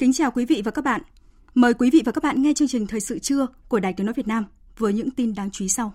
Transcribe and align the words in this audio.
Kính 0.00 0.12
chào 0.12 0.30
quý 0.30 0.44
vị 0.44 0.62
và 0.64 0.70
các 0.70 0.84
bạn. 0.84 1.00
Mời 1.54 1.74
quý 1.74 1.90
vị 1.90 2.02
và 2.04 2.12
các 2.12 2.24
bạn 2.24 2.42
nghe 2.42 2.52
chương 2.54 2.68
trình 2.68 2.86
Thời 2.86 3.00
sự 3.00 3.18
trưa 3.18 3.46
của 3.68 3.80
Đài 3.80 3.92
Tiếng 3.92 4.06
Nói 4.06 4.14
Việt 4.16 4.28
Nam 4.28 4.44
với 4.78 4.92
những 4.92 5.10
tin 5.10 5.34
đáng 5.34 5.50
chú 5.50 5.64
ý 5.64 5.68
sau. 5.68 5.92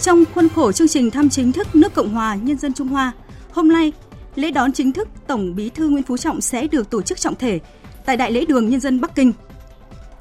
Trong 0.00 0.24
khuôn 0.34 0.48
khổ 0.48 0.72
chương 0.72 0.88
trình 0.88 1.10
thăm 1.10 1.28
chính 1.28 1.52
thức 1.52 1.66
nước 1.74 1.94
Cộng 1.94 2.08
hòa 2.08 2.34
Nhân 2.34 2.58
dân 2.58 2.74
Trung 2.74 2.88
Hoa, 2.88 3.12
hôm 3.50 3.68
nay, 3.68 3.92
lễ 4.34 4.50
đón 4.50 4.72
chính 4.72 4.92
thức 4.92 5.08
Tổng 5.26 5.54
Bí 5.54 5.70
thư 5.70 5.88
Nguyễn 5.88 6.02
Phú 6.02 6.16
Trọng 6.16 6.40
sẽ 6.40 6.66
được 6.66 6.90
tổ 6.90 7.02
chức 7.02 7.20
trọng 7.20 7.34
thể 7.34 7.60
tại 8.06 8.16
Đại 8.16 8.32
lễ 8.32 8.44
đường 8.44 8.68
Nhân 8.68 8.80
dân 8.80 9.00
Bắc 9.00 9.14
Kinh. 9.14 9.32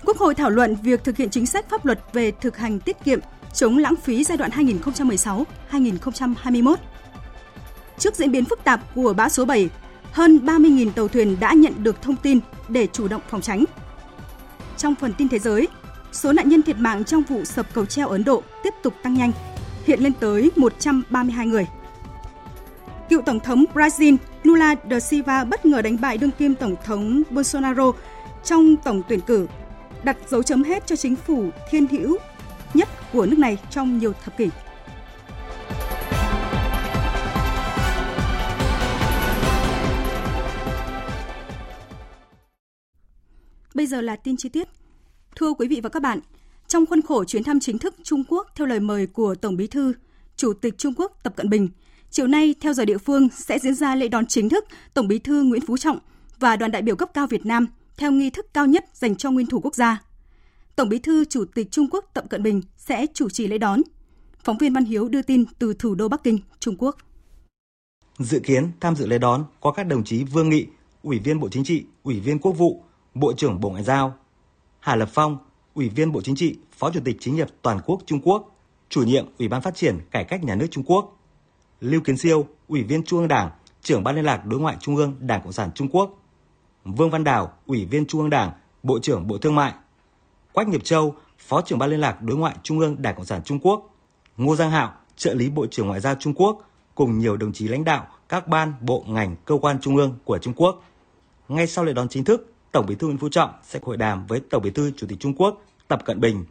Quốc 0.06 0.18
hội 0.18 0.36
thảo 0.36 0.50
luận 0.50 0.76
việc 0.84 1.04
thực 1.04 1.18
hiện 1.18 1.30
chính 1.30 1.46
sách 1.46 1.70
pháp 1.70 1.86
luật 1.86 2.00
về 2.14 2.32
thực 2.32 2.58
hành 2.58 2.80
tiết 2.80 3.04
kiệm 3.04 3.20
chống 3.54 3.78
lãng 3.78 3.96
phí 3.96 4.24
giai 4.24 4.38
đoạn 4.38 4.52
2016-2021. 5.72 6.76
Trước 7.98 8.16
diễn 8.16 8.32
biến 8.32 8.46
phức 8.46 8.64
tạp 8.64 8.96
của 8.96 9.14
bão 9.14 9.30
số 9.30 9.46
7, 9.46 9.70
hơn 10.12 10.40
30.000 10.46 10.92
tàu 10.92 11.08
thuyền 11.08 11.38
đã 11.40 11.54
nhận 11.54 11.74
được 11.84 12.02
thông 12.02 12.16
tin 12.16 12.40
để 12.70 12.88
chủ 12.94 13.08
động 13.08 13.22
phòng 13.30 13.42
tránh. 13.42 13.66
Trong 14.78 14.96
phần 14.96 15.14
tin 15.14 15.30
thế 15.30 15.40
giới, 15.40 15.68
số 16.12 16.34
nạn 16.34 16.50
nhân 16.50 16.62
thiệt 16.62 16.78
mạng 16.78 17.04
trong 17.04 17.24
vụ 17.24 17.46
sập 17.46 17.74
cầu 17.74 17.86
treo 17.86 18.08
Ấn 18.08 18.24
Độ 18.24 18.44
tiếp 18.64 18.74
tục 18.84 18.94
tăng 19.04 19.14
nhanh, 19.14 19.32
hiện 19.86 20.00
lên 20.00 20.14
tới 20.20 20.52
132 20.56 21.48
người. 21.48 21.68
Cựu 23.10 23.22
Tổng 23.22 23.40
thống 23.40 23.66
Brazil 23.74 24.18
Lula 24.44 24.76
da 24.90 25.00
Silva 25.00 25.44
bất 25.44 25.66
ngờ 25.66 25.82
đánh 25.82 25.98
bại 26.02 26.18
đương 26.18 26.32
kim 26.32 26.56
Tổng 26.56 26.76
thống 26.86 27.24
Bolsonaro 27.30 27.92
trong 28.44 28.76
tổng 28.76 29.02
tuyển 29.08 29.22
cử, 29.22 29.48
đặt 30.04 30.18
dấu 30.30 30.44
chấm 30.44 30.64
hết 30.64 30.88
cho 30.88 30.96
chính 30.96 31.16
phủ 31.16 31.50
thiên 31.70 31.88
hữu 31.88 32.18
của 33.14 33.26
nước 33.26 33.40
này 33.40 33.58
trong 33.70 33.98
nhiều 33.98 34.14
thập 34.24 34.38
kỷ. 34.38 34.50
Bây 43.74 43.88
giờ 43.88 44.02
là 44.02 44.16
tin 44.16 44.38
chi 44.38 44.50
tiết. 44.50 44.68
Thưa 45.36 45.54
quý 45.54 45.68
vị 45.68 45.82
và 45.84 45.90
các 45.90 46.02
bạn, 46.02 46.20
trong 46.68 46.86
khuôn 46.86 47.02
khổ 47.02 47.24
chuyến 47.24 47.44
thăm 47.44 47.60
chính 47.60 47.78
thức 47.78 47.96
Trung 48.04 48.24
Quốc 48.28 48.48
theo 48.56 48.68
lời 48.68 48.80
mời 48.80 49.08
của 49.08 49.36
Tổng 49.36 49.58
Bí 49.58 49.68
thư, 49.68 49.94
Chủ 50.36 50.54
tịch 50.54 50.78
Trung 50.78 50.94
Quốc 50.98 51.18
Tập 51.24 51.34
Cận 51.36 51.50
Bình, 51.50 51.70
chiều 52.10 52.28
nay 52.28 52.56
theo 52.62 52.74
giờ 52.74 52.86
địa 52.86 52.98
phương 52.98 53.30
sẽ 53.30 53.60
diễn 53.60 53.76
ra 53.76 53.96
lễ 53.96 54.08
đón 54.08 54.26
chính 54.26 54.50
thức 54.50 54.66
Tổng 54.94 55.08
Bí 55.08 55.20
thư 55.20 55.44
Nguyễn 55.44 55.66
Phú 55.68 55.78
Trọng 55.78 56.00
và 56.40 56.56
đoàn 56.56 56.72
đại 56.72 56.82
biểu 56.82 56.96
cấp 56.96 57.10
cao 57.14 57.28
Việt 57.28 57.46
Nam 57.46 57.68
theo 57.98 58.12
nghi 58.12 58.30
thức 58.30 58.54
cao 58.54 58.66
nhất 58.66 58.86
dành 58.94 59.16
cho 59.16 59.32
nguyên 59.32 59.48
thủ 59.48 59.60
quốc 59.60 59.76
gia. 59.76 60.02
Tổng 60.82 60.90
Bí 60.90 61.00
thư 61.00 61.26
Chủ 61.26 61.46
tịch 61.46 61.72
Trung 61.72 61.88
Quốc 61.92 62.06
Tập 62.14 62.26
Cận 62.30 62.44
Bình 62.44 62.62
sẽ 62.78 63.06
chủ 63.14 63.30
trì 63.30 63.48
lễ 63.48 63.58
đón. 63.58 63.82
Phóng 64.44 64.58
viên 64.58 64.74
Văn 64.74 64.86
Hiếu 64.86 65.10
đưa 65.10 65.22
tin 65.22 65.46
từ 65.60 65.74
thủ 65.74 65.96
đô 65.96 66.08
Bắc 66.08 66.24
Kinh, 66.24 66.40
Trung 66.60 66.76
Quốc. 66.78 66.98
Dự 68.20 68.40
kiến 68.40 68.72
tham 68.80 68.96
dự 68.96 69.06
lễ 69.08 69.18
đón 69.18 69.46
có 69.62 69.72
các 69.72 69.84
đồng 69.84 70.04
chí 70.04 70.24
Vương 70.24 70.50
Nghị, 70.50 70.68
Ủy 71.04 71.20
viên 71.20 71.40
Bộ 71.40 71.50
Chính 71.50 71.64
trị, 71.64 71.86
Ủy 72.04 72.20
viên 72.20 72.40
Quốc 72.40 72.52
vụ, 72.52 72.84
Bộ 73.14 73.34
trưởng 73.34 73.60
Bộ 73.60 73.70
Ngoại 73.70 73.84
giao, 73.84 74.16
Hà 74.80 74.96
Lập 74.96 75.10
Phong, 75.14 75.38
Ủy 75.74 75.90
viên 75.90 76.12
Bộ 76.12 76.22
Chính 76.22 76.36
trị, 76.36 76.56
Phó 76.78 76.92
Chủ 76.92 77.00
tịch 77.06 77.18
Chính 77.20 77.36
hiệp 77.36 77.48
Toàn 77.62 77.80
quốc 77.86 78.02
Trung 78.06 78.22
Quốc, 78.24 78.56
Chủ 78.90 79.04
nhiệm 79.04 79.26
Ủy 79.40 79.48
ban 79.48 79.62
Phát 79.62 79.76
triển 79.76 80.00
Cải 80.12 80.24
cách 80.24 80.44
Nhà 80.44 80.56
nước 80.56 80.68
Trung 80.72 80.84
Quốc, 80.84 81.20
Lưu 81.82 82.02
Kiến 82.02 82.18
Siêu, 82.18 82.48
Ủy 82.68 82.84
viên 82.84 83.04
Trung 83.04 83.20
ương 83.20 83.28
Đảng, 83.28 83.50
Trưởng 83.82 84.04
ban 84.04 84.16
liên 84.16 84.26
lạc 84.26 84.46
Đối 84.46 84.60
ngoại 84.60 84.78
Trung 84.80 84.96
ương 84.96 85.16
Đảng 85.20 85.42
Cộng 85.44 85.54
sản 85.54 85.70
Trung 85.76 85.90
Quốc, 85.92 86.20
Vương 86.86 87.10
Văn 87.10 87.24
Đào, 87.24 87.54
Ủy 87.66 87.86
viên 87.86 88.06
Trung 88.06 88.22
ương 88.22 88.30
Đảng, 88.30 88.52
Bộ 88.84 89.00
trưởng 89.00 89.28
Bộ 89.28 89.38
Thương 89.38 89.56
mại, 89.56 89.74
Quách 90.54 90.68
Nghiệp 90.68 90.84
Châu, 90.84 91.16
Phó 91.38 91.62
trưởng 91.62 91.80
ban 91.80 91.90
liên 91.90 92.00
lạc 92.00 92.22
đối 92.22 92.38
ngoại 92.38 92.56
Trung 92.64 92.80
ương 92.80 93.02
Đảng 93.02 93.16
Cộng 93.16 93.26
sản 93.26 93.42
Trung 93.44 93.60
Quốc, 93.60 93.96
Ngô 94.38 94.56
Giang 94.56 94.72
Hạo, 94.72 94.94
trợ 95.16 95.34
lý 95.34 95.50
Bộ 95.50 95.66
trưởng 95.72 95.88
Ngoại 95.88 96.00
giao 96.00 96.16
Trung 96.16 96.34
Quốc 96.34 96.70
cùng 96.96 97.20
nhiều 97.20 97.38
đồng 97.38 97.54
chí 97.54 97.68
lãnh 97.68 97.84
đạo 97.84 98.08
các 98.30 98.48
ban, 98.48 98.74
bộ, 98.82 99.06
ngành, 99.08 99.36
cơ 99.46 99.58
quan 99.62 99.80
trung 99.82 99.98
ương 99.98 100.16
của 100.26 100.38
Trung 100.38 100.54
Quốc. 100.54 100.84
Ngay 101.48 101.68
sau 101.68 101.86
lễ 101.86 101.94
đón 101.94 102.10
chính 102.10 102.24
thức, 102.24 102.54
Tổng 102.72 102.86
Bí 102.86 102.96
thư 102.96 103.08
Nguyễn 103.08 103.18
Phú 103.18 103.30
Trọng 103.30 103.50
sẽ 103.64 103.80
hội 103.84 103.98
đàm 103.98 104.28
với 104.28 104.42
Tổng 104.50 104.62
Bí 104.64 104.70
thư 104.72 104.92
Chủ 104.98 105.08
tịch 105.08 105.20
Trung 105.20 105.34
Quốc 105.38 105.62
Tập 105.88 106.02
Cận 106.06 106.20
Bình. 106.20 106.46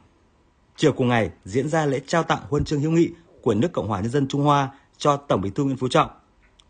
Chiều 0.77 0.93
cùng 0.93 1.09
ngày 1.09 1.31
diễn 1.45 1.69
ra 1.69 1.87
lễ 1.87 2.01
trao 2.07 2.23
tặng 2.23 2.41
huân 2.49 2.65
chương 2.65 2.81
hữu 2.81 2.91
nghị 2.91 3.11
của 3.43 3.55
nước 3.55 3.73
Cộng 3.73 3.89
hòa 3.89 4.01
Nhân 4.01 4.11
dân 4.11 4.29
Trung 4.29 4.43
Hoa 4.43 4.71
cho 4.99 5.17
Tổng 5.17 5.41
Bí 5.41 5.51
thư 5.51 5.65
Nguyễn 5.65 5.77
Phú 5.77 5.89
Trọng. 5.89 6.11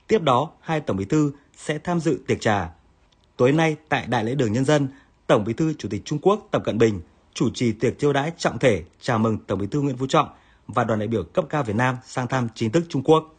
Tiếp 0.06 0.22
đó, 0.22 0.50
hai 0.60 0.80
Tổng 0.80 0.96
Bí 0.96 1.04
thư 1.04 1.32
sẽ 1.56 1.78
tham 1.78 2.00
dự 2.00 2.20
tiệc 2.26 2.40
trà. 2.40 2.70
Tối 3.36 3.52
nay 3.52 3.76
tại 3.88 4.06
Đại 4.06 4.24
lễ 4.24 4.34
đường 4.34 4.52
Nhân 4.52 4.64
dân, 4.64 4.88
Tổng 5.26 5.44
Bí 5.44 5.52
thư 5.52 5.74
Chủ 5.74 5.88
tịch 5.88 6.02
Trung 6.04 6.18
Quốc 6.22 6.48
Tập 6.50 6.62
Cận 6.64 6.78
Bình 6.78 7.00
chủ 7.34 7.50
trì 7.50 7.72
tiệc 7.72 7.98
chiêu 7.98 8.12
đãi 8.12 8.32
trọng 8.36 8.58
thể 8.58 8.84
chào 9.00 9.18
mừng 9.18 9.38
Tổng 9.38 9.58
Bí 9.58 9.66
thư 9.66 9.80
Nguyễn 9.80 9.96
Phú 9.96 10.06
Trọng 10.06 10.28
và 10.66 10.84
đoàn 10.84 10.98
đại 10.98 11.08
biểu 11.08 11.24
cấp 11.24 11.44
cao 11.48 11.62
Việt 11.62 11.76
Nam 11.76 11.96
sang 12.04 12.28
thăm 12.28 12.48
chính 12.54 12.72
thức 12.72 12.84
Trung 12.88 13.02
Quốc. 13.02 13.36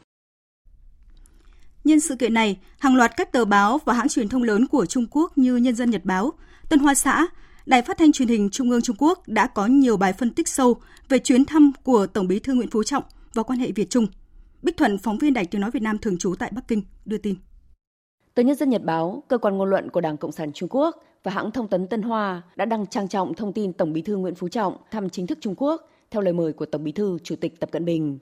Nhân 1.83 1.99
sự 1.99 2.15
kiện 2.15 2.33
này, 2.33 2.59
hàng 2.79 2.95
loạt 2.95 3.11
các 3.17 3.31
tờ 3.31 3.45
báo 3.45 3.79
và 3.85 3.93
hãng 3.93 4.09
truyền 4.09 4.29
thông 4.29 4.43
lớn 4.43 4.67
của 4.67 4.85
Trung 4.85 5.05
Quốc 5.11 5.37
như 5.37 5.55
Nhân 5.55 5.75
dân 5.75 5.89
Nhật 5.89 6.05
Báo, 6.05 6.33
Tân 6.69 6.79
Hoa 6.79 6.93
Xã, 6.93 7.27
Đài 7.65 7.81
Phát 7.81 7.97
thanh 7.97 8.11
Truyền 8.11 8.27
hình 8.27 8.49
Trung 8.49 8.69
ương 8.69 8.81
Trung 8.81 8.95
Quốc 8.99 9.27
đã 9.27 9.47
có 9.47 9.65
nhiều 9.65 9.97
bài 9.97 10.13
phân 10.13 10.33
tích 10.33 10.47
sâu 10.47 10.75
về 11.09 11.19
chuyến 11.19 11.45
thăm 11.45 11.71
của 11.83 12.07
Tổng 12.07 12.27
Bí 12.27 12.39
thư 12.39 12.53
Nguyễn 12.53 12.69
Phú 12.69 12.83
Trọng 12.83 13.03
và 13.33 13.43
quan 13.43 13.59
hệ 13.59 13.71
Việt 13.71 13.89
Trung. 13.89 14.07
Bích 14.61 14.77
Thuận, 14.77 14.97
phóng 14.97 15.17
viên 15.17 15.33
Đài 15.33 15.45
Tiếng 15.45 15.61
nói 15.61 15.71
Việt 15.71 15.83
Nam 15.83 15.97
thường 15.97 16.17
trú 16.17 16.35
tại 16.35 16.51
Bắc 16.53 16.67
Kinh 16.67 16.83
đưa 17.05 17.17
tin. 17.17 17.35
Tờ 18.33 18.43
Nhân 18.43 18.55
dân 18.55 18.69
Nhật 18.69 18.83
Báo, 18.83 19.23
cơ 19.27 19.37
quan 19.37 19.57
ngôn 19.57 19.69
luận 19.69 19.89
của 19.89 20.01
Đảng 20.01 20.17
Cộng 20.17 20.31
sản 20.31 20.51
Trung 20.53 20.69
Quốc 20.69 20.95
và 21.23 21.31
hãng 21.31 21.51
thông 21.51 21.67
tấn 21.67 21.87
Tân 21.87 22.01
Hoa 22.01 22.41
đã 22.55 22.65
đăng 22.65 22.87
trang 22.87 23.07
trọng 23.07 23.33
thông 23.33 23.53
tin 23.53 23.73
Tổng 23.73 23.93
Bí 23.93 24.01
thư 24.01 24.17
Nguyễn 24.17 24.35
Phú 24.35 24.47
Trọng 24.47 24.75
thăm 24.91 25.09
chính 25.09 25.27
thức 25.27 25.37
Trung 25.41 25.55
Quốc 25.57 25.89
theo 26.11 26.21
lời 26.21 26.33
mời 26.33 26.53
của 26.53 26.65
Tổng 26.65 26.83
Bí 26.83 26.91
thư 26.91 27.17
Chủ 27.23 27.35
tịch 27.35 27.59
Tập 27.59 27.71
Cận 27.71 27.85
Bình. 27.85 28.19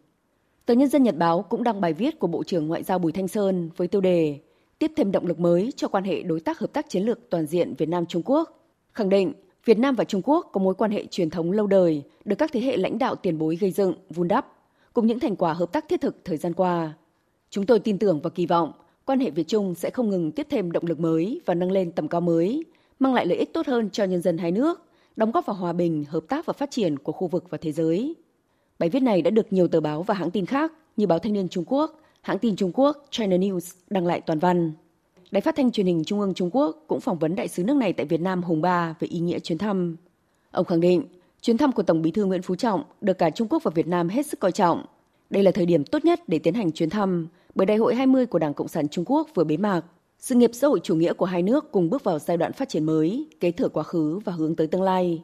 Tờ 0.65 0.73
Nhân 0.73 0.89
dân 0.89 1.03
Nhật 1.03 1.17
Báo 1.17 1.41
cũng 1.41 1.63
đăng 1.63 1.81
bài 1.81 1.93
viết 1.93 2.19
của 2.19 2.27
Bộ 2.27 2.43
trưởng 2.43 2.67
Ngoại 2.67 2.83
giao 2.83 2.99
Bùi 2.99 3.11
Thanh 3.11 3.27
Sơn 3.27 3.69
với 3.77 3.87
tiêu 3.87 4.01
đề 4.01 4.39
tiếp 4.79 4.91
thêm 4.95 5.11
động 5.11 5.25
lực 5.25 5.39
mới 5.39 5.73
cho 5.75 5.87
quan 5.87 6.03
hệ 6.03 6.23
đối 6.23 6.39
tác 6.39 6.59
hợp 6.59 6.73
tác 6.73 6.89
chiến 6.89 7.03
lược 7.03 7.29
toàn 7.29 7.45
diện 7.45 7.73
Việt 7.77 7.89
Nam 7.89 8.05
Trung 8.05 8.21
Quốc, 8.25 8.65
khẳng 8.93 9.09
định 9.09 9.33
Việt 9.65 9.79
Nam 9.79 9.95
và 9.95 10.03
Trung 10.03 10.21
Quốc 10.21 10.49
có 10.53 10.61
mối 10.61 10.75
quan 10.75 10.91
hệ 10.91 11.05
truyền 11.05 11.29
thống 11.29 11.51
lâu 11.51 11.67
đời 11.67 12.03
được 12.25 12.35
các 12.35 12.51
thế 12.53 12.61
hệ 12.61 12.77
lãnh 12.77 12.97
đạo 12.99 13.15
tiền 13.15 13.37
bối 13.37 13.55
gây 13.55 13.71
dựng, 13.71 13.93
vun 14.09 14.27
đắp, 14.27 14.47
cùng 14.93 15.07
những 15.07 15.19
thành 15.19 15.35
quả 15.35 15.53
hợp 15.53 15.71
tác 15.71 15.85
thiết 15.89 16.01
thực 16.01 16.25
thời 16.25 16.37
gian 16.37 16.53
qua. 16.53 16.93
Chúng 17.49 17.65
tôi 17.65 17.79
tin 17.79 17.97
tưởng 17.97 18.19
và 18.21 18.29
kỳ 18.29 18.45
vọng 18.45 18.71
quan 19.05 19.19
hệ 19.19 19.29
Việt 19.29 19.47
Trung 19.47 19.75
sẽ 19.75 19.89
không 19.89 20.09
ngừng 20.09 20.31
tiếp 20.31 20.47
thêm 20.49 20.71
động 20.71 20.85
lực 20.85 20.99
mới 20.99 21.41
và 21.45 21.53
nâng 21.53 21.71
lên 21.71 21.91
tầm 21.91 22.07
cao 22.07 22.21
mới, 22.21 22.63
mang 22.99 23.13
lại 23.13 23.25
lợi 23.25 23.37
ích 23.37 23.53
tốt 23.53 23.67
hơn 23.67 23.89
cho 23.89 24.03
nhân 24.03 24.21
dân 24.21 24.37
hai 24.37 24.51
nước, 24.51 24.81
đóng 25.15 25.31
góp 25.31 25.45
vào 25.45 25.55
hòa 25.55 25.73
bình, 25.73 26.05
hợp 26.09 26.23
tác 26.27 26.45
và 26.45 26.53
phát 26.53 26.71
triển 26.71 26.99
của 26.99 27.11
khu 27.11 27.27
vực 27.27 27.45
và 27.49 27.57
thế 27.61 27.71
giới. 27.71 28.15
Bài 28.79 28.89
viết 28.89 28.99
này 28.99 29.21
đã 29.21 29.31
được 29.31 29.53
nhiều 29.53 29.67
tờ 29.67 29.79
báo 29.79 30.03
và 30.03 30.13
hãng 30.13 30.31
tin 30.31 30.45
khác 30.45 30.71
như 30.97 31.07
Báo 31.07 31.19
Thanh 31.19 31.33
niên 31.33 31.49
Trung 31.49 31.63
Quốc, 31.67 31.99
hãng 32.21 32.39
tin 32.39 32.55
Trung 32.55 32.71
Quốc 32.73 33.05
China 33.09 33.37
News 33.37 33.75
đăng 33.89 34.05
lại 34.05 34.21
toàn 34.21 34.39
văn. 34.39 34.71
Đài 35.31 35.41
phát 35.41 35.55
thanh 35.55 35.71
truyền 35.71 35.85
hình 35.85 36.03
Trung 36.03 36.19
ương 36.19 36.33
Trung 36.33 36.49
Quốc 36.53 36.83
cũng 36.87 36.99
phỏng 36.99 37.19
vấn 37.19 37.35
đại 37.35 37.47
sứ 37.47 37.63
nước 37.63 37.75
này 37.75 37.93
tại 37.93 38.05
Việt 38.05 38.21
Nam 38.21 38.43
Hùng 38.43 38.61
Ba 38.61 38.95
về 38.99 39.07
ý 39.07 39.19
nghĩa 39.19 39.39
chuyến 39.39 39.57
thăm. 39.57 39.95
Ông 40.51 40.65
khẳng 40.65 40.79
định, 40.79 41.03
chuyến 41.41 41.57
thăm 41.57 41.71
của 41.71 41.83
Tổng 41.83 42.01
bí 42.01 42.11
thư 42.11 42.25
Nguyễn 42.25 42.41
Phú 42.41 42.55
Trọng 42.55 42.83
được 43.01 43.17
cả 43.17 43.29
Trung 43.29 43.47
Quốc 43.47 43.63
và 43.63 43.71
Việt 43.75 43.87
Nam 43.87 44.09
hết 44.09 44.25
sức 44.25 44.39
coi 44.39 44.51
trọng. 44.51 44.85
Đây 45.29 45.43
là 45.43 45.51
thời 45.51 45.65
điểm 45.65 45.83
tốt 45.83 46.05
nhất 46.05 46.19
để 46.27 46.39
tiến 46.39 46.53
hành 46.53 46.71
chuyến 46.71 46.89
thăm, 46.89 47.27
bởi 47.55 47.65
Đại 47.65 47.77
hội 47.77 47.95
20 47.95 48.25
của 48.25 48.39
Đảng 48.39 48.53
Cộng 48.53 48.67
sản 48.67 48.87
Trung 48.87 49.05
Quốc 49.07 49.29
vừa 49.35 49.43
bế 49.43 49.57
mạc. 49.57 49.81
Sự 50.19 50.35
nghiệp 50.35 50.51
xã 50.53 50.67
hội 50.67 50.79
chủ 50.83 50.95
nghĩa 50.95 51.13
của 51.13 51.25
hai 51.25 51.43
nước 51.43 51.71
cùng 51.71 51.89
bước 51.89 52.03
vào 52.03 52.19
giai 52.19 52.37
đoạn 52.37 52.53
phát 52.53 52.69
triển 52.69 52.83
mới, 52.83 53.27
kế 53.39 53.51
thừa 53.51 53.69
quá 53.69 53.83
khứ 53.83 54.19
và 54.25 54.33
hướng 54.33 54.55
tới 54.55 54.67
tương 54.67 54.81
lai. 54.81 55.23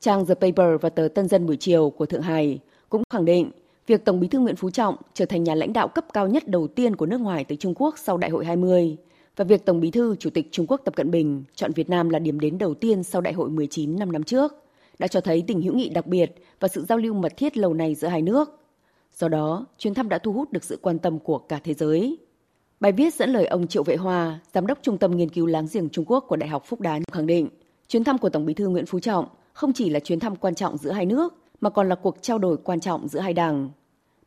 Trang 0.00 0.26
The 0.26 0.34
Paper 0.34 0.80
và 0.80 0.88
tờ 0.88 1.08
Tân 1.08 1.28
dân 1.28 1.46
buổi 1.46 1.56
chiều 1.56 1.90
của 1.90 2.06
Thượng 2.06 2.22
Hải 2.22 2.58
cũng 2.88 3.02
khẳng 3.10 3.24
định 3.24 3.50
việc 3.86 4.04
Tổng 4.04 4.20
bí 4.20 4.28
thư 4.28 4.38
Nguyễn 4.38 4.56
Phú 4.56 4.70
Trọng 4.70 4.96
trở 5.14 5.24
thành 5.24 5.44
nhà 5.44 5.54
lãnh 5.54 5.72
đạo 5.72 5.88
cấp 5.88 6.04
cao 6.12 6.28
nhất 6.28 6.48
đầu 6.48 6.66
tiên 6.68 6.96
của 6.96 7.06
nước 7.06 7.20
ngoài 7.20 7.44
tới 7.44 7.56
Trung 7.56 7.74
Quốc 7.76 7.98
sau 7.98 8.16
Đại 8.16 8.30
hội 8.30 8.44
20 8.44 8.96
và 9.36 9.44
việc 9.44 9.64
Tổng 9.64 9.80
bí 9.80 9.90
thư 9.90 10.16
Chủ 10.16 10.30
tịch 10.30 10.48
Trung 10.50 10.66
Quốc 10.68 10.80
Tập 10.84 10.96
Cận 10.96 11.10
Bình 11.10 11.44
chọn 11.54 11.72
Việt 11.72 11.90
Nam 11.90 12.08
là 12.08 12.18
điểm 12.18 12.40
đến 12.40 12.58
đầu 12.58 12.74
tiên 12.74 13.02
sau 13.02 13.20
Đại 13.20 13.32
hội 13.32 13.50
19 13.50 13.98
năm 13.98 14.12
năm 14.12 14.22
trước 14.22 14.52
đã 14.98 15.08
cho 15.08 15.20
thấy 15.20 15.44
tình 15.46 15.62
hữu 15.62 15.74
nghị 15.74 15.88
đặc 15.88 16.06
biệt 16.06 16.34
và 16.60 16.68
sự 16.68 16.84
giao 16.88 16.98
lưu 16.98 17.14
mật 17.14 17.36
thiết 17.36 17.56
lâu 17.56 17.74
nay 17.74 17.94
giữa 17.94 18.08
hai 18.08 18.22
nước. 18.22 18.60
Do 19.14 19.28
đó, 19.28 19.66
chuyến 19.78 19.94
thăm 19.94 20.08
đã 20.08 20.18
thu 20.18 20.32
hút 20.32 20.52
được 20.52 20.64
sự 20.64 20.78
quan 20.82 20.98
tâm 20.98 21.18
của 21.18 21.38
cả 21.38 21.60
thế 21.64 21.74
giới. 21.74 22.18
Bài 22.80 22.92
viết 22.92 23.14
dẫn 23.14 23.30
lời 23.30 23.46
ông 23.46 23.66
Triệu 23.66 23.82
Vệ 23.82 23.96
Hòa, 23.96 24.40
Giám 24.54 24.66
đốc 24.66 24.78
Trung 24.82 24.98
tâm 24.98 25.16
Nghiên 25.16 25.28
cứu 25.28 25.46
Láng 25.46 25.66
giềng 25.72 25.88
Trung 25.88 26.04
Quốc 26.08 26.24
của 26.28 26.36
Đại 26.36 26.48
học 26.48 26.62
Phúc 26.66 26.80
Đán 26.80 27.02
khẳng 27.12 27.26
định, 27.26 27.48
chuyến 27.88 28.04
thăm 28.04 28.18
của 28.18 28.28
Tổng 28.28 28.46
bí 28.46 28.54
thư 28.54 28.68
Nguyễn 28.68 28.86
Phú 28.86 29.00
Trọng 29.00 29.26
không 29.52 29.72
chỉ 29.72 29.90
là 29.90 30.00
chuyến 30.00 30.20
thăm 30.20 30.36
quan 30.36 30.54
trọng 30.54 30.76
giữa 30.76 30.90
hai 30.90 31.06
nước, 31.06 31.34
mà 31.60 31.70
còn 31.70 31.88
là 31.88 31.94
cuộc 31.94 32.16
trao 32.22 32.38
đổi 32.38 32.56
quan 32.56 32.80
trọng 32.80 33.08
giữa 33.08 33.20
hai 33.20 33.32
đảng. 33.32 33.70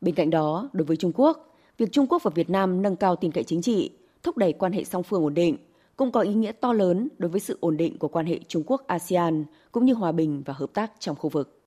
Bên 0.00 0.14
cạnh 0.14 0.30
đó, 0.30 0.68
đối 0.72 0.84
với 0.84 0.96
Trung 0.96 1.12
Quốc, 1.14 1.54
việc 1.78 1.92
Trung 1.92 2.06
Quốc 2.06 2.22
và 2.22 2.30
Việt 2.34 2.50
Nam 2.50 2.82
nâng 2.82 2.96
cao 2.96 3.16
tin 3.16 3.32
cậy 3.32 3.44
chính 3.44 3.62
trị, 3.62 3.90
thúc 4.22 4.36
đẩy 4.36 4.52
quan 4.52 4.72
hệ 4.72 4.84
song 4.84 5.02
phương 5.02 5.24
ổn 5.24 5.34
định, 5.34 5.56
cũng 5.96 6.12
có 6.12 6.20
ý 6.20 6.34
nghĩa 6.34 6.52
to 6.52 6.72
lớn 6.72 7.08
đối 7.18 7.30
với 7.30 7.40
sự 7.40 7.58
ổn 7.60 7.76
định 7.76 7.98
của 7.98 8.08
quan 8.08 8.26
hệ 8.26 8.40
Trung 8.48 8.62
Quốc-ASEAN 8.66 9.44
cũng 9.72 9.84
như 9.84 9.94
hòa 9.94 10.12
bình 10.12 10.42
và 10.46 10.54
hợp 10.54 10.70
tác 10.74 10.92
trong 10.98 11.16
khu 11.16 11.30
vực. 11.30 11.60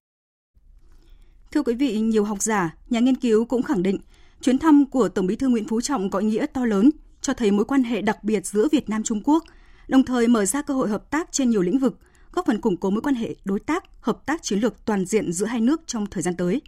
Thưa 1.51 1.63
quý 1.63 1.73
vị, 1.73 1.99
nhiều 1.99 2.23
học 2.23 2.41
giả, 2.41 2.77
nhà 2.89 2.99
nghiên 2.99 3.15
cứu 3.15 3.45
cũng 3.45 3.61
khẳng 3.61 3.83
định 3.83 3.97
chuyến 4.43 4.57
thăm 4.57 4.85
của 4.85 5.09
Tổng 5.09 5.27
bí 5.27 5.35
thư 5.35 5.47
Nguyễn 5.47 5.67
Phú 5.67 5.81
Trọng 5.81 6.09
có 6.09 6.19
ý 6.19 6.27
nghĩa 6.27 6.45
to 6.45 6.65
lớn, 6.65 6.89
cho 7.21 7.33
thấy 7.33 7.51
mối 7.51 7.65
quan 7.65 7.83
hệ 7.83 8.01
đặc 8.01 8.23
biệt 8.23 8.45
giữa 8.45 8.67
Việt 8.71 8.89
Nam 8.89 9.03
Trung 9.03 9.21
Quốc, 9.23 9.43
đồng 9.87 10.03
thời 10.03 10.27
mở 10.27 10.45
ra 10.45 10.61
cơ 10.61 10.73
hội 10.73 10.89
hợp 10.89 11.11
tác 11.11 11.31
trên 11.31 11.49
nhiều 11.49 11.61
lĩnh 11.61 11.79
vực, 11.79 11.99
góp 12.31 12.45
phần 12.45 12.61
củng 12.61 12.77
cố 12.77 12.89
mối 12.89 13.01
quan 13.01 13.15
hệ 13.15 13.35
đối 13.45 13.59
tác, 13.59 13.83
hợp 14.01 14.25
tác 14.25 14.43
chiến 14.43 14.59
lược 14.59 14.85
toàn 14.85 15.05
diện 15.05 15.31
giữa 15.31 15.45
hai 15.45 15.61
nước 15.61 15.81
trong 15.85 16.05
thời 16.05 16.23
gian 16.23 16.35
tới. 16.35 16.61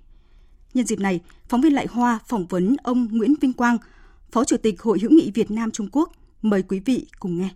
Nhân 0.73 0.85
dịp 0.85 0.99
này, 0.99 1.19
phóng 1.49 1.61
viên 1.61 1.73
Lại 1.73 1.87
Hoa 1.91 2.19
phỏng 2.27 2.45
vấn 2.45 2.75
ông 2.83 3.07
Nguyễn 3.11 3.33
Vinh 3.41 3.53
Quang, 3.53 3.77
Phó 4.31 4.43
Chủ 4.43 4.57
tịch 4.57 4.81
Hội 4.81 4.99
hữu 5.01 5.11
nghị 5.11 5.31
Việt 5.33 5.51
Nam 5.51 5.71
Trung 5.71 5.87
Quốc. 5.91 6.11
Mời 6.41 6.63
quý 6.63 6.79
vị 6.79 7.07
cùng 7.19 7.37
nghe. 7.37 7.49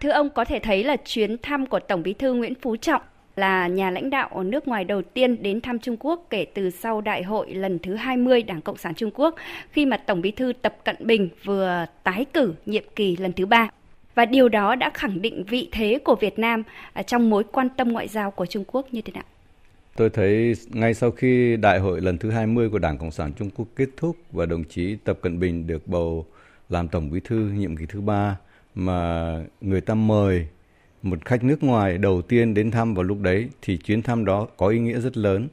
Thưa 0.00 0.10
ông, 0.10 0.30
có 0.34 0.44
thể 0.44 0.60
thấy 0.62 0.84
là 0.84 0.96
chuyến 1.04 1.36
thăm 1.42 1.66
của 1.66 1.80
Tổng 1.88 2.02
Bí 2.02 2.12
thư 2.12 2.32
Nguyễn 2.34 2.54
Phú 2.62 2.76
Trọng 2.76 3.02
là 3.36 3.66
nhà 3.66 3.90
lãnh 3.90 4.10
đạo 4.10 4.28
ở 4.28 4.44
nước 4.44 4.68
ngoài 4.68 4.84
đầu 4.84 5.02
tiên 5.02 5.42
đến 5.42 5.60
thăm 5.60 5.78
Trung 5.78 5.96
Quốc 6.00 6.26
kể 6.30 6.46
từ 6.54 6.70
sau 6.70 7.00
đại 7.00 7.22
hội 7.22 7.54
lần 7.54 7.78
thứ 7.78 7.94
20 7.94 8.42
Đảng 8.42 8.60
Cộng 8.60 8.76
sản 8.76 8.94
Trung 8.94 9.10
Quốc 9.14 9.34
khi 9.72 9.86
mà 9.86 9.96
Tổng 9.96 10.20
Bí 10.20 10.30
thư 10.30 10.52
Tập 10.62 10.76
Cận 10.84 10.96
Bình 11.00 11.28
vừa 11.44 11.86
tái 12.04 12.24
cử 12.34 12.54
nhiệm 12.66 12.84
kỳ 12.96 13.16
lần 13.16 13.32
thứ 13.32 13.46
ba. 13.46 13.68
Và 14.14 14.24
điều 14.24 14.48
đó 14.48 14.74
đã 14.74 14.90
khẳng 14.94 15.22
định 15.22 15.44
vị 15.44 15.68
thế 15.72 15.98
của 16.04 16.14
Việt 16.20 16.38
Nam 16.38 16.62
à, 16.92 17.02
trong 17.02 17.30
mối 17.30 17.44
quan 17.52 17.68
tâm 17.76 17.88
ngoại 17.88 18.08
giao 18.08 18.30
của 18.30 18.46
Trung 18.46 18.64
Quốc 18.66 18.86
như 18.92 19.02
thế 19.02 19.12
nào? 19.12 19.24
Tôi 19.96 20.10
thấy 20.10 20.54
ngay 20.68 20.94
sau 20.94 21.10
khi 21.10 21.56
đại 21.56 21.78
hội 21.78 22.00
lần 22.00 22.18
thứ 22.18 22.30
20 22.30 22.68
của 22.68 22.78
Đảng 22.78 22.98
Cộng 22.98 23.10
sản 23.10 23.32
Trung 23.32 23.50
Quốc 23.50 23.66
kết 23.76 23.88
thúc 23.96 24.16
và 24.32 24.46
đồng 24.46 24.64
chí 24.64 24.96
Tập 25.04 25.18
Cận 25.22 25.40
Bình 25.40 25.66
được 25.66 25.86
bầu 25.86 26.26
làm 26.68 26.88
Tổng 26.88 27.10
Bí 27.10 27.20
thư 27.20 27.36
nhiệm 27.36 27.76
kỳ 27.76 27.86
thứ 27.86 28.00
ba 28.00 28.36
mà 28.74 29.32
người 29.60 29.80
ta 29.80 29.94
mời 29.94 30.46
một 31.04 31.24
khách 31.24 31.44
nước 31.44 31.62
ngoài 31.62 31.98
đầu 31.98 32.22
tiên 32.22 32.54
đến 32.54 32.70
thăm 32.70 32.94
vào 32.94 33.02
lúc 33.02 33.20
đấy 33.20 33.48
thì 33.62 33.76
chuyến 33.76 34.02
thăm 34.02 34.24
đó 34.24 34.46
có 34.56 34.68
ý 34.68 34.78
nghĩa 34.78 35.00
rất 35.00 35.16
lớn. 35.16 35.48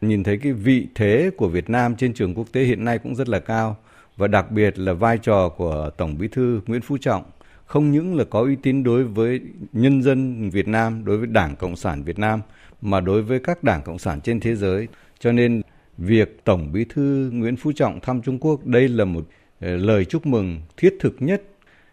Nhìn 0.00 0.24
thấy 0.24 0.38
cái 0.38 0.52
vị 0.52 0.86
thế 0.94 1.30
của 1.36 1.48
Việt 1.48 1.70
Nam 1.70 1.96
trên 1.96 2.14
trường 2.14 2.34
quốc 2.34 2.46
tế 2.52 2.62
hiện 2.62 2.84
nay 2.84 2.98
cũng 2.98 3.14
rất 3.14 3.28
là 3.28 3.38
cao 3.38 3.76
và 4.16 4.26
đặc 4.26 4.50
biệt 4.50 4.78
là 4.78 4.92
vai 4.92 5.18
trò 5.18 5.48
của 5.48 5.90
Tổng 5.96 6.18
Bí 6.18 6.28
thư 6.28 6.60
Nguyễn 6.66 6.82
Phú 6.82 6.98
Trọng 6.98 7.22
không 7.68 7.90
những 7.90 8.16
là 8.16 8.24
có 8.24 8.40
uy 8.40 8.56
tín 8.56 8.82
đối 8.82 9.04
với 9.04 9.40
nhân 9.72 10.02
dân 10.02 10.50
Việt 10.50 10.68
Nam, 10.68 11.04
đối 11.04 11.18
với 11.18 11.26
Đảng 11.26 11.56
Cộng 11.56 11.76
sản 11.76 12.02
Việt 12.02 12.18
Nam 12.18 12.40
mà 12.82 13.00
đối 13.00 13.22
với 13.22 13.40
các 13.40 13.64
đảng 13.64 13.82
cộng 13.82 13.98
sản 13.98 14.20
trên 14.20 14.40
thế 14.40 14.56
giới. 14.56 14.88
Cho 15.18 15.32
nên 15.32 15.62
việc 15.98 16.44
Tổng 16.44 16.72
Bí 16.72 16.84
thư 16.84 17.30
Nguyễn 17.32 17.56
Phú 17.56 17.72
Trọng 17.72 18.00
thăm 18.00 18.22
Trung 18.22 18.38
Quốc 18.38 18.66
đây 18.66 18.88
là 18.88 19.04
một 19.04 19.24
ờ, 19.60 19.76
lời 19.76 20.04
chúc 20.04 20.26
mừng 20.26 20.60
thiết 20.76 20.96
thực 21.00 21.16
nhất. 21.18 21.42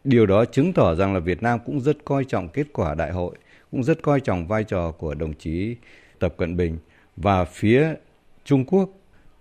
Điều 0.06 0.26
đó 0.26 0.46
chứng 0.46 0.74
tỏ 0.74 0.96
rằng 0.96 1.14
là 1.14 1.20
Việt 1.20 1.44
Nam 1.44 1.60
cũng 1.66 1.80
rất 1.80 2.06
coi 2.06 2.26
trọng 2.26 2.50
kết 2.50 2.68
quả 2.74 2.96
đại 2.96 3.12
hội, 3.12 3.36
cũng 3.72 3.84
rất 3.84 4.02
coi 4.02 4.20
trọng 4.20 4.48
vai 4.48 4.64
trò 4.64 4.92
của 4.92 5.14
đồng 5.14 5.34
chí 5.34 5.76
Tập 6.20 6.34
Cận 6.38 6.58
Bình 6.58 6.78
và 7.18 7.46
phía 7.46 7.94
Trung 8.44 8.66
Quốc. 8.66 8.90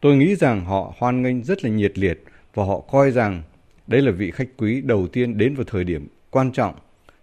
Tôi 0.00 0.16
nghĩ 0.16 0.36
rằng 0.36 0.64
họ 0.64 0.94
hoan 0.98 1.22
nghênh 1.22 1.42
rất 1.42 1.64
là 1.64 1.70
nhiệt 1.70 1.98
liệt 1.98 2.24
và 2.54 2.64
họ 2.64 2.80
coi 2.80 3.10
rằng 3.10 3.42
đây 3.86 4.02
là 4.02 4.12
vị 4.12 4.30
khách 4.30 4.48
quý 4.56 4.80
đầu 4.80 5.06
tiên 5.06 5.38
đến 5.38 5.54
vào 5.54 5.64
thời 5.64 5.84
điểm 5.84 6.08
quan 6.30 6.52
trọng 6.52 6.74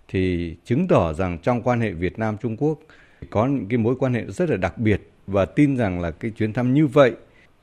thì 0.07 0.55
chứng 0.65 0.87
tỏ 0.87 1.13
rằng 1.13 1.37
trong 1.43 1.61
quan 1.61 1.81
hệ 1.81 1.91
Việt 1.91 2.19
Nam 2.19 2.37
Trung 2.41 2.57
Quốc 2.57 2.79
có 3.29 3.45
những 3.45 3.67
cái 3.69 3.77
mối 3.77 3.95
quan 3.99 4.13
hệ 4.13 4.25
rất 4.27 4.49
là 4.49 4.57
đặc 4.57 4.77
biệt 4.77 5.01
và 5.27 5.45
tin 5.45 5.77
rằng 5.77 5.99
là 5.99 6.11
cái 6.11 6.31
chuyến 6.31 6.53
thăm 6.53 6.73
như 6.73 6.87
vậy, 6.87 7.11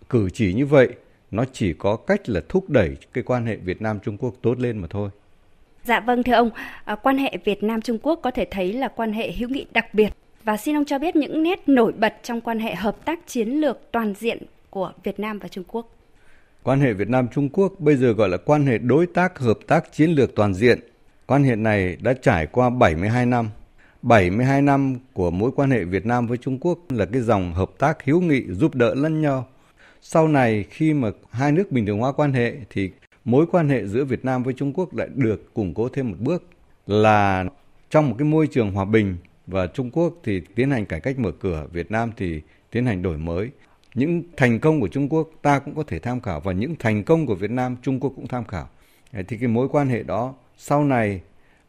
cử 0.09 0.31
chỉ 0.31 0.55
như 0.55 0.67
vậy 0.67 0.89
nó 1.31 1.45
chỉ 1.53 1.73
có 1.73 1.97
cách 1.97 2.29
là 2.29 2.41
thúc 2.49 2.71
đẩy 2.71 2.97
cái 3.13 3.25
quan 3.25 3.47
hệ 3.47 3.57
Việt 3.57 3.83
Nam 3.83 3.99
Trung 4.05 4.17
Quốc 4.17 4.35
tốt 4.43 4.59
lên 4.59 4.79
mà 4.79 4.89
thôi. 4.91 5.11
Dạ 5.89 6.01
vâng 6.01 6.23
thưa 6.23 6.33
ông, 6.33 6.51
à, 6.85 6.95
quan 6.95 7.19
hệ 7.19 7.39
Việt 7.45 7.63
Nam 7.63 7.81
Trung 7.81 7.99
Quốc 8.03 8.21
có 8.23 8.31
thể 8.31 8.47
thấy 8.51 8.73
là 8.73 8.89
quan 8.89 9.13
hệ 9.13 9.33
hữu 9.33 9.49
nghị 9.49 9.67
đặc 9.73 9.95
biệt 9.95 10.13
và 10.45 10.57
xin 10.57 10.77
ông 10.77 10.85
cho 10.85 10.99
biết 10.99 11.17
những 11.17 11.43
nét 11.43 11.69
nổi 11.69 11.93
bật 11.93 12.15
trong 12.23 12.41
quan 12.41 12.59
hệ 12.59 12.75
hợp 12.75 13.05
tác 13.05 13.21
chiến 13.27 13.49
lược 13.49 13.79
toàn 13.93 14.15
diện 14.19 14.43
của 14.71 14.93
Việt 15.05 15.21
Nam 15.21 15.39
và 15.39 15.49
Trung 15.49 15.65
Quốc. 15.69 15.97
Quan 16.63 16.81
hệ 16.81 16.93
Việt 16.93 17.09
Nam 17.09 17.29
Trung 17.35 17.49
Quốc 17.49 17.73
bây 17.79 17.97
giờ 17.97 18.13
gọi 18.13 18.29
là 18.29 18.37
quan 18.37 18.67
hệ 18.67 18.79
đối 18.79 19.07
tác 19.07 19.39
hợp 19.39 19.59
tác 19.67 19.93
chiến 19.93 20.11
lược 20.11 20.35
toàn 20.35 20.55
diện. 20.55 20.79
Quan 21.27 21.45
hệ 21.45 21.57
này 21.57 21.97
đã 22.01 22.13
trải 22.13 22.47
qua 22.47 22.71
72 22.71 23.27
năm 23.27 23.51
72 24.03 24.63
năm 24.63 24.97
của 25.13 25.31
mối 25.31 25.51
quan 25.57 25.71
hệ 25.71 25.85
Việt 25.85 26.07
Nam 26.07 26.27
với 26.27 26.39
Trung 26.39 26.59
Quốc 26.61 26.79
là 26.91 27.07
cái 27.13 27.23
dòng 27.23 27.55
hợp 27.55 27.71
tác 27.79 28.05
hữu 28.05 28.21
nghị 28.21 28.43
giúp 28.49 28.75
đỡ 28.75 28.95
lẫn 28.95 29.23
nhau. 29.23 29.47
Sau 30.01 30.29
này 30.29 30.65
khi 30.71 30.95
mà 30.95 31.11
hai 31.31 31.53
nước 31.53 31.73
bình 31.73 31.87
thường 31.87 31.99
hóa 31.99 32.13
quan 32.13 32.33
hệ 32.33 32.53
thì 32.71 32.91
mối 33.29 33.47
quan 33.47 33.69
hệ 33.69 33.87
giữa 33.87 34.05
Việt 34.05 34.25
Nam 34.25 34.43
với 34.43 34.55
Trung 34.55 34.73
Quốc 34.73 34.95
lại 34.95 35.09
được 35.15 35.55
củng 35.55 35.75
cố 35.75 35.89
thêm 35.89 36.11
một 36.11 36.17
bước 36.21 36.45
là 36.87 37.45
trong 37.91 38.09
một 38.09 38.15
cái 38.19 38.29
môi 38.29 38.47
trường 38.47 38.73
hòa 38.73 38.85
bình 38.85 39.17
và 39.47 39.67
Trung 39.67 39.91
Quốc 39.91 40.15
thì 40.25 40.41
tiến 40.55 40.71
hành 40.71 40.87
cải 40.87 41.01
cách 41.01 41.19
mở 41.19 41.31
cửa, 41.41 41.67
Việt 41.73 41.91
Nam 41.91 42.11
thì 42.17 42.41
tiến 42.71 42.87
hành 42.87 43.03
đổi 43.03 43.19
mới. 43.19 43.51
Những 43.95 44.23
thành 44.37 44.61
công 44.61 44.81
của 44.81 44.89
Trung 44.89 45.09
Quốc 45.09 45.31
ta 45.43 45.59
cũng 45.59 45.75
có 45.75 45.83
thể 45.87 45.99
tham 45.99 46.21
khảo 46.21 46.41
và 46.41 46.53
những 46.53 46.77
thành 46.79 47.05
công 47.05 47.27
của 47.27 47.35
Việt 47.35 47.51
Nam 47.51 47.77
Trung 47.83 48.01
Quốc 48.01 48.13
cũng 48.17 48.29
tham 48.29 48.45
khảo. 48.45 48.69
Thì 49.13 49.37
cái 49.39 49.49
mối 49.49 49.69
quan 49.69 49.89
hệ 49.89 50.03
đó 50.03 50.35
sau 50.57 50.85
này 50.85 51.21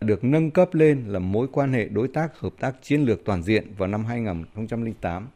được 0.02 0.24
nâng 0.24 0.52
cấp 0.52 0.74
lên 0.74 1.04
là 1.08 1.20
mối 1.20 1.48
quan 1.52 1.74
hệ 1.74 1.86
đối 1.86 2.08
tác 2.08 2.40
hợp 2.40 2.54
tác 2.60 2.76
chiến 2.82 3.02
lược 3.02 3.26
toàn 3.26 3.44
diện 3.44 3.74
vào 3.78 3.88
năm 3.88 4.06
2008. 4.06 5.28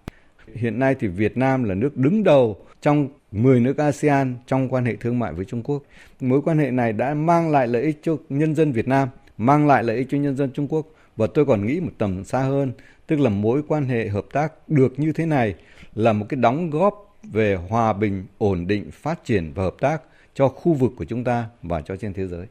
Hiện 0.56 0.80
nay 0.80 0.96
thì 1.00 1.08
Việt 1.08 1.38
Nam 1.38 1.64
là 1.64 1.76
nước 1.76 1.98
đứng 1.98 2.24
đầu 2.24 2.58
trong 2.82 3.08
10 3.32 3.60
nước 3.60 3.78
ASEAN 3.78 4.36
trong 4.48 4.70
quan 4.70 4.86
hệ 4.86 4.96
thương 4.96 5.20
mại 5.20 5.34
với 5.34 5.46
Trung 5.46 5.64
Quốc. 5.64 5.84
Mối 6.20 6.42
quan 6.42 6.58
hệ 6.58 6.72
này 6.72 6.94
đã 6.94 7.14
mang 7.14 7.52
lại 7.52 7.68
lợi 7.68 7.82
ích 7.82 8.00
cho 8.04 8.18
nhân 8.30 8.56
dân 8.56 8.72
Việt 8.72 8.88
Nam, 8.88 9.10
mang 9.38 9.68
lại 9.68 9.84
lợi 9.84 9.98
ích 9.98 10.08
cho 10.10 10.18
nhân 10.18 10.36
dân 10.36 10.52
Trung 10.54 10.68
Quốc 10.68 10.88
và 11.16 11.28
tôi 11.34 11.46
còn 11.46 11.66
nghĩ 11.66 11.80
một 11.80 11.92
tầm 11.98 12.24
xa 12.24 12.40
hơn, 12.40 12.72
tức 13.08 13.20
là 13.20 13.30
mối 13.30 13.62
quan 13.68 13.86
hệ 13.86 14.08
hợp 14.08 14.26
tác 14.34 14.70
được 14.70 15.00
như 15.00 15.12
thế 15.14 15.26
này 15.26 15.56
là 15.96 16.14
một 16.14 16.26
cái 16.30 16.40
đóng 16.40 16.70
góp 16.70 17.18
về 17.24 17.56
hòa 17.56 17.94
bình, 17.94 18.26
ổn 18.38 18.68
định, 18.68 18.92
phát 18.92 19.26
triển 19.26 19.52
và 19.56 19.64
hợp 19.64 19.76
tác 19.80 20.02
cho 20.34 20.48
khu 20.48 20.74
vực 20.74 20.92
của 20.98 21.06
chúng 21.06 21.24
ta 21.24 21.46
và 21.62 21.82
cho 21.82 21.96
trên 21.96 22.14
thế 22.14 22.28
giới. 22.28 22.46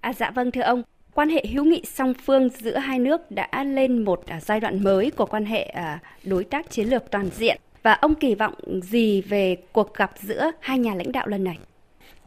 À, 0.00 0.12
dạ 0.12 0.30
vâng 0.30 0.50
thưa 0.50 0.60
ông, 0.60 0.82
quan 1.14 1.28
hệ 1.28 1.44
hữu 1.52 1.64
nghị 1.64 1.82
song 1.84 2.14
phương 2.24 2.48
giữa 2.48 2.76
hai 2.76 2.98
nước 2.98 3.30
đã 3.30 3.64
lên 3.64 4.04
một 4.04 4.26
à, 4.26 4.40
giai 4.40 4.60
đoạn 4.60 4.84
mới 4.84 5.10
của 5.10 5.26
quan 5.26 5.44
hệ 5.44 5.62
à, 5.62 6.00
đối 6.24 6.44
tác 6.44 6.70
chiến 6.70 6.88
lược 6.88 7.10
toàn 7.10 7.30
diện 7.36 7.60
và 7.82 7.92
ông 7.92 8.14
kỳ 8.14 8.34
vọng 8.34 8.54
gì 8.82 9.20
về 9.20 9.56
cuộc 9.72 9.94
gặp 9.94 10.12
giữa 10.22 10.50
hai 10.60 10.78
nhà 10.78 10.94
lãnh 10.94 11.12
đạo 11.12 11.26
lần 11.26 11.44
này? 11.44 11.58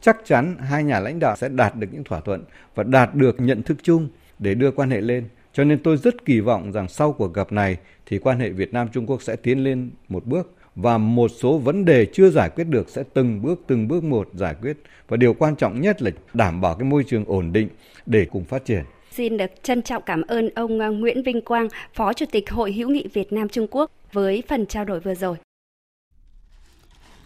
Chắc 0.00 0.16
chắn 0.24 0.56
hai 0.58 0.84
nhà 0.84 1.00
lãnh 1.00 1.18
đạo 1.18 1.36
sẽ 1.36 1.48
đạt 1.48 1.76
được 1.76 1.86
những 1.92 2.04
thỏa 2.04 2.20
thuận 2.20 2.44
và 2.74 2.82
đạt 2.82 3.14
được 3.14 3.40
nhận 3.40 3.62
thức 3.62 3.76
chung 3.82 4.08
để 4.38 4.54
đưa 4.54 4.70
quan 4.70 4.90
hệ 4.90 5.00
lên. 5.00 5.28
Cho 5.52 5.64
nên 5.64 5.82
tôi 5.82 5.96
rất 5.96 6.24
kỳ 6.24 6.40
vọng 6.40 6.72
rằng 6.72 6.88
sau 6.88 7.12
cuộc 7.12 7.34
gặp 7.34 7.52
này 7.52 7.76
thì 8.06 8.18
quan 8.18 8.38
hệ 8.38 8.50
Việt 8.50 8.72
Nam 8.72 8.88
Trung 8.92 9.06
Quốc 9.06 9.22
sẽ 9.22 9.36
tiến 9.36 9.64
lên 9.64 9.90
một 10.08 10.26
bước 10.26 10.54
và 10.76 10.98
một 10.98 11.30
số 11.38 11.58
vấn 11.58 11.84
đề 11.84 12.06
chưa 12.12 12.30
giải 12.30 12.50
quyết 12.50 12.64
được 12.64 12.90
sẽ 12.90 13.02
từng 13.14 13.42
bước 13.42 13.60
từng 13.66 13.88
bước 13.88 14.04
một 14.04 14.28
giải 14.34 14.54
quyết 14.62 14.76
và 15.08 15.16
điều 15.16 15.34
quan 15.34 15.56
trọng 15.56 15.80
nhất 15.80 16.02
là 16.02 16.10
đảm 16.34 16.60
bảo 16.60 16.74
cái 16.74 16.88
môi 16.88 17.04
trường 17.04 17.24
ổn 17.24 17.52
định 17.52 17.68
để 18.06 18.26
cùng 18.32 18.44
phát 18.44 18.64
triển. 18.64 18.84
Xin 19.10 19.36
được 19.36 19.50
trân 19.62 19.82
trọng 19.82 20.02
cảm 20.06 20.22
ơn 20.22 20.48
ông 20.54 20.80
à, 20.80 20.88
Nguyễn 20.88 21.22
Vinh 21.22 21.40
Quang, 21.40 21.68
Phó 21.94 22.12
Chủ 22.12 22.26
tịch 22.32 22.50
Hội 22.50 22.72
hữu 22.72 22.88
nghị 22.88 23.06
Việt 23.12 23.32
Nam 23.32 23.48
Trung 23.48 23.66
Quốc 23.70 23.90
với 24.12 24.42
phần 24.48 24.66
trao 24.66 24.84
đổi 24.84 25.00
vừa 25.00 25.14
rồi. 25.14 25.36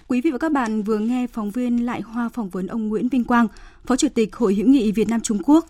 Quý 0.09 0.21
vị 0.21 0.31
và 0.31 0.39
các 0.39 0.53
bạn 0.53 0.83
vừa 0.83 0.99
nghe 0.99 1.27
phóng 1.27 1.51
viên 1.51 1.87
Lại 1.87 2.01
Hoa 2.01 2.29
phỏng 2.29 2.49
vấn 2.49 2.67
ông 2.67 2.89
Nguyễn 2.89 3.09
Vinh 3.09 3.25
Quang, 3.25 3.47
Phó 3.87 3.97
Chủ 3.97 4.09
tịch 4.15 4.37
Hội 4.37 4.55
hữu 4.55 4.69
nghị 4.69 4.93
Việt 4.93 5.09
Nam 5.09 5.21
Trung 5.21 5.39
Quốc. 5.45 5.67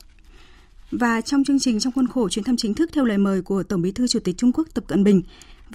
Và 0.90 1.20
trong 1.20 1.44
chương 1.44 1.58
trình 1.58 1.80
trong 1.80 1.92
khuôn 1.92 2.06
khổ 2.06 2.28
chuyến 2.28 2.44
thăm 2.44 2.56
chính 2.56 2.74
thức 2.74 2.90
theo 2.92 3.04
lời 3.04 3.18
mời 3.18 3.42
của 3.42 3.62
Tổng 3.62 3.82
Bí 3.82 3.92
thư 3.92 4.06
Chủ 4.06 4.18
tịch 4.24 4.36
Trung 4.38 4.52
Quốc 4.52 4.68
Tập 4.74 4.84
Cận 4.86 5.04
Bình, 5.04 5.22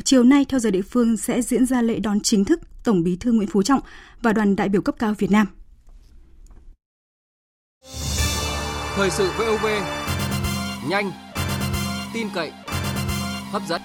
chiều 0.04 0.24
nay 0.24 0.46
theo 0.50 0.60
giờ 0.60 0.72
địa 0.72 0.82
phương 0.82 1.18
sẽ 1.18 1.42
diễn 1.42 1.66
ra 1.66 1.82
lễ 1.82 2.00
đón 2.00 2.20
chính 2.20 2.46
thức 2.46 2.60
Tổng 2.84 3.04
Bí 3.04 3.16
thư 3.16 3.32
Nguyễn 3.32 3.50
Phú 3.50 3.64
Trọng 3.64 3.80
và 4.22 4.34
đoàn 4.34 4.56
đại 4.56 4.70
biểu 4.70 4.82
cấp 4.82 4.96
cao 5.00 5.14
Việt 5.18 5.32
Nam. 5.32 5.48
Thời 8.96 9.10
sự 9.10 9.30
VOV 9.38 9.66
nhanh, 10.90 11.12
tin 12.14 12.28
cậy, 12.36 12.52
hấp 13.52 13.62
dẫn. 13.70 13.82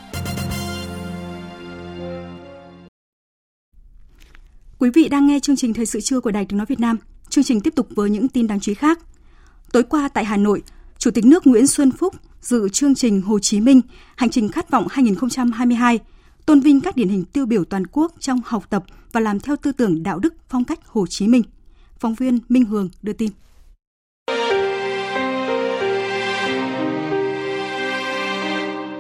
Quý 4.79 4.91
vị 4.95 5.09
đang 5.09 5.27
nghe 5.27 5.41
chương 5.41 5.57
trình 5.57 5.75
Thời 5.75 5.87
sự 5.87 6.01
trưa 6.01 6.21
của 6.21 6.31
Đài 6.31 6.45
Tiếng 6.45 6.59
Nói 6.59 6.67
Việt 6.67 6.81
Nam. 6.81 6.99
Chương 7.29 7.45
trình 7.45 7.61
tiếp 7.61 7.73
tục 7.77 7.89
với 7.91 8.11
những 8.11 8.29
tin 8.29 8.47
đáng 8.47 8.61
chú 8.61 8.71
ý 8.71 8.75
khác. 8.75 8.99
Tối 9.73 9.83
qua 9.83 10.09
tại 10.09 10.25
Hà 10.25 10.37
Nội, 10.37 10.63
Chủ 10.99 11.11
tịch 11.11 11.25
nước 11.25 11.47
Nguyễn 11.47 11.67
Xuân 11.67 11.93
Phúc 11.93 12.15
dự 12.41 12.69
chương 12.69 12.95
trình 12.95 13.23
Hồ 13.23 13.39
Chí 13.39 13.61
Minh, 13.61 13.81
Hành 14.17 14.31
trình 14.31 14.49
khát 14.49 14.71
vọng 14.71 14.87
2022, 14.91 15.99
tôn 16.47 16.61
vinh 16.61 16.81
các 16.81 16.97
điển 16.97 17.09
hình 17.09 17.25
tiêu 17.25 17.47
biểu 17.47 17.65
toàn 17.65 17.87
quốc 17.87 18.13
trong 18.19 18.41
học 18.45 18.65
tập 18.71 18.85
và 19.13 19.21
làm 19.21 19.41
theo 19.41 19.57
tư 19.57 19.73
tưởng 19.73 20.03
đạo 20.03 20.19
đức 20.19 20.35
phong 20.49 20.65
cách 20.65 20.81
Hồ 20.87 21.07
Chí 21.07 21.29
Minh. 21.29 21.43
Phóng 21.99 22.15
viên 22.15 22.39
Minh 22.49 22.65
Hường 22.65 22.89
đưa 23.03 23.13
tin. 23.13 23.31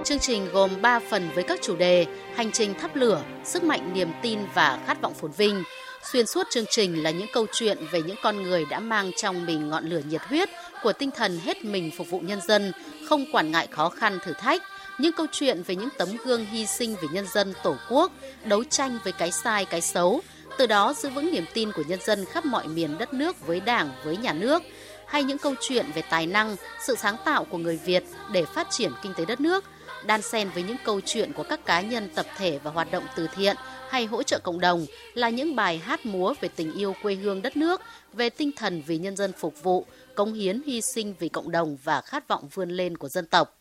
Chương 0.04 0.18
trình 0.18 0.46
gồm 0.52 0.70
3 0.82 1.00
phần 1.10 1.28
với 1.34 1.44
các 1.44 1.58
chủ 1.62 1.76
đề 1.76 2.06
Hành 2.34 2.52
trình 2.52 2.74
thắp 2.80 2.96
lửa, 2.96 3.24
sức 3.44 3.64
mạnh 3.64 3.92
niềm 3.94 4.08
tin 4.22 4.38
và 4.54 4.80
khát 4.86 5.02
vọng 5.02 5.14
phồn 5.14 5.30
vinh. 5.36 5.62
Xuyên 6.02 6.26
suốt 6.26 6.46
chương 6.50 6.64
trình 6.70 7.02
là 7.02 7.10
những 7.10 7.28
câu 7.32 7.46
chuyện 7.52 7.78
về 7.90 8.02
những 8.02 8.16
con 8.22 8.42
người 8.42 8.64
đã 8.70 8.80
mang 8.80 9.10
trong 9.16 9.46
mình 9.46 9.68
ngọn 9.68 9.84
lửa 9.84 10.00
nhiệt 10.08 10.22
huyết 10.22 10.48
của 10.82 10.92
tinh 10.92 11.10
thần 11.10 11.40
hết 11.44 11.64
mình 11.64 11.90
phục 11.96 12.10
vụ 12.10 12.20
nhân 12.20 12.40
dân, 12.48 12.72
không 13.08 13.24
quản 13.32 13.50
ngại 13.50 13.68
khó 13.70 13.88
khăn 13.88 14.18
thử 14.24 14.32
thách, 14.32 14.62
những 14.98 15.12
câu 15.12 15.26
chuyện 15.32 15.62
về 15.62 15.76
những 15.76 15.88
tấm 15.98 16.08
gương 16.24 16.46
hy 16.46 16.66
sinh 16.66 16.96
vì 17.02 17.08
nhân 17.12 17.26
dân 17.26 17.54
tổ 17.62 17.76
quốc, 17.88 18.12
đấu 18.44 18.64
tranh 18.64 18.98
với 19.04 19.12
cái 19.12 19.32
sai 19.32 19.64
cái 19.64 19.80
xấu, 19.80 20.20
từ 20.58 20.66
đó 20.66 20.94
giữ 20.96 21.08
vững 21.08 21.32
niềm 21.32 21.44
tin 21.54 21.72
của 21.72 21.82
nhân 21.88 22.00
dân 22.04 22.24
khắp 22.24 22.44
mọi 22.44 22.68
miền 22.68 22.98
đất 22.98 23.14
nước 23.14 23.46
với 23.46 23.60
Đảng, 23.60 23.90
với 24.04 24.16
nhà 24.16 24.32
nước, 24.32 24.62
hay 25.06 25.24
những 25.24 25.38
câu 25.38 25.54
chuyện 25.60 25.86
về 25.94 26.02
tài 26.10 26.26
năng, 26.26 26.56
sự 26.80 26.94
sáng 26.94 27.16
tạo 27.24 27.44
của 27.44 27.58
người 27.58 27.80
Việt 27.84 28.04
để 28.32 28.44
phát 28.44 28.70
triển 28.70 28.92
kinh 29.02 29.14
tế 29.14 29.24
đất 29.24 29.40
nước, 29.40 29.64
đan 30.06 30.22
xen 30.22 30.50
với 30.54 30.62
những 30.62 30.76
câu 30.84 31.00
chuyện 31.06 31.32
của 31.32 31.42
các 31.42 31.66
cá 31.66 31.80
nhân 31.80 32.08
tập 32.14 32.26
thể 32.36 32.58
và 32.62 32.70
hoạt 32.70 32.90
động 32.90 33.04
từ 33.16 33.28
thiện 33.36 33.56
hay 33.90 34.06
hỗ 34.06 34.22
trợ 34.22 34.38
cộng 34.38 34.60
đồng 34.60 34.86
là 35.14 35.30
những 35.30 35.56
bài 35.56 35.78
hát 35.78 36.06
múa 36.06 36.34
về 36.40 36.48
tình 36.56 36.72
yêu 36.72 36.94
quê 37.02 37.14
hương 37.14 37.42
đất 37.42 37.56
nước, 37.56 37.80
về 38.12 38.30
tinh 38.30 38.50
thần 38.56 38.82
vì 38.86 38.98
nhân 38.98 39.16
dân 39.16 39.32
phục 39.38 39.62
vụ, 39.62 39.86
cống 40.14 40.32
hiến 40.32 40.62
hy 40.66 40.80
sinh 40.94 41.14
vì 41.18 41.28
cộng 41.28 41.50
đồng 41.50 41.76
và 41.84 42.00
khát 42.00 42.28
vọng 42.28 42.48
vươn 42.54 42.70
lên 42.70 42.96
của 42.96 43.08
dân 43.08 43.26
tộc. 43.26 43.56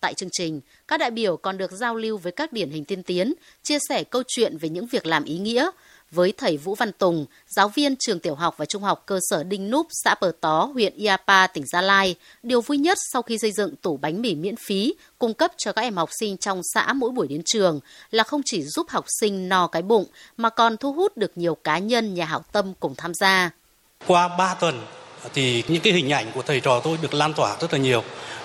Tại 0.00 0.14
chương 0.14 0.28
trình, 0.32 0.60
các 0.88 1.00
đại 1.00 1.10
biểu 1.10 1.36
còn 1.36 1.58
được 1.58 1.72
giao 1.72 1.96
lưu 1.96 2.18
với 2.18 2.32
các 2.32 2.52
điển 2.52 2.70
hình 2.70 2.84
tiên 2.84 3.02
tiến, 3.02 3.34
chia 3.62 3.78
sẻ 3.88 4.04
câu 4.04 4.22
chuyện 4.28 4.58
về 4.58 4.68
những 4.68 4.86
việc 4.86 5.06
làm 5.06 5.24
ý 5.24 5.38
nghĩa, 5.38 5.70
với 6.14 6.32
thầy 6.36 6.56
Vũ 6.56 6.74
Văn 6.74 6.92
Tùng, 6.92 7.26
giáo 7.46 7.68
viên 7.68 7.96
trường 7.96 8.20
tiểu 8.20 8.34
học 8.34 8.54
và 8.56 8.64
trung 8.64 8.82
học 8.82 9.02
cơ 9.06 9.18
sở 9.30 9.44
Đinh 9.44 9.70
Núp, 9.70 9.86
xã 9.90 10.14
Bờ 10.20 10.32
Tó, 10.40 10.70
huyện 10.74 10.96
Iapa, 10.96 11.46
tỉnh 11.46 11.64
Gia 11.66 11.80
Lai. 11.80 12.14
Điều 12.42 12.60
vui 12.60 12.78
nhất 12.78 12.98
sau 13.12 13.22
khi 13.22 13.38
xây 13.38 13.52
dựng 13.52 13.76
tủ 13.76 13.96
bánh 13.96 14.22
mì 14.22 14.34
miễn 14.34 14.54
phí 14.66 14.94
cung 15.18 15.34
cấp 15.34 15.52
cho 15.56 15.72
các 15.72 15.82
em 15.82 15.96
học 15.96 16.10
sinh 16.20 16.36
trong 16.36 16.60
xã 16.74 16.92
mỗi 16.92 17.10
buổi 17.10 17.28
đến 17.28 17.42
trường 17.44 17.80
là 18.10 18.24
không 18.24 18.40
chỉ 18.44 18.62
giúp 18.62 18.86
học 18.88 19.04
sinh 19.20 19.48
no 19.48 19.66
cái 19.66 19.82
bụng 19.82 20.04
mà 20.36 20.50
còn 20.50 20.76
thu 20.76 20.92
hút 20.92 21.16
được 21.16 21.32
nhiều 21.36 21.54
cá 21.54 21.78
nhân 21.78 22.14
nhà 22.14 22.24
hảo 22.24 22.44
tâm 22.52 22.72
cùng 22.80 22.94
tham 22.94 23.14
gia. 23.14 23.50
Qua 24.06 24.28
3 24.38 24.54
tuần 24.54 24.82
thì 25.34 25.64
những 25.68 25.82
cái 25.82 25.92
hình 25.92 26.12
ảnh 26.12 26.26
của 26.34 26.42
thầy 26.42 26.60
trò 26.60 26.80
tôi 26.84 26.98
được 27.02 27.14
lan 27.14 27.34
tỏa 27.34 27.56
rất 27.60 27.72
là 27.72 27.78
nhiều 27.78 28.02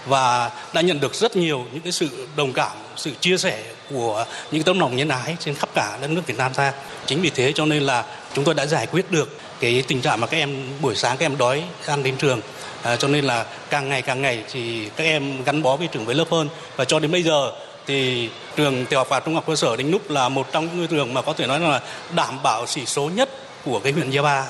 và 0.08 0.52
đã 0.74 0.82
nhận 0.82 1.00
được 1.00 1.16
rất 1.16 1.36
nhiều 1.36 1.66
những 1.74 1.82
cái 1.82 1.92
sự 1.92 2.28
đồng 2.36 2.54
cảm, 2.54 2.72
sự 2.96 3.12
chia 3.20 3.38
sẻ 3.38 3.64
của 3.89 4.25
những 4.51 4.63
tấm 4.63 4.79
lòng 4.79 4.96
nhân 4.96 5.08
ái 5.08 5.38
trên 5.39 5.55
khắp 5.55 5.69
cả 5.74 5.98
đất 6.01 6.10
nước 6.10 6.22
Việt 6.27 6.38
Nam 6.38 6.53
ta. 6.53 6.74
Chính 7.05 7.22
vì 7.22 7.29
thế 7.29 7.51
cho 7.55 7.65
nên 7.65 7.84
là 7.84 8.05
chúng 8.34 8.46
tôi 8.46 8.53
đã 8.53 8.65
giải 8.65 8.88
quyết 8.88 9.12
được 9.12 9.38
cái 9.60 9.84
tình 9.88 10.01
trạng 10.01 10.22
mà 10.22 10.27
các 10.27 10.38
em 10.38 10.67
buổi 10.81 10.96
sáng 10.96 11.17
các 11.17 11.25
em 11.25 11.38
đói 11.38 11.63
ăn 11.86 12.03
đến 12.03 12.15
trường. 12.17 12.41
À, 12.84 12.96
cho 12.96 13.08
nên 13.08 13.25
là 13.25 13.46
càng 13.69 13.89
ngày 13.89 14.01
càng 14.01 14.22
ngày 14.22 14.43
thì 14.51 14.89
các 14.96 15.03
em 15.03 15.43
gắn 15.43 15.63
bó 15.63 15.75
với 15.75 15.88
trường 15.88 16.05
với 16.05 16.15
lớp 16.15 16.27
hơn 16.31 16.50
và 16.75 16.86
cho 16.86 17.00
đến 17.00 17.12
bây 17.12 17.24
giờ 17.24 17.51
thì 17.88 18.29
trường 18.55 18.86
tiểu 18.86 19.00
học 19.00 19.08
và 19.10 19.19
trung 19.19 19.36
học 19.36 19.43
cơ 19.48 19.55
sở 19.55 19.75
Đinh 19.75 19.91
Núp 19.91 20.10
là 20.10 20.29
một 20.29 20.48
trong 20.51 20.77
những 20.77 20.88
trường 20.88 21.13
mà 21.13 21.22
có 21.22 21.34
thể 21.34 21.48
nói 21.48 21.60
là 21.60 21.81
đảm 22.15 22.43
bảo 22.43 22.65
chỉ 22.67 22.86
số 22.86 23.10
nhất 23.10 23.29
của 23.65 23.79
cái 23.79 23.93
huyện 23.93 24.10
Gia 24.10 24.22
Ba. 24.22 24.46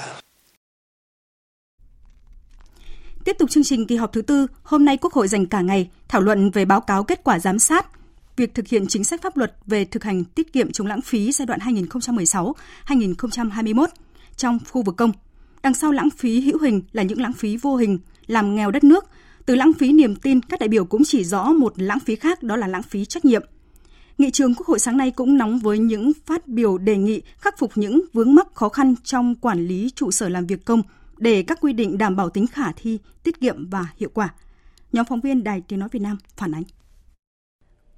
Tiếp 3.25 3.35
tục 3.39 3.49
chương 3.49 3.63
trình 3.63 3.87
kỳ 3.87 3.95
họp 3.95 4.13
thứ 4.13 4.21
tư, 4.21 4.47
hôm 4.63 4.85
nay 4.85 4.97
Quốc 4.97 5.13
hội 5.13 5.27
dành 5.27 5.45
cả 5.45 5.61
ngày 5.61 5.89
thảo 6.07 6.21
luận 6.21 6.51
về 6.51 6.65
báo 6.65 6.81
cáo 6.81 7.03
kết 7.03 7.19
quả 7.23 7.39
giám 7.39 7.59
sát 7.59 7.85
việc 8.39 8.55
thực 8.55 8.67
hiện 8.67 8.87
chính 8.87 9.03
sách 9.03 9.21
pháp 9.21 9.37
luật 9.37 9.55
về 9.65 9.85
thực 9.85 10.03
hành 10.03 10.23
tiết 10.23 10.53
kiệm 10.53 10.71
chống 10.71 10.87
lãng 10.87 11.01
phí 11.01 11.31
giai 11.31 11.45
đoạn 11.45 11.59
2016-2021 12.87 13.85
trong 14.35 14.59
khu 14.69 14.81
vực 14.81 14.95
công. 14.97 15.11
Đằng 15.63 15.73
sau 15.73 15.91
lãng 15.91 16.09
phí 16.09 16.41
hữu 16.41 16.59
hình 16.59 16.81
là 16.91 17.03
những 17.03 17.21
lãng 17.21 17.33
phí 17.33 17.57
vô 17.57 17.75
hình 17.75 17.99
làm 18.27 18.55
nghèo 18.55 18.71
đất 18.71 18.83
nước. 18.83 19.05
Từ 19.45 19.55
lãng 19.55 19.73
phí 19.73 19.91
niềm 19.91 20.15
tin, 20.15 20.41
các 20.41 20.59
đại 20.59 20.69
biểu 20.69 20.85
cũng 20.85 21.01
chỉ 21.05 21.23
rõ 21.23 21.43
một 21.43 21.73
lãng 21.75 21.99
phí 21.99 22.15
khác 22.15 22.43
đó 22.43 22.55
là 22.55 22.67
lãng 22.67 22.83
phí 22.83 23.05
trách 23.05 23.25
nhiệm. 23.25 23.43
Nghị 24.17 24.31
trường 24.31 24.55
Quốc 24.55 24.67
hội 24.67 24.79
sáng 24.79 24.97
nay 24.97 25.11
cũng 25.11 25.37
nóng 25.37 25.59
với 25.59 25.79
những 25.79 26.11
phát 26.25 26.47
biểu 26.47 26.77
đề 26.77 26.97
nghị 26.97 27.21
khắc 27.37 27.57
phục 27.57 27.71
những 27.75 28.01
vướng 28.13 28.35
mắc 28.35 28.47
khó 28.53 28.69
khăn 28.69 28.95
trong 29.03 29.35
quản 29.35 29.67
lý 29.67 29.89
trụ 29.95 30.11
sở 30.11 30.29
làm 30.29 30.47
việc 30.47 30.65
công 30.65 30.81
để 31.17 31.43
các 31.43 31.57
quy 31.61 31.73
định 31.73 31.97
đảm 31.97 32.15
bảo 32.15 32.29
tính 32.29 32.47
khả 32.47 32.71
thi, 32.71 32.99
tiết 33.23 33.39
kiệm 33.39 33.69
và 33.69 33.85
hiệu 33.97 34.09
quả. 34.13 34.33
Nhóm 34.91 35.05
phóng 35.05 35.21
viên 35.21 35.43
Đài 35.43 35.61
Tiếng 35.61 35.79
Nói 35.79 35.89
Việt 35.91 36.01
Nam 36.01 36.17
phản 36.37 36.51
ánh. 36.51 36.63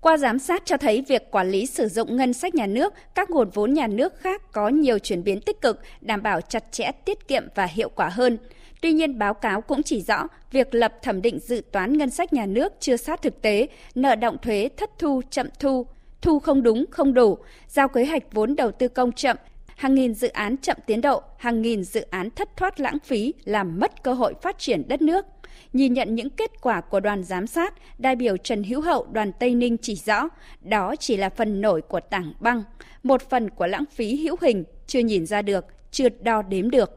Qua 0.02 0.18
giám 0.18 0.40
sát 0.40 0.62
cho 0.66 0.78
thấy 0.78 1.04
việc 1.08 1.32
quản 1.32 1.50
lý 1.52 1.66
sử 1.66 1.88
dụng 1.88 2.16
ngân 2.16 2.34
sách 2.34 2.56
nhà 2.56 2.68
nước, 2.68 2.94
các 3.16 3.30
nguồn 3.30 3.50
vốn 3.50 3.74
nhà 3.74 3.88
nước 3.88 4.20
khác 4.20 4.52
có 4.52 4.70
nhiều 4.70 5.00
chuyển 5.00 5.24
biến 5.24 5.42
tích 5.42 5.62
cực, 5.62 5.80
đảm 6.02 6.24
bảo 6.24 6.42
chặt 6.42 6.72
chẽ, 6.72 6.92
tiết 7.06 7.28
kiệm 7.28 7.44
và 7.56 7.66
hiệu 7.66 7.90
quả 7.90 8.10
hơn. 8.10 8.38
Tuy 8.82 8.94
nhiên, 8.94 9.20
báo 9.20 9.34
cáo 9.34 9.62
cũng 9.62 9.84
chỉ 9.84 10.02
rõ 10.02 10.28
việc 10.52 10.76
lập 10.76 10.94
thẩm 11.02 11.22
định 11.22 11.40
dự 11.40 11.62
toán 11.72 11.98
ngân 11.98 12.10
sách 12.10 12.34
nhà 12.34 12.46
nước 12.46 12.74
chưa 12.80 12.98
sát 12.98 13.22
thực 13.22 13.42
tế, 13.42 13.68
nợ 13.96 14.16
động 14.16 14.38
thuế 14.42 14.70
thất 14.78 14.90
thu 15.00 15.22
chậm 15.30 15.48
thu, 15.60 15.86
thu 16.22 16.40
không 16.40 16.64
đúng 16.64 16.86
không 16.92 17.14
đủ, 17.14 17.38
giao 17.68 17.88
kế 17.88 18.06
hoạch 18.06 18.24
vốn 18.32 18.56
đầu 18.56 18.72
tư 18.72 18.88
công 18.88 19.12
chậm, 19.12 19.38
hàng 19.76 19.96
nghìn 19.96 20.14
dự 20.14 20.28
án 20.28 20.58
chậm 20.58 20.78
tiến 20.86 21.02
độ, 21.02 21.22
hàng 21.38 21.62
nghìn 21.62 21.84
dự 21.84 22.02
án 22.02 22.30
thất 22.30 22.58
thoát 22.58 22.80
lãng 22.80 23.00
phí 23.00 23.34
làm 23.46 23.80
mất 23.80 24.04
cơ 24.04 24.14
hội 24.14 24.34
phát 24.42 24.60
triển 24.60 24.84
đất 24.88 25.02
nước. 25.02 25.26
Nhìn 25.74 25.94
nhận 25.94 26.16
những 26.16 26.30
kết 26.30 26.62
quả 26.62 26.82
của 26.82 27.00
đoàn 27.00 27.24
giám 27.24 27.48
sát, 27.48 27.74
đại 27.98 28.16
biểu 28.16 28.38
Trần 28.38 28.64
Hữu 28.64 28.82
Hậu 28.82 29.08
đoàn 29.12 29.32
Tây 29.40 29.56
Ninh 29.56 29.78
chỉ 29.78 29.96
rõ, 29.96 30.30
đó 30.62 30.96
chỉ 31.00 31.18
là 31.18 31.30
phần 31.30 31.62
nổi 31.62 31.82
của 31.82 32.00
tảng 32.00 32.34
băng, 32.40 32.64
một 33.04 33.30
phần 33.30 33.50
của 33.50 33.68
lãng 33.68 33.84
phí 33.92 34.16
hữu 34.16 34.36
hình 34.42 34.64
chưa 34.88 35.00
nhìn 35.00 35.26
ra 35.26 35.42
được, 35.42 35.66
chưa 35.92 36.10
đo 36.10 36.42
đếm 36.42 36.70
được. 36.70 36.90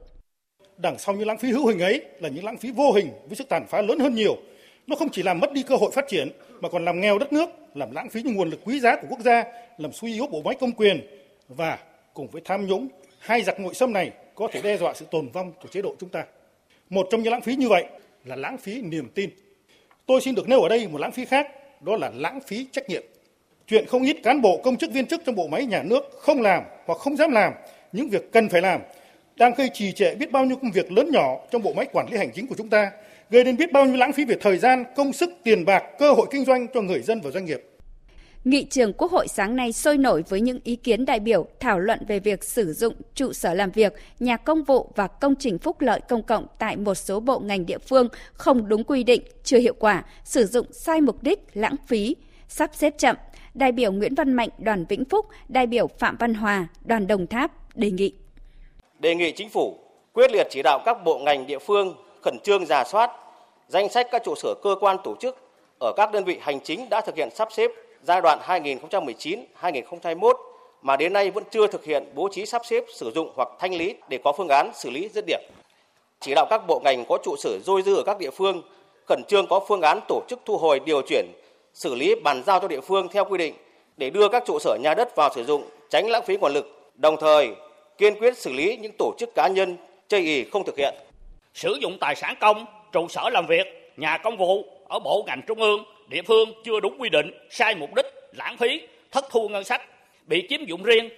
Đằng 0.77 0.99
sau 0.99 1.15
những 1.15 1.29
lãng 1.29 1.39
phí 1.39 1.51
hữu 1.51 1.67
hình 1.67 1.79
ấy 1.79 2.05
là 2.21 2.29
những 2.29 2.45
lãng 2.45 2.59
phí 2.59 2.71
vô 2.71 2.93
hình 2.93 3.09
với 3.29 3.37
sức 3.37 3.49
tàn 3.49 3.67
phá 3.69 3.83
lớn 3.83 3.99
hơn 3.99 4.15
nhiều. 4.15 4.37
Nó 4.87 4.97
không 4.97 5.09
chỉ 5.13 5.23
làm 5.23 5.41
mất 5.41 5.53
đi 5.53 5.63
cơ 5.63 5.77
hội 5.77 5.91
phát 5.95 6.05
triển 6.09 6.29
mà 6.61 6.69
còn 6.69 6.85
làm 6.85 7.01
nghèo 7.01 7.19
đất 7.19 7.33
nước, 7.33 7.49
làm 7.75 7.91
lãng 7.93 8.11
phí 8.11 8.23
những 8.23 8.35
nguồn 8.35 8.51
lực 8.51 8.61
quý 8.65 8.81
giá 8.81 8.97
của 8.97 9.07
quốc 9.11 9.21
gia, 9.21 9.45
làm 9.79 9.93
suy 9.93 10.13
yếu 10.13 10.27
bộ 10.27 10.43
máy 10.45 10.55
công 10.61 10.73
quyền 10.73 11.01
và 11.49 11.79
cùng 12.15 12.29
với 12.29 12.43
tham 12.45 12.67
nhũng, 12.67 12.89
hai 13.19 13.43
giặc 13.43 13.61
nội 13.61 13.75
xâm 13.75 13.93
này 13.93 14.11
có 14.35 14.49
thể 14.53 14.63
đe 14.63 14.77
dọa 14.77 14.95
sự 14.95 15.07
tồn 15.11 15.29
vong 15.29 15.53
của 15.63 15.69
chế 15.69 15.83
độ 15.83 15.95
chúng 16.01 16.09
ta. 16.09 16.25
Một 16.91 17.07
trong 17.11 17.23
những 17.23 17.33
lãng 17.33 17.43
phí 17.43 17.57
như 17.57 17.69
vậy 17.69 17.85
là 18.25 18.37
lãng 18.37 18.59
phí 18.59 18.83
niềm 18.83 19.09
tin. 19.15 19.31
Tôi 20.07 20.21
xin 20.21 20.35
được 20.35 20.49
nêu 20.49 20.61
ở 20.61 20.69
đây 20.69 20.89
một 20.89 21.01
lãng 21.01 21.13
phí 21.13 21.25
khác, 21.25 21.47
đó 21.81 21.97
là 21.97 22.11
lãng 22.15 22.41
phí 22.47 22.67
trách 22.73 22.89
nhiệm. 22.89 23.03
Chuyện 23.67 23.87
không 23.87 24.03
ít 24.03 24.17
cán 24.23 24.43
bộ 24.43 24.61
công 24.65 24.77
chức 24.77 24.93
viên 24.93 25.07
chức 25.07 25.23
trong 25.27 25.35
bộ 25.35 25.47
máy 25.47 25.67
nhà 25.67 25.83
nước 25.83 26.03
không 26.19 26.43
làm 26.43 26.63
hoặc 26.87 26.99
không 26.99 27.17
dám 27.17 27.31
làm 27.31 27.53
những 27.93 28.09
việc 28.09 28.33
cần 28.33 28.49
phải 28.49 28.63
làm, 28.63 28.81
đang 29.37 29.55
gây 29.57 29.71
trì 29.75 29.93
trệ 29.93 30.15
biết 30.15 30.33
bao 30.33 30.45
nhiêu 30.45 30.57
công 30.57 30.71
việc 30.71 30.93
lớn 30.93 31.11
nhỏ 31.13 31.37
trong 31.51 31.63
bộ 31.63 31.73
máy 31.73 31.87
quản 31.93 32.07
lý 32.11 32.19
hành 32.19 32.31
chính 32.35 32.47
của 32.47 32.55
chúng 32.59 32.69
ta, 32.69 32.91
gây 33.31 33.45
nên 33.45 33.57
biết 33.57 33.73
bao 33.73 33.85
nhiêu 33.85 33.97
lãng 33.97 34.13
phí 34.13 34.25
về 34.25 34.37
thời 34.41 34.59
gian, 34.59 34.85
công 34.97 35.13
sức, 35.13 35.31
tiền 35.43 35.65
bạc, 35.65 35.85
cơ 35.99 36.13
hội 36.13 36.27
kinh 36.31 36.45
doanh 36.45 36.67
cho 36.75 36.83
người 36.83 37.01
dân 37.01 37.21
và 37.21 37.31
doanh 37.31 37.45
nghiệp. 37.45 37.63
Nghị 38.45 38.65
trường 38.65 38.93
Quốc 38.93 39.13
hội 39.13 39.29
sáng 39.29 39.57
nay 39.57 39.73
sôi 39.73 39.99
nổi 39.99 40.25
với 40.29 40.41
những 40.41 40.59
ý 40.65 40.77
kiến 40.77 41.05
đại 41.05 41.21
biểu 41.21 41.47
thảo 41.61 41.79
luận 41.79 42.01
về 42.09 42.21
việc 42.21 42.45
sử 42.45 42.73
dụng 42.73 42.95
trụ 43.15 43.33
sở 43.33 43.55
làm 43.55 43.71
việc, 43.71 43.93
nhà 44.21 44.37
công 44.37 44.65
vụ 44.65 44.91
và 44.97 45.07
công 45.07 45.35
trình 45.39 45.59
phúc 45.59 45.81
lợi 45.81 46.01
công 46.09 46.23
cộng 46.23 46.47
tại 46.59 46.77
một 46.77 46.95
số 46.95 47.21
bộ 47.21 47.39
ngành 47.39 47.67
địa 47.67 47.79
phương 47.79 48.09
không 48.33 48.69
đúng 48.69 48.85
quy 48.85 49.05
định, 49.05 49.23
chưa 49.45 49.59
hiệu 49.59 49.75
quả, 49.79 50.05
sử 50.25 50.47
dụng 50.47 50.67
sai 50.73 51.01
mục 51.01 51.23
đích, 51.23 51.39
lãng 51.55 51.77
phí, 51.87 52.17
sắp 52.49 52.71
xếp 52.75 52.95
chậm. 52.99 53.17
Đại 53.55 53.73
biểu 53.73 53.93
Nguyễn 53.93 54.15
Văn 54.15 54.33
Mạnh, 54.33 54.49
đoàn 54.59 54.85
Vĩnh 54.89 55.05
Phúc, 55.05 55.27
đại 55.49 55.67
biểu 55.67 55.87
Phạm 55.87 56.17
Văn 56.17 56.35
Hòa, 56.35 56.69
đoàn 56.85 57.07
Đồng 57.07 57.27
Tháp 57.27 57.77
đề 57.77 57.91
nghị. 57.91 58.13
Đề 58.99 59.15
nghị 59.15 59.33
chính 59.33 59.49
phủ 59.49 59.79
quyết 60.13 60.31
liệt 60.33 60.47
chỉ 60.51 60.63
đạo 60.63 60.83
các 60.85 61.05
bộ 61.05 61.19
ngành 61.19 61.47
địa 61.47 61.59
phương 61.59 61.95
khẩn 62.23 62.39
trương 62.45 62.67
giả 62.67 62.85
soát 62.85 63.11
danh 63.69 63.89
sách 63.89 64.07
các 64.11 64.23
trụ 64.25 64.35
sở 64.35 64.55
cơ 64.63 64.77
quan 64.81 64.97
tổ 65.05 65.17
chức 65.21 65.37
ở 65.81 65.93
các 65.97 66.13
đơn 66.13 66.25
vị 66.25 66.39
hành 66.41 66.61
chính 66.61 66.89
đã 66.89 67.01
thực 67.01 67.17
hiện 67.17 67.29
sắp 67.35 67.49
xếp 67.53 67.71
giai 68.07 68.21
đoạn 68.21 68.39
2019-2021 69.61 70.33
mà 70.83 70.97
đến 70.97 71.13
nay 71.13 71.31
vẫn 71.31 71.45
chưa 71.51 71.67
thực 71.67 71.85
hiện 71.85 72.05
bố 72.15 72.29
trí 72.33 72.47
sắp 72.47 72.63
xếp 72.67 72.85
sử 72.95 73.11
dụng 73.15 73.33
hoặc 73.37 73.49
thanh 73.59 73.75
lý 73.75 73.95
để 74.09 74.19
có 74.25 74.33
phương 74.33 74.49
án 74.49 74.71
xử 74.75 74.91
lý 74.91 75.09
dứt 75.09 75.25
điểm. 75.27 75.41
Chỉ 76.21 76.35
đạo 76.35 76.47
các 76.51 76.67
bộ 76.67 76.81
ngành 76.85 77.05
có 77.09 77.19
trụ 77.25 77.37
sở 77.39 77.59
dôi 77.65 77.83
dư 77.83 77.95
ở 77.95 78.03
các 78.07 78.19
địa 78.19 78.31
phương 78.31 78.63
khẩn 79.07 79.23
trương 79.29 79.47
có 79.47 79.61
phương 79.69 79.81
án 79.81 80.01
tổ 80.09 80.23
chức 80.29 80.41
thu 80.45 80.59
hồi 80.59 80.81
điều 80.81 81.03
chuyển, 81.03 81.27
xử 81.75 81.95
lý 81.95 82.15
bàn 82.15 82.43
giao 82.47 82.61
cho 82.61 82.69
địa 82.69 82.81
phương 82.81 83.09
theo 83.09 83.25
quy 83.25 83.39
định 83.39 83.55
để 83.97 84.11
đưa 84.11 84.29
các 84.29 84.43
trụ 84.47 84.59
sở 84.59 84.77
nhà 84.83 84.95
đất 84.95 85.17
vào 85.17 85.31
sử 85.35 85.45
dụng, 85.45 85.65
tránh 85.91 86.11
lãng 86.11 86.25
phí 86.27 86.37
nguồn 86.37 86.53
lực, 86.53 86.93
đồng 86.95 87.17
thời 87.21 87.51
kiên 87.99 88.19
quyết 88.19 88.39
xử 88.39 88.53
lý 88.53 88.77
những 88.77 88.93
tổ 88.99 89.15
chức 89.19 89.35
cá 89.35 89.49
nhân 89.49 89.77
chây 90.09 90.21
ì 90.21 90.45
không 90.45 90.65
thực 90.65 90.79
hiện. 90.79 90.95
Sử 91.55 91.79
dụng 91.83 91.99
tài 92.01 92.15
sản 92.15 92.35
công, 92.41 92.67
trụ 92.93 93.09
sở 93.09 93.31
làm 93.33 93.47
việc, 93.47 93.93
nhà 93.97 94.19
công 94.19 94.37
vụ 94.37 94.65
ở 94.89 94.99
bộ 94.99 95.25
ngành 95.27 95.43
trung 95.47 95.61
ương 95.61 95.85
địa 96.09 96.23
phương 96.23 96.53
chưa 96.65 96.81
đúng 96.81 96.97
quy 96.99 97.09
định, 97.09 97.31
sai 97.51 97.75
mục 97.75 97.95
đích, 97.95 98.07
lãng 98.33 98.57
phí, 98.57 98.81
thất 99.13 99.25
thu 99.31 99.49
ngân 99.49 99.65
sách, 99.65 99.81
bị 100.27 100.47
chiếm 100.49 100.65
dụng 100.67 100.83
riêng. 100.83 101.11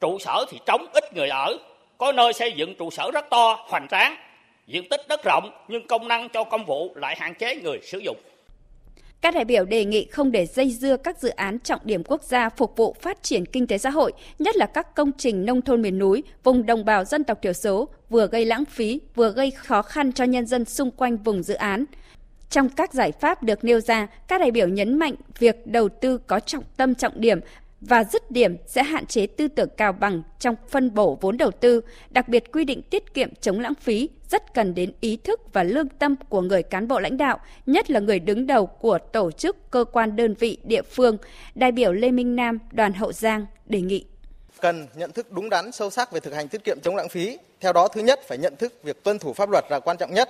Trụ 0.00 0.18
sở 0.18 0.44
thì 0.50 0.58
trống 0.66 0.86
ít 0.92 1.04
người 1.14 1.28
ở, 1.28 1.58
có 1.98 2.12
nơi 2.12 2.32
xây 2.32 2.52
dựng 2.52 2.74
trụ 2.74 2.90
sở 2.90 3.10
rất 3.10 3.30
to, 3.30 3.66
hoành 3.68 3.86
tráng, 3.90 4.16
diện 4.66 4.88
tích 4.88 5.00
đất 5.08 5.20
rộng 5.24 5.50
nhưng 5.68 5.86
công 5.86 6.08
năng 6.08 6.28
cho 6.28 6.44
công 6.44 6.66
vụ 6.66 6.94
lại 6.94 7.16
hạn 7.18 7.34
chế 7.34 7.56
người 7.56 7.80
sử 7.82 7.98
dụng. 7.98 8.16
Các 9.20 9.34
đại 9.34 9.44
biểu 9.44 9.64
đề 9.64 9.84
nghị 9.84 10.04
không 10.04 10.32
để 10.32 10.46
dây 10.46 10.70
dưa 10.70 10.96
các 10.96 11.18
dự 11.18 11.28
án 11.28 11.58
trọng 11.58 11.80
điểm 11.84 12.02
quốc 12.04 12.22
gia 12.22 12.48
phục 12.48 12.76
vụ 12.76 12.96
phát 13.00 13.22
triển 13.22 13.46
kinh 13.46 13.66
tế 13.66 13.78
xã 13.78 13.90
hội, 13.90 14.12
nhất 14.38 14.56
là 14.56 14.66
các 14.66 14.94
công 14.94 15.10
trình 15.18 15.46
nông 15.46 15.62
thôn 15.62 15.82
miền 15.82 15.98
núi, 15.98 16.22
vùng 16.44 16.66
đồng 16.66 16.84
bào 16.84 17.04
dân 17.04 17.24
tộc 17.24 17.38
thiểu 17.42 17.52
số, 17.52 17.88
vừa 18.10 18.26
gây 18.26 18.44
lãng 18.44 18.64
phí, 18.64 19.00
vừa 19.14 19.30
gây 19.30 19.50
khó 19.50 19.82
khăn 19.82 20.12
cho 20.12 20.24
nhân 20.24 20.46
dân 20.46 20.64
xung 20.64 20.90
quanh 20.90 21.16
vùng 21.16 21.42
dự 21.42 21.54
án. 21.54 21.84
Trong 22.50 22.68
các 22.68 22.94
giải 22.94 23.12
pháp 23.12 23.42
được 23.42 23.64
nêu 23.64 23.80
ra, 23.80 24.06
các 24.28 24.40
đại 24.40 24.50
biểu 24.50 24.68
nhấn 24.68 24.98
mạnh 24.98 25.14
việc 25.38 25.66
đầu 25.66 25.88
tư 25.88 26.18
có 26.18 26.40
trọng 26.40 26.64
tâm 26.76 26.94
trọng 26.94 27.20
điểm 27.20 27.40
và 27.80 28.04
dứt 28.04 28.30
điểm 28.30 28.56
sẽ 28.66 28.82
hạn 28.82 29.06
chế 29.06 29.26
tư 29.26 29.48
tưởng 29.48 29.68
cao 29.76 29.92
bằng 29.92 30.22
trong 30.38 30.54
phân 30.68 30.94
bổ 30.94 31.18
vốn 31.20 31.36
đầu 31.36 31.50
tư, 31.50 31.80
đặc 32.10 32.28
biệt 32.28 32.52
quy 32.52 32.64
định 32.64 32.82
tiết 32.82 33.14
kiệm 33.14 33.34
chống 33.40 33.60
lãng 33.60 33.74
phí 33.74 34.08
rất 34.28 34.54
cần 34.54 34.74
đến 34.74 34.92
ý 35.00 35.16
thức 35.16 35.40
và 35.52 35.62
lương 35.62 35.88
tâm 35.88 36.16
của 36.28 36.40
người 36.40 36.62
cán 36.62 36.88
bộ 36.88 37.00
lãnh 37.00 37.16
đạo, 37.16 37.38
nhất 37.66 37.90
là 37.90 38.00
người 38.00 38.18
đứng 38.18 38.46
đầu 38.46 38.66
của 38.66 38.98
tổ 38.98 39.30
chức, 39.30 39.70
cơ 39.70 39.84
quan 39.84 40.16
đơn 40.16 40.34
vị 40.34 40.58
địa 40.64 40.82
phương. 40.82 41.16
Đại 41.54 41.72
biểu 41.72 41.92
Lê 41.92 42.10
Minh 42.10 42.36
Nam, 42.36 42.58
đoàn 42.72 42.92
Hậu 42.92 43.12
Giang 43.12 43.46
đề 43.66 43.80
nghị 43.80 44.04
cần 44.60 44.86
nhận 44.94 45.12
thức 45.12 45.32
đúng 45.32 45.50
đắn 45.50 45.72
sâu 45.72 45.90
sắc 45.90 46.12
về 46.12 46.20
thực 46.20 46.34
hành 46.34 46.48
tiết 46.48 46.64
kiệm 46.64 46.80
chống 46.80 46.96
lãng 46.96 47.08
phí. 47.08 47.38
Theo 47.60 47.72
đó, 47.72 47.88
thứ 47.88 48.00
nhất 48.00 48.20
phải 48.28 48.38
nhận 48.38 48.56
thức 48.56 48.74
việc 48.82 49.04
tuân 49.04 49.18
thủ 49.18 49.32
pháp 49.32 49.50
luật 49.50 49.64
là 49.70 49.80
quan 49.80 49.96
trọng 49.96 50.14
nhất. 50.14 50.28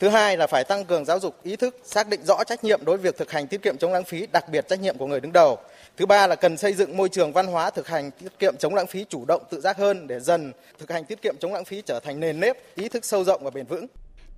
Thứ 0.00 0.08
hai 0.08 0.36
là 0.36 0.46
phải 0.46 0.64
tăng 0.64 0.84
cường 0.84 1.04
giáo 1.04 1.20
dục 1.20 1.34
ý 1.42 1.56
thức, 1.56 1.76
xác 1.84 2.08
định 2.08 2.20
rõ 2.24 2.44
trách 2.44 2.64
nhiệm 2.64 2.84
đối 2.84 2.96
với 2.96 3.02
việc 3.02 3.18
thực 3.18 3.30
hành 3.30 3.46
tiết 3.46 3.62
kiệm 3.62 3.76
chống 3.78 3.92
lãng 3.92 4.04
phí, 4.04 4.26
đặc 4.32 4.48
biệt 4.48 4.68
trách 4.68 4.80
nhiệm 4.80 4.98
của 4.98 5.06
người 5.06 5.20
đứng 5.20 5.32
đầu. 5.32 5.58
Thứ 5.96 6.06
ba 6.06 6.26
là 6.26 6.34
cần 6.34 6.56
xây 6.56 6.72
dựng 6.72 6.96
môi 6.96 7.08
trường 7.08 7.32
văn 7.32 7.46
hóa 7.46 7.70
thực 7.70 7.88
hành 7.88 8.10
tiết 8.10 8.38
kiệm 8.38 8.54
chống 8.58 8.74
lãng 8.74 8.86
phí 8.86 9.04
chủ 9.08 9.24
động 9.24 9.42
tự 9.50 9.60
giác 9.60 9.76
hơn 9.76 10.06
để 10.06 10.20
dần 10.20 10.52
thực 10.78 10.90
hành 10.90 11.04
tiết 11.04 11.22
kiệm 11.22 11.34
chống 11.40 11.52
lãng 11.52 11.64
phí 11.64 11.82
trở 11.86 12.00
thành 12.00 12.20
nền 12.20 12.40
nếp, 12.40 12.74
ý 12.74 12.88
thức 12.88 13.04
sâu 13.04 13.24
rộng 13.24 13.44
và 13.44 13.50
bền 13.50 13.66
vững. 13.66 13.86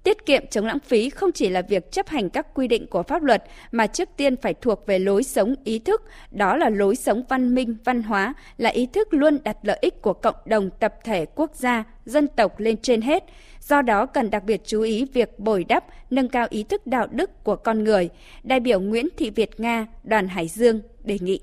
Tiết 0.02 0.26
kiệm 0.26 0.46
chống 0.46 0.66
lãng 0.66 0.78
phí 0.78 1.10
không 1.10 1.32
chỉ 1.32 1.48
là 1.48 1.62
việc 1.62 1.92
chấp 1.92 2.08
hành 2.08 2.30
các 2.30 2.46
quy 2.54 2.68
định 2.68 2.86
của 2.86 3.02
pháp 3.02 3.22
luật 3.22 3.44
mà 3.72 3.86
trước 3.86 4.08
tiên 4.16 4.36
phải 4.36 4.54
thuộc 4.54 4.86
về 4.86 4.98
lối 4.98 5.22
sống 5.22 5.54
ý 5.64 5.78
thức, 5.78 6.02
đó 6.30 6.56
là 6.56 6.68
lối 6.68 6.96
sống 6.96 7.22
văn 7.28 7.54
minh, 7.54 7.76
văn 7.84 8.02
hóa, 8.02 8.34
là 8.58 8.70
ý 8.70 8.86
thức 8.86 9.14
luôn 9.14 9.38
đặt 9.44 9.56
lợi 9.62 9.78
ích 9.80 10.02
của 10.02 10.12
cộng 10.12 10.36
đồng, 10.44 10.70
tập 10.70 10.94
thể, 11.04 11.26
quốc 11.34 11.54
gia, 11.54 11.84
dân 12.04 12.28
tộc 12.28 12.60
lên 12.60 12.76
trên 12.76 13.02
hết. 13.02 13.24
Do 13.60 13.82
đó 13.82 14.06
cần 14.06 14.30
đặc 14.30 14.44
biệt 14.44 14.60
chú 14.64 14.82
ý 14.82 15.04
việc 15.12 15.38
bồi 15.38 15.64
đắp, 15.64 15.84
nâng 16.10 16.28
cao 16.28 16.46
ý 16.50 16.62
thức 16.64 16.86
đạo 16.86 17.06
đức 17.10 17.44
của 17.44 17.56
con 17.56 17.84
người. 17.84 18.08
Đại 18.42 18.60
biểu 18.60 18.80
Nguyễn 18.80 19.08
Thị 19.16 19.30
Việt 19.30 19.60
Nga, 19.60 19.86
đoàn 20.04 20.28
Hải 20.28 20.48
Dương 20.48 20.80
đề 21.04 21.18
nghị. 21.20 21.40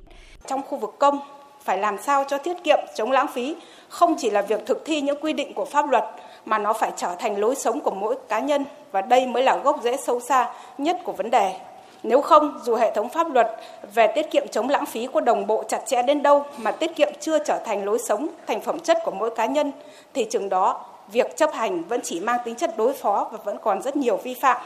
Trong 0.47 0.61
khu 0.63 0.77
vực 0.77 0.95
công, 0.99 1.19
phải 1.63 1.77
làm 1.77 1.97
sao 1.97 2.25
cho 2.27 2.37
tiết 2.37 2.57
kiệm 2.63 2.79
chống 2.95 3.11
lãng 3.11 3.27
phí 3.33 3.55
không 3.89 4.15
chỉ 4.17 4.29
là 4.29 4.41
việc 4.41 4.65
thực 4.65 4.85
thi 4.85 5.01
những 5.01 5.17
quy 5.21 5.33
định 5.33 5.53
của 5.53 5.65
pháp 5.65 5.89
luật 5.89 6.03
mà 6.49 6.57
nó 6.57 6.73
phải 6.73 6.91
trở 6.97 7.15
thành 7.19 7.39
lối 7.39 7.55
sống 7.55 7.81
của 7.81 7.91
mỗi 7.91 8.15
cá 8.29 8.39
nhân 8.39 8.65
và 8.91 9.01
đây 9.01 9.27
mới 9.27 9.43
là 9.43 9.57
gốc 9.57 9.79
rễ 9.83 9.97
sâu 10.05 10.19
xa 10.19 10.53
nhất 10.77 10.97
của 11.03 11.11
vấn 11.11 11.29
đề. 11.29 11.59
Nếu 12.03 12.21
không, 12.21 12.59
dù 12.65 12.75
hệ 12.75 12.95
thống 12.95 13.09
pháp 13.09 13.33
luật 13.33 13.47
về 13.93 14.07
tiết 14.15 14.31
kiệm 14.31 14.47
chống 14.51 14.69
lãng 14.69 14.85
phí 14.85 15.07
có 15.13 15.21
đồng 15.21 15.47
bộ 15.47 15.63
chặt 15.67 15.79
chẽ 15.87 16.03
đến 16.03 16.23
đâu 16.23 16.45
mà 16.57 16.71
tiết 16.71 16.95
kiệm 16.95 17.09
chưa 17.19 17.39
trở 17.45 17.61
thành 17.65 17.85
lối 17.85 17.99
sống, 18.07 18.27
thành 18.47 18.61
phẩm 18.61 18.79
chất 18.79 18.97
của 19.05 19.11
mỗi 19.11 19.29
cá 19.35 19.45
nhân, 19.45 19.71
thì 20.13 20.27
chừng 20.29 20.49
đó 20.49 20.85
việc 21.11 21.37
chấp 21.37 21.49
hành 21.53 21.83
vẫn 21.83 21.99
chỉ 22.03 22.19
mang 22.19 22.39
tính 22.45 22.55
chất 22.55 22.77
đối 22.77 22.93
phó 22.93 23.29
và 23.31 23.37
vẫn 23.45 23.57
còn 23.63 23.81
rất 23.81 23.95
nhiều 23.95 24.17
vi 24.23 24.33
phạm. 24.33 24.61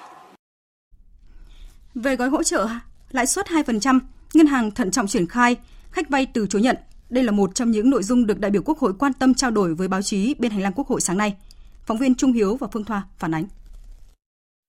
Về 1.95 2.15
gói 2.15 2.29
hỗ 2.29 2.43
trợ 2.43 2.67
lãi 3.11 3.27
suất 3.27 3.47
2%, 3.47 3.99
ngân 4.33 4.47
hàng 4.47 4.71
thận 4.71 4.91
trọng 4.91 5.07
triển 5.07 5.27
khai, 5.27 5.55
khách 5.91 6.09
vay 6.09 6.27
từ 6.33 6.47
chối 6.49 6.61
nhận. 6.61 6.77
Đây 7.09 7.23
là 7.23 7.31
một 7.31 7.55
trong 7.55 7.71
những 7.71 7.89
nội 7.89 8.03
dung 8.03 8.27
được 8.27 8.39
đại 8.39 8.51
biểu 8.51 8.61
Quốc 8.65 8.79
hội 8.79 8.93
quan 8.99 9.13
tâm 9.13 9.33
trao 9.33 9.51
đổi 9.51 9.73
với 9.73 9.87
báo 9.87 10.01
chí 10.01 10.35
bên 10.39 10.51
hành 10.51 10.61
lang 10.61 10.73
Quốc 10.75 10.87
hội 10.87 11.01
sáng 11.01 11.17
nay. 11.17 11.35
Phóng 11.85 11.97
viên 11.97 12.15
Trung 12.15 12.33
Hiếu 12.33 12.55
và 12.55 12.67
Phương 12.71 12.85
Thoa 12.85 13.03
phản 13.19 13.33
ánh. 13.33 13.45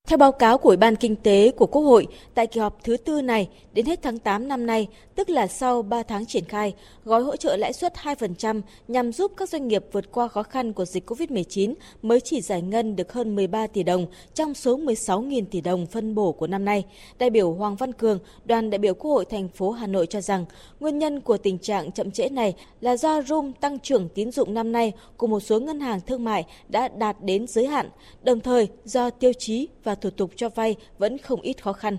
Theo 0.08 0.18
báo 0.18 0.32
cáo 0.32 0.58
của 0.58 0.68
Ủy 0.68 0.76
ban 0.76 0.96
Kinh 0.96 1.16
tế 1.16 1.50
của 1.56 1.66
Quốc 1.66 1.82
hội, 1.82 2.06
tại 2.34 2.46
kỳ 2.46 2.60
họp 2.60 2.84
thứ 2.84 2.96
tư 2.96 3.22
này, 3.22 3.48
đến 3.72 3.86
hết 3.86 4.02
tháng 4.02 4.18
8 4.18 4.48
năm 4.48 4.66
nay, 4.66 4.88
tức 5.14 5.30
là 5.30 5.46
sau 5.46 5.82
3 5.82 6.02
tháng 6.02 6.26
triển 6.26 6.44
khai, 6.44 6.74
gói 7.04 7.22
hỗ 7.22 7.36
trợ 7.36 7.56
lãi 7.56 7.72
suất 7.72 7.94
2% 7.94 8.60
nhằm 8.88 9.12
giúp 9.12 9.32
các 9.36 9.48
doanh 9.48 9.68
nghiệp 9.68 9.84
vượt 9.92 10.12
qua 10.12 10.28
khó 10.28 10.42
khăn 10.42 10.72
của 10.72 10.84
dịch 10.84 11.10
COVID-19 11.10 11.74
mới 12.02 12.20
chỉ 12.20 12.40
giải 12.40 12.62
ngân 12.62 12.96
được 12.96 13.12
hơn 13.12 13.36
13 13.36 13.66
tỷ 13.66 13.82
đồng 13.82 14.06
trong 14.34 14.54
số 14.54 14.78
16.000 14.78 15.44
tỷ 15.50 15.60
đồng 15.60 15.86
phân 15.86 16.14
bổ 16.14 16.32
của 16.32 16.46
năm 16.46 16.64
nay. 16.64 16.84
Đại 17.18 17.30
biểu 17.30 17.52
Hoàng 17.52 17.76
Văn 17.76 17.92
Cường, 17.92 18.18
đoàn 18.44 18.70
đại 18.70 18.78
biểu 18.78 18.94
Quốc 18.94 19.10
hội 19.10 19.24
thành 19.24 19.48
phố 19.48 19.70
Hà 19.70 19.86
Nội 19.86 20.06
cho 20.06 20.20
rằng, 20.20 20.44
nguyên 20.80 20.98
nhân 20.98 21.20
của 21.20 21.36
tình 21.36 21.58
trạng 21.58 21.92
chậm 21.92 22.10
trễ 22.10 22.28
này 22.28 22.54
là 22.80 22.96
do 22.96 23.22
room 23.22 23.52
tăng 23.52 23.78
trưởng 23.78 24.08
tín 24.08 24.30
dụng 24.30 24.54
năm 24.54 24.72
nay 24.72 24.92
của 25.16 25.26
một 25.26 25.40
số 25.40 25.60
ngân 25.60 25.80
hàng 25.80 26.00
thương 26.00 26.24
mại 26.24 26.44
đã 26.68 26.88
đạt 26.88 27.16
đến 27.20 27.46
giới 27.46 27.66
hạn, 27.66 27.88
đồng 28.22 28.40
thời 28.40 28.68
do 28.84 29.10
tiêu 29.10 29.32
chí 29.38 29.68
và 29.84 29.93
thủ 29.94 30.10
tục 30.10 30.30
cho 30.36 30.48
vay 30.48 30.76
vẫn 30.98 31.18
không 31.18 31.40
ít 31.40 31.62
khó 31.62 31.72
khăn. 31.72 31.98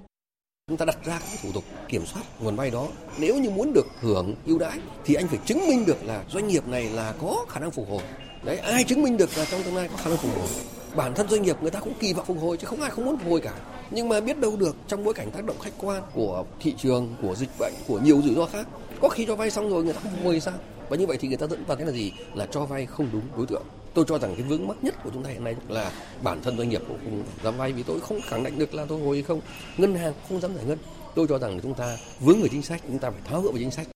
Chúng 0.67 0.77
ta 0.77 0.85
đặt 0.85 0.97
ra 1.05 1.19
các 1.19 1.39
thủ 1.43 1.49
tục 1.53 1.63
kiểm 1.87 2.05
soát 2.05 2.23
nguồn 2.39 2.55
vay 2.55 2.71
đó. 2.71 2.87
Nếu 3.17 3.35
như 3.35 3.49
muốn 3.49 3.73
được 3.73 3.85
hưởng 3.99 4.35
ưu 4.45 4.59
đãi 4.59 4.79
thì 5.05 5.15
anh 5.15 5.27
phải 5.27 5.39
chứng 5.45 5.67
minh 5.67 5.85
được 5.85 6.03
là 6.03 6.23
doanh 6.29 6.47
nghiệp 6.47 6.67
này 6.67 6.89
là 6.89 7.13
có 7.21 7.45
khả 7.49 7.59
năng 7.59 7.71
phục 7.71 7.89
hồi. 7.89 8.01
Đấy, 8.43 8.57
ai 8.57 8.83
chứng 8.83 9.03
minh 9.03 9.17
được 9.17 9.29
là 9.37 9.45
trong 9.51 9.63
tương 9.63 9.75
lai 9.75 9.87
có 9.91 9.97
khả 9.97 10.09
năng 10.09 10.17
phục 10.17 10.31
hồi. 10.37 10.47
Bản 10.95 11.13
thân 11.15 11.27
doanh 11.29 11.41
nghiệp 11.41 11.57
người 11.61 11.71
ta 11.71 11.79
cũng 11.79 11.93
kỳ 11.99 12.13
vọng 12.13 12.25
phục 12.25 12.37
hồi 12.41 12.57
chứ 12.57 12.67
không 12.67 12.81
ai 12.81 12.91
không 12.91 13.05
muốn 13.05 13.17
phục 13.17 13.29
hồi 13.29 13.41
cả. 13.41 13.53
Nhưng 13.91 14.09
mà 14.09 14.21
biết 14.21 14.37
đâu 14.37 14.57
được 14.57 14.75
trong 14.87 15.03
bối 15.03 15.13
cảnh 15.13 15.31
tác 15.31 15.45
động 15.45 15.59
khách 15.61 15.73
quan 15.77 16.03
của 16.13 16.45
thị 16.59 16.73
trường, 16.77 17.15
của 17.21 17.35
dịch 17.35 17.49
bệnh, 17.59 17.73
của 17.87 17.99
nhiều 17.99 18.21
rủi 18.25 18.35
ro 18.35 18.45
khác. 18.45 18.67
Có 19.01 19.09
khi 19.09 19.25
cho 19.25 19.35
vay 19.35 19.51
xong 19.51 19.69
rồi 19.69 19.83
người 19.83 19.93
ta 19.93 19.99
không 19.99 20.11
phục 20.11 20.23
hồi 20.23 20.39
sao? 20.39 20.53
Và 20.89 20.97
như 20.97 21.05
vậy 21.07 21.17
thì 21.19 21.27
người 21.27 21.37
ta 21.37 21.47
dẫn 21.47 21.63
vào 21.67 21.77
cái 21.77 21.85
là 21.85 21.91
gì? 21.91 22.11
Là 22.33 22.47
cho 22.51 22.65
vay 22.65 22.85
không 22.85 23.09
đúng 23.13 23.23
đối 23.37 23.45
tượng 23.45 23.63
tôi 23.95 24.05
cho 24.07 24.19
rằng 24.19 24.35
cái 24.35 24.43
vướng 24.43 24.67
mắc 24.67 24.77
nhất 24.81 24.95
của 25.03 25.09
chúng 25.13 25.23
ta 25.23 25.29
hiện 25.29 25.43
nay 25.43 25.55
là 25.69 25.91
bản 26.23 26.41
thân 26.41 26.57
doanh 26.57 26.69
nghiệp 26.69 26.81
cũng 26.87 26.97
không 27.03 27.23
dám 27.43 27.57
vay 27.57 27.71
vì 27.71 27.83
tôi 27.83 27.99
không 27.99 28.21
khẳng 28.21 28.43
định 28.43 28.59
được 28.59 28.73
là 28.73 28.85
tôi 28.89 29.01
hồi 29.01 29.21
không. 29.21 29.41
Ngân 29.77 29.95
hàng 29.95 30.13
không 30.29 30.39
dám 30.39 30.55
giải 30.55 30.65
ngân. 30.65 30.77
Tôi 31.15 31.25
cho 31.29 31.39
rằng 31.39 31.59
chúng 31.63 31.73
ta 31.73 31.97
vướng 32.19 32.41
về 32.41 32.49
chính 32.51 32.61
sách 32.61 32.81
chúng 32.87 32.99
ta 32.99 33.09
phải 33.09 33.21
tháo 33.25 33.41
gỡ 33.41 33.51
về 33.51 33.59
chính 33.59 33.71
sách. 33.71 33.87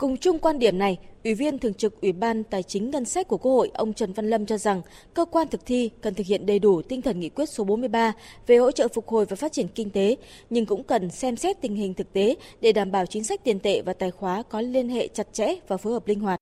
Cùng 0.00 0.16
chung 0.16 0.38
quan 0.38 0.58
điểm 0.58 0.78
này, 0.78 0.98
Ủy 1.24 1.34
viên 1.34 1.58
Thường 1.58 1.74
trực 1.74 2.00
Ủy 2.00 2.12
ban 2.12 2.44
Tài 2.44 2.62
chính 2.62 2.90
Ngân 2.90 3.04
sách 3.04 3.28
của 3.28 3.38
Quốc 3.38 3.52
hội 3.52 3.70
ông 3.74 3.92
Trần 3.92 4.12
Văn 4.12 4.30
Lâm 4.30 4.46
cho 4.46 4.58
rằng 4.58 4.82
cơ 5.14 5.24
quan 5.24 5.48
thực 5.48 5.66
thi 5.66 5.90
cần 6.00 6.14
thực 6.14 6.26
hiện 6.26 6.46
đầy 6.46 6.58
đủ 6.58 6.82
tinh 6.82 7.02
thần 7.02 7.20
nghị 7.20 7.28
quyết 7.28 7.46
số 7.46 7.64
43 7.64 8.12
về 8.46 8.56
hỗ 8.56 8.70
trợ 8.70 8.88
phục 8.88 9.08
hồi 9.08 9.24
và 9.24 9.36
phát 9.36 9.52
triển 9.52 9.68
kinh 9.74 9.90
tế, 9.90 10.16
nhưng 10.50 10.66
cũng 10.66 10.84
cần 10.84 11.10
xem 11.10 11.36
xét 11.36 11.60
tình 11.60 11.76
hình 11.76 11.94
thực 11.94 12.12
tế 12.12 12.34
để 12.60 12.72
đảm 12.72 12.92
bảo 12.92 13.06
chính 13.06 13.24
sách 13.24 13.44
tiền 13.44 13.58
tệ 13.60 13.82
và 13.82 13.92
tài 13.92 14.10
khóa 14.10 14.42
có 14.42 14.60
liên 14.60 14.88
hệ 14.88 15.08
chặt 15.08 15.26
chẽ 15.32 15.54
và 15.68 15.76
phối 15.76 15.92
hợp 15.92 16.08
linh 16.08 16.20
hoạt. 16.20 16.40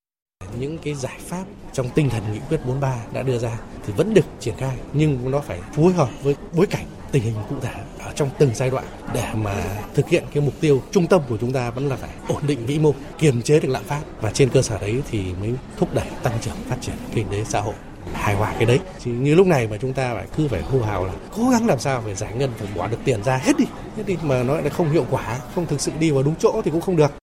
Những 0.58 0.78
cái 0.78 0.94
giải 0.94 1.16
pháp 1.26 1.44
trong 1.72 1.88
tinh 1.94 2.10
thần 2.10 2.22
nghị 2.32 2.38
quyết 2.48 2.66
43 2.66 2.96
đã 3.12 3.22
đưa 3.22 3.38
ra 3.38 3.58
thì 3.86 3.92
vẫn 3.96 4.14
được 4.14 4.24
triển 4.40 4.54
khai 4.58 4.76
nhưng 4.92 5.30
nó 5.30 5.40
phải 5.40 5.60
phối 5.72 5.92
hợp 5.92 6.08
với 6.22 6.34
bối 6.52 6.66
cảnh 6.66 6.86
tình 7.12 7.22
hình 7.22 7.34
cụ 7.48 7.56
thể 7.62 7.72
ở 7.98 8.12
trong 8.14 8.30
từng 8.38 8.50
giai 8.54 8.70
đoạn 8.70 8.84
để 9.14 9.24
mà 9.34 9.64
thực 9.94 10.08
hiện 10.08 10.24
cái 10.34 10.42
mục 10.42 10.54
tiêu 10.60 10.82
trung 10.90 11.06
tâm 11.06 11.22
của 11.28 11.36
chúng 11.40 11.52
ta 11.52 11.70
vẫn 11.70 11.88
là 11.88 11.96
phải 11.96 12.10
ổn 12.28 12.42
định 12.46 12.66
vĩ 12.66 12.78
mô, 12.78 12.94
kiềm 13.18 13.42
chế 13.42 13.60
được 13.60 13.68
lạm 13.68 13.84
phát 13.84 14.00
và 14.20 14.30
trên 14.30 14.48
cơ 14.48 14.62
sở 14.62 14.78
đấy 14.78 15.02
thì 15.10 15.22
mới 15.40 15.54
thúc 15.76 15.94
đẩy 15.94 16.06
tăng 16.22 16.38
trưởng 16.40 16.56
phát 16.68 16.76
triển 16.80 16.94
kinh 17.14 17.26
tế 17.30 17.44
xã 17.44 17.60
hội. 17.60 17.74
Hài 18.12 18.34
hòa 18.34 18.54
cái 18.56 18.66
đấy. 18.66 18.80
Thì 19.02 19.10
như 19.10 19.34
lúc 19.34 19.46
này 19.46 19.68
mà 19.68 19.76
chúng 19.76 19.92
ta 19.92 20.14
phải 20.14 20.26
cứ 20.36 20.48
phải 20.48 20.62
hô 20.62 20.80
hào 20.80 21.04
là 21.04 21.12
cố 21.36 21.50
gắng 21.50 21.66
làm 21.66 21.78
sao 21.78 22.02
phải 22.04 22.14
giải 22.14 22.32
ngân 22.34 22.50
phải 22.56 22.68
bỏ 22.76 22.88
được 22.88 22.98
tiền 23.04 23.22
ra 23.24 23.36
hết 23.36 23.52
đi 23.58 23.64
hết 23.96 24.02
đi 24.06 24.16
mà 24.22 24.42
nó 24.42 24.54
lại 24.54 24.70
không 24.70 24.90
hiệu 24.90 25.06
quả 25.10 25.40
không 25.54 25.66
thực 25.66 25.80
sự 25.80 25.92
đi 25.98 26.10
vào 26.10 26.22
đúng 26.22 26.34
chỗ 26.38 26.62
thì 26.64 26.70
cũng 26.70 26.80
không 26.80 26.96
được 26.96 27.23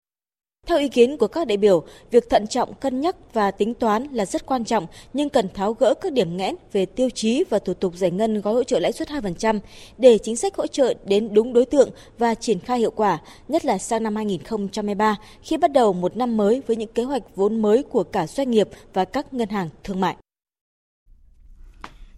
theo 0.67 0.79
ý 0.79 0.89
kiến 0.89 1.17
của 1.17 1.29
các 1.29 1.47
đại 1.47 1.57
biểu, 1.57 1.85
việc 2.11 2.31
thận 2.31 2.47
trọng 2.47 2.75
cân 2.75 3.01
nhắc 3.01 3.17
và 3.33 3.51
tính 3.51 3.75
toán 3.75 4.07
là 4.13 4.27
rất 4.27 4.47
quan 4.47 4.65
trọng 4.65 4.87
nhưng 5.13 5.29
cần 5.29 5.49
tháo 5.55 5.73
gỡ 5.73 5.95
các 5.95 6.13
điểm 6.13 6.37
nghẽn 6.37 6.55
về 6.73 6.87
tiêu 6.87 7.11
chí 7.11 7.45
và 7.51 7.59
thủ 7.59 7.75
tục 7.75 7.95
giải 7.97 8.11
ngân 8.11 8.41
gói 8.41 8.55
hỗ 8.55 8.63
trợ 8.65 8.79
lãi 8.79 8.93
suất 8.93 9.09
2% 9.09 9.61
để 9.99 10.19
chính 10.19 10.37
sách 10.37 10.57
hỗ 10.57 10.67
trợ 10.67 10.95
đến 11.05 11.35
đúng 11.35 11.53
đối 11.53 11.65
tượng 11.65 11.91
và 12.19 12.35
triển 12.35 12.61
khai 12.61 12.79
hiệu 12.79 12.91
quả, 12.91 13.19
nhất 13.49 13.65
là 13.65 13.79
sang 13.79 14.03
năm 14.03 14.17
2023 14.17 15.17
khi 15.43 15.57
bắt 15.57 15.73
đầu 15.73 15.93
một 15.93 16.17
năm 16.17 16.37
mới 16.37 16.63
với 16.67 16.77
những 16.77 16.93
kế 16.93 17.03
hoạch 17.03 17.23
vốn 17.37 17.63
mới 17.63 17.83
của 17.83 18.05
cả 18.05 18.27
doanh 18.27 18.51
nghiệp 18.51 18.69
và 18.93 19.05
các 19.05 19.35
ngân 19.35 19.49
hàng 19.49 19.69
thương 19.85 20.01
mại. 20.01 20.17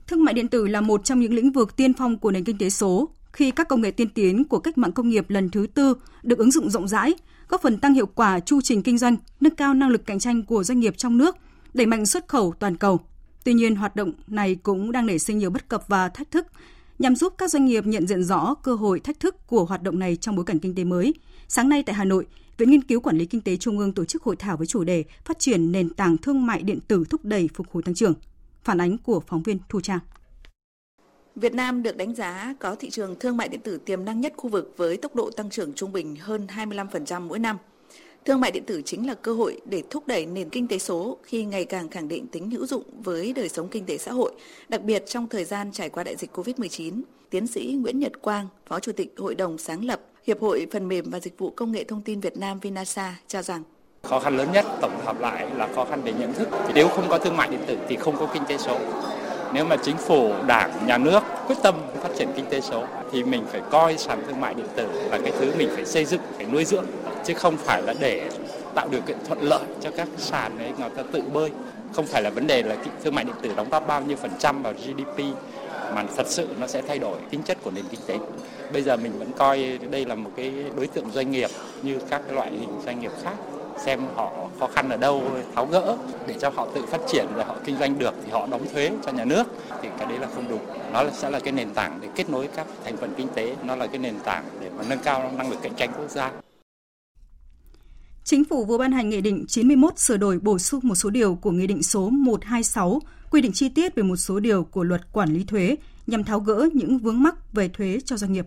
Thương 0.06 0.24
mại 0.24 0.34
điện 0.34 0.48
tử 0.48 0.66
là 0.66 0.80
một 0.80 1.04
trong 1.04 1.20
những 1.20 1.34
lĩnh 1.34 1.52
vực 1.52 1.76
tiên 1.76 1.92
phong 1.98 2.18
của 2.18 2.30
nền 2.30 2.44
kinh 2.44 2.58
tế 2.58 2.70
số 2.70 3.08
khi 3.32 3.50
các 3.50 3.68
công 3.68 3.80
nghệ 3.80 3.90
tiên 3.90 4.08
tiến 4.14 4.44
của 4.44 4.58
cách 4.58 4.78
mạng 4.78 4.92
công 4.92 5.08
nghiệp 5.08 5.30
lần 5.30 5.50
thứ 5.50 5.66
tư 5.74 5.94
được 6.22 6.38
ứng 6.38 6.50
dụng 6.50 6.70
rộng 6.70 6.88
rãi– 6.88 7.14
góp 7.48 7.62
phần 7.62 7.78
tăng 7.78 7.94
hiệu 7.94 8.06
quả 8.06 8.40
chu 8.40 8.60
trình 8.60 8.82
kinh 8.82 8.98
doanh, 8.98 9.16
nâng 9.40 9.54
cao 9.54 9.74
năng 9.74 9.88
lực 9.88 10.06
cạnh 10.06 10.18
tranh 10.18 10.42
của 10.42 10.64
doanh 10.64 10.80
nghiệp 10.80 10.96
trong 10.96 11.18
nước, 11.18 11.36
đẩy 11.74 11.86
mạnh 11.86 12.06
xuất 12.06 12.28
khẩu 12.28 12.54
toàn 12.58 12.76
cầu. 12.76 13.00
Tuy 13.44 13.54
nhiên, 13.54 13.76
hoạt 13.76 13.96
động 13.96 14.12
này 14.26 14.54
cũng 14.54 14.92
đang 14.92 15.06
nảy 15.06 15.18
sinh 15.18 15.38
nhiều 15.38 15.50
bất 15.50 15.68
cập 15.68 15.88
và 15.88 16.08
thách 16.08 16.30
thức. 16.30 16.46
Nhằm 16.98 17.16
giúp 17.16 17.34
các 17.38 17.50
doanh 17.50 17.64
nghiệp 17.64 17.86
nhận 17.86 18.06
diện 18.06 18.24
rõ 18.24 18.54
cơ 18.54 18.74
hội 18.74 19.00
thách 19.00 19.20
thức 19.20 19.46
của 19.46 19.64
hoạt 19.64 19.82
động 19.82 19.98
này 19.98 20.16
trong 20.16 20.36
bối 20.36 20.44
cảnh 20.44 20.58
kinh 20.58 20.74
tế 20.74 20.84
mới, 20.84 21.14
sáng 21.48 21.68
nay 21.68 21.82
tại 21.82 21.94
Hà 21.94 22.04
Nội, 22.04 22.26
Viện 22.58 22.70
Nghiên 22.70 22.82
cứu 22.82 23.00
Quản 23.00 23.18
lý 23.18 23.26
Kinh 23.26 23.40
tế 23.40 23.56
Trung 23.56 23.78
ương 23.78 23.92
tổ 23.92 24.04
chức 24.04 24.22
hội 24.22 24.36
thảo 24.36 24.56
với 24.56 24.66
chủ 24.66 24.84
đề 24.84 25.04
Phát 25.24 25.38
triển 25.38 25.72
nền 25.72 25.90
tảng 25.90 26.16
thương 26.16 26.46
mại 26.46 26.62
điện 26.62 26.78
tử 26.88 27.04
thúc 27.10 27.24
đẩy 27.24 27.48
phục 27.54 27.66
hồi 27.70 27.82
tăng 27.82 27.94
trưởng. 27.94 28.14
Phản 28.64 28.80
ánh 28.80 28.98
của 28.98 29.20
phóng 29.26 29.42
viên 29.42 29.58
Thu 29.68 29.80
Trang. 29.80 29.98
Việt 31.40 31.54
Nam 31.54 31.82
được 31.82 31.96
đánh 31.96 32.14
giá 32.14 32.54
có 32.58 32.74
thị 32.74 32.90
trường 32.90 33.14
thương 33.20 33.36
mại 33.36 33.48
điện 33.48 33.60
tử 33.60 33.78
tiềm 33.78 34.04
năng 34.04 34.20
nhất 34.20 34.32
khu 34.36 34.50
vực 34.50 34.74
với 34.76 34.96
tốc 34.96 35.14
độ 35.14 35.30
tăng 35.30 35.50
trưởng 35.50 35.72
trung 35.72 35.92
bình 35.92 36.16
hơn 36.16 36.46
25% 36.56 37.20
mỗi 37.20 37.38
năm. 37.38 37.58
Thương 38.24 38.40
mại 38.40 38.50
điện 38.50 38.64
tử 38.66 38.82
chính 38.84 39.06
là 39.06 39.14
cơ 39.14 39.32
hội 39.32 39.60
để 39.64 39.82
thúc 39.90 40.06
đẩy 40.06 40.26
nền 40.26 40.48
kinh 40.48 40.68
tế 40.68 40.78
số 40.78 41.18
khi 41.22 41.44
ngày 41.44 41.64
càng 41.64 41.88
khẳng 41.88 42.08
định 42.08 42.26
tính 42.26 42.50
hữu 42.50 42.66
dụng 42.66 42.82
với 43.04 43.32
đời 43.32 43.48
sống 43.48 43.68
kinh 43.68 43.86
tế 43.86 43.98
xã 43.98 44.12
hội, 44.12 44.32
đặc 44.68 44.82
biệt 44.82 45.04
trong 45.06 45.28
thời 45.28 45.44
gian 45.44 45.72
trải 45.72 45.88
qua 45.90 46.04
đại 46.04 46.16
dịch 46.16 46.36
COVID-19. 46.36 47.02
Tiến 47.30 47.46
sĩ 47.46 47.78
Nguyễn 47.80 47.98
Nhật 47.98 48.12
Quang, 48.22 48.48
Phó 48.66 48.80
Chủ 48.80 48.92
tịch 48.92 49.14
Hội 49.18 49.34
đồng 49.34 49.58
sáng 49.58 49.84
lập 49.84 50.00
Hiệp 50.26 50.40
hội 50.40 50.66
Phần 50.72 50.88
mềm 50.88 51.10
và 51.10 51.20
Dịch 51.20 51.38
vụ 51.38 51.50
Công 51.50 51.72
nghệ 51.72 51.84
Thông 51.84 52.02
tin 52.02 52.20
Việt 52.20 52.36
Nam 52.36 52.60
Vinasa 52.60 53.18
cho 53.28 53.42
rằng 53.42 53.62
Khó 54.02 54.20
khăn 54.20 54.36
lớn 54.36 54.48
nhất 54.52 54.66
tổng 54.80 55.00
hợp 55.04 55.20
lại 55.20 55.46
là 55.56 55.68
khó 55.74 55.84
khăn 55.84 56.02
về 56.02 56.12
nhận 56.12 56.32
thức. 56.32 56.48
Nếu 56.74 56.88
không 56.88 57.08
có 57.08 57.18
thương 57.18 57.36
mại 57.36 57.48
điện 57.48 57.60
tử 57.66 57.78
thì 57.88 57.96
không 57.96 58.16
có 58.18 58.30
kinh 58.34 58.42
tế 58.48 58.58
số. 58.58 58.78
Nếu 59.52 59.64
mà 59.64 59.76
chính 59.76 59.96
phủ, 59.96 60.32
đảng, 60.46 60.86
nhà 60.86 60.98
nước 60.98 61.20
quyết 61.46 61.56
tâm 61.62 61.74
phát 62.02 62.08
triển 62.18 62.28
kinh 62.36 62.44
tế 62.50 62.60
số 62.60 62.84
thì 63.12 63.24
mình 63.24 63.44
phải 63.48 63.60
coi 63.70 63.98
sàn 63.98 64.22
thương 64.26 64.40
mại 64.40 64.54
điện 64.54 64.66
tử 64.76 64.88
là 65.10 65.18
cái 65.18 65.32
thứ 65.40 65.52
mình 65.58 65.68
phải 65.74 65.84
xây 65.84 66.04
dựng, 66.04 66.20
phải 66.36 66.46
nuôi 66.52 66.64
dưỡng 66.64 66.84
chứ 67.24 67.34
không 67.34 67.56
phải 67.56 67.82
là 67.82 67.94
để 68.00 68.30
tạo 68.74 68.88
điều 68.90 69.00
kiện 69.00 69.16
thuận 69.26 69.42
lợi 69.42 69.62
cho 69.80 69.90
các 69.90 70.08
sàn 70.16 70.58
ấy 70.58 70.72
người 70.78 70.90
ta 70.96 71.02
tự 71.12 71.22
bơi. 71.32 71.50
Không 71.92 72.06
phải 72.06 72.22
là 72.22 72.30
vấn 72.30 72.46
đề 72.46 72.62
là 72.62 72.76
thương 73.04 73.14
mại 73.14 73.24
điện 73.24 73.34
tử 73.42 73.50
đóng 73.56 73.68
góp 73.70 73.86
bao 73.86 74.00
nhiêu 74.00 74.16
phần 74.16 74.30
trăm 74.38 74.62
vào 74.62 74.72
GDP 74.72 75.24
mà 75.94 76.04
thật 76.16 76.26
sự 76.26 76.48
nó 76.60 76.66
sẽ 76.66 76.82
thay 76.82 76.98
đổi 76.98 77.16
tính 77.30 77.42
chất 77.42 77.58
của 77.62 77.70
nền 77.70 77.84
kinh 77.90 78.00
tế. 78.06 78.18
Bây 78.72 78.82
giờ 78.82 78.96
mình 78.96 79.12
vẫn 79.18 79.32
coi 79.38 79.78
đây 79.90 80.04
là 80.06 80.14
một 80.14 80.30
cái 80.36 80.52
đối 80.76 80.86
tượng 80.86 81.10
doanh 81.10 81.30
nghiệp 81.30 81.50
như 81.82 81.98
các 82.10 82.32
loại 82.32 82.50
hình 82.50 82.80
doanh 82.84 83.00
nghiệp 83.00 83.12
khác 83.24 83.34
xem 83.84 84.00
họ 84.14 84.32
khó 84.60 84.68
khăn 84.74 84.88
ở 84.88 84.96
đâu, 84.96 85.22
tháo 85.54 85.66
gỡ 85.66 85.96
để 86.26 86.34
cho 86.40 86.50
họ 86.50 86.68
tự 86.74 86.86
phát 86.86 87.00
triển 87.08 87.26
rồi 87.34 87.44
họ 87.44 87.56
kinh 87.64 87.78
doanh 87.78 87.98
được 87.98 88.14
thì 88.24 88.30
họ 88.30 88.46
đóng 88.50 88.66
thuế 88.72 88.90
cho 89.06 89.12
nhà 89.12 89.24
nước 89.24 89.44
thì 89.82 89.88
cái 89.98 90.06
đấy 90.06 90.18
là 90.18 90.28
không 90.34 90.44
đúng 90.48 90.60
nó 90.92 91.04
sẽ 91.12 91.30
là 91.30 91.40
cái 91.40 91.52
nền 91.52 91.70
tảng 91.74 91.98
để 92.02 92.08
kết 92.14 92.30
nối 92.30 92.48
các 92.56 92.66
thành 92.84 92.96
phần 92.96 93.14
kinh 93.16 93.28
tế, 93.34 93.56
nó 93.64 93.76
là 93.76 93.86
cái 93.86 93.98
nền 93.98 94.14
tảng 94.24 94.44
để 94.60 94.70
mà 94.78 94.84
nâng 94.88 94.98
cao 94.98 95.32
năng 95.36 95.50
lực 95.50 95.58
cạnh 95.62 95.74
tranh 95.76 95.92
quốc 95.98 96.10
gia 96.10 96.32
Chính 98.24 98.44
phủ 98.44 98.64
vừa 98.64 98.78
ban 98.78 98.92
hành 98.92 99.08
Nghị 99.08 99.20
định 99.20 99.44
91 99.48 99.98
sửa 99.98 100.16
đổi 100.16 100.38
bổ 100.38 100.58
sung 100.58 100.80
một 100.82 100.94
số 100.94 101.10
điều 101.10 101.34
của 101.34 101.50
Nghị 101.50 101.66
định 101.66 101.82
số 101.82 102.10
126 102.10 103.00
quy 103.30 103.40
định 103.40 103.52
chi 103.52 103.68
tiết 103.68 103.94
về 103.94 104.02
một 104.02 104.16
số 104.16 104.40
điều 104.40 104.64
của 104.64 104.84
luật 104.84 105.12
quản 105.12 105.28
lý 105.28 105.44
thuế 105.44 105.76
nhằm 106.06 106.24
tháo 106.24 106.40
gỡ 106.40 106.68
những 106.74 106.98
vướng 106.98 107.22
mắc 107.22 107.52
về 107.52 107.68
thuế 107.68 107.98
cho 108.04 108.16
doanh 108.16 108.32
nghiệp. 108.32 108.46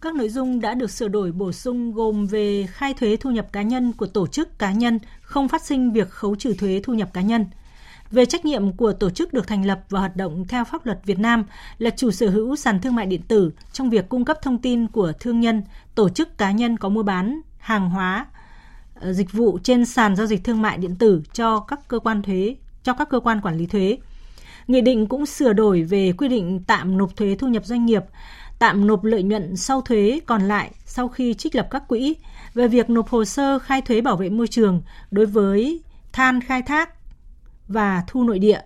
Các 0.00 0.14
nội 0.14 0.28
dung 0.28 0.60
đã 0.60 0.74
được 0.74 0.90
sửa 0.90 1.08
đổi 1.08 1.32
bổ 1.32 1.52
sung 1.52 1.92
gồm 1.92 2.26
về 2.26 2.66
khai 2.70 2.94
thuế 2.94 3.16
thu 3.16 3.30
nhập 3.30 3.52
cá 3.52 3.62
nhân 3.62 3.92
của 3.92 4.06
tổ 4.06 4.26
chức 4.26 4.58
cá 4.58 4.72
nhân 4.72 4.98
không 5.20 5.48
phát 5.48 5.62
sinh 5.62 5.92
việc 5.92 6.10
khấu 6.10 6.36
trừ 6.36 6.54
thuế 6.58 6.80
thu 6.84 6.94
nhập 6.94 7.12
cá 7.12 7.20
nhân. 7.20 7.46
Về 8.10 8.26
trách 8.26 8.44
nhiệm 8.44 8.72
của 8.72 8.92
tổ 8.92 9.10
chức 9.10 9.32
được 9.32 9.46
thành 9.46 9.66
lập 9.66 9.80
và 9.88 10.00
hoạt 10.00 10.16
động 10.16 10.44
theo 10.48 10.64
pháp 10.64 10.86
luật 10.86 11.00
Việt 11.04 11.18
Nam 11.18 11.44
là 11.78 11.90
chủ 11.90 12.10
sở 12.10 12.30
hữu 12.30 12.56
sàn 12.56 12.80
thương 12.80 12.94
mại 12.94 13.06
điện 13.06 13.22
tử 13.28 13.52
trong 13.72 13.90
việc 13.90 14.08
cung 14.08 14.24
cấp 14.24 14.38
thông 14.42 14.58
tin 14.58 14.86
của 14.86 15.12
thương 15.20 15.40
nhân, 15.40 15.62
tổ 15.94 16.08
chức 16.08 16.38
cá 16.38 16.50
nhân 16.50 16.76
có 16.76 16.88
mua 16.88 17.02
bán 17.02 17.40
hàng 17.58 17.90
hóa, 17.90 18.26
ờ, 18.94 19.12
dịch 19.12 19.32
vụ 19.32 19.58
trên 19.62 19.84
sàn 19.84 20.16
giao 20.16 20.26
dịch 20.26 20.44
thương 20.44 20.62
mại 20.62 20.78
điện 20.78 20.96
tử 20.96 21.22
cho 21.32 21.60
các 21.60 21.88
cơ 21.88 21.98
quan 21.98 22.22
thuế, 22.22 22.56
cho 22.82 22.92
các 22.94 23.08
cơ 23.08 23.20
quan 23.20 23.40
quản 23.40 23.56
lý 23.56 23.66
thuế. 23.66 23.98
Nghị 24.66 24.80
định 24.80 25.06
cũng 25.06 25.26
sửa 25.26 25.52
đổi 25.52 25.82
về 25.82 26.12
quy 26.12 26.28
định 26.28 26.62
tạm 26.66 26.98
nộp 26.98 27.16
thuế 27.16 27.36
thu 27.38 27.48
nhập 27.48 27.66
doanh 27.66 27.86
nghiệp 27.86 28.02
tạm 28.58 28.86
nộp 28.86 29.04
lợi 29.04 29.22
nhuận 29.22 29.56
sau 29.56 29.80
thuế 29.80 30.20
còn 30.26 30.42
lại 30.42 30.70
sau 30.86 31.08
khi 31.08 31.34
trích 31.34 31.54
lập 31.54 31.68
các 31.70 31.88
quỹ 31.88 32.16
về 32.54 32.68
việc 32.68 32.90
nộp 32.90 33.08
hồ 33.08 33.24
sơ 33.24 33.58
khai 33.58 33.82
thuế 33.82 34.00
bảo 34.00 34.16
vệ 34.16 34.28
môi 34.28 34.48
trường 34.48 34.82
đối 35.10 35.26
với 35.26 35.80
than 36.12 36.40
khai 36.40 36.62
thác 36.62 36.90
và 37.68 38.04
thu 38.06 38.24
nội 38.24 38.38
địa. 38.38 38.60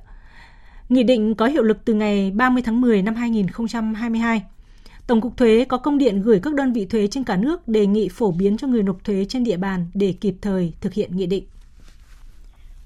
Nghị 0.88 1.02
định 1.02 1.34
có 1.34 1.46
hiệu 1.46 1.62
lực 1.62 1.78
từ 1.84 1.94
ngày 1.94 2.30
30 2.30 2.62
tháng 2.66 2.80
10 2.80 3.02
năm 3.02 3.14
2022. 3.14 4.44
Tổng 5.06 5.20
cục 5.20 5.36
Thuế 5.36 5.64
có 5.64 5.78
công 5.78 5.98
điện 5.98 6.22
gửi 6.22 6.40
các 6.42 6.54
đơn 6.54 6.72
vị 6.72 6.86
thuế 6.86 7.06
trên 7.06 7.24
cả 7.24 7.36
nước 7.36 7.68
đề 7.68 7.86
nghị 7.86 8.08
phổ 8.08 8.30
biến 8.30 8.56
cho 8.56 8.66
người 8.66 8.82
nộp 8.82 9.04
thuế 9.04 9.24
trên 9.28 9.44
địa 9.44 9.56
bàn 9.56 9.86
để 9.94 10.14
kịp 10.20 10.34
thời 10.40 10.72
thực 10.80 10.92
hiện 10.92 11.16
nghị 11.16 11.26
định. 11.26 11.44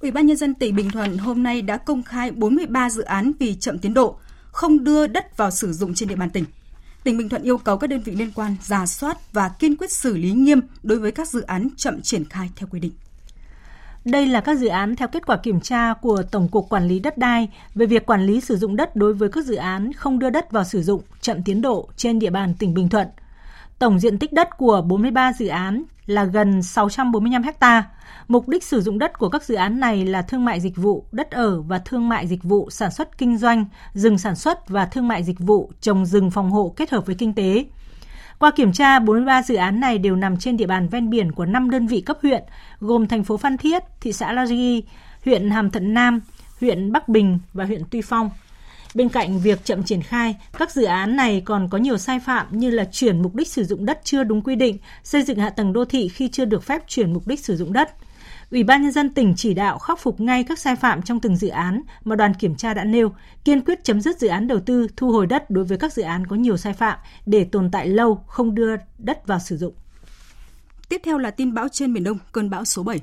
Ủy 0.00 0.10
ban 0.10 0.26
nhân 0.26 0.36
dân 0.36 0.54
tỉnh 0.54 0.76
Bình 0.76 0.90
Thuận 0.90 1.18
hôm 1.18 1.42
nay 1.42 1.62
đã 1.62 1.76
công 1.76 2.02
khai 2.02 2.30
43 2.30 2.90
dự 2.90 3.02
án 3.02 3.32
vì 3.38 3.54
chậm 3.54 3.78
tiến 3.78 3.94
độ, 3.94 4.18
không 4.52 4.84
đưa 4.84 5.06
đất 5.06 5.36
vào 5.36 5.50
sử 5.50 5.72
dụng 5.72 5.94
trên 5.94 6.08
địa 6.08 6.16
bàn 6.16 6.30
tỉnh 6.30 6.44
tỉnh 7.06 7.18
Bình 7.18 7.28
Thuận 7.28 7.42
yêu 7.42 7.58
cầu 7.58 7.76
các 7.76 7.86
đơn 7.86 8.00
vị 8.00 8.12
liên 8.12 8.30
quan 8.34 8.56
giả 8.62 8.86
soát 8.86 9.32
và 9.32 9.48
kiên 9.48 9.76
quyết 9.76 9.92
xử 9.92 10.16
lý 10.16 10.32
nghiêm 10.32 10.60
đối 10.82 10.98
với 10.98 11.12
các 11.12 11.28
dự 11.28 11.42
án 11.42 11.68
chậm 11.76 12.02
triển 12.02 12.24
khai 12.24 12.50
theo 12.56 12.68
quy 12.70 12.80
định. 12.80 12.92
Đây 14.04 14.26
là 14.26 14.40
các 14.40 14.58
dự 14.58 14.66
án 14.66 14.96
theo 14.96 15.08
kết 15.08 15.26
quả 15.26 15.36
kiểm 15.36 15.60
tra 15.60 15.94
của 15.94 16.22
Tổng 16.30 16.48
cục 16.48 16.68
Quản 16.68 16.88
lý 16.88 16.98
đất 16.98 17.18
đai 17.18 17.48
về 17.74 17.86
việc 17.86 18.06
quản 18.06 18.26
lý 18.26 18.40
sử 18.40 18.56
dụng 18.56 18.76
đất 18.76 18.96
đối 18.96 19.14
với 19.14 19.28
các 19.28 19.44
dự 19.44 19.54
án 19.54 19.92
không 19.92 20.18
đưa 20.18 20.30
đất 20.30 20.50
vào 20.50 20.64
sử 20.64 20.82
dụng 20.82 21.02
chậm 21.20 21.42
tiến 21.42 21.62
độ 21.62 21.88
trên 21.96 22.18
địa 22.18 22.30
bàn 22.30 22.54
tỉnh 22.58 22.74
Bình 22.74 22.88
Thuận. 22.88 23.08
Tổng 23.78 23.98
diện 23.98 24.18
tích 24.18 24.32
đất 24.32 24.48
của 24.58 24.82
43 24.82 25.32
dự 25.32 25.46
án 25.46 25.82
là 26.06 26.24
gần 26.24 26.62
645 26.62 27.42
ha. 27.60 27.84
Mục 28.28 28.48
đích 28.48 28.64
sử 28.64 28.80
dụng 28.80 28.98
đất 28.98 29.18
của 29.18 29.28
các 29.28 29.44
dự 29.44 29.54
án 29.54 29.80
này 29.80 30.06
là 30.06 30.22
thương 30.22 30.44
mại 30.44 30.60
dịch 30.60 30.76
vụ, 30.76 31.04
đất 31.12 31.30
ở 31.30 31.60
và 31.62 31.78
thương 31.78 32.08
mại 32.08 32.26
dịch 32.26 32.42
vụ 32.42 32.70
sản 32.70 32.90
xuất 32.90 33.18
kinh 33.18 33.38
doanh, 33.38 33.64
rừng 33.94 34.18
sản 34.18 34.36
xuất 34.36 34.68
và 34.68 34.86
thương 34.86 35.08
mại 35.08 35.22
dịch 35.22 35.38
vụ 35.38 35.70
trồng 35.80 36.06
rừng 36.06 36.30
phòng 36.30 36.50
hộ 36.50 36.74
kết 36.76 36.90
hợp 36.90 37.06
với 37.06 37.14
kinh 37.14 37.34
tế. 37.34 37.64
Qua 38.38 38.50
kiểm 38.50 38.72
tra, 38.72 38.98
43 38.98 39.42
dự 39.42 39.54
án 39.54 39.80
này 39.80 39.98
đều 39.98 40.16
nằm 40.16 40.36
trên 40.36 40.56
địa 40.56 40.66
bàn 40.66 40.88
ven 40.88 41.10
biển 41.10 41.32
của 41.32 41.46
5 41.46 41.70
đơn 41.70 41.86
vị 41.86 42.00
cấp 42.00 42.18
huyện, 42.22 42.42
gồm 42.80 43.06
thành 43.06 43.24
phố 43.24 43.36
Phan 43.36 43.56
Thiết, 43.56 43.82
thị 44.00 44.12
xã 44.12 44.32
La 44.32 44.44
Ghi, 44.44 44.82
huyện 45.24 45.50
Hàm 45.50 45.70
Thuận 45.70 45.94
Nam, 45.94 46.20
huyện 46.60 46.92
Bắc 46.92 47.08
Bình 47.08 47.38
và 47.52 47.64
huyện 47.64 47.82
Tuy 47.90 48.02
Phong. 48.02 48.30
Bên 48.96 49.08
cạnh 49.08 49.38
việc 49.38 49.64
chậm 49.64 49.82
triển 49.82 50.02
khai, 50.02 50.36
các 50.58 50.70
dự 50.70 50.84
án 50.84 51.16
này 51.16 51.42
còn 51.44 51.68
có 51.68 51.78
nhiều 51.78 51.98
sai 51.98 52.20
phạm 52.20 52.58
như 52.58 52.70
là 52.70 52.84
chuyển 52.84 53.22
mục 53.22 53.34
đích 53.34 53.48
sử 53.48 53.64
dụng 53.64 53.86
đất 53.86 54.00
chưa 54.04 54.24
đúng 54.24 54.42
quy 54.42 54.54
định, 54.54 54.78
xây 55.02 55.22
dựng 55.22 55.38
hạ 55.38 55.50
tầng 55.50 55.72
đô 55.72 55.84
thị 55.84 56.08
khi 56.08 56.28
chưa 56.28 56.44
được 56.44 56.64
phép 56.64 56.82
chuyển 56.88 57.12
mục 57.12 57.26
đích 57.26 57.40
sử 57.40 57.56
dụng 57.56 57.72
đất. 57.72 57.90
Ủy 58.50 58.64
ban 58.64 58.82
nhân 58.82 58.92
dân 58.92 59.14
tỉnh 59.14 59.34
chỉ 59.36 59.54
đạo 59.54 59.78
khắc 59.78 59.98
phục 59.98 60.20
ngay 60.20 60.44
các 60.44 60.58
sai 60.58 60.76
phạm 60.76 61.02
trong 61.02 61.20
từng 61.20 61.36
dự 61.36 61.48
án 61.48 61.82
mà 62.04 62.16
đoàn 62.16 62.34
kiểm 62.34 62.54
tra 62.54 62.74
đã 62.74 62.84
nêu, 62.84 63.12
kiên 63.44 63.60
quyết 63.60 63.84
chấm 63.84 64.00
dứt 64.00 64.18
dự 64.18 64.28
án 64.28 64.48
đầu 64.48 64.60
tư, 64.60 64.86
thu 64.96 65.12
hồi 65.12 65.26
đất 65.26 65.50
đối 65.50 65.64
với 65.64 65.78
các 65.78 65.92
dự 65.92 66.02
án 66.02 66.26
có 66.26 66.36
nhiều 66.36 66.56
sai 66.56 66.72
phạm 66.72 66.98
để 67.26 67.44
tồn 67.44 67.70
tại 67.70 67.88
lâu 67.88 68.24
không 68.26 68.54
đưa 68.54 68.76
đất 68.98 69.26
vào 69.26 69.38
sử 69.38 69.56
dụng. 69.56 69.74
Tiếp 70.88 71.00
theo 71.04 71.18
là 71.18 71.30
tin 71.30 71.54
bão 71.54 71.68
trên 71.68 71.94
biển 71.94 72.04
Đông, 72.04 72.18
cơn 72.32 72.50
bão 72.50 72.64
số 72.64 72.82
7. 72.82 73.00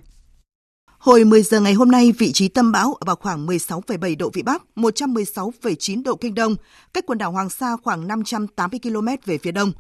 Hồi 1.04 1.24
10 1.24 1.44
giờ 1.44 1.60
ngày 1.60 1.74
hôm 1.74 1.92
nay, 1.92 2.12
vị 2.12 2.32
trí 2.32 2.48
tâm 2.48 2.72
bão 2.72 2.94
ở 2.94 3.06
vào 3.06 3.16
khoảng 3.16 3.48
16,7 3.48 4.18
độ 4.18 4.30
Vĩ 4.34 4.42
Bắc, 4.42 4.64
116,9 4.76 6.04
độ 6.04 6.16
Kinh 6.16 6.36
Đông, 6.36 6.56
cách 6.94 7.04
quần 7.08 7.18
đảo 7.18 7.32
Hoàng 7.32 7.50
Sa 7.50 7.78
khoảng 7.84 8.08
580 8.08 8.80
km 8.84 9.08
về 9.26 9.38
phía 9.38 9.52
đông. 9.52 9.72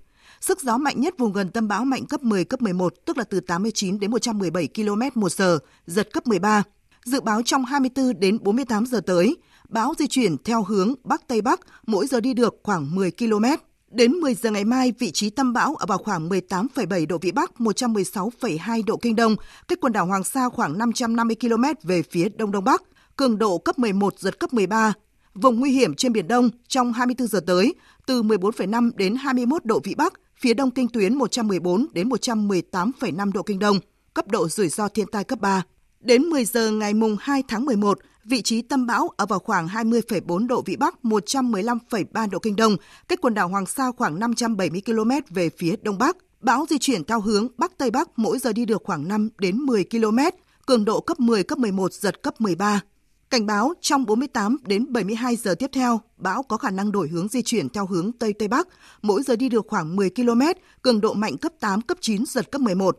Sức 0.42 0.62
gió 0.62 0.78
mạnh 0.78 1.02
nhất 1.02 1.14
vùng 1.18 1.34
gần 1.34 1.50
tâm 1.50 1.68
bão 1.68 1.86
mạnh 1.86 2.06
cấp 2.06 2.24
10, 2.24 2.46
cấp 2.46 2.62
11, 2.62 2.94
tức 3.06 3.18
là 3.18 3.24
từ 3.24 3.40
89 3.40 4.00
đến 4.00 4.12
117 4.12 4.68
km 4.76 5.20
một 5.20 5.32
giờ, 5.32 5.60
giật 5.88 6.14
cấp 6.14 6.28
13. 6.28 6.64
Dự 7.06 7.22
báo 7.22 7.42
trong 7.46 7.66
24 7.66 8.20
đến 8.20 8.38
48 8.42 8.86
giờ 8.86 9.02
tới, 9.06 9.38
bão 9.70 9.94
di 10.00 10.08
chuyển 10.08 10.38
theo 10.38 10.64
hướng 10.64 10.94
Bắc 11.04 11.28
Tây 11.28 11.42
Bắc, 11.42 11.60
mỗi 11.88 12.08
giờ 12.08 12.20
đi 12.20 12.34
được 12.34 12.56
khoảng 12.64 12.96
10 12.96 13.12
km. 13.12 13.46
Đến 13.94 14.12
10 14.12 14.36
giờ 14.36 14.52
ngày 14.52 14.66
mai, 14.66 14.94
vị 15.00 15.12
trí 15.12 15.30
tâm 15.30 15.54
bão 15.54 15.76
ở 15.76 15.86
vào 15.86 15.98
khoảng 15.98 16.30
18,7 16.30 17.08
độ 17.08 17.18
Vĩ 17.18 17.32
Bắc, 17.32 17.52
116,2 17.58 18.84
độ 18.86 18.98
Kinh 18.98 19.16
Đông, 19.16 19.36
cách 19.68 19.80
quần 19.82 19.94
đảo 19.94 20.06
Hoàng 20.06 20.24
Sa 20.24 20.50
khoảng 20.50 20.78
550 20.78 21.36
km 21.42 21.64
về 21.84 22.02
phía 22.02 22.30
Đông 22.30 22.52
Đông 22.52 22.64
Bắc, 22.64 22.84
cường 23.16 23.38
độ 23.38 23.58
cấp 23.58 23.80
11, 23.80 24.20
giật 24.20 24.40
cấp 24.40 24.54
13. 24.54 24.94
Vùng 25.34 25.60
nguy 25.60 25.72
hiểm 25.72 25.96
trên 25.96 26.14
Biển 26.14 26.28
Đông 26.28 26.50
trong 26.68 26.94
24 26.94 27.28
giờ 27.28 27.40
tới, 27.48 27.76
từ 28.06 28.24
14,5 28.24 28.92
đến 28.96 29.16
21 29.16 29.66
độ 29.66 29.80
Vĩ 29.84 29.96
Bắc, 29.96 30.14
phía 30.36 30.54
đông 30.54 30.72
kinh 30.72 30.88
tuyến 30.88 31.16
114 31.16 31.88
đến 31.94 32.10
118,5 32.10 33.32
độ 33.32 33.44
Kinh 33.44 33.60
Đông, 33.60 33.80
cấp 34.14 34.28
độ 34.28 34.50
rủi 34.50 34.70
ro 34.70 34.88
thiên 34.88 35.08
tai 35.08 35.24
cấp 35.24 35.40
3. 35.42 35.64
Đến 36.00 36.22
10 36.24 36.46
giờ 36.46 36.72
ngày 36.72 36.94
mùng 36.94 37.18
2 37.20 37.44
tháng 37.48 37.66
11, 37.66 38.00
vị 38.26 38.42
trí 38.42 38.62
tâm 38.62 38.86
bão 38.86 39.10
ở 39.18 39.26
vào 39.26 39.40
khoảng 39.40 39.68
20,4 39.68 40.48
độ 40.48 40.62
Vĩ 40.62 40.76
Bắc, 40.76 40.96
115,3 41.04 42.30
độ 42.30 42.40
Kinh 42.40 42.56
Đông, 42.56 42.78
cách 43.08 43.22
quần 43.22 43.34
đảo 43.34 43.48
Hoàng 43.48 43.66
Sa 43.66 43.92
khoảng 43.98 44.20
570 44.20 44.82
km 44.86 45.12
về 45.30 45.50
phía 45.50 45.76
Đông 45.82 45.98
Bắc. 45.98 46.18
Bão 46.42 46.66
di 46.70 46.78
chuyển 46.78 47.04
theo 47.04 47.20
hướng 47.20 47.48
Bắc 47.58 47.78
Tây 47.78 47.92
Bắc, 47.92 48.10
mỗi 48.16 48.40
giờ 48.40 48.54
đi 48.54 48.66
được 48.66 48.82
khoảng 48.84 49.08
5 49.08 49.30
đến 49.38 49.58
10 49.58 49.86
km, 49.92 50.18
cường 50.66 50.86
độ 50.86 51.02
cấp 51.02 51.20
10, 51.20 51.44
cấp 51.44 51.58
11, 51.58 51.94
giật 51.94 52.24
cấp 52.24 52.42
13. 52.42 52.82
Cảnh 53.30 53.46
báo 53.46 53.74
trong 53.82 54.06
48 54.06 54.58
đến 54.66 54.94
72 54.94 55.36
giờ 55.36 55.56
tiếp 55.56 55.70
theo, 55.74 56.02
bão 56.18 56.44
có 56.44 56.58
khả 56.58 56.70
năng 56.70 56.92
đổi 56.92 57.08
hướng 57.08 57.28
di 57.28 57.42
chuyển 57.42 57.70
theo 57.70 57.86
hướng 57.86 58.12
Tây 58.12 58.34
Tây 58.34 58.48
Bắc, 58.48 58.68
mỗi 59.02 59.24
giờ 59.24 59.36
đi 59.36 59.50
được 59.50 59.66
khoảng 59.68 59.96
10 59.96 60.10
km, 60.10 60.42
cường 60.82 61.02
độ 61.02 61.14
mạnh 61.14 61.38
cấp 61.38 61.52
8, 61.60 61.82
cấp 61.82 61.98
9, 62.02 62.26
giật 62.26 62.52
cấp 62.52 62.62
11. 62.62 62.98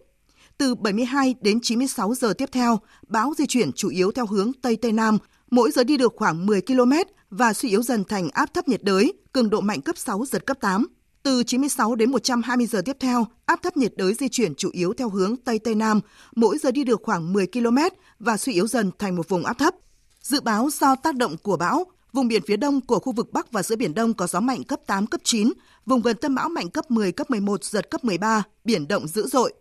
Từ 0.58 0.74
72 0.74 1.34
đến 1.40 1.60
96 1.62 2.14
giờ 2.14 2.32
tiếp 2.38 2.48
theo, 2.52 2.78
bão 3.06 3.32
di 3.38 3.46
chuyển 3.46 3.72
chủ 3.72 3.88
yếu 3.88 4.12
theo 4.12 4.26
hướng 4.26 4.52
Tây 4.62 4.76
Tây 4.76 4.92
Nam, 4.92 5.18
mỗi 5.50 5.70
giờ 5.70 5.84
đi 5.84 5.96
được 5.96 6.12
khoảng 6.16 6.46
10 6.46 6.60
km 6.60 6.92
và 7.30 7.52
suy 7.52 7.68
yếu 7.68 7.82
dần 7.82 8.04
thành 8.04 8.28
áp 8.30 8.54
thấp 8.54 8.68
nhiệt 8.68 8.82
đới, 8.82 9.12
cường 9.32 9.50
độ 9.50 9.60
mạnh 9.60 9.80
cấp 9.80 9.98
6, 9.98 10.24
giật 10.26 10.46
cấp 10.46 10.56
8. 10.60 10.86
Từ 11.22 11.42
96 11.42 11.94
đến 11.94 12.10
120 12.10 12.66
giờ 12.66 12.82
tiếp 12.84 12.96
theo, 13.00 13.26
áp 13.46 13.62
thấp 13.62 13.76
nhiệt 13.76 13.92
đới 13.96 14.14
di 14.14 14.28
chuyển 14.28 14.54
chủ 14.54 14.70
yếu 14.72 14.94
theo 14.94 15.08
hướng 15.08 15.36
Tây 15.36 15.58
Tây 15.58 15.74
Nam, 15.74 16.00
mỗi 16.36 16.58
giờ 16.58 16.70
đi 16.70 16.84
được 16.84 17.00
khoảng 17.02 17.32
10 17.32 17.46
km 17.46 17.78
và 18.18 18.36
suy 18.36 18.52
yếu 18.52 18.66
dần 18.66 18.90
thành 18.98 19.16
một 19.16 19.28
vùng 19.28 19.44
áp 19.44 19.58
thấp. 19.58 19.74
Dự 20.22 20.40
báo 20.40 20.68
do 20.72 20.96
tác 20.96 21.16
động 21.16 21.36
của 21.42 21.56
bão, 21.56 21.84
vùng 22.12 22.28
biển 22.28 22.42
phía 22.46 22.56
đông 22.56 22.80
của 22.80 22.98
khu 22.98 23.12
vực 23.12 23.32
Bắc 23.32 23.52
và 23.52 23.62
giữa 23.62 23.76
Biển 23.76 23.94
Đông 23.94 24.14
có 24.14 24.26
gió 24.26 24.40
mạnh 24.40 24.64
cấp 24.64 24.80
8, 24.86 25.06
cấp 25.06 25.20
9, 25.24 25.52
vùng 25.86 26.02
gần 26.02 26.16
tâm 26.16 26.34
bão 26.34 26.48
mạnh 26.48 26.70
cấp 26.70 26.90
10, 26.90 27.12
cấp 27.12 27.30
11, 27.30 27.64
giật 27.64 27.90
cấp 27.90 28.04
13, 28.04 28.42
biển 28.64 28.88
động 28.88 29.08
dữ 29.08 29.26
dội. 29.26 29.52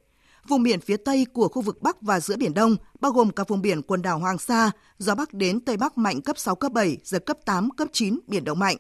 Vùng 0.48 0.64
biển 0.64 0.80
phía 0.80 0.98
Tây 0.98 1.26
của 1.34 1.48
khu 1.48 1.62
vực 1.62 1.82
Bắc 1.82 2.02
và 2.02 2.20
giữa 2.20 2.38
Biển 2.38 2.54
Đông, 2.54 2.76
bao 3.00 3.12
gồm 3.12 3.30
cả 3.30 3.44
vùng 3.48 3.62
biển 3.62 3.82
quần 3.82 4.02
đảo 4.02 4.20
Hoàng 4.20 4.38
Sa, 4.38 4.72
gió 4.98 5.16
Bắc 5.16 5.34
đến 5.34 5.60
Tây 5.60 5.78
Bắc 5.78 5.98
mạnh 5.98 6.22
cấp 6.22 6.38
6, 6.38 6.56
cấp 6.56 6.72
7, 6.72 6.98
giật 7.04 7.26
cấp 7.26 7.38
8, 7.46 7.70
cấp 7.70 7.88
9, 7.92 8.20
biển 8.28 8.44
động 8.44 8.60
mạnh. 8.60 8.78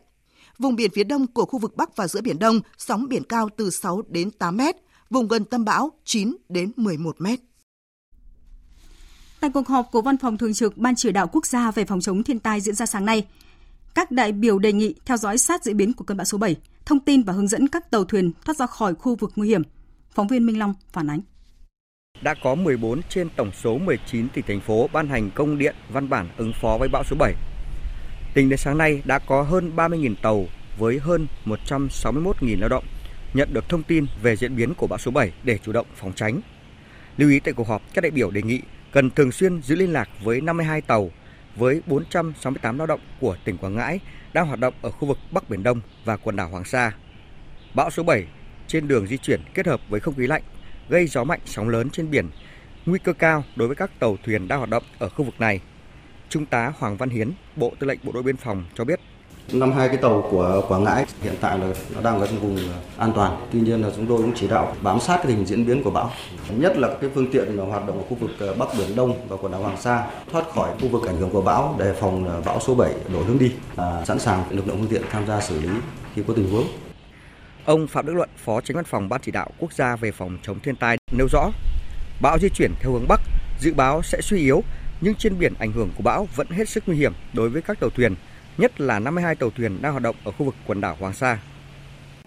Vùng 0.57 0.75
biển 0.75 0.91
phía 0.91 1.03
đông 1.03 1.27
của 1.27 1.45
khu 1.45 1.59
vực 1.59 1.75
Bắc 1.75 1.95
và 1.95 2.07
giữa 2.07 2.21
Biển 2.21 2.39
Đông, 2.39 2.59
sóng 2.77 3.07
biển 3.07 3.23
cao 3.23 3.49
từ 3.57 3.69
6 3.69 4.01
đến 4.07 4.31
8 4.31 4.57
mét, 4.57 4.75
vùng 5.09 5.27
gần 5.27 5.45
tâm 5.45 5.65
bão 5.65 5.91
9 6.05 6.35
đến 6.49 6.71
11 6.75 7.21
mét. 7.21 7.39
Tại 9.39 9.49
cuộc 9.53 9.67
họp 9.67 9.91
của 9.91 10.01
Văn 10.01 10.17
phòng 10.17 10.37
Thường 10.37 10.53
trực 10.53 10.77
Ban 10.77 10.95
Chỉ 10.95 11.11
đạo 11.11 11.27
Quốc 11.27 11.45
gia 11.45 11.71
về 11.71 11.85
phòng 11.85 12.01
chống 12.01 12.23
thiên 12.23 12.39
tai 12.39 12.61
diễn 12.61 12.75
ra 12.75 12.85
sáng 12.85 13.05
nay, 13.05 13.27
các 13.95 14.11
đại 14.11 14.31
biểu 14.31 14.59
đề 14.59 14.73
nghị 14.73 14.95
theo 15.05 15.17
dõi 15.17 15.37
sát 15.37 15.63
diễn 15.63 15.77
biến 15.77 15.93
của 15.93 16.03
cơn 16.03 16.17
bão 16.17 16.25
số 16.25 16.37
7, 16.37 16.55
thông 16.85 16.99
tin 16.99 17.23
và 17.23 17.33
hướng 17.33 17.47
dẫn 17.47 17.67
các 17.67 17.91
tàu 17.91 18.03
thuyền 18.03 18.31
thoát 18.45 18.57
ra 18.57 18.65
khỏi 18.65 18.95
khu 18.95 19.15
vực 19.15 19.31
nguy 19.35 19.47
hiểm. 19.47 19.61
Phóng 20.11 20.27
viên 20.27 20.45
Minh 20.45 20.59
Long 20.59 20.73
phản 20.91 21.09
ánh. 21.09 21.21
Đã 22.21 22.33
có 22.43 22.55
14 22.55 23.01
trên 23.09 23.29
tổng 23.35 23.51
số 23.51 23.77
19 23.77 24.29
tỉnh 24.29 24.45
thành 24.47 24.59
phố 24.59 24.89
ban 24.93 25.07
hành 25.07 25.31
công 25.31 25.57
điện 25.57 25.75
văn 25.89 26.09
bản 26.09 26.29
ứng 26.37 26.53
phó 26.61 26.77
với 26.79 26.89
bão 26.89 27.03
số 27.03 27.15
7. 27.19 27.33
Tính 28.33 28.49
đến 28.49 28.57
sáng 28.57 28.77
nay 28.77 29.01
đã 29.05 29.19
có 29.19 29.41
hơn 29.41 29.71
30.000 29.75 30.15
tàu 30.21 30.45
với 30.77 30.99
hơn 30.99 31.27
161.000 31.45 32.59
lao 32.59 32.69
động 32.69 32.83
nhận 33.33 33.53
được 33.53 33.69
thông 33.69 33.83
tin 33.83 34.05
về 34.21 34.35
diễn 34.35 34.55
biến 34.55 34.73
của 34.73 34.87
bão 34.87 34.99
số 34.99 35.11
7 35.11 35.31
để 35.43 35.57
chủ 35.63 35.71
động 35.71 35.87
phòng 35.95 36.13
tránh. 36.15 36.41
Lưu 37.17 37.29
ý 37.29 37.39
tại 37.39 37.53
cuộc 37.53 37.67
họp, 37.67 37.81
các 37.93 38.01
đại 38.01 38.11
biểu 38.11 38.31
đề 38.31 38.41
nghị 38.41 38.61
cần 38.91 39.09
thường 39.09 39.31
xuyên 39.31 39.61
giữ 39.61 39.75
liên 39.75 39.93
lạc 39.93 40.09
với 40.23 40.41
52 40.41 40.81
tàu 40.81 41.11
với 41.55 41.81
468 41.87 42.77
lao 42.77 42.87
động 42.87 42.99
của 43.19 43.37
tỉnh 43.43 43.57
Quảng 43.57 43.75
Ngãi 43.75 43.99
đang 44.33 44.47
hoạt 44.47 44.59
động 44.59 44.73
ở 44.81 44.91
khu 44.91 45.07
vực 45.07 45.17
Bắc 45.31 45.49
Biển 45.49 45.63
Đông 45.63 45.81
và 46.05 46.17
quần 46.17 46.35
đảo 46.35 46.49
Hoàng 46.49 46.65
Sa. 46.65 46.91
Bão 47.73 47.89
số 47.89 48.03
7 48.03 48.25
trên 48.67 48.87
đường 48.87 49.07
di 49.07 49.17
chuyển 49.17 49.41
kết 49.53 49.67
hợp 49.67 49.81
với 49.89 49.99
không 49.99 50.15
khí 50.15 50.27
lạnh 50.27 50.43
gây 50.93 51.07
gió 51.07 51.23
mạnh 51.23 51.39
sóng 51.45 51.69
lớn 51.69 51.89
trên 51.89 52.11
biển, 52.11 52.29
nguy 52.85 52.99
cơ 52.99 53.13
cao 53.13 53.43
đối 53.55 53.67
với 53.67 53.75
các 53.75 53.99
tàu 53.99 54.17
thuyền 54.25 54.47
đang 54.47 54.59
hoạt 54.59 54.69
động 54.69 54.83
ở 54.99 55.09
khu 55.09 55.25
vực 55.25 55.39
này. 55.39 55.61
Trung 56.29 56.45
tá 56.45 56.73
Hoàng 56.77 56.97
Văn 56.97 57.09
Hiến, 57.09 57.31
Bộ 57.55 57.71
Tư 57.79 57.87
lệnh 57.87 57.99
Bộ 58.03 58.11
đội 58.11 58.23
Biên 58.23 58.37
phòng 58.37 58.65
cho 58.75 58.83
biết 58.83 58.99
Năm 59.51 59.71
hai 59.71 59.87
cái 59.87 59.97
tàu 59.97 60.27
của 60.31 60.65
Quảng 60.67 60.83
Ngãi 60.83 61.05
hiện 61.21 61.33
tại 61.41 61.59
là 61.59 61.67
nó 61.95 62.01
đang 62.01 62.19
ở 62.19 62.27
trong 62.27 62.39
vùng 62.39 62.57
an 62.97 63.11
toàn. 63.15 63.47
Tuy 63.51 63.59
nhiên 63.61 63.81
là 63.81 63.89
chúng 63.95 64.07
tôi 64.07 64.17
cũng 64.17 64.31
chỉ 64.35 64.47
đạo 64.47 64.75
bám 64.81 64.99
sát 64.99 65.17
cái 65.17 65.25
tình 65.27 65.45
diễn 65.45 65.65
biến 65.65 65.83
của 65.83 65.89
bão. 65.89 66.11
Nhất 66.49 66.77
là 66.77 66.89
cái 67.01 67.09
phương 67.15 67.31
tiện 67.31 67.57
hoạt 67.57 67.87
động 67.87 67.97
ở 67.97 68.03
khu 68.09 68.15
vực 68.15 68.31
ờ, 68.39 68.53
Bắc 68.53 68.67
Biển 68.77 68.95
Đông 68.95 69.27
và 69.27 69.37
quần 69.37 69.51
đảo 69.51 69.61
Hoàng 69.61 69.77
Sa 69.81 70.07
thoát 70.31 70.49
khỏi 70.49 70.69
khu 70.81 70.87
vực 70.87 71.07
ảnh 71.07 71.17
hưởng 71.17 71.29
của 71.29 71.41
bão 71.41 71.75
đề 71.79 71.93
phòng 71.99 72.41
bão 72.45 72.59
số 72.59 72.75
7 72.75 72.93
đổi 73.13 73.23
hướng 73.23 73.39
đi, 73.39 73.51
à, 73.75 74.05
sẵn 74.05 74.19
sàng 74.19 74.43
lực 74.49 74.67
lượng 74.67 74.77
phương 74.79 74.89
tiện 74.89 75.01
tham 75.11 75.27
gia 75.27 75.41
xử 75.41 75.59
lý 75.61 75.69
khi 76.15 76.21
có 76.27 76.33
tình 76.33 76.49
huống. 76.51 76.65
Ông 77.65 77.87
Phạm 77.87 78.05
Đức 78.05 78.13
Luận, 78.13 78.29
Phó 78.37 78.61
Tránh 78.61 78.75
Văn 78.75 78.85
phòng 78.85 79.09
Ban 79.09 79.21
Chỉ 79.21 79.31
đạo 79.31 79.49
Quốc 79.59 79.73
gia 79.73 79.95
về 79.95 80.11
phòng 80.11 80.37
chống 80.41 80.59
thiên 80.59 80.75
tai 80.75 80.97
nêu 81.17 81.27
rõ, 81.31 81.51
bão 82.21 82.37
di 82.39 82.49
chuyển 82.49 82.71
theo 82.79 82.91
hướng 82.91 83.07
Bắc, 83.07 83.21
dự 83.59 83.73
báo 83.73 84.03
sẽ 84.03 84.21
suy 84.21 84.39
yếu, 84.39 84.63
nhưng 85.01 85.15
trên 85.15 85.39
biển 85.39 85.53
ảnh 85.59 85.71
hưởng 85.71 85.89
của 85.97 86.03
bão 86.03 86.27
vẫn 86.35 86.47
hết 86.47 86.69
sức 86.69 86.83
nguy 86.87 86.97
hiểm 86.97 87.13
đối 87.33 87.49
với 87.49 87.61
các 87.61 87.79
tàu 87.79 87.89
thuyền, 87.89 88.15
nhất 88.57 88.81
là 88.81 88.99
52 88.99 89.35
tàu 89.35 89.49
thuyền 89.49 89.81
đang 89.81 89.91
hoạt 89.91 90.03
động 90.03 90.15
ở 90.23 90.31
khu 90.31 90.45
vực 90.45 90.55
quần 90.67 90.81
đảo 90.81 90.97
Hoàng 90.99 91.13
Sa. 91.13 91.39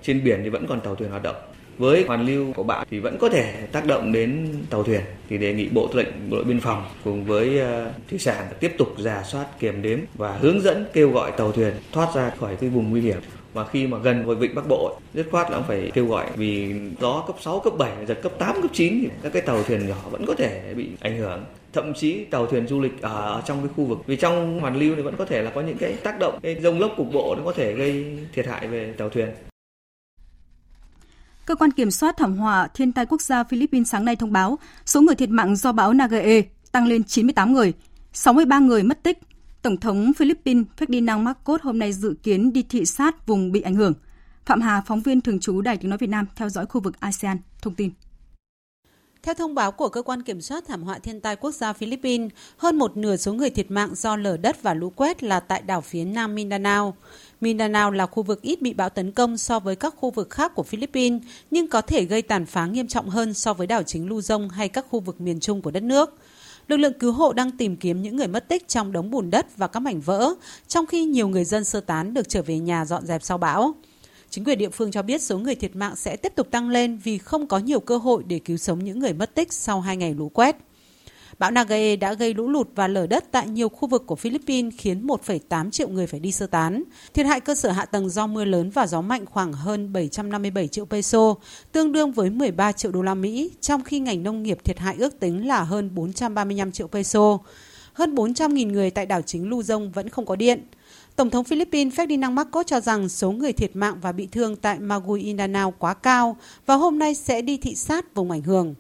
Trên 0.03 0.25
biển 0.25 0.41
thì 0.45 0.49
vẫn 0.49 0.67
còn 0.67 0.81
tàu 0.81 0.95
thuyền 0.95 1.11
hoạt 1.11 1.23
động. 1.23 1.37
Với 1.79 2.05
hoàn 2.07 2.27
lưu 2.27 2.53
của 2.53 2.63
bão 2.63 2.85
thì 2.91 2.99
vẫn 2.99 3.19
có 3.21 3.29
thể 3.29 3.67
tác 3.73 3.87
động 3.87 4.13
đến 4.13 4.55
tàu 4.71 4.83
thuyền 4.83 5.01
thì 5.29 5.39
đề 5.39 5.53
nghị 5.53 5.69
Bộ 5.69 5.89
Tư 5.89 5.99
lệnh 5.99 6.31
Bộ 6.31 6.37
đội 6.37 6.45
Biên 6.45 6.61
phòng 6.61 6.85
cùng 7.05 7.25
với 7.25 7.59
ờ, 7.59 7.93
thủy 8.11 8.19
sản 8.19 8.47
tiếp 8.61 8.73
tục 8.79 8.95
giả 8.99 9.23
soát 9.23 9.47
kiểm 9.59 9.83
đếm 9.83 9.99
và 10.15 10.39
hướng 10.41 10.61
dẫn 10.61 10.87
kêu 10.93 11.11
gọi 11.11 11.33
tàu 11.37 11.53
thuyền 11.53 11.75
thoát 11.93 12.15
ra 12.15 12.31
khỏi 12.41 12.57
cái 12.61 12.71
vùng 12.71 12.91
nguy 12.91 13.01
hiểm 13.01 13.19
mà 13.57 13.67
khi 13.67 13.87
mà 13.87 13.99
gần 13.99 14.27
với 14.27 14.37
vịnh 14.37 14.55
Bắc 14.55 14.69
Bộ 14.69 14.99
dứt 15.15 15.27
khoát 15.31 15.51
là 15.51 15.57
ông 15.57 15.65
phải 15.69 15.91
kêu 15.95 16.07
gọi 16.07 16.27
vì 16.37 16.75
gió 17.01 17.25
cấp 17.27 17.37
6, 17.41 17.61
cấp 17.61 17.73
7, 17.79 18.07
giật 18.07 18.19
cấp 18.23 18.33
8, 18.39 18.63
cấp 18.63 18.71
9 18.75 18.99
thì 19.03 19.09
các 19.23 19.33
cái 19.33 19.43
tàu 19.43 19.63
thuyền 19.63 19.89
nhỏ 19.89 19.97
vẫn 20.11 20.27
có 20.27 20.35
thể 20.35 20.75
bị 20.77 20.89
ảnh 21.01 21.19
hưởng 21.19 21.45
thậm 21.73 21.95
chí 21.95 22.25
tàu 22.25 22.47
thuyền 22.47 22.69
du 22.69 22.81
lịch 22.81 23.03
ở 23.03 23.43
trong 23.47 23.59
cái 23.59 23.69
khu 23.77 23.85
vực 23.85 23.99
vì 24.07 24.17
trong 24.17 24.61
hoàn 24.61 24.77
lưu 24.77 24.97
thì 24.97 25.03
vẫn 25.03 25.17
có 25.17 25.25
thể 25.25 25.43
là 25.43 25.51
có 25.51 25.61
những 25.61 25.79
cái 25.79 25.93
tác 25.93 26.19
động 26.19 26.39
cái 26.43 26.61
rông 26.63 26.81
lốc 26.81 26.91
cục 26.97 27.13
bộ 27.13 27.35
nó 27.39 27.43
có 27.45 27.53
thể 27.53 27.73
gây 27.73 28.19
thiệt 28.35 28.47
hại 28.47 28.69
về 28.69 28.95
tàu 28.99 29.09
thuyền 29.09 29.29
Cơ 31.47 31.55
quan 31.55 31.71
kiểm 31.71 31.91
soát 31.91 32.17
thảm 32.19 32.37
họa 32.37 32.69
thiên 32.75 32.93
tai 32.93 33.07
quốc 33.07 33.21
gia 33.21 33.45
Philippines 33.45 33.91
sáng 33.91 34.05
nay 34.05 34.17
thông 34.17 34.33
báo 34.33 34.59
số 34.87 35.01
người 35.01 35.15
thiệt 35.15 35.29
mạng 35.29 35.57
do 35.57 35.73
bão 35.73 35.93
Nagae 35.93 36.43
tăng 36.73 36.87
lên 36.87 37.05
98 37.05 37.53
người, 37.53 37.73
63 38.13 38.59
người 38.59 38.83
mất 38.83 39.03
tích. 39.03 39.19
Tổng 39.67 39.77
thống 39.77 40.13
Philippines 40.17 40.65
Ferdinand 40.79 41.23
Marcos 41.23 41.61
hôm 41.63 41.79
nay 41.79 41.93
dự 41.93 42.15
kiến 42.23 42.53
đi 42.53 42.63
thị 42.63 42.85
sát 42.85 43.27
vùng 43.27 43.53
bị 43.53 43.61
ảnh 43.61 43.75
hưởng. 43.75 43.95
Phạm 44.45 44.61
Hà, 44.61 44.83
phóng 44.87 45.01
viên 45.01 45.21
thường 45.21 45.41
trú 45.41 45.61
Đài 45.61 45.77
tiếng 45.77 45.91
nói 45.91 45.99
Việt 45.99 46.07
Nam 46.07 46.27
theo 46.37 46.49
dõi 46.49 46.67
khu 46.67 46.81
vực 46.81 47.01
ASEAN, 47.01 47.39
thông 47.63 47.75
tin. 47.75 47.91
Theo 49.23 49.35
thông 49.35 49.55
báo 49.55 49.73
của 49.73 49.89
Cơ 49.89 50.03
quan 50.03 50.23
Kiểm 50.23 50.41
soát 50.41 50.65
Thảm 50.69 50.83
họa 50.83 50.99
Thiên 50.99 51.21
tai 51.21 51.37
Quốc 51.37 51.55
gia 51.55 51.73
Philippines, 51.73 52.31
hơn 52.57 52.77
một 52.77 52.97
nửa 52.97 53.17
số 53.17 53.33
người 53.33 53.51
thiệt 53.51 53.71
mạng 53.71 53.95
do 53.95 54.17
lở 54.17 54.37
đất 54.37 54.63
và 54.63 54.75
lũ 54.75 54.91
quét 54.91 55.23
là 55.23 55.41
tại 55.41 55.63
đảo 55.63 55.81
phía 55.81 56.05
nam 56.05 56.35
Mindanao. 56.35 56.97
Mindanao 57.41 57.91
là 57.91 58.07
khu 58.07 58.23
vực 58.23 58.43
ít 58.43 58.63
bị 58.63 58.75
bão 58.75 58.89
tấn 58.89 59.13
công 59.13 59.39
so 59.39 59.61
với 59.61 59.77
các 59.77 59.95
khu 59.97 60.11
vực 60.11 60.31
khác 60.31 60.53
của 60.55 60.63
Philippines, 60.63 61.23
nhưng 61.51 61.69
có 61.69 61.81
thể 61.81 62.05
gây 62.05 62.23
tàn 62.23 62.47
phá 62.47 62.67
nghiêm 62.67 62.87
trọng 62.87 63.09
hơn 63.09 63.35
so 63.35 63.55
với 63.55 63.67
đảo 63.67 63.83
chính 63.83 64.09
Luzon 64.09 64.49
hay 64.49 64.69
các 64.69 64.87
khu 64.91 65.01
vực 65.01 65.21
miền 65.21 65.41
trung 65.41 65.63
của 65.63 65.71
đất 65.71 65.83
nước. 65.83 66.15
Lực 66.69 66.77
lượng 66.77 66.93
cứu 66.99 67.13
hộ 67.13 67.33
đang 67.33 67.51
tìm 67.51 67.77
kiếm 67.77 68.03
những 68.03 68.17
người 68.17 68.27
mất 68.27 68.49
tích 68.49 68.69
trong 68.69 68.93
đống 68.93 69.11
bùn 69.11 69.31
đất 69.31 69.57
và 69.57 69.67
các 69.67 69.81
mảnh 69.81 70.01
vỡ, 70.01 70.35
trong 70.69 70.87
khi 70.87 71.05
nhiều 71.05 71.29
người 71.29 71.45
dân 71.45 71.65
sơ 71.65 71.81
tán 71.81 72.15
được 72.15 72.29
trở 72.29 72.43
về 72.43 72.59
nhà 72.59 72.85
dọn 72.85 73.07
dẹp 73.07 73.23
sau 73.23 73.39
bão. 73.39 73.75
Chính 74.31 74.45
quyền 74.45 74.59
địa 74.59 74.69
phương 74.69 74.91
cho 74.91 75.03
biết 75.03 75.23
số 75.23 75.39
người 75.39 75.55
thiệt 75.55 75.77
mạng 75.77 75.97
sẽ 75.97 76.17
tiếp 76.17 76.33
tục 76.35 76.51
tăng 76.51 76.69
lên 76.69 76.99
vì 77.05 77.19
không 77.19 77.47
có 77.47 77.59
nhiều 77.59 77.81
cơ 77.81 77.97
hội 77.97 78.23
để 78.27 78.39
cứu 78.39 78.57
sống 78.57 78.85
những 78.85 78.99
người 78.99 79.13
mất 79.13 79.35
tích 79.35 79.53
sau 79.53 79.81
hai 79.81 79.97
ngày 79.97 80.15
lũ 80.15 80.29
quét. 80.29 80.57
Bão 81.39 81.51
Nagae 81.51 81.97
đã 81.97 82.15
gây 82.15 82.35
lũ 82.35 82.49
lụt 82.49 82.69
và 82.75 82.89
lở 82.89 83.07
đất 83.07 83.25
tại 83.31 83.49
nhiều 83.49 83.69
khu 83.69 83.89
vực 83.89 84.07
của 84.07 84.17
Philippines 84.17 84.75
khiến 84.79 85.07
1,8 85.07 85.71
triệu 85.71 85.89
người 85.89 86.07
phải 86.07 86.21
đi 86.21 86.33
sơ 86.33 86.47
tán. 86.47 86.83
Thiệt 87.15 87.27
hại 87.27 87.41
cơ 87.41 87.55
sở 87.55 87.71
hạ 87.71 87.85
tầng 87.85 88.09
do 88.09 88.27
mưa 88.27 88.45
lớn 88.45 88.71
và 88.71 88.87
gió 88.87 89.01
mạnh 89.01 89.27
khoảng 89.27 89.53
hơn 89.53 89.93
757 89.93 90.69
triệu 90.69 90.85
peso, 90.85 91.35
tương 91.73 91.93
đương 91.93 92.13
với 92.13 92.31
13 92.31 92.73
triệu 92.73 92.93
đô 92.93 93.03
la 93.03 93.15
Mỹ, 93.15 93.51
trong 93.61 93.83
khi 93.83 93.99
ngành 93.99 94.23
nông 94.23 94.43
nghiệp 94.43 94.59
thiệt 94.65 94.79
hại 94.79 94.97
ước 94.99 95.21
tính 95.21 95.47
là 95.47 95.63
hơn 95.63 95.95
435 95.95 96.73
triệu 96.73 96.87
peso. 96.87 97.39
Hơn 97.93 98.15
400.000 98.15 98.73
người 98.73 98.91
tại 98.91 99.07
đảo 99.07 99.23
chính 99.23 99.51
Luzon 99.51 99.91
vẫn 99.93 100.09
không 100.09 100.27
có 100.27 100.37
điện. 100.37 100.61
Tổng 101.17 101.31
thống 101.31 101.45
Philippines 101.45 101.95
Ferdinand 101.95 102.33
Marcos 102.33 102.67
cho 102.67 102.81
rằng 102.81 103.09
số 103.09 103.31
người 103.31 103.53
thiệt 103.53 103.77
mạng 103.77 103.97
và 104.03 104.13
bị 104.13 104.29
thương 104.33 104.57
tại 104.57 104.79
Maguindanao 104.79 105.75
quá 105.79 105.95
cao 105.95 106.37
và 106.67 106.75
hôm 106.75 106.99
nay 106.99 107.15
sẽ 107.15 107.43
đi 107.43 107.57
thị 107.57 107.75
sát 107.75 108.15
vùng 108.15 108.31
ảnh 108.31 108.43
hưởng. 108.43 108.75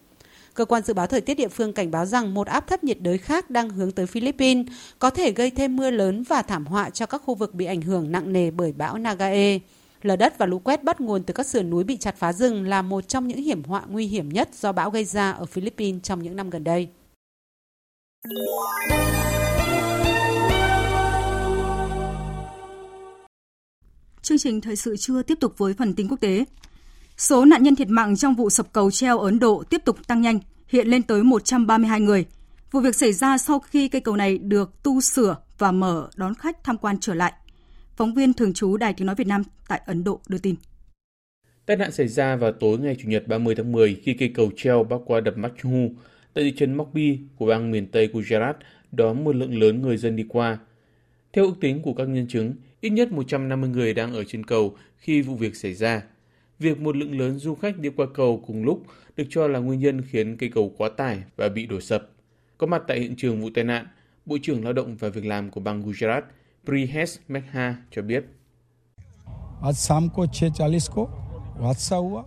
Cơ 0.57 0.64
quan 0.64 0.83
dự 0.83 0.95
báo 0.95 1.07
thời 1.07 1.21
tiết 1.21 1.35
địa 1.35 1.49
phương 1.49 1.73
cảnh 1.73 1.90
báo 1.90 2.07
rằng 2.07 2.35
một 2.35 2.47
áp 2.47 2.66
thấp 2.66 2.85
nhiệt 2.85 3.01
đới 3.01 3.19
khác 3.19 3.51
đang 3.51 3.71
hướng 3.71 3.92
tới 3.92 4.07
Philippines, 4.07 4.66
có 4.99 5.11
thể 5.11 5.33
gây 5.33 5.51
thêm 5.51 5.77
mưa 5.77 5.90
lớn 5.90 6.23
và 6.23 6.42
thảm 6.42 6.66
họa 6.66 6.90
cho 6.90 7.07
các 7.07 7.23
khu 7.25 7.35
vực 7.35 7.55
bị 7.55 7.64
ảnh 7.64 7.83
hưởng 7.83 8.12
nặng 8.12 8.33
nề 8.33 8.51
bởi 8.51 8.73
bão 8.73 8.99
Nagae. 8.99 9.59
Lở 10.03 10.16
đất 10.16 10.38
và 10.38 10.47
lũ 10.47 10.59
quét 10.59 10.85
bắt 10.85 11.01
nguồn 11.01 11.23
từ 11.23 11.35
các 11.35 11.47
sườn 11.47 11.71
núi 11.71 11.85
bị 11.85 11.97
chặt 11.97 12.16
phá 12.19 12.33
rừng 12.33 12.69
là 12.69 12.83
một 12.83 13.09
trong 13.09 13.29
những 13.29 13.42
hiểm 13.42 13.62
họa 13.64 13.83
nguy 13.88 14.07
hiểm 14.07 14.29
nhất 14.29 14.49
do 14.55 14.73
bão 14.73 14.90
gây 14.90 15.05
ra 15.05 15.31
ở 15.31 15.45
Philippines 15.45 16.03
trong 16.03 16.23
những 16.23 16.37
năm 16.37 16.51
gần 16.51 16.64
đây. 16.64 16.88
Chương 24.23 24.38
trình 24.38 24.61
thời 24.61 24.77
sự 24.77 24.97
trưa 24.97 25.23
tiếp 25.23 25.38
tục 25.40 25.59
với 25.59 25.75
phần 25.79 25.95
tin 25.95 26.09
quốc 26.09 26.21
tế. 26.21 26.45
Số 27.16 27.44
nạn 27.44 27.62
nhân 27.62 27.76
thiệt 27.76 27.88
mạng 27.88 28.16
trong 28.16 28.35
vụ 28.35 28.50
sập 28.50 28.72
cầu 28.72 28.90
treo 28.90 29.18
ở 29.18 29.26
Ấn 29.26 29.38
Độ 29.38 29.62
tiếp 29.70 29.83
tục 29.85 29.96
tăng 30.07 30.20
nhanh, 30.20 30.38
hiện 30.68 30.88
lên 30.88 31.02
tới 31.02 31.22
132 31.22 32.00
người. 32.00 32.24
Vụ 32.70 32.81
việc 32.81 32.94
xảy 32.94 33.12
ra 33.12 33.38
sau 33.38 33.59
khi 33.59 33.88
cây 33.88 34.00
cầu 34.00 34.16
này 34.16 34.38
được 34.38 34.83
tu 34.83 35.00
sửa 35.00 35.37
và 35.59 35.72
mở 35.72 36.09
đón 36.16 36.35
khách 36.35 36.64
tham 36.64 36.79
quan 36.79 36.96
trở 37.00 37.14
lại. 37.14 37.33
Phóng 37.96 38.14
viên 38.14 38.33
thường 38.33 38.52
trú 38.52 38.76
Đài 38.76 38.92
Tiếng 38.92 39.07
Nói 39.07 39.16
Việt 39.16 39.26
Nam 39.26 39.42
tại 39.68 39.81
Ấn 39.87 40.05
Độ 40.05 40.20
đưa 40.29 40.38
tin. 40.38 40.55
Tai 41.66 41.76
nạn 41.76 41.92
xảy 41.92 42.09
ra 42.09 42.37
vào 42.37 42.52
tối 42.52 42.79
ngày 42.79 42.96
Chủ 43.02 43.09
nhật 43.09 43.29
30 43.29 43.55
tháng 43.55 43.72
10 43.72 44.00
khi 44.05 44.14
cây 44.14 44.33
cầu 44.35 44.50
treo 44.57 44.85
bắc 44.85 44.96
qua 45.07 45.20
đập 45.20 45.37
Machu 45.37 45.90
tại 46.35 46.44
thị 46.44 46.55
trấn 46.57 46.76
Mokbi 46.76 47.18
của 47.37 47.46
bang 47.46 47.70
miền 47.70 47.87
Tây 47.87 48.11
Gujarat 48.12 48.55
đón 48.92 49.24
một 49.24 49.37
lượng 49.37 49.59
lớn 49.61 49.83
người 49.83 49.96
dân 49.96 50.16
đi 50.16 50.24
qua. 50.29 50.59
Theo 51.33 51.44
ước 51.44 51.55
tính 51.61 51.83
của 51.83 51.94
các 51.94 52.09
nhân 52.09 52.29
chứng, 52.29 52.55
ít 52.81 52.90
nhất 52.90 53.12
150 53.12 53.70
người 53.70 53.94
đang 53.94 54.14
ở 54.14 54.24
trên 54.24 54.46
cầu 54.46 54.76
khi 54.96 55.22
vụ 55.22 55.35
việc 55.35 55.57
xảy 55.57 55.74
ra. 55.74 56.02
Việc 56.59 56.81
một 56.81 56.97
lượng 56.97 57.19
lớn 57.19 57.38
du 57.38 57.55
khách 57.55 57.79
đi 57.79 57.90
qua 57.97 58.07
cầu 58.14 58.45
cùng 58.47 58.64
lúc 58.64 58.83
được 59.16 59.25
cho 59.31 59.49
là 59.49 59.59
nguyên 59.59 59.81
nhân 59.81 60.03
khiến 60.03 60.37
cây 60.37 60.51
cầu 60.55 60.73
quá 60.77 60.88
tải 60.97 61.23
và 61.37 61.49
bị 61.49 61.66
đổ 61.66 61.81
sập. 61.81 62.09
Có 62.59 62.66
mặt 62.66 62.83
tại 62.88 63.01
hiện 63.01 63.14
trường 63.16 63.40
vụ 63.42 63.51
tai 63.55 63.64
nạn, 63.64 63.87
Bộ 64.27 64.37
trưởng 64.42 64.64
Lao 64.64 64.73
động 64.73 64.97
và 64.97 65.09
Việc 65.09 65.25
làm 65.25 65.51
của 65.51 65.61
bang 65.61 65.83
Gujarat, 65.83 66.23
Prihesh 66.64 67.21
Mekha 67.29 67.77
cho 67.90 68.03
biết. 68.03 68.25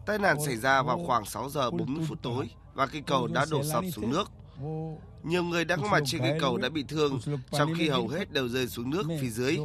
Tai 0.05 0.19
nạn 0.19 0.37
xảy 0.45 0.57
ra 0.57 0.83
vào 0.83 1.03
khoảng 1.05 1.25
6 1.25 1.49
giờ 1.49 1.71
40 1.71 2.05
phút 2.07 2.21
tối 2.21 2.49
và 2.73 2.87
cây 2.87 3.01
cầu 3.07 3.27
đã 3.27 3.45
đổ 3.51 3.63
sập 3.63 3.83
xuống 3.91 4.11
nước. 4.11 4.31
Nhiều 5.23 5.43
người 5.43 5.65
đang 5.65 5.81
có 5.81 5.87
mặt 5.87 6.03
trên 6.05 6.21
cây 6.21 6.37
cầu 6.39 6.57
đã 6.57 6.69
bị 6.69 6.83
thương, 6.87 7.19
trong 7.51 7.73
khi 7.77 7.89
hầu 7.89 8.07
hết 8.07 8.31
đều 8.31 8.47
rơi 8.47 8.67
xuống 8.67 8.89
nước 8.89 9.03
phía 9.21 9.29
dưới. 9.29 9.57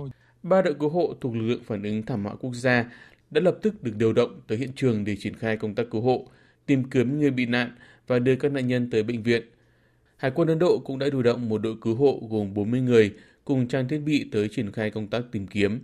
Ba 0.42 0.62
đội 0.62 0.74
cứu 0.74 0.88
hộ 0.88 1.14
thuộc 1.20 1.34
lực 1.34 1.42
lượng 1.42 1.62
phản 1.66 1.82
ứng 1.82 2.02
thảm 2.02 2.24
họa 2.24 2.34
quốc 2.40 2.54
gia 2.54 2.84
đã 3.34 3.40
lập 3.40 3.58
tức 3.62 3.82
được 3.82 3.92
điều 3.96 4.12
động 4.12 4.40
tới 4.46 4.58
hiện 4.58 4.70
trường 4.76 5.04
để 5.04 5.16
triển 5.16 5.34
khai 5.34 5.56
công 5.56 5.74
tác 5.74 5.86
cứu 5.90 6.00
hộ, 6.00 6.28
tìm 6.66 6.84
kiếm 6.90 7.20
người 7.20 7.30
bị 7.30 7.46
nạn 7.46 7.70
và 8.06 8.18
đưa 8.18 8.36
các 8.36 8.52
nạn 8.52 8.66
nhân 8.66 8.90
tới 8.90 9.02
bệnh 9.02 9.22
viện. 9.22 9.42
Hải 10.16 10.30
quân 10.30 10.48
Ấn 10.48 10.58
Độ 10.58 10.82
cũng 10.84 10.98
đã 10.98 11.08
điều 11.10 11.22
động 11.22 11.48
một 11.48 11.58
đội 11.58 11.76
cứu 11.80 11.94
hộ 11.94 12.22
gồm 12.30 12.54
40 12.54 12.80
người 12.80 13.14
cùng 13.44 13.68
trang 13.68 13.88
thiết 13.88 13.98
bị 13.98 14.28
tới 14.32 14.48
triển 14.48 14.72
khai 14.72 14.90
công 14.90 15.06
tác 15.06 15.22
tìm 15.32 15.46
kiếm. 15.46 15.80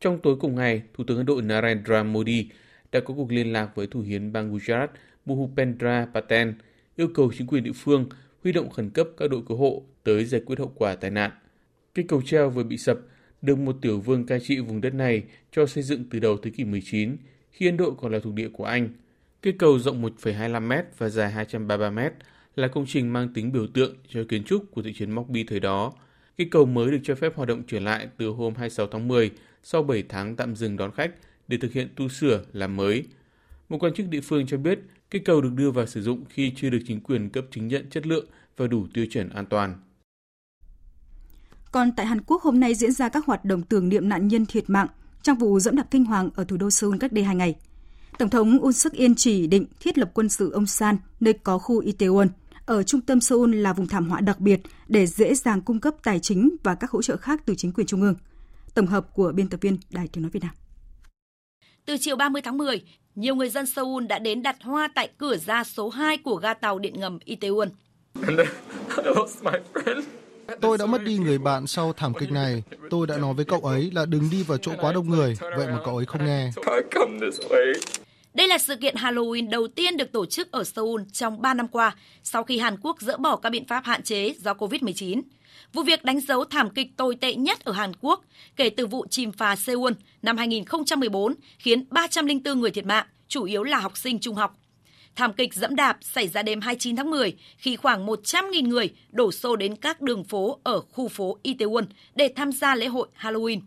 Trong 0.00 0.18
tối 0.22 0.36
cùng 0.40 0.54
ngày, 0.54 0.82
Thủ 0.94 1.04
tướng 1.04 1.16
Ấn 1.16 1.26
Độ 1.26 1.40
Narendra 1.40 2.02
Modi 2.02 2.48
đã 2.92 3.00
có 3.00 3.14
cuộc 3.14 3.32
liên 3.32 3.52
lạc 3.52 3.68
với 3.74 3.86
thủ 3.86 4.00
hiến 4.00 4.32
bang 4.32 4.56
Gujarat 4.56 4.88
Bhupendra 5.24 6.06
Patel 6.14 6.48
yêu 6.96 7.08
cầu 7.14 7.32
chính 7.38 7.46
quyền 7.46 7.64
địa 7.64 7.72
phương 7.74 8.06
huy 8.42 8.52
động 8.52 8.70
khẩn 8.70 8.90
cấp 8.90 9.08
các 9.16 9.30
đội 9.30 9.42
cứu 9.48 9.56
hộ 9.56 9.82
tới 10.04 10.24
giải 10.24 10.40
quyết 10.46 10.58
hậu 10.58 10.72
quả 10.74 10.94
tai 10.94 11.10
nạn. 11.10 11.30
Cây 11.94 12.04
cầu 12.08 12.22
treo 12.22 12.50
vừa 12.50 12.62
bị 12.62 12.78
sập 12.78 12.98
được 13.42 13.58
một 13.58 13.76
tiểu 13.82 14.00
vương 14.00 14.26
cai 14.26 14.40
trị 14.40 14.58
vùng 14.58 14.80
đất 14.80 14.94
này 14.94 15.22
cho 15.52 15.66
xây 15.66 15.82
dựng 15.82 16.04
từ 16.10 16.18
đầu 16.18 16.36
thế 16.36 16.50
kỷ 16.50 16.64
19 16.64 17.16
khi 17.50 17.66
Ấn 17.66 17.76
Độ 17.76 17.90
còn 17.90 18.12
là 18.12 18.18
thuộc 18.18 18.34
địa 18.34 18.48
của 18.48 18.64
Anh. 18.64 18.88
Cây 19.42 19.52
cầu 19.58 19.78
rộng 19.78 20.02
1,25 20.02 20.68
m 20.68 20.72
và 20.98 21.08
dài 21.08 21.30
233 21.30 21.90
m 21.90 21.98
là 22.56 22.68
công 22.68 22.86
trình 22.86 23.12
mang 23.12 23.28
tính 23.34 23.52
biểu 23.52 23.66
tượng 23.66 23.96
cho 24.08 24.24
kiến 24.28 24.44
trúc 24.44 24.70
của 24.70 24.82
thị 24.82 24.92
trấn 24.92 25.10
Mockby 25.10 25.44
thời 25.44 25.60
đó. 25.60 25.92
Cây 26.36 26.48
cầu 26.50 26.66
mới 26.66 26.90
được 26.90 27.00
cho 27.02 27.14
phép 27.14 27.36
hoạt 27.36 27.48
động 27.48 27.62
trở 27.66 27.80
lại 27.80 28.08
từ 28.16 28.28
hôm 28.28 28.54
26 28.54 28.86
tháng 28.86 29.08
10 29.08 29.30
sau 29.62 29.82
7 29.82 30.02
tháng 30.08 30.36
tạm 30.36 30.56
dừng 30.56 30.76
đón 30.76 30.92
khách 30.92 31.10
để 31.48 31.56
thực 31.56 31.72
hiện 31.72 31.88
tu 31.96 32.08
sửa, 32.08 32.44
làm 32.52 32.76
mới. 32.76 33.04
Một 33.68 33.78
quan 33.80 33.94
chức 33.94 34.08
địa 34.08 34.20
phương 34.20 34.46
cho 34.46 34.56
biết 34.56 34.78
cây 35.10 35.22
cầu 35.24 35.40
được 35.40 35.52
đưa 35.54 35.70
vào 35.70 35.86
sử 35.86 36.02
dụng 36.02 36.24
khi 36.28 36.52
chưa 36.56 36.70
được 36.70 36.80
chính 36.86 37.00
quyền 37.00 37.30
cấp 37.30 37.44
chứng 37.50 37.68
nhận 37.68 37.90
chất 37.90 38.06
lượng 38.06 38.26
và 38.56 38.66
đủ 38.66 38.86
tiêu 38.94 39.06
chuẩn 39.10 39.28
an 39.28 39.46
toàn. 39.46 39.74
Còn 41.72 41.92
tại 41.92 42.06
Hàn 42.06 42.20
Quốc 42.20 42.42
hôm 42.42 42.60
nay 42.60 42.74
diễn 42.74 42.92
ra 42.92 43.08
các 43.08 43.26
hoạt 43.26 43.44
động 43.44 43.62
tưởng 43.62 43.88
niệm 43.88 44.08
nạn 44.08 44.28
nhân 44.28 44.46
thiệt 44.46 44.70
mạng 44.70 44.86
trong 45.22 45.38
vụ 45.38 45.60
dẫm 45.60 45.76
đạp 45.76 45.86
kinh 45.90 46.04
hoàng 46.04 46.30
ở 46.34 46.44
thủ 46.44 46.56
đô 46.56 46.70
Seoul 46.70 46.98
cách 46.98 47.12
đây 47.12 47.24
hai 47.24 47.36
ngày. 47.36 47.54
Tổng 48.18 48.30
thống 48.30 48.58
Yoon 48.58 48.72
suk 48.72 48.92
yeol 48.92 49.12
chỉ 49.16 49.46
định 49.46 49.66
thiết 49.80 49.98
lập 49.98 50.10
quân 50.14 50.28
sự 50.28 50.50
ông 50.50 50.66
San 50.66 50.96
nơi 51.20 51.32
có 51.32 51.58
khu 51.58 51.82
Itaewon 51.82 52.28
ở 52.66 52.82
trung 52.82 53.00
tâm 53.00 53.20
Seoul 53.20 53.54
là 53.54 53.72
vùng 53.72 53.88
thảm 53.88 54.08
họa 54.08 54.20
đặc 54.20 54.40
biệt 54.40 54.60
để 54.88 55.06
dễ 55.06 55.34
dàng 55.34 55.62
cung 55.62 55.80
cấp 55.80 55.94
tài 56.04 56.20
chính 56.20 56.56
và 56.62 56.74
các 56.74 56.90
hỗ 56.90 57.02
trợ 57.02 57.16
khác 57.16 57.42
từ 57.46 57.54
chính 57.54 57.72
quyền 57.72 57.86
trung 57.86 58.02
ương. 58.02 58.14
Tổng 58.74 58.86
hợp 58.86 59.14
của 59.14 59.32
biên 59.34 59.48
tập 59.48 59.60
viên 59.60 59.78
Đài 59.90 60.08
Tiếng 60.08 60.22
nói 60.22 60.30
Việt 60.30 60.42
Nam. 60.42 60.52
Từ 61.86 61.96
chiều 62.00 62.16
30 62.16 62.42
tháng 62.42 62.58
10, 62.58 62.82
nhiều 63.14 63.34
người 63.34 63.48
dân 63.48 63.66
Seoul 63.66 64.06
đã 64.06 64.18
đến 64.18 64.42
đặt 64.42 64.56
hoa 64.62 64.88
tại 64.94 65.08
cửa 65.18 65.36
ra 65.36 65.64
số 65.64 65.88
2 65.88 66.18
của 66.18 66.36
ga 66.36 66.54
tàu 66.54 66.78
điện 66.78 67.00
ngầm 67.00 67.18
Itaewon. 67.26 67.68
Tôi 70.60 70.78
đã 70.78 70.86
mất 70.86 71.04
đi 71.04 71.18
người 71.18 71.38
bạn 71.38 71.66
sau 71.66 71.92
thảm 71.92 72.14
kịch 72.14 72.30
này. 72.32 72.62
Tôi 72.90 73.06
đã 73.06 73.16
nói 73.16 73.34
với 73.34 73.44
cậu 73.44 73.60
ấy 73.60 73.90
là 73.94 74.06
đừng 74.06 74.30
đi 74.30 74.42
vào 74.42 74.58
chỗ 74.58 74.72
quá 74.80 74.92
đông 74.92 75.10
người, 75.10 75.36
vậy 75.40 75.66
mà 75.66 75.78
cậu 75.84 75.96
ấy 75.96 76.06
không 76.06 76.26
nghe. 76.26 76.50
Đây 78.34 78.48
là 78.48 78.58
sự 78.58 78.76
kiện 78.76 78.94
Halloween 78.94 79.50
đầu 79.50 79.68
tiên 79.68 79.96
được 79.96 80.12
tổ 80.12 80.26
chức 80.26 80.52
ở 80.52 80.64
Seoul 80.64 81.02
trong 81.12 81.42
3 81.42 81.54
năm 81.54 81.68
qua, 81.68 81.96
sau 82.22 82.44
khi 82.44 82.58
Hàn 82.58 82.76
Quốc 82.82 83.00
dỡ 83.00 83.16
bỏ 83.16 83.36
các 83.36 83.50
biện 83.50 83.66
pháp 83.66 83.84
hạn 83.84 84.02
chế 84.02 84.34
do 84.40 84.52
COVID-19. 84.52 85.22
Vụ 85.72 85.82
việc 85.82 86.04
đánh 86.04 86.20
dấu 86.20 86.44
thảm 86.44 86.70
kịch 86.70 86.96
tồi 86.96 87.14
tệ 87.14 87.34
nhất 87.34 87.64
ở 87.64 87.72
Hàn 87.72 87.92
Quốc 88.00 88.24
kể 88.56 88.70
từ 88.70 88.86
vụ 88.86 89.06
chìm 89.10 89.32
phà 89.32 89.56
Seoul 89.56 89.92
năm 90.22 90.36
2014 90.36 91.34
khiến 91.58 91.84
304 91.90 92.60
người 92.60 92.70
thiệt 92.70 92.86
mạng, 92.86 93.06
chủ 93.28 93.44
yếu 93.44 93.62
là 93.62 93.78
học 93.78 93.96
sinh 93.96 94.18
trung 94.18 94.34
học. 94.34 94.61
Thảm 95.16 95.32
kịch 95.32 95.54
dẫm 95.54 95.76
đạp 95.76 95.98
xảy 96.00 96.28
ra 96.28 96.42
đêm 96.42 96.60
29 96.60 96.96
tháng 96.96 97.10
10 97.10 97.36
khi 97.58 97.76
khoảng 97.76 98.06
100.000 98.06 98.68
người 98.68 98.90
đổ 99.10 99.32
xô 99.32 99.56
đến 99.56 99.76
các 99.76 100.00
đường 100.00 100.24
phố 100.24 100.60
ở 100.62 100.80
khu 100.80 101.08
phố 101.08 101.38
Itaewon 101.44 101.84
để 102.14 102.32
tham 102.36 102.52
gia 102.52 102.74
lễ 102.74 102.86
hội 102.86 103.08
Halloween. 103.20 103.60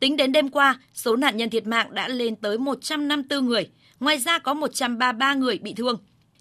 Tính 0.00 0.16
đến 0.16 0.32
đêm 0.32 0.48
qua, 0.48 0.80
số 0.94 1.16
nạn 1.16 1.36
nhân 1.36 1.50
thiệt 1.50 1.66
mạng 1.66 1.94
đã 1.94 2.08
lên 2.08 2.36
tới 2.36 2.58
154 2.58 3.46
người, 3.46 3.68
ngoài 4.00 4.18
ra 4.18 4.38
có 4.38 4.54
133 4.54 5.34
người 5.34 5.58
bị 5.58 5.74
thương. 5.74 5.98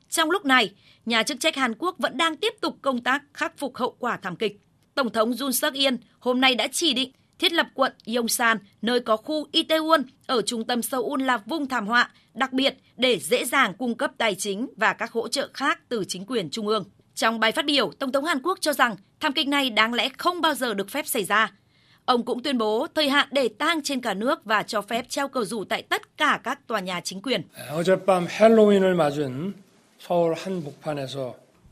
Trong 0.09 0.31
lúc 0.31 0.45
này, 0.45 0.71
nhà 1.05 1.23
chức 1.23 1.39
trách 1.39 1.55
Hàn 1.55 1.73
Quốc 1.79 1.95
vẫn 1.97 2.17
đang 2.17 2.37
tiếp 2.37 2.53
tục 2.61 2.77
công 2.81 3.03
tác 3.03 3.23
khắc 3.33 3.57
phục 3.57 3.77
hậu 3.77 3.95
quả 3.99 4.17
thảm 4.17 4.35
kịch. 4.35 4.59
Tổng 4.95 5.09
thống 5.09 5.31
Jun 5.31 5.51
suk 5.51 5.73
yeol 5.73 5.93
hôm 6.19 6.41
nay 6.41 6.55
đã 6.55 6.67
chỉ 6.71 6.93
định 6.93 7.11
thiết 7.39 7.53
lập 7.53 7.67
quận 7.73 7.93
Yongsan, 8.15 8.57
nơi 8.81 8.99
có 8.99 9.17
khu 9.17 9.47
Itaewon 9.51 10.03
ở 10.27 10.41
trung 10.41 10.63
tâm 10.63 10.81
Seoul 10.81 11.23
là 11.23 11.37
vùng 11.37 11.67
thảm 11.67 11.87
họa, 11.87 12.11
đặc 12.33 12.53
biệt 12.53 12.73
để 12.97 13.19
dễ 13.19 13.45
dàng 13.45 13.73
cung 13.73 13.95
cấp 13.95 14.11
tài 14.17 14.35
chính 14.35 14.67
và 14.77 14.93
các 14.93 15.11
hỗ 15.11 15.27
trợ 15.27 15.49
khác 15.53 15.79
từ 15.89 16.03
chính 16.07 16.25
quyền 16.25 16.49
trung 16.49 16.67
ương. 16.67 16.85
Trong 17.15 17.39
bài 17.39 17.51
phát 17.51 17.65
biểu, 17.65 17.91
Tổng 17.99 18.11
thống 18.11 18.25
Hàn 18.25 18.41
Quốc 18.41 18.57
cho 18.61 18.73
rằng 18.73 18.95
thảm 19.19 19.33
kịch 19.33 19.47
này 19.47 19.69
đáng 19.69 19.93
lẽ 19.93 20.09
không 20.17 20.41
bao 20.41 20.53
giờ 20.53 20.73
được 20.73 20.89
phép 20.89 21.07
xảy 21.07 21.23
ra. 21.23 21.51
Ông 22.05 22.25
cũng 22.25 22.43
tuyên 22.43 22.57
bố 22.57 22.87
thời 22.95 23.09
hạn 23.09 23.27
để 23.31 23.47
tang 23.47 23.83
trên 23.83 24.01
cả 24.01 24.13
nước 24.13 24.45
và 24.45 24.63
cho 24.63 24.81
phép 24.81 25.09
treo 25.09 25.27
cờ 25.27 25.45
rủ 25.45 25.63
tại 25.63 25.81
tất 25.81 26.17
cả 26.17 26.39
các 26.43 26.67
tòa 26.67 26.79
nhà 26.79 27.01
chính 27.03 27.21
quyền. 27.21 27.41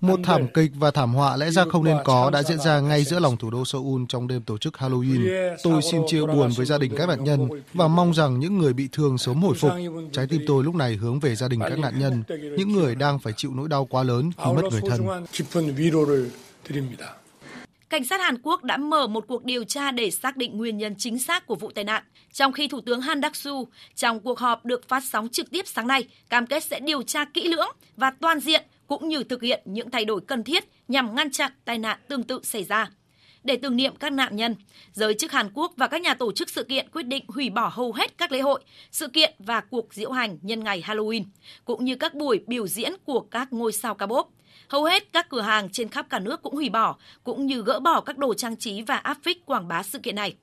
Một 0.02 0.20
thảm 0.24 0.48
kịch 0.54 0.72
và 0.76 0.92
thảm 0.92 1.14
họa 1.14 1.38
lẽ 1.38 1.52
ra 1.52 1.66
không 1.66 1.84
nên 1.84 1.98
có 2.06 2.30
đã 2.30 2.44
diễn 2.44 2.60
ra 2.60 2.80
ngay 2.80 3.04
giữa 3.04 3.20
lòng 3.20 3.38
thủ 3.38 3.50
đô 3.50 3.66
Seoul 3.66 4.02
trong 4.10 4.28
đêm 4.28 4.42
tổ 4.42 4.58
chức 4.58 4.74
Halloween. 4.74 5.56
Tôi 5.64 5.82
xin 5.82 6.02
chia 6.08 6.22
buồn 6.26 6.50
với 6.58 6.66
gia 6.66 6.78
đình 6.78 6.94
các 6.98 7.10
nạn 7.10 7.24
nhân 7.24 7.48
và 7.74 7.88
mong 7.88 8.14
rằng 8.14 8.40
những 8.40 8.58
người 8.58 8.74
bị 8.74 8.90
thương 8.92 9.18
sớm 9.18 9.42
hồi 9.42 9.56
phục. 9.56 9.72
Trái 10.12 10.28
tim 10.28 10.42
tôi 10.48 10.64
lúc 10.64 10.76
này 10.76 10.96
hướng 10.96 11.20
về 11.20 11.36
gia 11.36 11.48
đình 11.48 11.60
các 11.60 11.80
nạn 11.80 12.00
nhân, 12.00 12.24
những 12.58 12.74
người 12.74 12.96
đang 12.96 13.20
phải 13.20 13.34
chịu 13.38 13.52
nỗi 13.56 13.70
đau 13.70 13.86
quá 13.86 14.04
lớn 14.04 14.32
khi 14.38 14.52
mất 14.56 14.64
người 14.72 14.82
thân. 14.90 15.26
Cảnh 17.90 18.06
sát 18.06 18.22
Hàn 18.22 18.38
Quốc 18.44 18.64
đã 18.64 18.78
mở 18.78 19.08
một 19.08 19.26
cuộc 19.28 19.46
điều 19.46 19.64
tra 19.64 19.92
để 19.92 20.12
xác 20.12 20.38
định 20.38 20.58
nguyên 20.58 20.78
nhân 20.78 20.96
chính 20.98 21.20
xác 21.20 21.48
của 21.48 21.56
vụ 21.56 21.72
tai 21.76 21.84
nạn, 21.84 22.04
trong 22.34 22.52
khi 22.52 22.68
Thủ 22.68 22.82
tướng 22.82 23.02
Han 23.02 23.22
Đắc-su 23.22 23.66
trong 23.96 24.20
cuộc 24.20 24.40
họp 24.40 24.66
được 24.66 24.88
phát 24.88 25.04
sóng 25.04 25.30
trực 25.30 25.52
tiếp 25.52 25.68
sáng 25.68 25.88
nay 25.88 26.08
cam 26.30 26.46
kết 26.46 26.64
sẽ 26.64 26.80
điều 26.80 27.04
tra 27.04 27.26
kỹ 27.26 27.48
lưỡng 27.48 27.70
và 27.98 28.12
toàn 28.22 28.40
diện 28.40 28.64
cũng 28.88 29.08
như 29.08 29.23
thực 29.23 29.41
hiện 29.41 29.62
những 29.65 29.91
thay 29.91 30.06
đổi 30.06 30.21
cần 30.21 30.43
thiết 30.43 30.63
nhằm 30.88 31.15
ngăn 31.15 31.32
chặn 31.32 31.52
tai 31.65 31.78
nạn 31.78 32.00
tương 32.08 32.23
tự 32.23 32.39
xảy 32.43 32.63
ra. 32.63 32.89
Để 33.43 33.58
tưởng 33.58 33.76
niệm 33.76 33.95
các 33.95 34.10
nạn 34.10 34.36
nhân, 34.36 34.56
giới 34.93 35.13
chức 35.13 35.32
Hàn 35.32 35.50
Quốc 35.54 35.73
và 35.78 35.88
các 35.88 36.02
nhà 36.02 36.13
tổ 36.13 36.32
chức 36.32 36.50
sự 36.50 36.63
kiện 36.63 36.89
quyết 36.89 37.04
định 37.04 37.26
hủy 37.28 37.50
bỏ 37.50 37.71
hầu 37.73 37.93
hết 37.93 38.17
các 38.17 38.32
lễ 38.32 38.41
hội, 38.41 38.63
sự 38.91 39.08
kiện 39.08 39.36
và 39.39 39.62
cuộc 39.62 39.93
diễu 39.93 40.12
hành 40.12 40.38
nhân 40.41 40.63
ngày 40.63 40.84
Halloween, 40.86 41.23
cũng 41.65 41.86
như 41.86 41.95
các 41.95 42.13
buổi 42.13 42.39
biểu 42.47 42.67
diễn 42.67 42.93
của 43.06 43.19
các 43.19 43.54
ngôi 43.54 43.71
sao 43.71 43.95
ca 43.95 44.06
bốp. 44.06 44.30
Hầu 44.67 44.84
hết 44.84 45.13
các 45.13 45.30
cửa 45.30 45.41
hàng 45.41 45.69
trên 45.69 45.89
khắp 45.89 46.08
cả 46.10 46.19
nước 46.19 46.41
cũng 46.41 46.56
hủy 46.56 46.69
bỏ, 46.69 46.95
cũng 47.23 47.45
như 47.45 47.62
gỡ 47.62 47.80
bỏ 47.80 48.02
các 48.02 48.17
đồ 48.17 48.34
trang 48.34 48.58
trí 48.58 48.82
và 48.82 48.95
áp 48.95 49.17
phích 49.23 49.45
quảng 49.45 49.67
bá 49.67 49.84
sự 49.84 50.00
kiện 50.00 50.15
này. 50.15 50.36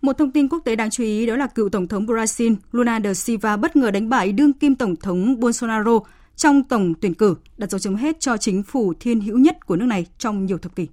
Một 0.00 0.18
thông 0.18 0.30
tin 0.30 0.48
quốc 0.48 0.58
tế 0.64 0.76
đáng 0.76 0.90
chú 0.90 1.02
ý 1.02 1.26
đó 1.26 1.36
là 1.36 1.46
cựu 1.46 1.68
Tổng 1.68 1.88
thống 1.88 2.06
Brazil 2.06 2.56
Lula 2.72 3.00
da 3.00 3.14
Silva 3.14 3.56
bất 3.56 3.76
ngờ 3.76 3.90
đánh 3.90 4.08
bại 4.08 4.32
đương 4.32 4.52
kim 4.52 4.74
Tổng 4.74 4.96
thống 4.96 5.40
Bolsonaro 5.40 6.00
trong 6.38 6.62
tổng 6.62 6.94
tuyển 7.00 7.14
cử, 7.14 7.36
đặt 7.56 7.70
dấu 7.70 7.78
chấm 7.78 7.94
hết 7.94 8.20
cho 8.20 8.36
chính 8.36 8.62
phủ 8.62 8.94
thiên 9.00 9.20
hữu 9.20 9.38
nhất 9.38 9.66
của 9.66 9.76
nước 9.76 9.86
này 9.86 10.06
trong 10.18 10.46
nhiều 10.46 10.58
thập 10.58 10.76
kỷ. 10.76 10.86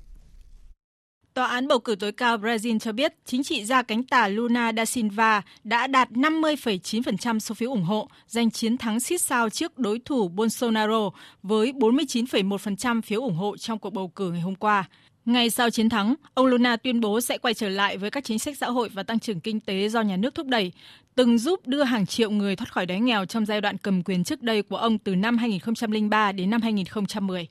Tòa 1.34 1.47
án 1.47 1.67
bầu 1.67 1.79
cử 1.79 1.95
tối 1.95 2.12
cao 2.12 2.38
Brazil 2.38 2.79
cho 2.79 2.91
biết 2.91 3.13
chính 3.25 3.43
trị 3.43 3.65
gia 3.65 3.81
cánh 3.81 4.03
tả 4.03 4.27
Luna 4.27 4.69
da 4.69 4.86
Silva 4.86 5.41
đã 5.63 5.88
đạt 5.88 6.12
50,9% 6.12 7.39
số 7.39 7.55
phiếu 7.55 7.69
ủng 7.69 7.84
hộ, 7.84 8.10
giành 8.27 8.51
chiến 8.51 8.77
thắng 8.77 8.99
xít 8.99 9.21
sao 9.21 9.49
trước 9.49 9.79
đối 9.79 9.99
thủ 9.99 10.27
Bolsonaro 10.27 11.10
với 11.43 11.71
49,1% 11.71 13.01
phiếu 13.01 13.21
ủng 13.21 13.36
hộ 13.36 13.58
trong 13.58 13.79
cuộc 13.79 13.89
bầu 13.89 14.08
cử 14.08 14.31
ngày 14.31 14.41
hôm 14.41 14.55
qua. 14.55 14.89
Ngay 15.25 15.49
sau 15.49 15.69
chiến 15.69 15.89
thắng, 15.89 16.15
ông 16.33 16.45
Luna 16.45 16.77
tuyên 16.77 17.01
bố 17.01 17.21
sẽ 17.21 17.38
quay 17.38 17.53
trở 17.53 17.69
lại 17.69 17.97
với 17.97 18.11
các 18.11 18.23
chính 18.23 18.39
sách 18.39 18.57
xã 18.57 18.67
hội 18.67 18.89
và 18.89 19.03
tăng 19.03 19.19
trưởng 19.19 19.39
kinh 19.39 19.59
tế 19.59 19.89
do 19.89 20.01
nhà 20.01 20.17
nước 20.17 20.35
thúc 20.35 20.47
đẩy, 20.47 20.71
từng 21.15 21.38
giúp 21.38 21.67
đưa 21.67 21.83
hàng 21.83 22.05
triệu 22.05 22.29
người 22.29 22.55
thoát 22.55 22.71
khỏi 22.73 22.85
đói 22.85 22.99
nghèo 22.99 23.25
trong 23.25 23.45
giai 23.45 23.61
đoạn 23.61 23.77
cầm 23.77 24.03
quyền 24.03 24.23
trước 24.23 24.41
đây 24.41 24.61
của 24.61 24.75
ông 24.75 24.97
từ 24.97 25.15
năm 25.15 25.38
2003 25.38 26.31
đến 26.31 26.49
năm 26.49 26.61
2010. 26.61 27.47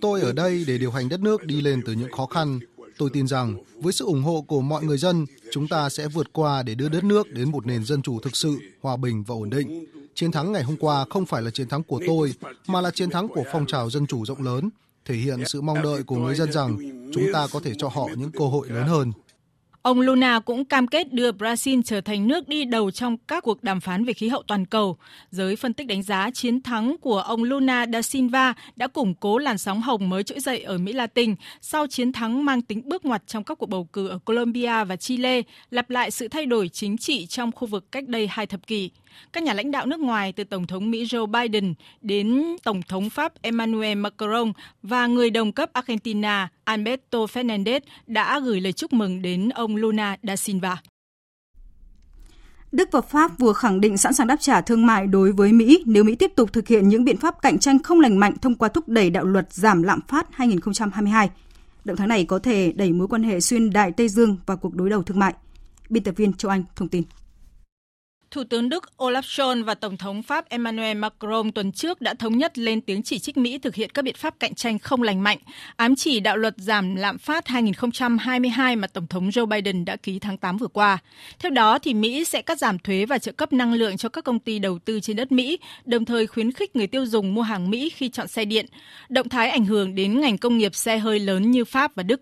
Tôi 0.00 0.20
ở 0.20 0.32
đây 0.32 0.64
để 0.66 0.78
điều 0.78 0.90
hành 0.90 1.08
đất 1.08 1.20
nước 1.20 1.44
đi 1.44 1.60
lên 1.60 1.82
từ 1.86 1.92
những 1.92 2.12
khó 2.12 2.26
khăn. 2.26 2.58
Tôi 2.98 3.10
tin 3.12 3.26
rằng 3.26 3.56
với 3.80 3.92
sự 3.92 4.04
ủng 4.04 4.22
hộ 4.22 4.44
của 4.48 4.60
mọi 4.60 4.84
người 4.84 4.98
dân, 4.98 5.26
chúng 5.52 5.68
ta 5.68 5.88
sẽ 5.88 6.08
vượt 6.08 6.32
qua 6.32 6.62
để 6.62 6.74
đưa 6.74 6.88
đất 6.88 7.04
nước 7.04 7.30
đến 7.30 7.50
một 7.50 7.66
nền 7.66 7.84
dân 7.84 8.02
chủ 8.02 8.20
thực 8.20 8.36
sự, 8.36 8.58
hòa 8.80 8.96
bình 8.96 9.22
và 9.22 9.34
ổn 9.34 9.50
định. 9.50 9.86
Chiến 10.14 10.32
thắng 10.32 10.52
ngày 10.52 10.62
hôm 10.62 10.76
qua 10.76 11.04
không 11.10 11.26
phải 11.26 11.42
là 11.42 11.50
chiến 11.50 11.68
thắng 11.68 11.82
của 11.82 12.00
tôi, 12.06 12.34
mà 12.66 12.80
là 12.80 12.90
chiến 12.90 13.10
thắng 13.10 13.28
của 13.28 13.44
phong 13.52 13.66
trào 13.66 13.90
dân 13.90 14.06
chủ 14.06 14.24
rộng 14.24 14.42
lớn, 14.42 14.70
thể 15.04 15.14
hiện 15.14 15.42
sự 15.46 15.60
mong 15.60 15.82
đợi 15.82 16.02
của 16.02 16.16
người 16.16 16.34
dân 16.34 16.52
rằng 16.52 16.76
chúng 17.14 17.24
ta 17.32 17.46
có 17.52 17.60
thể 17.60 17.72
cho 17.78 17.88
họ 17.88 18.08
những 18.16 18.30
cơ 18.30 18.44
hội 18.44 18.68
lớn 18.68 18.88
hơn. 18.88 19.12
Ông 19.82 20.00
Luna 20.00 20.40
cũng 20.40 20.64
cam 20.64 20.86
kết 20.86 21.12
đưa 21.12 21.32
Brazil 21.32 21.82
trở 21.82 22.00
thành 22.00 22.28
nước 22.28 22.48
đi 22.48 22.64
đầu 22.64 22.90
trong 22.90 23.16
các 23.16 23.44
cuộc 23.44 23.62
đàm 23.62 23.80
phán 23.80 24.04
về 24.04 24.12
khí 24.12 24.28
hậu 24.28 24.42
toàn 24.42 24.66
cầu. 24.66 24.96
Giới 25.30 25.56
phân 25.56 25.74
tích 25.74 25.86
đánh 25.86 26.02
giá 26.02 26.30
chiến 26.30 26.62
thắng 26.62 26.96
của 27.00 27.18
ông 27.18 27.42
Luna 27.42 27.86
da 27.92 28.02
Silva 28.02 28.54
đã 28.76 28.86
củng 28.86 29.14
cố 29.14 29.38
làn 29.38 29.58
sóng 29.58 29.80
hồng 29.80 30.08
mới 30.08 30.22
trỗi 30.22 30.40
dậy 30.40 30.62
ở 30.62 30.78
Mỹ 30.78 30.92
Latin 30.92 31.34
sau 31.60 31.86
chiến 31.86 32.12
thắng 32.12 32.44
mang 32.44 32.62
tính 32.62 32.82
bước 32.84 33.04
ngoặt 33.04 33.22
trong 33.26 33.44
các 33.44 33.58
cuộc 33.58 33.68
bầu 33.68 33.88
cử 33.92 34.08
ở 34.08 34.18
Colombia 34.18 34.84
và 34.84 34.96
Chile, 34.96 35.42
lặp 35.70 35.90
lại 35.90 36.10
sự 36.10 36.28
thay 36.28 36.46
đổi 36.46 36.68
chính 36.68 36.98
trị 36.98 37.26
trong 37.26 37.52
khu 37.52 37.66
vực 37.66 37.92
cách 37.92 38.08
đây 38.08 38.26
hai 38.26 38.46
thập 38.46 38.66
kỷ. 38.66 38.90
Các 39.32 39.42
nhà 39.42 39.54
lãnh 39.54 39.70
đạo 39.70 39.86
nước 39.86 40.00
ngoài 40.00 40.32
từ 40.32 40.44
Tổng 40.44 40.66
thống 40.66 40.90
Mỹ 40.90 41.04
Joe 41.04 41.26
Biden 41.26 41.74
đến 42.00 42.56
Tổng 42.64 42.82
thống 42.82 43.10
Pháp 43.10 43.32
Emmanuel 43.42 43.98
Macron 43.98 44.52
và 44.82 45.06
người 45.06 45.30
đồng 45.30 45.52
cấp 45.52 45.70
Argentina 45.72 46.48
Alberto 46.64 47.18
Fernandez 47.18 47.80
đã 48.06 48.40
gửi 48.40 48.60
lời 48.60 48.72
chúc 48.72 48.92
mừng 48.92 49.22
đến 49.22 49.48
ông 49.48 49.76
Luna 49.76 50.16
da 50.22 50.36
Silva. 50.36 50.76
Đức 52.72 52.88
và 52.92 53.00
Pháp 53.00 53.38
vừa 53.38 53.52
khẳng 53.52 53.80
định 53.80 53.96
sẵn 53.96 54.12
sàng 54.12 54.26
đáp 54.26 54.36
trả 54.40 54.60
thương 54.60 54.86
mại 54.86 55.06
đối 55.06 55.32
với 55.32 55.52
Mỹ 55.52 55.82
nếu 55.86 56.04
Mỹ 56.04 56.14
tiếp 56.14 56.32
tục 56.36 56.52
thực 56.52 56.68
hiện 56.68 56.88
những 56.88 57.04
biện 57.04 57.16
pháp 57.16 57.42
cạnh 57.42 57.58
tranh 57.58 57.82
không 57.82 58.00
lành 58.00 58.18
mạnh 58.18 58.34
thông 58.42 58.54
qua 58.54 58.68
thúc 58.68 58.88
đẩy 58.88 59.10
đạo 59.10 59.24
luật 59.24 59.52
giảm 59.52 59.82
lạm 59.82 60.00
phát 60.08 60.26
2022. 60.30 61.30
Động 61.84 61.96
thái 61.96 62.06
này 62.06 62.24
có 62.24 62.38
thể 62.38 62.72
đẩy 62.72 62.92
mối 62.92 63.08
quan 63.08 63.22
hệ 63.22 63.40
xuyên 63.40 63.70
Đại 63.70 63.92
Tây 63.92 64.08
Dương 64.08 64.36
vào 64.46 64.56
cuộc 64.56 64.74
đối 64.74 64.90
đầu 64.90 65.02
thương 65.02 65.18
mại. 65.18 65.34
Biên 65.88 66.02
tập 66.02 66.14
viên 66.16 66.32
Châu 66.32 66.50
Anh 66.50 66.64
thông 66.76 66.88
tin. 66.88 67.02
Thủ 68.30 68.44
tướng 68.44 68.68
Đức 68.68 68.84
Olaf 68.98 69.20
Scholz 69.20 69.64
và 69.64 69.74
Tổng 69.74 69.96
thống 69.96 70.22
Pháp 70.22 70.48
Emmanuel 70.48 70.96
Macron 70.96 71.52
tuần 71.52 71.72
trước 71.72 72.00
đã 72.00 72.14
thống 72.14 72.38
nhất 72.38 72.58
lên 72.58 72.80
tiếng 72.80 73.02
chỉ 73.02 73.18
trích 73.18 73.36
Mỹ 73.36 73.58
thực 73.58 73.74
hiện 73.74 73.90
các 73.90 74.02
biện 74.02 74.14
pháp 74.18 74.34
cạnh 74.40 74.54
tranh 74.54 74.78
không 74.78 75.02
lành 75.02 75.22
mạnh, 75.22 75.38
ám 75.76 75.96
chỉ 75.96 76.20
đạo 76.20 76.36
luật 76.36 76.54
giảm 76.56 76.94
lạm 76.94 77.18
phát 77.18 77.48
2022 77.48 78.76
mà 78.76 78.86
Tổng 78.86 79.06
thống 79.06 79.28
Joe 79.28 79.46
Biden 79.46 79.84
đã 79.84 79.96
ký 79.96 80.18
tháng 80.18 80.36
8 80.38 80.56
vừa 80.56 80.66
qua. 80.66 80.98
Theo 81.38 81.50
đó, 81.50 81.78
thì 81.78 81.94
Mỹ 81.94 82.24
sẽ 82.24 82.42
cắt 82.42 82.58
giảm 82.58 82.78
thuế 82.78 83.06
và 83.06 83.18
trợ 83.18 83.32
cấp 83.32 83.52
năng 83.52 83.72
lượng 83.72 83.96
cho 83.96 84.08
các 84.08 84.24
công 84.24 84.38
ty 84.38 84.58
đầu 84.58 84.78
tư 84.78 85.00
trên 85.00 85.16
đất 85.16 85.32
Mỹ, 85.32 85.58
đồng 85.84 86.04
thời 86.04 86.26
khuyến 86.26 86.52
khích 86.52 86.76
người 86.76 86.86
tiêu 86.86 87.06
dùng 87.06 87.34
mua 87.34 87.42
hàng 87.42 87.70
Mỹ 87.70 87.90
khi 87.90 88.08
chọn 88.08 88.28
xe 88.28 88.44
điện. 88.44 88.66
Động 89.08 89.28
thái 89.28 89.50
ảnh 89.50 89.64
hưởng 89.64 89.94
đến 89.94 90.20
ngành 90.20 90.38
công 90.38 90.58
nghiệp 90.58 90.74
xe 90.74 90.98
hơi 90.98 91.18
lớn 91.18 91.50
như 91.50 91.64
Pháp 91.64 91.94
và 91.94 92.02
Đức. 92.02 92.20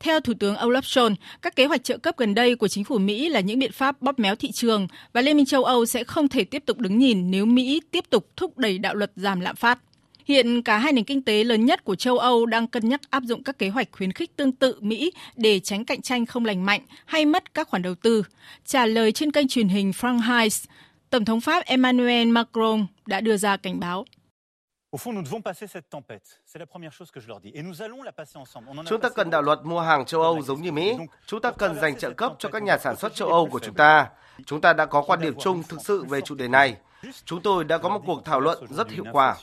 Theo 0.00 0.20
Thủ 0.20 0.32
tướng 0.40 0.54
Olaf 0.54 0.80
Scholz, 0.80 1.14
các 1.42 1.56
kế 1.56 1.66
hoạch 1.66 1.84
trợ 1.84 1.98
cấp 1.98 2.16
gần 2.16 2.34
đây 2.34 2.56
của 2.56 2.68
chính 2.68 2.84
phủ 2.84 2.98
Mỹ 2.98 3.28
là 3.28 3.40
những 3.40 3.58
biện 3.58 3.72
pháp 3.72 4.02
bóp 4.02 4.18
méo 4.18 4.36
thị 4.36 4.50
trường 4.52 4.88
và 5.12 5.20
Liên 5.20 5.36
minh 5.36 5.46
châu 5.46 5.64
Âu 5.64 5.86
sẽ 5.86 6.04
không 6.04 6.28
thể 6.28 6.44
tiếp 6.44 6.62
tục 6.66 6.78
đứng 6.78 6.98
nhìn 6.98 7.30
nếu 7.30 7.46
Mỹ 7.46 7.80
tiếp 7.90 8.04
tục 8.10 8.28
thúc 8.36 8.58
đẩy 8.58 8.78
đạo 8.78 8.94
luật 8.94 9.12
giảm 9.16 9.40
lạm 9.40 9.56
phát. 9.56 9.78
Hiện 10.24 10.62
cả 10.62 10.78
hai 10.78 10.92
nền 10.92 11.04
kinh 11.04 11.22
tế 11.22 11.44
lớn 11.44 11.64
nhất 11.64 11.84
của 11.84 11.94
châu 11.94 12.18
Âu 12.18 12.46
đang 12.46 12.66
cân 12.66 12.88
nhắc 12.88 13.00
áp 13.10 13.22
dụng 13.22 13.42
các 13.42 13.58
kế 13.58 13.68
hoạch 13.68 13.88
khuyến 13.92 14.12
khích 14.12 14.36
tương 14.36 14.52
tự 14.52 14.76
Mỹ 14.80 15.12
để 15.36 15.60
tránh 15.60 15.84
cạnh 15.84 16.02
tranh 16.02 16.26
không 16.26 16.44
lành 16.44 16.66
mạnh 16.66 16.80
hay 17.04 17.26
mất 17.26 17.54
các 17.54 17.68
khoản 17.68 17.82
đầu 17.82 17.94
tư. 17.94 18.22
Trả 18.66 18.86
lời 18.86 19.12
trên 19.12 19.32
kênh 19.32 19.48
truyền 19.48 19.68
hình 19.68 19.90
Franchise, 19.90 20.66
Tổng 21.10 21.24
thống 21.24 21.40
Pháp 21.40 21.64
Emmanuel 21.64 22.28
Macron 22.28 22.86
đã 23.06 23.20
đưa 23.20 23.36
ra 23.36 23.56
cảnh 23.56 23.80
báo. 23.80 24.04
Chúng 28.86 29.00
ta 29.00 29.08
cần 29.14 29.30
đạo 29.30 29.42
luật 29.42 29.58
mua 29.64 29.80
hàng 29.80 30.04
châu 30.04 30.22
Âu 30.22 30.42
giống 30.42 30.62
như 30.62 30.72
Mỹ. 30.72 30.96
Chúng 31.26 31.40
ta 31.40 31.50
cần 31.50 31.80
dành 31.80 31.98
trợ 31.98 32.10
cấp 32.10 32.32
cho 32.38 32.48
các 32.48 32.62
nhà 32.62 32.78
sản 32.78 32.96
xuất 32.96 33.14
châu 33.14 33.28
Âu 33.28 33.48
của 33.50 33.58
chúng 33.58 33.74
ta. 33.74 34.10
Chúng 34.46 34.60
ta 34.60 34.72
đã 34.72 34.86
có 34.86 35.02
quan 35.02 35.20
điểm 35.20 35.34
chung 35.40 35.62
thực 35.62 35.80
sự 35.84 36.04
về 36.04 36.20
chủ 36.20 36.34
đề 36.34 36.48
này. 36.48 36.76
Chúng 37.24 37.40
tôi 37.40 37.64
đã 37.64 37.78
có 37.78 37.88
một 37.88 38.02
cuộc 38.06 38.24
thảo 38.24 38.40
luận 38.40 38.66
rất 38.70 38.90
hiệu 38.90 39.04
quả. 39.12 39.36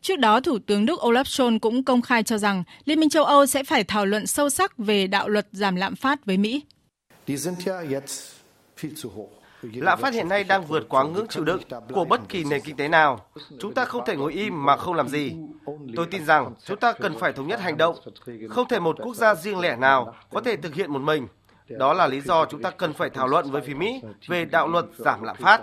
Trước 0.00 0.16
đó, 0.18 0.40
Thủ 0.40 0.58
tướng 0.66 0.86
Đức 0.86 1.00
Olaf 1.00 1.22
Scholz 1.22 1.58
cũng 1.58 1.84
công 1.84 2.02
khai 2.02 2.22
cho 2.22 2.38
rằng 2.38 2.64
Liên 2.84 3.00
minh 3.00 3.08
châu 3.08 3.24
Âu 3.24 3.46
sẽ 3.46 3.64
phải 3.64 3.84
thảo 3.84 4.06
luận 4.06 4.26
sâu 4.26 4.50
sắc 4.50 4.78
về 4.78 5.06
đạo 5.06 5.28
luật 5.28 5.48
giảm 5.52 5.76
lạm 5.76 5.96
phát 5.96 6.24
với 6.24 6.36
Mỹ. 6.36 6.62
Lạm 9.62 10.00
phát 10.00 10.14
hiện 10.14 10.28
nay 10.28 10.44
đang 10.44 10.64
vượt 10.66 10.88
quá 10.88 11.04
ngưỡng 11.04 11.28
chịu 11.28 11.44
đựng 11.44 11.60
của 11.92 12.04
bất 12.04 12.20
kỳ 12.28 12.44
nền 12.44 12.60
kinh 12.60 12.76
tế 12.76 12.88
nào. 12.88 13.26
Chúng 13.60 13.74
ta 13.74 13.84
không 13.84 14.02
thể 14.06 14.16
ngồi 14.16 14.32
im 14.32 14.64
mà 14.64 14.76
không 14.76 14.94
làm 14.94 15.08
gì. 15.08 15.32
Tôi 15.96 16.06
tin 16.10 16.24
rằng 16.24 16.54
chúng 16.64 16.78
ta 16.78 16.92
cần 16.92 17.18
phải 17.18 17.32
thống 17.32 17.46
nhất 17.46 17.60
hành 17.60 17.76
động. 17.76 17.96
Không 18.50 18.68
thể 18.68 18.80
một 18.80 18.96
quốc 19.02 19.16
gia 19.16 19.34
riêng 19.34 19.60
lẻ 19.60 19.76
nào 19.76 20.14
có 20.30 20.40
thể 20.40 20.56
thực 20.56 20.74
hiện 20.74 20.92
một 20.92 21.02
mình. 21.02 21.26
Đó 21.68 21.92
là 21.94 22.06
lý 22.06 22.20
do 22.20 22.44
chúng 22.44 22.62
ta 22.62 22.70
cần 22.70 22.92
phải 22.92 23.10
thảo 23.10 23.28
luận 23.28 23.50
với 23.50 23.62
phía 23.62 23.74
Mỹ 23.74 24.00
về 24.26 24.44
đạo 24.44 24.68
luật 24.68 24.84
giảm 24.98 25.22
lạm 25.22 25.36
phát. 25.36 25.60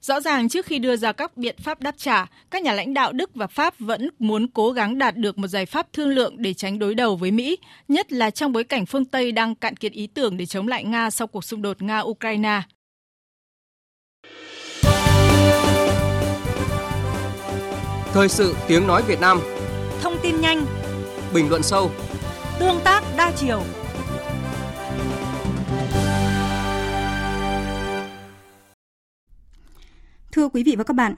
Rõ 0.00 0.20
ràng 0.20 0.48
trước 0.48 0.66
khi 0.66 0.78
đưa 0.78 0.96
ra 0.96 1.12
các 1.12 1.36
biện 1.36 1.56
pháp 1.62 1.80
đáp 1.80 1.94
trả, 1.96 2.26
các 2.50 2.62
nhà 2.62 2.72
lãnh 2.72 2.94
đạo 2.94 3.12
Đức 3.12 3.30
và 3.34 3.46
Pháp 3.46 3.74
vẫn 3.78 4.08
muốn 4.18 4.46
cố 4.54 4.70
gắng 4.70 4.98
đạt 4.98 5.16
được 5.16 5.38
một 5.38 5.48
giải 5.48 5.66
pháp 5.66 5.92
thương 5.92 6.08
lượng 6.08 6.34
để 6.38 6.54
tránh 6.54 6.78
đối 6.78 6.94
đầu 6.94 7.16
với 7.16 7.30
Mỹ, 7.30 7.58
nhất 7.88 8.12
là 8.12 8.30
trong 8.30 8.52
bối 8.52 8.64
cảnh 8.64 8.86
phương 8.86 9.04
Tây 9.04 9.32
đang 9.32 9.54
cạn 9.54 9.76
kiệt 9.76 9.92
ý 9.92 10.06
tưởng 10.06 10.36
để 10.36 10.46
chống 10.46 10.68
lại 10.68 10.84
Nga 10.84 11.10
sau 11.10 11.26
cuộc 11.26 11.44
xung 11.44 11.62
đột 11.62 11.78
Nga-Ukraine. 11.78 12.60
Thời 18.12 18.28
sự 18.28 18.54
tiếng 18.68 18.86
nói 18.86 19.02
Việt 19.02 19.20
Nam. 19.20 19.40
Thông 20.02 20.14
tin 20.22 20.40
nhanh. 20.40 20.66
Bình 21.34 21.50
luận 21.50 21.62
sâu. 21.62 21.90
Tương 22.58 22.80
tác 22.84 23.02
đa 23.16 23.32
chiều. 23.36 23.62
Thưa 30.32 30.48
quý 30.48 30.62
vị 30.62 30.76
và 30.76 30.84
các 30.84 30.94
bạn, 30.94 31.14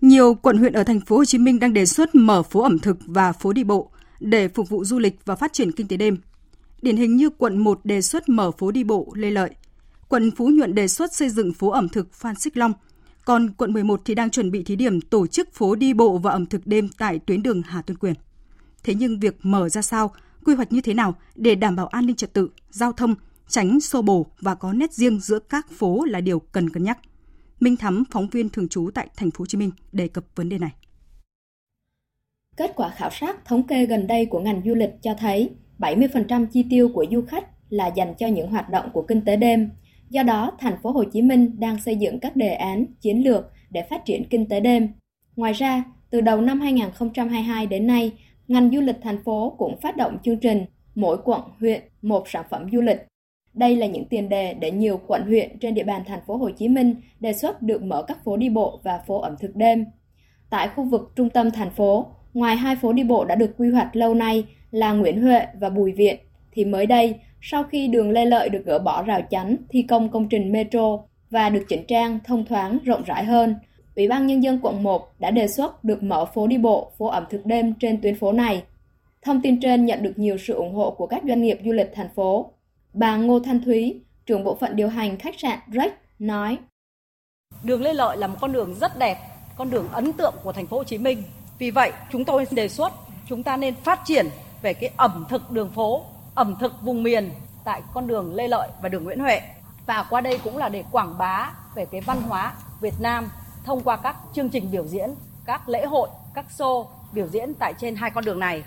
nhiều 0.00 0.34
quận 0.34 0.56
huyện 0.56 0.72
ở 0.72 0.84
thành 0.84 1.00
phố 1.00 1.16
Hồ 1.16 1.24
Chí 1.24 1.38
Minh 1.38 1.58
đang 1.58 1.72
đề 1.72 1.86
xuất 1.86 2.14
mở 2.14 2.42
phố 2.42 2.62
ẩm 2.62 2.78
thực 2.78 2.96
và 3.06 3.32
phố 3.32 3.52
đi 3.52 3.64
bộ 3.64 3.90
để 4.20 4.48
phục 4.48 4.68
vụ 4.68 4.84
du 4.84 4.98
lịch 4.98 5.18
và 5.24 5.36
phát 5.36 5.52
triển 5.52 5.72
kinh 5.72 5.88
tế 5.88 5.96
đêm. 5.96 6.16
Điển 6.82 6.96
hình 6.96 7.16
như 7.16 7.30
quận 7.30 7.58
1 7.58 7.80
đề 7.84 8.02
xuất 8.02 8.28
mở 8.28 8.50
phố 8.50 8.70
đi 8.70 8.84
bộ 8.84 9.12
Lê 9.14 9.30
Lợi, 9.30 9.50
quận 10.08 10.30
Phú 10.36 10.48
Nhuận 10.48 10.74
đề 10.74 10.88
xuất 10.88 11.14
xây 11.14 11.28
dựng 11.28 11.52
phố 11.52 11.70
ẩm 11.70 11.88
thực 11.88 12.14
Phan 12.14 12.34
Xích 12.34 12.56
Long, 12.56 12.72
còn 13.24 13.50
quận 13.50 13.72
11 13.72 14.00
thì 14.04 14.14
đang 14.14 14.30
chuẩn 14.30 14.50
bị 14.50 14.62
thí 14.62 14.76
điểm 14.76 15.00
tổ 15.00 15.26
chức 15.26 15.54
phố 15.54 15.74
đi 15.74 15.94
bộ 15.94 16.18
và 16.18 16.30
ẩm 16.30 16.46
thực 16.46 16.66
đêm 16.66 16.88
tại 16.98 17.18
tuyến 17.18 17.42
đường 17.42 17.62
Hà 17.62 17.82
Tôn 17.82 17.96
Quyền. 17.96 18.14
Thế 18.84 18.94
nhưng 18.94 19.20
việc 19.20 19.36
mở 19.42 19.68
ra 19.68 19.82
sao, 19.82 20.10
quy 20.44 20.54
hoạch 20.54 20.72
như 20.72 20.80
thế 20.80 20.94
nào 20.94 21.14
để 21.34 21.54
đảm 21.54 21.76
bảo 21.76 21.86
an 21.86 22.06
ninh 22.06 22.16
trật 22.16 22.32
tự, 22.32 22.50
giao 22.70 22.92
thông, 22.92 23.14
tránh 23.48 23.80
xô 23.80 24.02
bồ 24.02 24.26
và 24.40 24.54
có 24.54 24.72
nét 24.72 24.92
riêng 24.92 25.20
giữa 25.20 25.38
các 25.38 25.70
phố 25.70 26.04
là 26.04 26.20
điều 26.20 26.38
cần 26.38 26.70
cân 26.70 26.84
nhắc. 26.84 26.98
Minh 27.60 27.76
Thắm, 27.76 28.04
phóng 28.10 28.28
viên 28.28 28.48
thường 28.48 28.68
trú 28.68 28.90
tại 28.94 29.08
thành 29.16 29.30
phố 29.30 29.42
Hồ 29.42 29.46
Chí 29.46 29.58
Minh 29.58 29.70
đề 29.92 30.08
cập 30.08 30.24
vấn 30.34 30.48
đề 30.48 30.58
này. 30.58 30.70
Kết 32.56 32.72
quả 32.76 32.90
khảo 32.96 33.10
sát 33.10 33.44
thống 33.44 33.66
kê 33.66 33.86
gần 33.86 34.06
đây 34.06 34.26
của 34.26 34.40
ngành 34.40 34.62
du 34.64 34.74
lịch 34.74 34.90
cho 35.02 35.14
thấy 35.14 35.50
70% 35.78 36.46
chi 36.46 36.64
tiêu 36.70 36.90
của 36.94 37.06
du 37.10 37.22
khách 37.28 37.44
là 37.68 37.86
dành 37.86 38.14
cho 38.18 38.26
những 38.26 38.50
hoạt 38.50 38.70
động 38.70 38.90
của 38.92 39.02
kinh 39.02 39.24
tế 39.24 39.36
đêm. 39.36 39.70
Do 40.10 40.22
đó, 40.22 40.52
thành 40.58 40.76
phố 40.82 40.90
Hồ 40.90 41.04
Chí 41.04 41.22
Minh 41.22 41.56
đang 41.58 41.78
xây 41.78 41.96
dựng 41.96 42.20
các 42.20 42.36
đề 42.36 42.54
án, 42.54 42.86
chiến 43.00 43.24
lược 43.24 43.52
để 43.70 43.82
phát 43.90 44.04
triển 44.04 44.24
kinh 44.30 44.48
tế 44.48 44.60
đêm. 44.60 44.88
Ngoài 45.36 45.52
ra, 45.52 45.84
từ 46.10 46.20
đầu 46.20 46.40
năm 46.40 46.60
2022 46.60 47.66
đến 47.66 47.86
nay, 47.86 48.12
ngành 48.48 48.70
du 48.70 48.80
lịch 48.80 48.96
thành 49.02 49.24
phố 49.24 49.54
cũng 49.58 49.80
phát 49.80 49.96
động 49.96 50.18
chương 50.24 50.38
trình 50.38 50.64
mỗi 50.94 51.18
quận 51.24 51.40
huyện 51.58 51.82
một 52.02 52.28
sản 52.28 52.44
phẩm 52.50 52.66
du 52.72 52.80
lịch 52.80 52.98
đây 53.54 53.76
là 53.76 53.86
những 53.86 54.04
tiền 54.04 54.28
đề 54.28 54.54
để 54.54 54.70
nhiều 54.70 55.00
quận 55.06 55.22
huyện 55.22 55.58
trên 55.58 55.74
địa 55.74 55.84
bàn 55.84 56.02
thành 56.06 56.20
phố 56.26 56.36
Hồ 56.36 56.50
Chí 56.50 56.68
Minh 56.68 56.94
đề 57.20 57.32
xuất 57.32 57.62
được 57.62 57.82
mở 57.82 58.02
các 58.02 58.24
phố 58.24 58.36
đi 58.36 58.48
bộ 58.48 58.80
và 58.82 58.98
phố 59.06 59.20
ẩm 59.20 59.36
thực 59.40 59.56
đêm. 59.56 59.84
Tại 60.50 60.68
khu 60.68 60.84
vực 60.84 61.12
trung 61.16 61.30
tâm 61.30 61.50
thành 61.50 61.70
phố, 61.70 62.06
ngoài 62.34 62.56
hai 62.56 62.76
phố 62.76 62.92
đi 62.92 63.04
bộ 63.04 63.24
đã 63.24 63.34
được 63.34 63.50
quy 63.58 63.70
hoạch 63.70 63.96
lâu 63.96 64.14
nay 64.14 64.44
là 64.70 64.92
Nguyễn 64.92 65.22
Huệ 65.22 65.46
và 65.60 65.70
Bùi 65.70 65.92
Viện, 65.92 66.16
thì 66.52 66.64
mới 66.64 66.86
đây, 66.86 67.14
sau 67.40 67.64
khi 67.64 67.88
đường 67.88 68.10
Lê 68.10 68.24
Lợi 68.24 68.48
được 68.48 68.62
gỡ 68.66 68.78
bỏ 68.78 69.02
rào 69.02 69.22
chắn 69.22 69.56
thi 69.68 69.82
công 69.82 70.10
công 70.10 70.28
trình 70.28 70.52
metro 70.52 70.98
và 71.30 71.48
được 71.48 71.64
chỉnh 71.68 71.84
trang 71.88 72.18
thông 72.24 72.44
thoáng 72.44 72.78
rộng 72.84 73.02
rãi 73.06 73.24
hơn, 73.24 73.54
Ủy 73.96 74.08
ban 74.08 74.26
Nhân 74.26 74.42
dân 74.42 74.58
quận 74.62 74.82
1 74.82 75.08
đã 75.18 75.30
đề 75.30 75.48
xuất 75.48 75.84
được 75.84 76.02
mở 76.02 76.24
phố 76.24 76.46
đi 76.46 76.58
bộ, 76.58 76.92
phố 76.98 77.06
ẩm 77.06 77.24
thực 77.30 77.46
đêm 77.46 77.74
trên 77.74 78.00
tuyến 78.02 78.18
phố 78.18 78.32
này. 78.32 78.62
Thông 79.22 79.42
tin 79.42 79.60
trên 79.60 79.86
nhận 79.86 80.02
được 80.02 80.18
nhiều 80.18 80.36
sự 80.38 80.54
ủng 80.54 80.74
hộ 80.74 80.90
của 80.90 81.06
các 81.06 81.22
doanh 81.28 81.42
nghiệp 81.42 81.58
du 81.64 81.72
lịch 81.72 81.90
thành 81.94 82.08
phố. 82.14 82.52
Bà 82.92 83.16
Ngô 83.16 83.40
Thanh 83.40 83.64
Thúy, 83.64 84.00
trưởng 84.26 84.44
bộ 84.44 84.56
phận 84.60 84.76
điều 84.76 84.88
hành 84.88 85.18
khách 85.18 85.38
sạn 85.38 85.58
Rex 85.72 85.92
nói: 86.18 86.58
Đường 87.62 87.82
Lê 87.82 87.92
Lợi 87.92 88.16
là 88.16 88.26
một 88.26 88.36
con 88.40 88.52
đường 88.52 88.74
rất 88.80 88.98
đẹp, 88.98 89.16
con 89.56 89.70
đường 89.70 89.88
ấn 89.92 90.12
tượng 90.12 90.34
của 90.42 90.52
thành 90.52 90.66
phố 90.66 90.76
Hồ 90.76 90.84
Chí 90.84 90.98
Minh. 90.98 91.22
Vì 91.58 91.70
vậy, 91.70 91.92
chúng 92.12 92.24
tôi 92.24 92.46
đề 92.50 92.68
xuất 92.68 92.92
chúng 93.28 93.42
ta 93.42 93.56
nên 93.56 93.74
phát 93.74 94.00
triển 94.04 94.26
về 94.62 94.74
cái 94.74 94.90
ẩm 94.96 95.24
thực 95.28 95.50
đường 95.50 95.70
phố, 95.70 96.02
ẩm 96.34 96.54
thực 96.60 96.82
vùng 96.82 97.02
miền 97.02 97.30
tại 97.64 97.82
con 97.94 98.06
đường 98.06 98.34
Lê 98.34 98.48
Lợi 98.48 98.68
và 98.82 98.88
đường 98.88 99.04
Nguyễn 99.04 99.20
Huệ. 99.20 99.40
Và 99.86 100.06
qua 100.10 100.20
đây 100.20 100.38
cũng 100.44 100.56
là 100.56 100.68
để 100.68 100.84
quảng 100.92 101.18
bá 101.18 101.52
về 101.74 101.84
cái 101.84 102.00
văn 102.00 102.22
hóa 102.22 102.54
Việt 102.80 102.94
Nam 103.00 103.28
thông 103.64 103.80
qua 103.80 103.96
các 103.96 104.16
chương 104.32 104.48
trình 104.48 104.70
biểu 104.70 104.86
diễn, 104.86 105.10
các 105.44 105.68
lễ 105.68 105.86
hội, 105.86 106.08
các 106.34 106.46
show 106.58 106.86
biểu 107.12 107.26
diễn 107.26 107.54
tại 107.54 107.74
trên 107.78 107.96
hai 107.96 108.10
con 108.10 108.24
đường 108.24 108.40
này. 108.40 108.64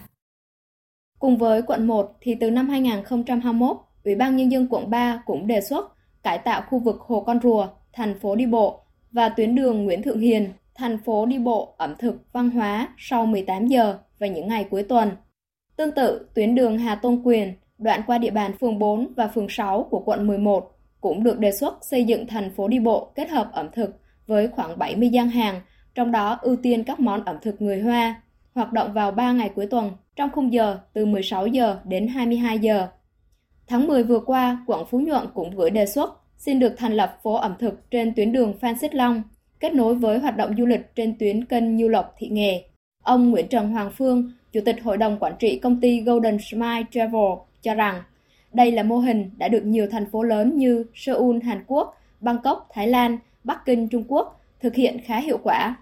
Cùng 1.20 1.38
với 1.38 1.62
quận 1.62 1.88
1 1.88 2.12
thì 2.22 2.36
từ 2.42 2.52
năm 2.52 2.70
2021, 2.70 3.78
Ủy 4.04 4.16
ban 4.16 4.36
Nhân 4.36 4.52
dân 4.52 4.68
quận 4.70 4.90
3 4.90 5.24
cũng 5.26 5.48
đề 5.48 5.62
xuất 5.62 5.94
cải 6.24 6.38
tạo 6.38 6.62
khu 6.70 6.80
vực 6.80 7.02
Hồ 7.02 7.24
Con 7.28 7.40
Rùa, 7.44 7.68
thành 7.94 8.20
phố 8.20 8.36
đi 8.36 8.46
bộ 8.46 8.80
và 9.12 9.30
tuyến 9.30 9.56
đường 9.56 9.86
Nguyễn 9.86 10.04
Thượng 10.04 10.20
Hiền, 10.20 10.54
thành 10.76 10.98
phố 11.06 11.26
đi 11.26 11.40
bộ 11.40 11.76
ẩm 11.78 11.96
thực 12.00 12.34
văn 12.34 12.50
hóa 12.50 12.88
sau 12.98 13.26
18 13.26 13.68
giờ 13.68 13.98
và 14.20 14.28
những 14.28 14.48
ngày 14.48 14.68
cuối 14.72 14.84
tuần. 14.84 15.12
Tương 15.76 15.92
tự, 15.92 16.28
tuyến 16.34 16.56
đường 16.56 16.78
Hà 16.78 16.96
Tôn 16.96 17.22
Quyền, 17.24 17.54
đoạn 17.78 18.02
qua 18.08 18.18
địa 18.18 18.32
bàn 18.32 18.52
phường 18.60 18.80
4 18.80 19.14
và 19.16 19.28
phường 19.28 19.50
6 19.50 19.88
của 19.92 20.00
quận 20.06 20.28
11 20.28 20.70
cũng 21.02 21.24
được 21.24 21.40
đề 21.40 21.52
xuất 21.52 21.78
xây 21.82 22.04
dựng 22.04 22.28
thành 22.28 22.52
phố 22.56 22.68
đi 22.68 22.80
bộ 22.80 23.12
kết 23.16 23.30
hợp 23.30 23.50
ẩm 23.52 23.70
thực 23.74 24.00
với 24.28 24.48
khoảng 24.48 24.80
70 24.80 25.10
gian 25.10 25.30
hàng, 25.30 25.62
trong 25.96 26.12
đó 26.12 26.40
ưu 26.42 26.56
tiên 26.56 26.84
các 26.84 27.00
món 27.00 27.26
ẩm 27.26 27.36
thực 27.42 27.62
người 27.62 27.82
Hoa, 27.82 28.22
hoạt 28.56 28.74
động 28.74 28.94
vào 28.94 29.12
3 29.12 29.32
ngày 29.32 29.50
cuối 29.56 29.66
tuần 29.66 29.92
trong 30.16 30.30
khung 30.32 30.54
giờ 30.54 30.80
từ 30.94 31.06
16 31.06 31.48
giờ 31.48 31.78
đến 31.84 32.08
22 32.08 32.60
giờ. 32.60 32.88
Tháng 33.68 33.88
10 33.88 34.04
vừa 34.04 34.20
qua, 34.20 34.64
quận 34.68 34.86
Phú 34.90 35.00
Nhuận 35.00 35.28
cũng 35.34 35.56
gửi 35.56 35.70
đề 35.70 35.86
xuất 35.86 36.20
xin 36.38 36.60
được 36.60 36.74
thành 36.78 36.94
lập 36.94 37.20
phố 37.24 37.34
ẩm 37.34 37.56
thực 37.60 37.92
trên 37.92 38.14
tuyến 38.16 38.32
đường 38.32 38.54
Phan 38.60 38.78
Xích 38.80 38.96
Long, 38.96 39.24
kết 39.60 39.74
nối 39.74 39.96
với 39.96 40.20
hoạt 40.20 40.38
động 40.38 40.56
du 40.58 40.66
lịch 40.66 40.96
trên 40.96 41.18
tuyến 41.20 41.46
kênh 41.46 41.76
Nhiêu 41.76 41.90
Lộc 41.90 42.16
Thị 42.18 42.28
Nghề. 42.28 42.64
Ông 43.04 43.32
Nguyễn 43.32 43.48
Trần 43.48 43.70
Hoàng 43.70 43.92
Phương, 43.98 44.32
Chủ 44.54 44.60
tịch 44.66 44.76
Hội 44.84 44.98
đồng 44.98 45.18
Quản 45.20 45.34
trị 45.40 45.60
công 45.60 45.82
ty 45.82 46.02
Golden 46.02 46.38
Smile 46.40 46.84
Travel 46.92 47.32
cho 47.62 47.76
rằng 47.76 48.04
đây 48.54 48.72
là 48.72 48.84
mô 48.84 48.98
hình 48.98 49.30
đã 49.38 49.48
được 49.48 49.66
nhiều 49.66 49.88
thành 49.92 50.12
phố 50.12 50.24
lớn 50.24 50.58
như 50.58 50.86
Seoul, 50.94 51.40
Hàn 51.44 51.64
Quốc, 51.68 51.98
Bangkok, 52.20 52.68
Thái 52.74 52.88
Lan, 52.88 53.18
Bắc 53.44 53.66
Kinh, 53.66 53.88
Trung 53.90 54.04
Quốc 54.08 54.42
thực 54.60 54.76
hiện 54.76 55.00
khá 55.06 55.20
hiệu 55.20 55.38
quả. 55.44 55.76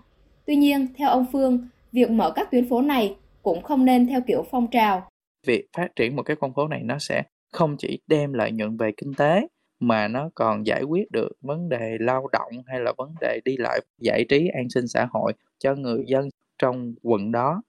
Tuy 0.46 0.56
nhiên, 0.56 0.88
theo 0.98 1.10
ông 1.10 1.26
Phương, 1.32 1.68
Việc 1.92 2.10
mở 2.10 2.32
các 2.36 2.52
tuyến 2.52 2.70
phố 2.70 2.82
này 2.82 3.16
cũng 3.42 3.62
không 3.64 3.86
nên 3.86 4.08
theo 4.08 4.22
kiểu 4.28 4.46
phong 4.52 4.68
trào. 4.68 5.10
Việc 5.48 5.66
phát 5.78 5.88
triển 5.96 6.16
một 6.16 6.24
cái 6.24 6.36
con 6.40 6.54
phố 6.54 6.68
này 6.68 6.82
nó 6.84 7.00
sẽ 7.00 7.24
không 7.52 7.76
chỉ 7.78 8.00
đem 8.08 8.34
lợi 8.34 8.52
nhuận 8.52 8.78
về 8.78 8.92
kinh 8.98 9.14
tế 9.14 9.48
mà 9.80 10.08
nó 10.08 10.30
còn 10.36 10.66
giải 10.66 10.84
quyết 10.84 11.12
được 11.12 11.32
vấn 11.42 11.70
đề 11.70 11.98
lao 12.00 12.28
động 12.32 12.52
hay 12.68 12.80
là 12.80 12.94
vấn 12.98 13.14
đề 13.22 13.40
đi 13.46 13.58
lại 13.58 13.80
giải 14.02 14.26
trí 14.30 14.48
an 14.48 14.70
sinh 14.70 14.88
xã 14.88 15.08
hội 15.12 15.34
cho 15.60 15.76
người 15.76 16.04
dân 16.08 16.30
trong 16.58 16.94
quận 17.02 17.32
đó 17.32 17.62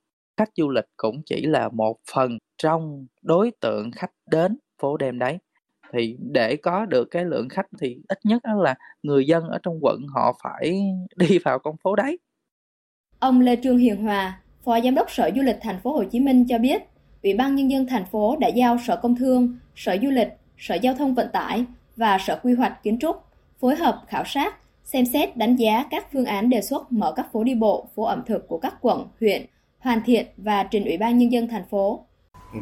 khách 0.42 0.52
du 0.56 0.70
lịch 0.70 0.84
cũng 0.96 1.22
chỉ 1.26 1.46
là 1.46 1.68
một 1.68 1.96
phần 2.14 2.38
trong 2.58 3.06
đối 3.22 3.50
tượng 3.60 3.90
khách 3.90 4.10
đến 4.30 4.58
phố 4.80 4.96
đêm 4.96 5.18
đấy 5.18 5.38
thì 5.92 6.16
để 6.32 6.56
có 6.56 6.86
được 6.86 7.04
cái 7.10 7.24
lượng 7.24 7.48
khách 7.48 7.66
thì 7.80 7.96
ít 8.08 8.18
nhất 8.24 8.42
là 8.58 8.74
người 9.02 9.26
dân 9.26 9.44
ở 9.44 9.58
trong 9.62 9.78
quận 9.82 10.00
họ 10.14 10.38
phải 10.44 10.80
đi 11.16 11.38
vào 11.38 11.58
con 11.58 11.76
phố 11.84 11.96
đấy. 11.96 12.18
Ông 13.18 13.40
Lê 13.40 13.56
Trương 13.62 13.78
Hiền 13.78 13.96
Hòa, 13.96 14.40
Phó 14.64 14.80
Giám 14.80 14.94
đốc 14.94 15.10
Sở 15.10 15.30
Du 15.36 15.42
lịch 15.42 15.58
Thành 15.60 15.80
phố 15.80 15.92
Hồ 15.92 16.04
Chí 16.04 16.20
Minh 16.20 16.46
cho 16.48 16.58
biết, 16.58 16.82
Ủy 17.22 17.34
ban 17.34 17.54
nhân 17.54 17.70
dân 17.70 17.86
thành 17.86 18.04
phố 18.04 18.36
đã 18.36 18.48
giao 18.48 18.78
Sở 18.86 18.96
Công 18.96 19.16
Thương, 19.16 19.58
Sở 19.76 19.96
Du 20.02 20.10
lịch, 20.10 20.28
Sở 20.58 20.74
Giao 20.74 20.94
thông 20.94 21.14
Vận 21.14 21.28
tải 21.32 21.64
và 21.96 22.18
Sở 22.18 22.40
Quy 22.42 22.54
hoạch 22.54 22.82
Kiến 22.82 22.98
trúc 22.98 23.16
phối 23.60 23.76
hợp 23.76 24.02
khảo 24.08 24.24
sát, 24.26 24.56
xem 24.84 25.04
xét 25.06 25.36
đánh 25.36 25.56
giá 25.56 25.84
các 25.90 26.06
phương 26.12 26.24
án 26.24 26.50
đề 26.50 26.62
xuất 26.62 26.92
mở 26.92 27.12
các 27.16 27.32
phố 27.32 27.44
đi 27.44 27.54
bộ, 27.54 27.88
phố 27.94 28.04
ẩm 28.04 28.22
thực 28.26 28.48
của 28.48 28.58
các 28.58 28.74
quận, 28.80 29.06
huyện, 29.20 29.46
hoàn 29.82 30.02
thiện 30.04 30.26
và 30.36 30.62
trình 30.62 30.84
Ủy 30.84 30.96
ban 30.96 31.18
nhân 31.18 31.32
dân 31.32 31.48
thành 31.48 31.64
phố. 31.70 32.06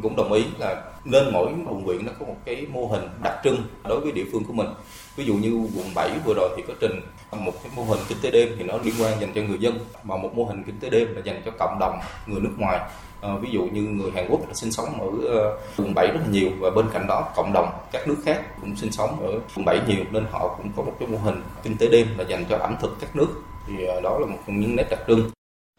Cũng 0.01 0.15
đồng 0.15 0.33
ý 0.33 0.43
là 0.59 0.83
nên 1.05 1.33
mỗi 1.33 1.45
quận 1.45 1.81
huyện 1.81 2.05
nó 2.05 2.11
có 2.19 2.25
một 2.25 2.35
cái 2.45 2.65
mô 2.73 2.87
hình 2.87 3.07
đặc 3.23 3.33
trưng 3.43 3.57
đối 3.89 3.99
với 3.99 4.11
địa 4.11 4.25
phương 4.31 4.43
của 4.47 4.53
mình. 4.53 4.67
Ví 5.15 5.25
dụ 5.25 5.33
như 5.33 5.67
quận 5.75 5.85
7 5.95 6.09
vừa 6.25 6.33
rồi 6.33 6.49
thì 6.57 6.63
có 6.67 6.73
trình 6.81 7.01
một 7.45 7.53
cái 7.63 7.71
mô 7.75 7.83
hình 7.83 7.99
kinh 8.09 8.17
tế 8.21 8.31
đêm 8.31 8.49
thì 8.57 8.63
nó 8.63 8.77
liên 8.83 8.93
quan 8.99 9.21
dành 9.21 9.31
cho 9.35 9.41
người 9.41 9.57
dân, 9.59 9.79
mà 10.03 10.17
một 10.17 10.29
mô 10.35 10.45
hình 10.45 10.63
kinh 10.63 10.79
tế 10.79 10.89
đêm 10.89 11.15
là 11.15 11.21
dành 11.25 11.41
cho 11.45 11.51
cộng 11.59 11.79
đồng 11.79 11.99
người 12.27 12.41
nước 12.41 12.53
ngoài 12.57 12.79
À, 13.21 13.29
ví 13.41 13.49
dụ 13.51 13.61
như 13.61 13.81
người 13.81 14.11
Hàn 14.11 14.27
Quốc 14.29 14.41
sinh 14.53 14.71
sống 14.71 14.85
ở 14.99 15.29
ờ, 15.29 15.57
quận 15.77 15.93
7 15.93 16.07
rất 16.07 16.19
là 16.19 16.27
nhiều 16.31 16.49
và 16.59 16.69
bên 16.69 16.85
cạnh 16.93 17.07
đó 17.07 17.31
cộng 17.35 17.53
đồng 17.53 17.69
các 17.91 18.07
nước 18.07 18.15
khác 18.25 18.61
cũng 18.61 18.75
sinh 18.75 18.91
sống 18.91 19.19
ở 19.19 19.39
quận 19.55 19.65
7 19.65 19.79
nhiều 19.87 20.03
nên 20.11 20.25
họ 20.31 20.55
cũng 20.57 20.71
có 20.75 20.83
một 20.83 20.93
cái 20.99 21.07
mô 21.07 21.17
hình 21.17 21.41
kinh 21.63 21.77
tế 21.77 21.87
đêm 21.87 22.07
là 22.17 22.23
dành 22.23 22.45
cho 22.49 22.57
ẩm 22.57 22.75
thực 22.81 22.97
các 23.01 23.15
nước 23.15 23.27
thì 23.67 23.85
ờ, 23.85 24.01
đó 24.01 24.19
là 24.19 24.25
một 24.25 24.37
trong 24.47 24.59
những 24.59 24.75
nét 24.75 24.85
đặc 24.89 24.99
trưng. 25.07 25.29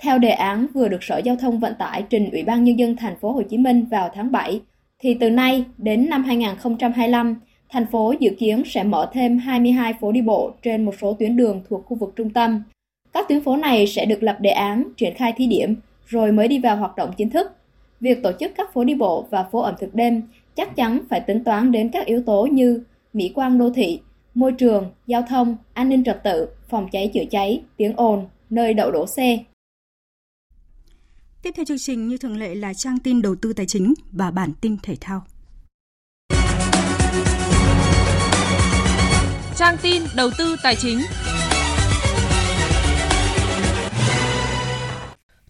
Theo 0.03 0.18
đề 0.18 0.30
án 0.30 0.66
vừa 0.74 0.88
được 0.88 1.03
Sở 1.03 1.18
Giao 1.18 1.36
thông 1.36 1.59
Vận 1.59 1.74
tải 1.78 2.05
trình 2.11 2.30
Ủy 2.30 2.42
ban 2.42 2.64
nhân 2.64 2.78
dân 2.78 2.96
thành 2.96 3.16
phố 3.20 3.32
Hồ 3.32 3.42
Chí 3.42 3.59
Minh 3.59 3.84
vào 3.90 4.11
tháng 4.14 4.32
7 4.32 4.61
thì 4.98 5.14
từ 5.14 5.30
nay 5.30 5.64
đến 5.78 6.09
năm 6.11 6.24
2025 6.24 7.36
thành 7.68 7.86
phố 7.86 8.14
dự 8.20 8.30
kiến 8.38 8.62
sẽ 8.66 8.82
mở 8.82 9.11
thêm 9.12 9.38
22 9.38 9.94
phố 10.00 10.12
đi 10.12 10.22
bộ 10.22 10.53
trên 10.62 10.84
một 10.84 10.94
số 11.00 11.16
tuyến 11.18 11.36
đường 11.36 11.62
thuộc 11.68 11.86
khu 11.86 11.96
vực 11.96 12.12
trung 12.16 12.30
tâm. 12.30 12.62
Các 13.12 13.28
tuyến 13.28 13.40
phố 13.40 13.57
này 13.57 13.86
sẽ 13.86 14.05
được 14.05 14.22
lập 14.22 14.36
đề 14.40 14.50
án 14.50 14.84
triển 14.96 15.14
khai 15.14 15.32
thí 15.36 15.46
điểm 15.46 15.76
rồi 16.07 16.32
mới 16.32 16.48
đi 16.48 16.59
vào 16.59 16.76
hoạt 16.76 16.96
động 16.96 17.11
chính 17.16 17.30
thức. 17.30 17.53
Việc 18.00 18.22
tổ 18.22 18.32
chức 18.40 18.53
các 18.57 18.72
phố 18.72 18.84
đi 18.84 18.94
bộ 18.94 19.26
và 19.30 19.44
phố 19.53 19.61
ẩm 19.61 19.74
thực 19.80 19.94
đêm 19.94 20.22
chắc 20.57 20.76
chắn 20.76 21.00
phải 21.11 21.20
tính 21.20 21.44
toán 21.44 21.72
đến 21.72 21.88
các 21.88 22.07
yếu 22.07 22.22
tố 22.26 22.46
như 22.46 22.82
mỹ 23.12 23.32
quan 23.34 23.59
đô 23.59 23.70
thị, 23.70 24.00
môi 24.34 24.53
trường, 24.53 24.90
giao 25.07 25.22
thông, 25.22 25.57
an 25.74 25.88
ninh 25.88 26.05
trật 26.05 26.22
tự, 26.24 26.48
phòng 26.68 26.88
cháy 26.92 27.11
chữa 27.14 27.24
cháy, 27.30 27.62
tiếng 27.76 27.92
ồn, 27.96 28.26
nơi 28.50 28.74
đậu 28.74 28.90
đổ 28.90 29.07
xe. 29.07 29.38
Tiếp 31.43 31.51
theo 31.57 31.64
chương 31.64 31.78
trình 31.78 32.09
như 32.09 32.18
thường 32.18 32.36
lệ 32.36 32.55
là 32.55 32.74
trang 32.74 32.99
tin 32.99 33.22
đầu 33.22 33.34
tư 33.34 33.53
tài 33.53 33.66
chính 33.66 33.95
và 34.12 34.30
bản 34.30 34.53
tin 34.61 34.76
thể 34.82 34.97
thao. 35.01 35.24
Trang 39.57 39.76
tin 39.82 40.03
đầu 40.16 40.30
tư 40.38 40.57
tài 40.62 40.76
chính. 40.76 40.99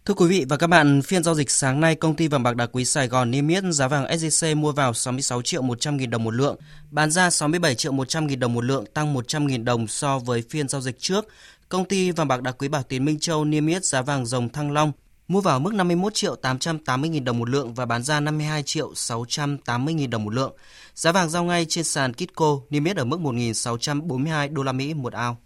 Thưa 0.04 0.14
quý 0.14 0.26
vị 0.28 0.44
và 0.48 0.56
các 0.56 0.66
bạn, 0.66 1.02
phiên 1.02 1.24
giao 1.24 1.34
dịch 1.34 1.50
sáng 1.50 1.80
nay, 1.80 1.94
công 1.94 2.16
ty 2.16 2.28
vàng 2.28 2.42
bạc 2.42 2.56
đá 2.56 2.66
quý 2.66 2.84
Sài 2.84 3.08
Gòn 3.08 3.30
niêm 3.30 3.48
yết 3.48 3.64
giá 3.70 3.88
vàng 3.88 4.04
SJC 4.04 4.56
mua 4.56 4.72
vào 4.72 4.94
66 4.94 5.42
triệu 5.42 5.62
100 5.62 5.96
nghìn 5.96 6.10
đồng 6.10 6.24
một 6.24 6.34
lượng, 6.34 6.56
bán 6.90 7.10
ra 7.10 7.30
67 7.30 7.74
triệu 7.74 7.92
100 7.92 8.26
nghìn 8.26 8.40
đồng 8.40 8.54
một 8.54 8.64
lượng, 8.64 8.84
tăng 8.94 9.12
100 9.12 9.46
nghìn 9.46 9.64
đồng 9.64 9.86
so 9.86 10.18
với 10.18 10.42
phiên 10.50 10.68
giao 10.68 10.80
dịch 10.80 10.98
trước. 10.98 11.26
Công 11.68 11.84
ty 11.84 12.10
vàng 12.10 12.28
bạc 12.28 12.42
đá 12.42 12.52
quý 12.52 12.68
Bảo 12.68 12.82
Tín 12.82 13.04
Minh 13.04 13.18
Châu 13.18 13.44
niêm 13.44 13.66
yết 13.66 13.84
giá 13.84 14.02
vàng 14.02 14.26
dòng 14.26 14.48
Thăng 14.48 14.70
Long 14.70 14.92
mua 15.28 15.40
vào 15.40 15.60
mức 15.60 15.74
51 15.74 16.14
triệu 16.14 16.36
880 16.36 17.10
nghìn 17.10 17.24
đồng 17.24 17.38
một 17.38 17.48
lượng 17.48 17.74
và 17.74 17.86
bán 17.86 18.02
ra 18.02 18.20
52 18.20 18.62
triệu 18.62 18.94
680 18.94 19.94
nghìn 19.94 20.10
đồng 20.10 20.24
một 20.24 20.34
lượng. 20.34 20.52
Giá 20.94 21.12
vàng 21.12 21.30
giao 21.30 21.44
ngay 21.44 21.66
trên 21.68 21.84
sàn 21.84 22.12
Kitco 22.12 22.58
niêm 22.70 22.84
yết 22.84 22.96
ở 22.96 23.04
mức 23.04 23.20
1.642 23.20 24.54
đô 24.54 24.62
la 24.62 24.72
Mỹ 24.72 24.94
một 24.94 25.12
ao. 25.12 25.36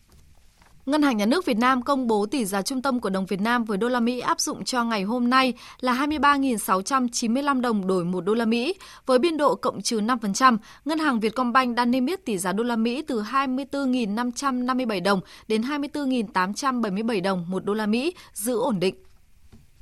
Ngân 0.87 1.03
hàng 1.03 1.17
Nhà 1.17 1.27
nước 1.27 1.45
Việt 1.45 1.59
Nam 1.59 1.83
công 1.83 2.07
bố 2.07 2.27
tỷ 2.27 2.45
giá 2.45 2.63
trung 2.63 2.83
tâm 2.83 3.01
của 3.01 3.11
đồng 3.11 3.27
Việt 3.27 3.41
Nam 3.41 3.65
với 3.65 3.79
đô 3.79 3.89
la 3.89 4.01
Mỹ 4.01 4.21
áp 4.21 4.41
dụng 4.41 4.65
cho 4.65 4.85
ngày 4.85 5.03
hôm 5.03 5.31
nay 5.31 5.55
là 5.81 5.95
23.695 5.95 7.61
đồng 7.61 7.87
đổi 7.87 8.05
1 8.05 8.21
đô 8.21 8.35
la 8.35 8.45
Mỹ 8.45 8.75
với 9.07 9.19
biên 9.19 9.37
độ 9.37 9.55
cộng 9.55 9.83
trừ 9.83 10.01
5%. 10.01 10.59
Ngân 10.85 10.99
hàng 10.99 11.21
Vietcombank 11.21 11.77
đang 11.77 11.91
niêm 11.91 12.07
yết 12.07 12.25
tỷ 12.25 12.39
giá 12.39 12.53
đô 12.53 12.65
la 12.65 12.77
Mỹ 12.77 13.03
từ 13.07 13.23
24.557 13.23 15.03
đồng 15.03 15.21
đến 15.49 15.63
24.877 15.63 17.23
đồng 17.23 17.47
1 17.49 17.65
đô 17.65 17.75
la 17.75 17.87
Mỹ, 17.87 18.15
giữ 18.35 18.59
ổn 18.59 18.81
định. 18.81 19.06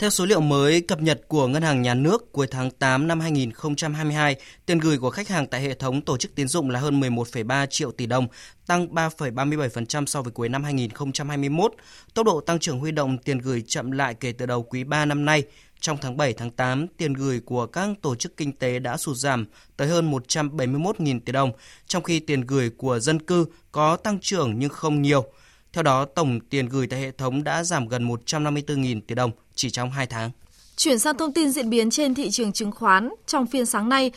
Theo 0.05 0.11
số 0.11 0.27
liệu 0.27 0.41
mới 0.41 0.81
cập 0.81 1.03
nhật 1.03 1.21
của 1.29 1.49
Ngân 1.49 1.63
hàng 1.63 1.83
Nhà 1.83 1.95
nước 1.95 2.33
cuối 2.33 2.47
tháng 2.51 2.71
8 2.71 3.09
năm 3.09 3.21
2022, 3.21 4.37
tiền 4.67 4.79
gửi 4.79 4.99
của 4.99 5.11
khách 5.11 5.29
hàng 5.29 5.47
tại 5.47 5.61
hệ 5.61 5.75
thống 5.75 6.01
tổ 6.03 6.17
chức 6.17 6.35
tín 6.35 6.49
dụng 6.49 6.71
là 6.71 6.81
hơn 6.81 7.01
11,3 7.01 7.67
triệu 7.67 7.91
tỷ 7.91 8.07
đồng, 8.07 8.27
tăng 8.67 8.87
3,37% 8.87 10.07
so 10.07 10.23
với 10.23 10.33
cuối 10.33 10.49
năm 10.49 10.65
2021. 10.65 11.73
Tốc 12.15 12.27
độ 12.27 12.41
tăng 12.41 12.59
trưởng 12.59 12.79
huy 12.79 12.91
động 12.91 13.19
tiền 13.19 13.39
gửi 13.39 13.63
chậm 13.67 13.91
lại 13.91 14.15
kể 14.15 14.33
từ 14.33 14.47
đầu 14.47 14.63
quý 14.63 14.85
3 14.85 15.05
năm 15.05 15.25
nay. 15.25 15.43
Trong 15.81 15.97
tháng 16.01 16.17
7, 16.17 16.33
tháng 16.33 16.51
8, 16.51 16.87
tiền 16.97 17.13
gửi 17.13 17.41
của 17.41 17.67
các 17.67 17.89
tổ 18.03 18.15
chức 18.15 18.37
kinh 18.37 18.53
tế 18.53 18.79
đã 18.79 18.97
sụt 18.97 19.17
giảm 19.17 19.47
tới 19.77 19.89
hơn 19.89 20.13
171.000 20.13 21.21
tỷ 21.21 21.33
đồng, 21.33 21.53
trong 21.87 22.03
khi 22.03 22.21
tiền 22.21 22.41
gửi 22.41 22.71
của 22.71 22.99
dân 22.99 23.23
cư 23.23 23.47
có 23.73 23.97
tăng 23.97 24.19
trưởng 24.21 24.59
nhưng 24.59 24.71
không 24.71 25.03
nhiều. 25.03 25.25
Theo 25.73 25.83
đó, 25.83 26.05
tổng 26.05 26.41
tiền 26.41 26.67
gửi 26.67 26.87
tại 26.87 27.01
hệ 27.01 27.11
thống 27.11 27.45
đã 27.45 27.65
giảm 27.65 27.89
gần 27.89 28.09
154.000 28.09 29.01
tỷ 29.07 29.15
đồng 29.15 29.31
chỉ 29.55 29.71
trong 29.71 29.91
2 29.91 30.07
tháng. 30.07 30.31
Chuyển 30.77 30.99
sang 30.99 31.17
thông 31.19 31.33
tin 31.33 31.51
diễn 31.51 31.71
biến 31.71 31.91
trên 31.91 32.15
thị 32.15 32.31
trường 32.31 32.53
chứng 32.53 32.73
khoán, 32.73 33.11
trong 33.27 33.47
phiên 33.47 33.67
sáng 33.67 33.89
nay, 33.89 34.11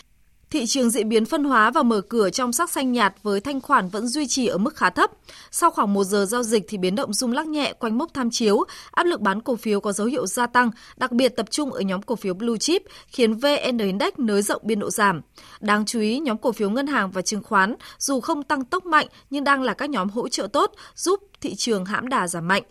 Thị 0.51 0.65
trường 0.65 0.89
diễn 0.89 1.09
biến 1.09 1.25
phân 1.25 1.43
hóa 1.43 1.71
và 1.71 1.83
mở 1.83 2.01
cửa 2.01 2.29
trong 2.29 2.53
sắc 2.53 2.69
xanh 2.69 2.91
nhạt 2.91 3.13
với 3.23 3.39
thanh 3.39 3.61
khoản 3.61 3.89
vẫn 3.89 4.07
duy 4.07 4.27
trì 4.27 4.47
ở 4.47 4.57
mức 4.57 4.75
khá 4.75 4.89
thấp. 4.89 5.11
Sau 5.51 5.71
khoảng 5.71 5.93
một 5.93 6.03
giờ 6.03 6.25
giao 6.25 6.43
dịch 6.43 6.63
thì 6.67 6.77
biến 6.77 6.95
động 6.95 7.13
rung 7.13 7.31
lắc 7.31 7.47
nhẹ 7.47 7.73
quanh 7.73 7.97
mốc 7.97 8.13
tham 8.13 8.29
chiếu, 8.29 8.63
áp 8.91 9.03
lực 9.03 9.21
bán 9.21 9.41
cổ 9.41 9.55
phiếu 9.55 9.81
có 9.81 9.91
dấu 9.91 10.07
hiệu 10.07 10.27
gia 10.27 10.47
tăng, 10.47 10.71
đặc 10.97 11.11
biệt 11.11 11.29
tập 11.29 11.45
trung 11.51 11.73
ở 11.73 11.81
nhóm 11.81 12.01
cổ 12.01 12.15
phiếu 12.15 12.33
blue 12.33 12.57
chip, 12.57 12.83
khiến 13.07 13.33
VN 13.33 13.77
Index 13.77 14.13
nới 14.17 14.41
rộng 14.41 14.61
biên 14.65 14.79
độ 14.79 14.89
giảm. 14.89 15.21
Đáng 15.59 15.85
chú 15.85 15.99
ý, 15.99 16.19
nhóm 16.19 16.37
cổ 16.37 16.51
phiếu 16.51 16.69
ngân 16.69 16.87
hàng 16.87 17.11
và 17.11 17.21
chứng 17.21 17.43
khoán 17.43 17.75
dù 17.97 18.19
không 18.19 18.43
tăng 18.43 18.65
tốc 18.65 18.85
mạnh 18.85 19.07
nhưng 19.29 19.43
đang 19.43 19.61
là 19.61 19.73
các 19.73 19.89
nhóm 19.89 20.09
hỗ 20.09 20.29
trợ 20.29 20.47
tốt 20.47 20.71
giúp 20.95 21.19
thị 21.41 21.55
trường 21.55 21.85
hãm 21.85 22.07
đà 22.07 22.27
giảm 22.27 22.47
mạnh. 22.47 22.63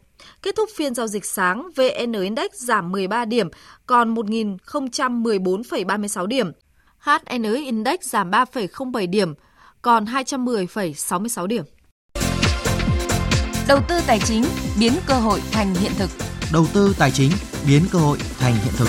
Kết 0.43 0.57
thúc 0.57 0.71
phiên 0.77 0.95
giao 0.95 1.07
dịch 1.07 1.25
sáng, 1.25 1.69
VN 1.77 2.13
Index 2.13 2.51
giảm 2.53 2.93
13 2.93 3.25
điểm, 3.25 3.49
còn 3.87 4.15
1.014,36 4.15 6.27
điểm. 6.27 6.53
HNX 6.99 7.65
Index 7.65 8.01
giảm 8.01 8.31
3,07 8.31 9.11
điểm, 9.11 9.35
còn 9.83 10.05
210,66 10.05 11.47
điểm. 11.47 11.65
Đầu 13.69 13.79
tư 13.89 13.95
tài 14.07 14.21
chính 14.25 14.45
biến 14.81 14.93
cơ 15.07 15.15
hội 15.15 15.43
thành 15.53 15.75
hiện 15.75 15.93
thực. 15.99 16.11
Đầu 16.53 16.67
tư 16.73 16.95
tài 16.99 17.11
chính 17.11 17.31
biến 17.67 17.83
cơ 17.93 17.99
hội 17.99 18.19
thành 18.39 18.55
hiện 18.55 18.75
thực. 18.77 18.89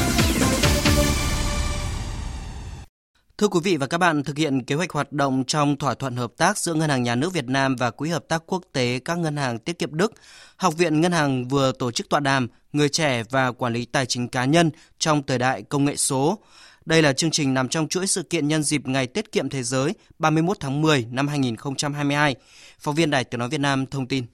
Thưa 3.38 3.48
quý 3.48 3.60
vị 3.64 3.78
và 3.78 3.88
các 3.88 3.98
bạn, 3.98 4.24
thực 4.24 4.38
hiện 4.38 4.64
kế 4.64 4.76
hoạch 4.76 4.92
hoạt 4.92 5.12
động 5.12 5.44
trong 5.48 5.78
thỏa 5.78 5.94
thuận 5.94 6.16
hợp 6.16 6.32
tác 6.38 6.58
giữa 6.58 6.74
Ngân 6.74 6.90
hàng 6.90 7.04
Nhà 7.04 7.16
nước 7.16 7.34
Việt 7.34 7.46
Nam 7.48 7.76
và 7.76 7.92
Quỹ 7.92 8.10
hợp 8.10 8.28
tác 8.28 8.44
quốc 8.46 8.64
tế 8.74 9.00
các 9.06 9.18
ngân 9.18 9.38
hàng 9.38 9.60
tiết 9.60 9.80
kiệm 9.80 9.98
Đức, 9.98 10.14
Học 10.56 10.78
viện 10.78 11.02
Ngân 11.02 11.12
hàng 11.12 11.48
vừa 11.48 11.72
tổ 11.72 11.92
chức 11.92 12.10
tọa 12.10 12.20
đàm 12.20 12.48
Người 12.74 12.90
trẻ 12.90 13.24
và 13.30 13.52
quản 13.52 13.74
lý 13.74 13.86
tài 13.86 14.06
chính 14.06 14.28
cá 14.28 14.46
nhân 14.46 14.72
trong 15.00 15.24
thời 15.24 15.40
đại 15.40 15.64
công 15.64 15.86
nghệ 15.86 15.96
số. 15.96 16.40
Đây 16.86 17.02
là 17.02 17.14
chương 17.14 17.32
trình 17.32 17.54
nằm 17.54 17.68
trong 17.68 17.88
chuỗi 17.88 18.08
sự 18.08 18.24
kiện 18.24 18.48
nhân 18.48 18.64
dịp 18.64 18.88
Ngày 18.88 19.08
Tiết 19.08 19.32
kiệm 19.32 19.50
Thế 19.50 19.64
giới 19.64 19.94
31 20.20 20.58
tháng 20.60 20.82
10 20.82 21.08
năm 21.12 21.28
2022. 21.28 22.36
Phóng 22.80 22.96
viên 22.96 23.10
Đài 23.10 23.24
Tiếng 23.24 23.40
Nói 23.40 23.50
Việt 23.50 23.62
Nam 23.62 23.86
thông 23.86 24.08
tin. 24.08 24.26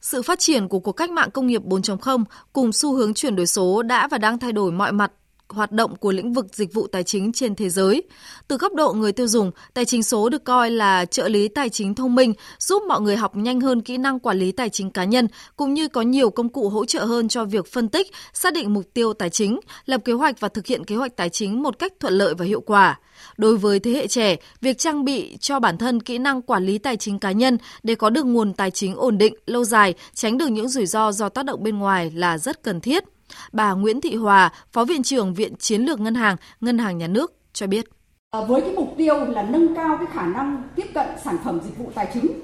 Sự 0.00 0.22
phát 0.22 0.38
triển 0.38 0.68
của 0.68 0.80
cuộc 0.80 0.92
cách 0.92 1.10
mạng 1.10 1.30
công 1.30 1.46
nghiệp 1.46 1.62
4.0 1.62 2.24
cùng 2.52 2.72
xu 2.72 2.94
hướng 2.94 3.14
chuyển 3.14 3.36
đổi 3.36 3.46
số 3.46 3.82
đã 3.82 4.08
và 4.08 4.18
đang 4.18 4.38
thay 4.38 4.52
đổi 4.52 4.72
mọi 4.72 4.92
mặt 4.92 5.12
hoạt 5.48 5.72
động 5.72 5.96
của 5.96 6.12
lĩnh 6.12 6.32
vực 6.32 6.46
dịch 6.52 6.74
vụ 6.74 6.86
tài 6.86 7.02
chính 7.02 7.32
trên 7.32 7.54
thế 7.54 7.68
giới. 7.68 8.02
Từ 8.48 8.56
góc 8.56 8.74
độ 8.74 8.92
người 8.92 9.12
tiêu 9.12 9.26
dùng, 9.26 9.50
tài 9.74 9.84
chính 9.84 10.02
số 10.02 10.28
được 10.28 10.44
coi 10.44 10.70
là 10.70 11.04
trợ 11.04 11.28
lý 11.28 11.48
tài 11.48 11.68
chính 11.68 11.94
thông 11.94 12.14
minh, 12.14 12.34
giúp 12.58 12.82
mọi 12.88 13.00
người 13.00 13.16
học 13.16 13.36
nhanh 13.36 13.60
hơn 13.60 13.80
kỹ 13.80 13.98
năng 13.98 14.20
quản 14.20 14.38
lý 14.38 14.52
tài 14.52 14.70
chính 14.70 14.90
cá 14.90 15.04
nhân, 15.04 15.28
cũng 15.56 15.74
như 15.74 15.88
có 15.88 16.02
nhiều 16.02 16.30
công 16.30 16.48
cụ 16.48 16.68
hỗ 16.68 16.84
trợ 16.84 17.04
hơn 17.04 17.28
cho 17.28 17.44
việc 17.44 17.66
phân 17.66 17.88
tích, 17.88 18.12
xác 18.32 18.52
định 18.52 18.74
mục 18.74 18.84
tiêu 18.94 19.12
tài 19.12 19.30
chính, 19.30 19.60
lập 19.86 20.00
kế 20.04 20.12
hoạch 20.12 20.40
và 20.40 20.48
thực 20.48 20.66
hiện 20.66 20.84
kế 20.84 20.96
hoạch 20.96 21.16
tài 21.16 21.28
chính 21.28 21.62
một 21.62 21.78
cách 21.78 21.92
thuận 22.00 22.14
lợi 22.14 22.34
và 22.34 22.44
hiệu 22.44 22.60
quả. 22.60 22.98
Đối 23.36 23.56
với 23.56 23.80
thế 23.80 23.90
hệ 23.90 24.06
trẻ, 24.06 24.36
việc 24.60 24.78
trang 24.78 25.04
bị 25.04 25.36
cho 25.40 25.60
bản 25.60 25.78
thân 25.78 26.00
kỹ 26.00 26.18
năng 26.18 26.42
quản 26.42 26.66
lý 26.66 26.78
tài 26.78 26.96
chính 26.96 27.18
cá 27.18 27.32
nhân 27.32 27.58
để 27.82 27.94
có 27.94 28.10
được 28.10 28.26
nguồn 28.26 28.54
tài 28.54 28.70
chính 28.70 28.94
ổn 28.94 29.18
định, 29.18 29.34
lâu 29.46 29.64
dài, 29.64 29.94
tránh 30.14 30.38
được 30.38 30.46
những 30.46 30.68
rủi 30.68 30.86
ro 30.86 31.12
do 31.12 31.28
tác 31.28 31.44
động 31.44 31.62
bên 31.62 31.78
ngoài 31.78 32.10
là 32.14 32.38
rất 32.38 32.62
cần 32.62 32.80
thiết. 32.80 33.04
Bà 33.52 33.72
Nguyễn 33.72 34.00
Thị 34.00 34.16
Hòa, 34.16 34.52
Phó 34.72 34.84
Viện 34.84 35.02
trưởng 35.02 35.34
Viện 35.34 35.56
Chiến 35.56 35.82
lược 35.82 36.00
Ngân 36.00 36.14
hàng, 36.14 36.36
Ngân 36.60 36.78
hàng 36.78 36.98
Nhà 36.98 37.06
nước 37.06 37.34
cho 37.52 37.66
biết. 37.66 37.84
Ờ, 38.30 38.44
với 38.44 38.60
cái 38.60 38.72
mục 38.72 38.94
tiêu 38.96 39.24
là 39.24 39.42
nâng 39.42 39.74
cao 39.74 39.96
cái 39.98 40.06
khả 40.12 40.26
năng 40.26 40.62
tiếp 40.76 40.86
cận 40.94 41.06
sản 41.24 41.36
phẩm 41.44 41.60
dịch 41.64 41.78
vụ 41.78 41.90
tài 41.94 42.08
chính 42.14 42.40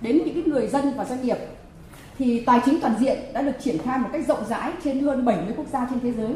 đến 0.00 0.22
những 0.24 0.50
người 0.50 0.66
dân 0.66 0.92
và 0.96 1.04
doanh 1.04 1.22
nghiệp 1.22 1.38
thì 2.18 2.40
tài 2.40 2.60
chính 2.64 2.80
toàn 2.80 2.94
diện 3.00 3.18
đã 3.32 3.42
được 3.42 3.52
triển 3.64 3.78
khai 3.78 3.98
một 3.98 4.08
cách 4.12 4.26
rộng 4.28 4.44
rãi 4.48 4.72
trên 4.84 5.00
hơn 5.00 5.24
70 5.24 5.54
quốc 5.56 5.66
gia 5.72 5.86
trên 5.90 6.00
thế 6.00 6.12
giới. 6.12 6.34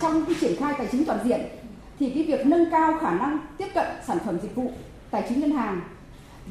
Trong 0.00 0.24
cái 0.24 0.34
triển 0.40 0.56
khai 0.56 0.74
tài 0.78 0.86
chính 0.92 1.04
toàn 1.04 1.18
diện 1.24 1.40
thì 1.98 2.10
cái 2.10 2.22
việc 2.22 2.46
nâng 2.46 2.70
cao 2.70 2.98
khả 3.00 3.10
năng 3.10 3.38
tiếp 3.58 3.68
cận 3.74 3.86
sản 4.06 4.18
phẩm 4.24 4.38
dịch 4.42 4.54
vụ 4.54 4.72
tài 5.10 5.24
chính 5.28 5.40
ngân 5.40 5.50
hàng 5.50 5.80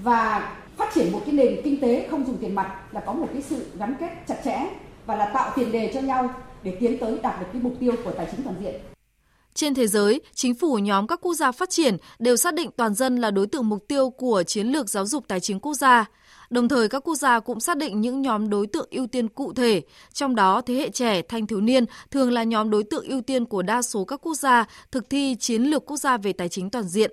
và 0.04 0.52
phát 0.78 0.94
triển 0.94 1.12
một 1.12 1.22
cái 1.26 1.34
nền 1.36 1.62
kinh 1.64 1.82
tế 1.82 2.08
không 2.12 2.26
dùng 2.26 2.38
tiền 2.38 2.56
mặt 2.56 2.76
là 2.92 3.00
có 3.00 3.14
một 3.14 3.28
cái 3.34 3.42
sự 3.42 3.66
gắn 3.80 3.96
kết 4.00 4.10
chặt 4.28 4.38
chẽ 4.46 4.68
và 5.06 5.16
là 5.16 5.26
tạo 5.26 5.52
tiền 5.56 5.72
đề 5.72 5.92
cho 5.94 6.02
nhau 6.02 6.30
để 6.64 6.78
tiến 6.80 7.00
tới 7.00 7.20
đạt 7.24 7.40
được 7.40 7.48
cái 7.54 7.62
mục 7.62 7.74
tiêu 7.80 7.94
của 8.04 8.12
tài 8.12 8.28
chính 8.32 8.44
toàn 8.44 8.56
diện. 8.64 8.76
Trên 9.54 9.74
thế 9.74 9.88
giới, 9.88 10.22
chính 10.36 10.56
phủ 10.56 10.78
nhóm 10.78 11.08
các 11.08 11.20
quốc 11.22 11.34
gia 11.34 11.52
phát 11.52 11.70
triển 11.70 11.98
đều 12.20 12.38
xác 12.38 12.54
định 12.54 12.70
toàn 12.78 12.94
dân 12.94 13.18
là 13.18 13.32
đối 13.32 13.48
tượng 13.48 13.70
mục 13.70 13.88
tiêu 13.88 14.10
của 14.10 14.44
chiến 14.44 14.68
lược 14.68 14.90
giáo 14.90 15.06
dục 15.06 15.24
tài 15.28 15.40
chính 15.40 15.60
quốc 15.60 15.74
gia. 15.74 16.06
Đồng 16.50 16.70
thời 16.70 16.90
các 16.90 17.00
quốc 17.00 17.16
gia 17.16 17.40
cũng 17.40 17.60
xác 17.60 17.78
định 17.78 18.02
những 18.02 18.22
nhóm 18.22 18.50
đối 18.50 18.68
tượng 18.68 18.88
ưu 18.92 19.08
tiên 19.08 19.28
cụ 19.28 19.54
thể, 19.54 19.82
trong 20.14 20.36
đó 20.36 20.62
thế 20.62 20.74
hệ 20.74 20.90
trẻ, 20.90 21.22
thanh 21.22 21.48
thiếu 21.48 21.62
niên 21.62 21.86
thường 22.12 22.32
là 22.32 22.44
nhóm 22.44 22.70
đối 22.70 22.84
tượng 22.84 23.08
ưu 23.08 23.22
tiên 23.22 23.46
của 23.46 23.62
đa 23.62 23.82
số 23.82 24.06
các 24.06 24.20
quốc 24.22 24.36
gia 24.36 24.66
thực 24.92 25.10
thi 25.10 25.36
chiến 25.40 25.64
lược 25.64 25.86
quốc 25.86 25.98
gia 25.98 26.18
về 26.18 26.34
tài 26.34 26.50
chính 26.50 26.70
toàn 26.70 26.86
diện. 26.86 27.12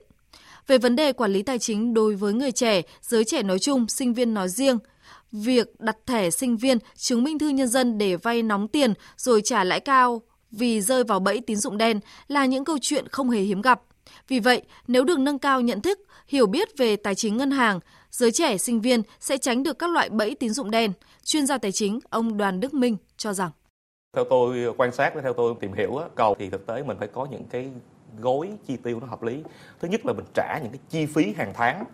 Về 0.67 0.79
vấn 0.79 0.97
đề 0.97 1.13
quản 1.13 1.33
lý 1.33 1.43
tài 1.43 1.59
chính 1.59 1.95
đối 1.95 2.15
với 2.15 2.33
người 2.33 2.53
trẻ, 2.53 2.83
giới 3.03 3.25
trẻ 3.25 3.43
nói 3.43 3.59
chung, 3.59 3.89
sinh 3.89 4.15
viên 4.15 4.35
nói 4.35 4.49
riêng, 4.49 4.79
việc 5.35 5.81
đặt 5.81 5.97
thẻ 6.07 6.31
sinh 6.31 6.57
viên, 6.57 6.79
chứng 6.97 7.25
minh 7.25 7.39
thư 7.39 7.49
nhân 7.49 7.69
dân 7.69 7.99
để 7.99 8.17
vay 8.17 8.43
nóng 8.43 8.69
tiền 8.69 8.95
rồi 9.17 9.41
trả 9.45 9.65
lãi 9.65 9.81
cao 9.81 10.23
vì 10.51 10.81
rơi 10.81 11.05
vào 11.05 11.21
bẫy 11.21 11.41
tín 11.41 11.57
dụng 11.57 11.79
đen 11.79 12.01
là 12.29 12.47
những 12.47 12.65
câu 12.65 12.79
chuyện 12.81 13.09
không 13.09 13.31
hề 13.31 13.41
hiếm 13.41 13.63
gặp. 13.63 13.81
Vì 14.29 14.41
vậy, 14.41 14.63
nếu 14.87 15.05
được 15.05 15.19
nâng 15.19 15.39
cao 15.39 15.61
nhận 15.61 15.81
thức, 15.81 15.99
hiểu 16.29 16.47
biết 16.47 16.69
về 16.79 16.97
tài 16.97 17.15
chính 17.15 17.37
ngân 17.37 17.51
hàng, 17.51 17.81
giới 18.11 18.33
trẻ 18.33 18.59
sinh 18.59 18.81
viên 18.81 19.03
sẽ 19.21 19.39
tránh 19.39 19.63
được 19.63 19.79
các 19.79 19.91
loại 19.91 20.09
bẫy 20.09 20.35
tín 20.35 20.51
dụng 20.51 20.71
đen. 20.71 20.93
Chuyên 21.25 21.47
gia 21.47 21.59
tài 21.59 21.73
chính 21.73 21.99
ông 22.11 22.37
Đoàn 22.37 22.61
Đức 22.61 22.75
Minh 22.75 22.97
cho 23.17 23.33
rằng 23.33 23.51
theo 24.15 24.25
tôi 24.31 24.75
quan 24.77 24.93
sát 24.93 25.13
theo 25.23 25.33
tôi 25.33 25.55
tìm 25.61 25.73
hiểu 25.73 26.01
cầu 26.15 26.37
thì 26.39 26.51
thực 26.51 26.67
tế 26.67 26.83
mình 26.83 26.97
phải 26.99 27.09
có 27.09 27.27
những 27.31 27.45
cái 27.45 27.71
gói 28.19 28.51
chi 28.67 28.77
tiêu 28.77 29.01
nó 29.01 29.07
hợp 29.07 29.23
lý 29.23 29.43
thứ 29.81 29.89
nhất 29.89 30.07
là 30.07 30.13
mình 30.13 30.25
trả 30.35 30.59
những 30.63 30.73
cái 30.73 30.81
chi 30.89 31.07
phí 31.07 31.35
hàng 31.37 31.53
tháng 31.55 31.85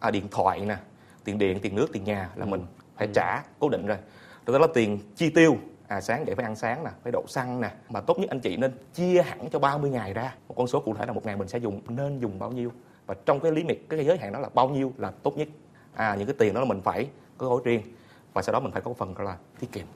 à, 0.00 0.10
điện 0.10 0.28
thoại 0.30 0.60
nè 0.60 0.76
tiền 1.24 1.38
điện 1.38 1.58
tiền 1.62 1.74
nước 1.74 1.86
tiền 1.92 2.04
nhà 2.04 2.30
là 2.36 2.44
mình 2.44 2.60
phải 2.98 3.08
trả 3.14 3.42
cố 3.58 3.68
định 3.68 3.86
rồi. 3.86 3.98
Rồi 4.46 4.58
đó 4.58 4.66
là 4.66 4.72
tiền 4.74 4.98
chi 5.16 5.30
tiêu. 5.30 5.56
À, 5.88 6.00
sáng 6.00 6.26
dậy 6.26 6.34
phải 6.34 6.44
ăn 6.44 6.56
sáng 6.56 6.84
nè 6.84 6.90
phải 7.02 7.12
đổ 7.12 7.24
xăng 7.28 7.60
nè. 7.60 7.70
Mà 7.88 8.00
tốt 8.00 8.18
nhất 8.18 8.30
anh 8.30 8.40
chị 8.40 8.56
nên 8.56 8.72
chia 8.94 9.22
hẳn 9.22 9.48
cho 9.52 9.58
30 9.58 9.90
ngày 9.90 10.14
ra. 10.14 10.34
Một 10.48 10.54
con 10.58 10.66
số 10.66 10.80
cụ 10.80 10.94
thể 10.94 11.06
là 11.06 11.12
một 11.12 11.26
ngày 11.26 11.36
mình 11.36 11.48
sẽ 11.48 11.58
dùng 11.58 11.80
nên 11.88 12.18
dùng 12.18 12.38
bao 12.38 12.52
nhiêu. 12.52 12.72
Và 13.06 13.14
trong 13.26 13.40
cái 13.40 13.52
lý 13.52 13.64
miệt 13.64 13.78
cái 13.88 14.04
giới 14.06 14.18
hạn 14.18 14.32
đó 14.32 14.38
là 14.38 14.48
bao 14.54 14.68
nhiêu 14.68 14.92
là 14.96 15.12
tốt 15.22 15.36
nhất. 15.36 15.48
À 15.94 16.14
những 16.18 16.26
cái 16.26 16.34
tiền 16.38 16.54
đó 16.54 16.60
là 16.60 16.66
mình 16.66 16.80
phải 16.84 17.08
có 17.38 17.48
gói 17.48 17.60
riêng. 17.64 17.82
Và 18.32 18.42
sau 18.42 18.52
đó 18.52 18.60
mình 18.60 18.72
phải 18.72 18.82
có 18.82 18.94
phần 18.98 19.14
gọi 19.14 19.26
là 19.26 19.36
tiết 19.60 19.72
kiệm. 19.72 19.86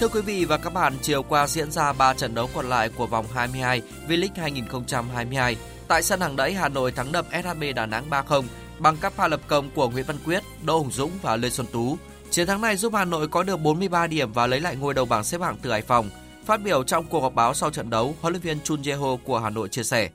Thưa 0.00 0.08
quý 0.08 0.20
vị 0.20 0.44
và 0.44 0.58
các 0.58 0.72
bạn, 0.72 0.92
chiều 1.02 1.22
qua 1.22 1.46
diễn 1.46 1.70
ra 1.70 1.92
3 1.92 2.14
trận 2.14 2.34
đấu 2.34 2.48
còn 2.54 2.68
lại 2.68 2.90
của 2.96 3.06
vòng 3.06 3.26
22 3.34 3.82
V-League 4.08 4.28
2022. 4.36 5.56
Tại 5.88 6.02
sân 6.02 6.20
hàng 6.20 6.36
đẫy 6.36 6.52
Hà 6.52 6.68
Nội 6.68 6.92
thắng 6.92 7.12
đậm 7.12 7.24
SHB 7.42 7.62
Đà 7.76 7.86
Nẵng 7.86 8.04
3-0 8.10 8.42
bằng 8.78 8.96
các 9.00 9.12
pha 9.12 9.28
lập 9.28 9.40
công 9.46 9.70
của 9.74 9.90
Nguyễn 9.90 10.04
Văn 10.06 10.16
Quyết, 10.24 10.42
Đỗ 10.64 10.78
Hùng 10.78 10.90
Dũng 10.90 11.10
và 11.22 11.36
Lê 11.36 11.50
Xuân 11.50 11.66
Tú. 11.72 11.96
Chiến 12.30 12.46
thắng 12.46 12.60
này 12.60 12.76
giúp 12.76 12.94
Hà 12.94 13.04
Nội 13.04 13.28
có 13.28 13.42
được 13.42 13.56
43 13.56 14.06
điểm 14.06 14.32
và 14.32 14.46
lấy 14.46 14.60
lại 14.60 14.76
ngôi 14.76 14.94
đầu 14.94 15.04
bảng 15.04 15.24
xếp 15.24 15.40
hạng 15.40 15.56
từ 15.62 15.70
Hải 15.70 15.82
Phòng. 15.82 16.10
Phát 16.44 16.62
biểu 16.62 16.82
trong 16.82 17.04
cuộc 17.04 17.20
họp 17.20 17.34
báo 17.34 17.54
sau 17.54 17.70
trận 17.70 17.90
đấu, 17.90 18.14
huấn 18.20 18.32
luyện 18.32 18.42
viên 18.42 18.60
Chun 18.60 18.82
Jae-ho 18.82 19.16
của 19.16 19.38
Hà 19.38 19.50
Nội 19.50 19.68
chia 19.68 19.82
sẻ. 19.82 20.08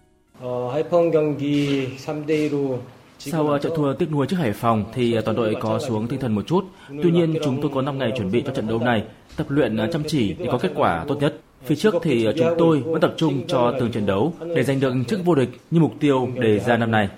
Sau 3.19 3.57
trận 3.61 3.73
thua 3.75 3.93
tiếc 3.93 4.11
nuối 4.11 4.27
trước 4.27 4.37
Hải 4.37 4.53
Phòng 4.53 4.85
thì 4.93 5.21
toàn 5.25 5.37
đội 5.37 5.55
có 5.61 5.79
xuống 5.79 6.07
tinh 6.07 6.19
thần 6.19 6.35
một 6.35 6.47
chút. 6.47 6.65
Tuy 7.03 7.11
nhiên 7.11 7.35
chúng 7.43 7.61
tôi 7.61 7.71
có 7.75 7.81
5 7.81 7.97
ngày 7.97 8.11
chuẩn 8.17 8.31
bị 8.31 8.43
cho 8.45 8.53
trận 8.53 8.67
đấu 8.67 8.79
này, 8.79 9.03
tập 9.35 9.45
luyện 9.49 9.77
chăm 9.93 10.03
chỉ 10.07 10.33
để 10.33 10.45
có 10.51 10.57
kết 10.57 10.71
quả 10.75 11.05
tốt 11.07 11.15
nhất. 11.19 11.39
Phía 11.65 11.75
trước 11.75 11.93
thì 12.03 12.27
chúng 12.37 12.55
tôi 12.57 12.81
vẫn 12.81 13.01
tập 13.01 13.13
trung 13.17 13.47
cho 13.47 13.73
từng 13.79 13.91
trận 13.91 14.05
đấu 14.05 14.33
để 14.55 14.63
giành 14.63 14.79
được 14.79 14.93
chức 15.07 15.25
vô 15.25 15.35
địch 15.35 15.49
như 15.71 15.79
mục 15.79 15.93
tiêu 15.99 16.29
đề 16.35 16.59
ra 16.59 16.77
năm 16.77 16.91
nay. 16.91 17.09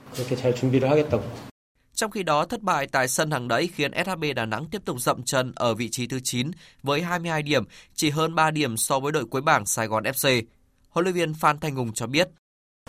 Trong 1.95 2.11
khi 2.11 2.23
đó, 2.23 2.45
thất 2.45 2.61
bại 2.61 2.87
tại 2.87 3.07
sân 3.07 3.31
hàng 3.31 3.47
đẫy 3.47 3.67
khiến 3.67 3.91
SHB 4.05 4.23
Đà 4.35 4.45
Nẵng 4.45 4.65
tiếp 4.71 4.81
tục 4.85 4.99
dậm 4.99 5.23
chân 5.23 5.51
ở 5.55 5.73
vị 5.73 5.89
trí 5.89 6.07
thứ 6.07 6.19
9 6.23 6.51
với 6.83 7.01
22 7.01 7.43
điểm, 7.43 7.63
chỉ 7.95 8.09
hơn 8.09 8.35
3 8.35 8.51
điểm 8.51 8.77
so 8.77 8.99
với 8.99 9.11
đội 9.11 9.25
cuối 9.25 9.41
bảng 9.41 9.65
Sài 9.65 9.87
Gòn 9.87 10.03
FC. 10.03 10.41
Huấn 10.89 11.03
luyện 11.03 11.15
viên 11.15 11.33
Phan 11.33 11.59
Thanh 11.59 11.75
Hùng 11.75 11.93
cho 11.93 12.07
biết. 12.07 12.29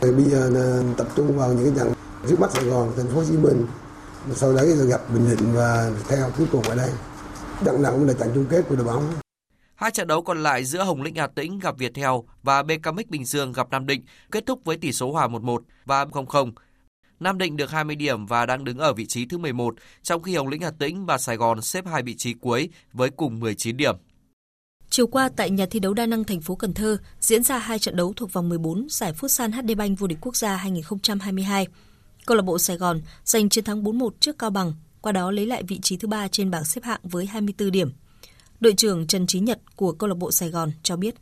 Bây 0.01 0.25
giờ 0.25 0.51
là 0.51 0.83
tập 0.97 1.07
trung 1.17 1.39
vào 1.39 1.53
những 1.53 1.75
cái 1.75 1.85
trận 1.85 1.95
trước 2.29 2.41
mắt 2.41 2.51
Sài 2.51 2.65
Gòn, 2.65 2.93
thành 2.97 3.07
phố 3.07 3.15
Hồ 3.15 3.25
Chí 3.25 3.37
Minh, 3.37 3.67
sau 4.35 4.55
đấy 4.55 4.67
là 4.67 4.85
gặp 4.85 5.01
Bình 5.15 5.29
Định 5.31 5.53
và 5.55 5.91
theo 6.09 6.31
cuối 6.39 6.47
cùng 6.53 6.63
ở 6.63 6.75
đây. 6.75 6.91
Đặng 7.65 7.83
nặng 7.83 8.07
là 8.07 8.13
trận 8.13 8.29
chung 8.35 8.47
kết 8.51 8.65
của 8.69 8.77
đội 8.77 8.85
bóng. 8.85 9.26
Hai 9.77 9.91
trận 9.91 10.09
đấu 10.09 10.23
còn 10.23 10.43
lại 10.43 10.65
giữa 10.65 10.85
Hồng 10.85 11.03
Lĩnh 11.03 11.15
Hà 11.15 11.27
Tĩnh 11.27 11.59
gặp 11.59 11.79
Viettel 11.79 12.11
và 12.43 12.63
BKMX 12.63 13.07
Bình 13.09 13.25
Dương 13.25 13.53
gặp 13.53 13.71
Nam 13.71 13.87
Định 13.87 14.05
kết 14.31 14.47
thúc 14.47 14.61
với 14.65 14.77
tỷ 14.77 14.93
số 14.93 15.13
hòa 15.13 15.29
1-1 15.29 15.59
và 15.85 16.05
0-0. 16.05 16.53
Nam 17.21 17.39
Định 17.39 17.57
được 17.57 17.71
20 17.71 17.97
điểm 17.97 18.27
và 18.27 18.47
đang 18.47 18.65
đứng 18.65 18.79
ở 18.79 18.93
vị 18.93 19.07
trí 19.07 19.27
thứ 19.27 19.39
11, 19.39 19.75
trong 20.03 20.23
khi 20.23 20.37
Hồng 20.37 20.49
Lĩnh 20.49 20.63
Hà 20.63 20.71
Tĩnh 20.71 21.07
và 21.07 21.19
Sài 21.19 21.37
Gòn 21.37 21.63
xếp 21.63 21.87
hai 21.87 22.03
vị 22.03 22.15
trí 22.17 22.35
cuối 22.35 22.69
với 22.93 23.11
cùng 23.11 23.41
19 23.41 23.77
điểm. 23.77 23.97
Chiều 24.91 25.07
qua 25.07 25.29
tại 25.37 25.51
nhà 25.51 25.67
thi 25.71 25.81
đấu 25.81 25.95
đa 25.95 26.07
năng 26.07 26.25
thành 26.25 26.41
phố 26.41 26.55
Cần 26.55 26.75
Thơ 26.75 26.99
diễn 27.21 27.43
ra 27.43 27.59
hai 27.59 27.79
trận 27.79 27.97
đấu 27.97 28.13
thuộc 28.17 28.33
vòng 28.33 28.49
14 28.49 28.87
giải 28.91 29.13
Futsal 29.13 29.51
HD 29.51 29.77
Bank 29.79 29.99
vô 29.99 30.07
địch 30.07 30.19
quốc 30.21 30.37
gia 30.37 30.57
2022. 30.57 31.67
Câu 32.27 32.37
lạc 32.37 32.43
bộ 32.43 32.59
Sài 32.59 32.77
Gòn 32.77 33.01
giành 33.25 33.49
chiến 33.49 33.65
thắng 33.65 33.85
4-1 33.85 34.11
trước 34.21 34.39
Cao 34.39 34.51
Bằng, 34.51 34.73
qua 35.01 35.13
đó 35.13 35.31
lấy 35.31 35.47
lại 35.47 35.63
vị 35.63 35.79
trí 35.83 35.97
thứ 35.97 36.09
ba 36.09 36.29
trên 36.29 36.51
bảng 36.51 36.65
xếp 36.65 36.85
hạng 36.85 37.01
với 37.03 37.27
24 37.27 37.71
điểm. 37.71 37.93
Đội 38.61 38.73
trưởng 38.73 39.07
Trần 39.07 39.27
Trí 39.27 39.41
Nhật 39.41 39.59
của 39.77 39.93
câu 39.93 40.09
lạc 40.09 40.19
bộ 40.19 40.31
Sài 40.31 40.49
Gòn 40.49 40.71
cho 40.83 40.97
biết. 40.97 41.15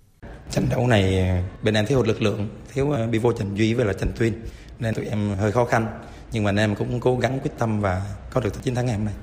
Trận 0.50 0.66
đấu 0.70 0.86
này 0.86 1.32
bên 1.62 1.74
em 1.74 1.86
thiếu 1.86 1.98
hụt 1.98 2.08
lực 2.08 2.22
lượng, 2.22 2.48
thiếu 2.72 2.90
ờ, 2.90 3.06
Bivo 3.06 3.32
Trần 3.32 3.54
Duy 3.54 3.74
với 3.74 3.86
là 3.86 3.92
Trần 3.92 4.12
Tuyên 4.18 4.32
nên 4.78 4.94
tụi 4.94 5.06
em 5.06 5.36
hơi 5.38 5.52
khó 5.52 5.64
khăn 5.64 5.86
nhưng 6.32 6.44
mà 6.44 6.50
anh 6.50 6.56
em 6.56 6.74
cũng 6.74 7.00
cố 7.00 7.16
gắng 7.16 7.40
quyết 7.40 7.50
tâm 7.58 7.80
và 7.80 8.16
có 8.32 8.40
được 8.40 8.62
chiến 8.62 8.74
thắng 8.74 8.86
ngày 8.86 8.96
hôm 8.96 9.04
nay. 9.04 9.14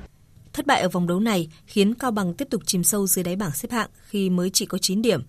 Thất 0.54 0.66
bại 0.66 0.82
ở 0.82 0.90
vòng 0.90 1.08
đấu 1.08 1.20
này 1.20 1.50
khiến 1.66 1.94
Cao 1.94 2.12
Bằng 2.12 2.34
tiếp 2.34 2.48
tục 2.50 2.62
chìm 2.66 2.84
sâu 2.84 3.08
dưới 3.08 3.24
đáy 3.24 3.36
bảng 3.36 3.52
xếp 3.52 3.72
hạng 3.72 3.90
khi 4.02 4.30
mới 4.30 4.50
chỉ 4.50 4.66
có 4.66 4.78
9 4.78 5.02
điểm. 5.02 5.22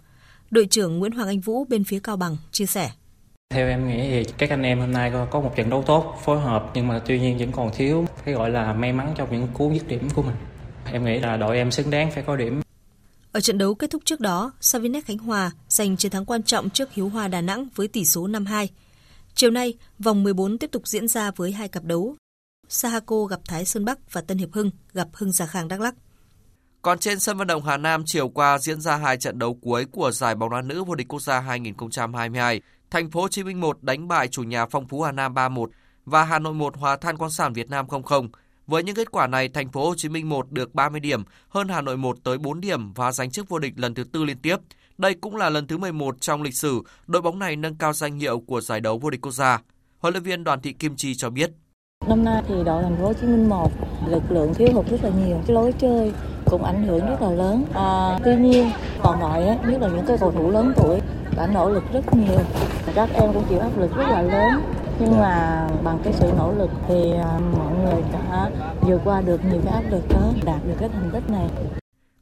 Đội 0.50 0.66
trưởng 0.66 0.98
Nguyễn 0.98 1.12
Hoàng 1.12 1.28
Anh 1.28 1.40
Vũ 1.40 1.64
bên 1.64 1.84
phía 1.84 2.00
Cao 2.00 2.16
Bằng 2.16 2.36
chia 2.50 2.66
sẻ. 2.66 2.90
Theo 3.50 3.68
em 3.68 3.88
nghĩ 3.88 4.10
thì 4.10 4.32
các 4.38 4.50
anh 4.50 4.62
em 4.62 4.80
hôm 4.80 4.92
nay 4.92 5.12
có 5.30 5.40
một 5.40 5.52
trận 5.56 5.70
đấu 5.70 5.82
tốt, 5.86 6.20
phối 6.24 6.40
hợp 6.40 6.70
nhưng 6.74 6.88
mà 6.88 7.00
tuy 7.06 7.20
nhiên 7.20 7.38
vẫn 7.38 7.52
còn 7.52 7.70
thiếu 7.76 8.06
cái 8.24 8.34
gọi 8.34 8.50
là 8.50 8.72
may 8.72 8.92
mắn 8.92 9.14
trong 9.16 9.32
những 9.32 9.48
cú 9.54 9.72
dứt 9.72 9.88
điểm 9.88 10.08
của 10.14 10.22
mình. 10.22 10.36
Em 10.92 11.04
nghĩ 11.04 11.18
là 11.18 11.36
đội 11.36 11.56
em 11.56 11.70
xứng 11.70 11.90
đáng 11.90 12.10
phải 12.10 12.22
có 12.22 12.36
điểm. 12.36 12.61
Ở 13.32 13.40
trận 13.40 13.58
đấu 13.58 13.74
kết 13.74 13.90
thúc 13.90 14.02
trước 14.04 14.20
đó, 14.20 14.52
Savinex 14.60 15.04
Khánh 15.04 15.18
Hòa 15.18 15.50
giành 15.68 15.96
chiến 15.96 16.12
thắng 16.12 16.24
quan 16.24 16.42
trọng 16.42 16.70
trước 16.70 16.92
Hiếu 16.92 17.08
Hòa 17.08 17.28
Đà 17.28 17.40
Nẵng 17.40 17.68
với 17.74 17.88
tỷ 17.88 18.04
số 18.04 18.26
5-2. 18.26 18.66
Chiều 19.34 19.50
nay, 19.50 19.74
vòng 19.98 20.22
14 20.22 20.58
tiếp 20.58 20.70
tục 20.72 20.88
diễn 20.88 21.08
ra 21.08 21.30
với 21.36 21.52
hai 21.52 21.68
cặp 21.68 21.84
đấu. 21.84 22.16
Sahako 22.68 23.24
gặp 23.24 23.40
Thái 23.44 23.64
Sơn 23.64 23.84
Bắc 23.84 24.12
và 24.12 24.20
Tân 24.20 24.38
Hiệp 24.38 24.52
Hưng 24.52 24.70
gặp 24.92 25.08
Hưng 25.12 25.32
Gia 25.32 25.46
Khang 25.46 25.68
Đắk 25.68 25.80
Lắk. 25.80 25.94
Còn 26.82 26.98
trên 26.98 27.20
sân 27.20 27.38
vận 27.38 27.46
động 27.46 27.62
Hà 27.62 27.76
Nam 27.76 28.02
chiều 28.06 28.28
qua 28.28 28.58
diễn 28.58 28.80
ra 28.80 28.96
hai 28.96 29.16
trận 29.16 29.38
đấu 29.38 29.58
cuối 29.62 29.84
của 29.84 30.10
giải 30.10 30.34
bóng 30.34 30.50
đá 30.50 30.62
nữ 30.62 30.84
vô 30.84 30.94
địch 30.94 31.08
quốc 31.08 31.22
gia 31.22 31.40
2022. 31.40 32.60
Thành 32.90 33.10
phố 33.10 33.20
Hồ 33.20 33.28
Chí 33.28 33.44
Minh 33.44 33.60
1 33.60 33.82
đánh 33.82 34.08
bại 34.08 34.28
chủ 34.28 34.42
nhà 34.42 34.66
Phong 34.66 34.88
Phú 34.88 35.02
Hà 35.02 35.12
Nam 35.12 35.34
3-1 35.34 35.66
và 36.04 36.24
Hà 36.24 36.38
Nội 36.38 36.54
1 36.54 36.76
hòa 36.76 36.96
Than 36.96 37.16
Quang 37.16 37.30
Sản 37.30 37.52
Việt 37.52 37.70
Nam 37.70 37.86
0-0. 37.86 38.28
Với 38.66 38.82
những 38.82 38.94
kết 38.94 39.10
quả 39.10 39.26
này, 39.26 39.48
Thành 39.48 39.68
phố 39.68 39.88
Hồ 39.88 39.94
Chí 39.96 40.08
Minh 40.08 40.28
1 40.28 40.50
được 40.50 40.74
30 40.74 41.00
điểm, 41.00 41.22
hơn 41.48 41.68
Hà 41.68 41.80
Nội 41.80 41.96
1 41.96 42.16
tới 42.24 42.38
4 42.38 42.60
điểm 42.60 42.92
và 42.92 43.12
giành 43.12 43.30
chức 43.30 43.48
vô 43.48 43.58
địch 43.58 43.72
lần 43.76 43.94
thứ 43.94 44.04
tư 44.04 44.24
liên 44.24 44.38
tiếp. 44.38 44.56
Đây 44.98 45.14
cũng 45.14 45.36
là 45.36 45.50
lần 45.50 45.66
thứ 45.66 45.78
11 45.78 46.20
trong 46.20 46.42
lịch 46.42 46.54
sử 46.54 46.82
đội 47.06 47.22
bóng 47.22 47.38
này 47.38 47.56
nâng 47.56 47.74
cao 47.74 47.92
danh 47.92 48.18
hiệu 48.18 48.40
của 48.46 48.60
giải 48.60 48.80
đấu 48.80 48.98
vô 48.98 49.10
địch 49.10 49.20
quốc 49.20 49.32
gia. 49.32 49.58
Huấn 49.98 50.14
luyện 50.14 50.22
viên 50.22 50.44
Đoàn 50.44 50.60
Thị 50.62 50.72
Kim 50.72 50.96
Chi 50.96 51.14
cho 51.14 51.30
biết. 51.30 51.50
Năm 52.08 52.24
nay 52.24 52.42
thì 52.48 52.54
đội 52.64 52.82
Thành 52.82 52.96
phố 52.96 53.06
Hồ 53.06 53.12
Chí 53.12 53.26
Minh 53.26 53.48
1 53.48 53.72
lực 54.06 54.22
lượng 54.30 54.54
thiếu 54.54 54.68
hụt 54.72 54.86
rất 54.90 55.04
là 55.04 55.10
nhiều, 55.10 55.36
cái 55.46 55.54
lối 55.54 55.72
chơi 55.78 56.12
cũng 56.44 56.64
ảnh 56.64 56.86
hưởng 56.86 57.06
rất 57.06 57.22
là 57.22 57.30
lớn. 57.30 57.64
À, 57.74 58.18
tuy 58.24 58.36
nhiên 58.36 58.70
còn 59.02 59.20
lại 59.20 59.48
á, 59.48 59.56
nhất 59.68 59.80
là 59.80 59.88
những 59.88 60.06
cái 60.06 60.16
cầu 60.20 60.32
thủ 60.32 60.50
lớn 60.50 60.72
tuổi 60.76 61.00
đã 61.36 61.46
nỗ 61.46 61.70
lực 61.70 61.84
rất 61.92 62.14
nhiều. 62.14 62.40
Các 62.94 63.08
em 63.12 63.32
cũng 63.32 63.44
chịu 63.48 63.58
áp 63.58 63.78
lực 63.78 63.96
rất 63.96 64.06
là 64.08 64.22
lớn 64.22 64.62
nhưng 64.98 65.20
mà 65.20 65.66
bằng 65.84 65.98
cái 66.04 66.12
sự 66.12 66.32
nỗ 66.38 66.52
lực 66.58 66.70
thì 66.88 67.12
à, 67.12 67.38
mọi 67.58 67.72
người 67.84 68.02
đã 68.12 68.50
vượt 68.80 69.00
qua 69.04 69.20
được 69.20 69.40
nhiều 69.44 69.60
cái 69.64 69.74
áp 69.74 69.90
lực 69.90 70.02
đó, 70.08 70.32
đạt 70.44 70.60
được 70.66 70.74
cái 70.80 70.88
thành 70.88 71.10
tích 71.12 71.30
này. 71.30 71.48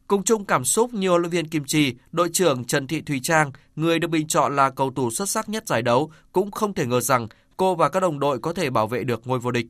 Cùng 0.07 0.23
chung 0.23 0.45
cảm 0.45 0.65
xúc 0.65 0.95
như 0.95 1.09
huấn 1.09 1.23
luyện 1.23 1.31
viên 1.31 1.49
Kim 1.49 1.65
Chi, 1.67 1.95
đội 2.13 2.29
trưởng 2.33 2.65
Trần 2.65 2.87
Thị 2.87 3.01
Thùy 3.01 3.21
Trang, 3.23 3.53
người 3.77 3.99
được 3.99 4.09
bình 4.09 4.27
chọn 4.27 4.57
là 4.57 4.71
cầu 4.71 4.91
thủ 4.91 5.11
xuất 5.11 5.29
sắc 5.29 5.49
nhất 5.49 5.69
giải 5.69 5.83
đấu, 5.83 6.11
cũng 6.33 6.51
không 6.51 6.75
thể 6.75 6.87
ngờ 6.87 7.01
rằng 7.01 7.29
cô 7.57 7.75
và 7.75 7.89
các 7.89 8.01
đồng 8.01 8.19
đội 8.19 8.39
có 8.39 8.53
thể 8.53 8.71
bảo 8.71 8.87
vệ 8.87 9.05
được 9.05 9.21
ngôi 9.25 9.39
vô 9.39 9.51
địch. 9.51 9.67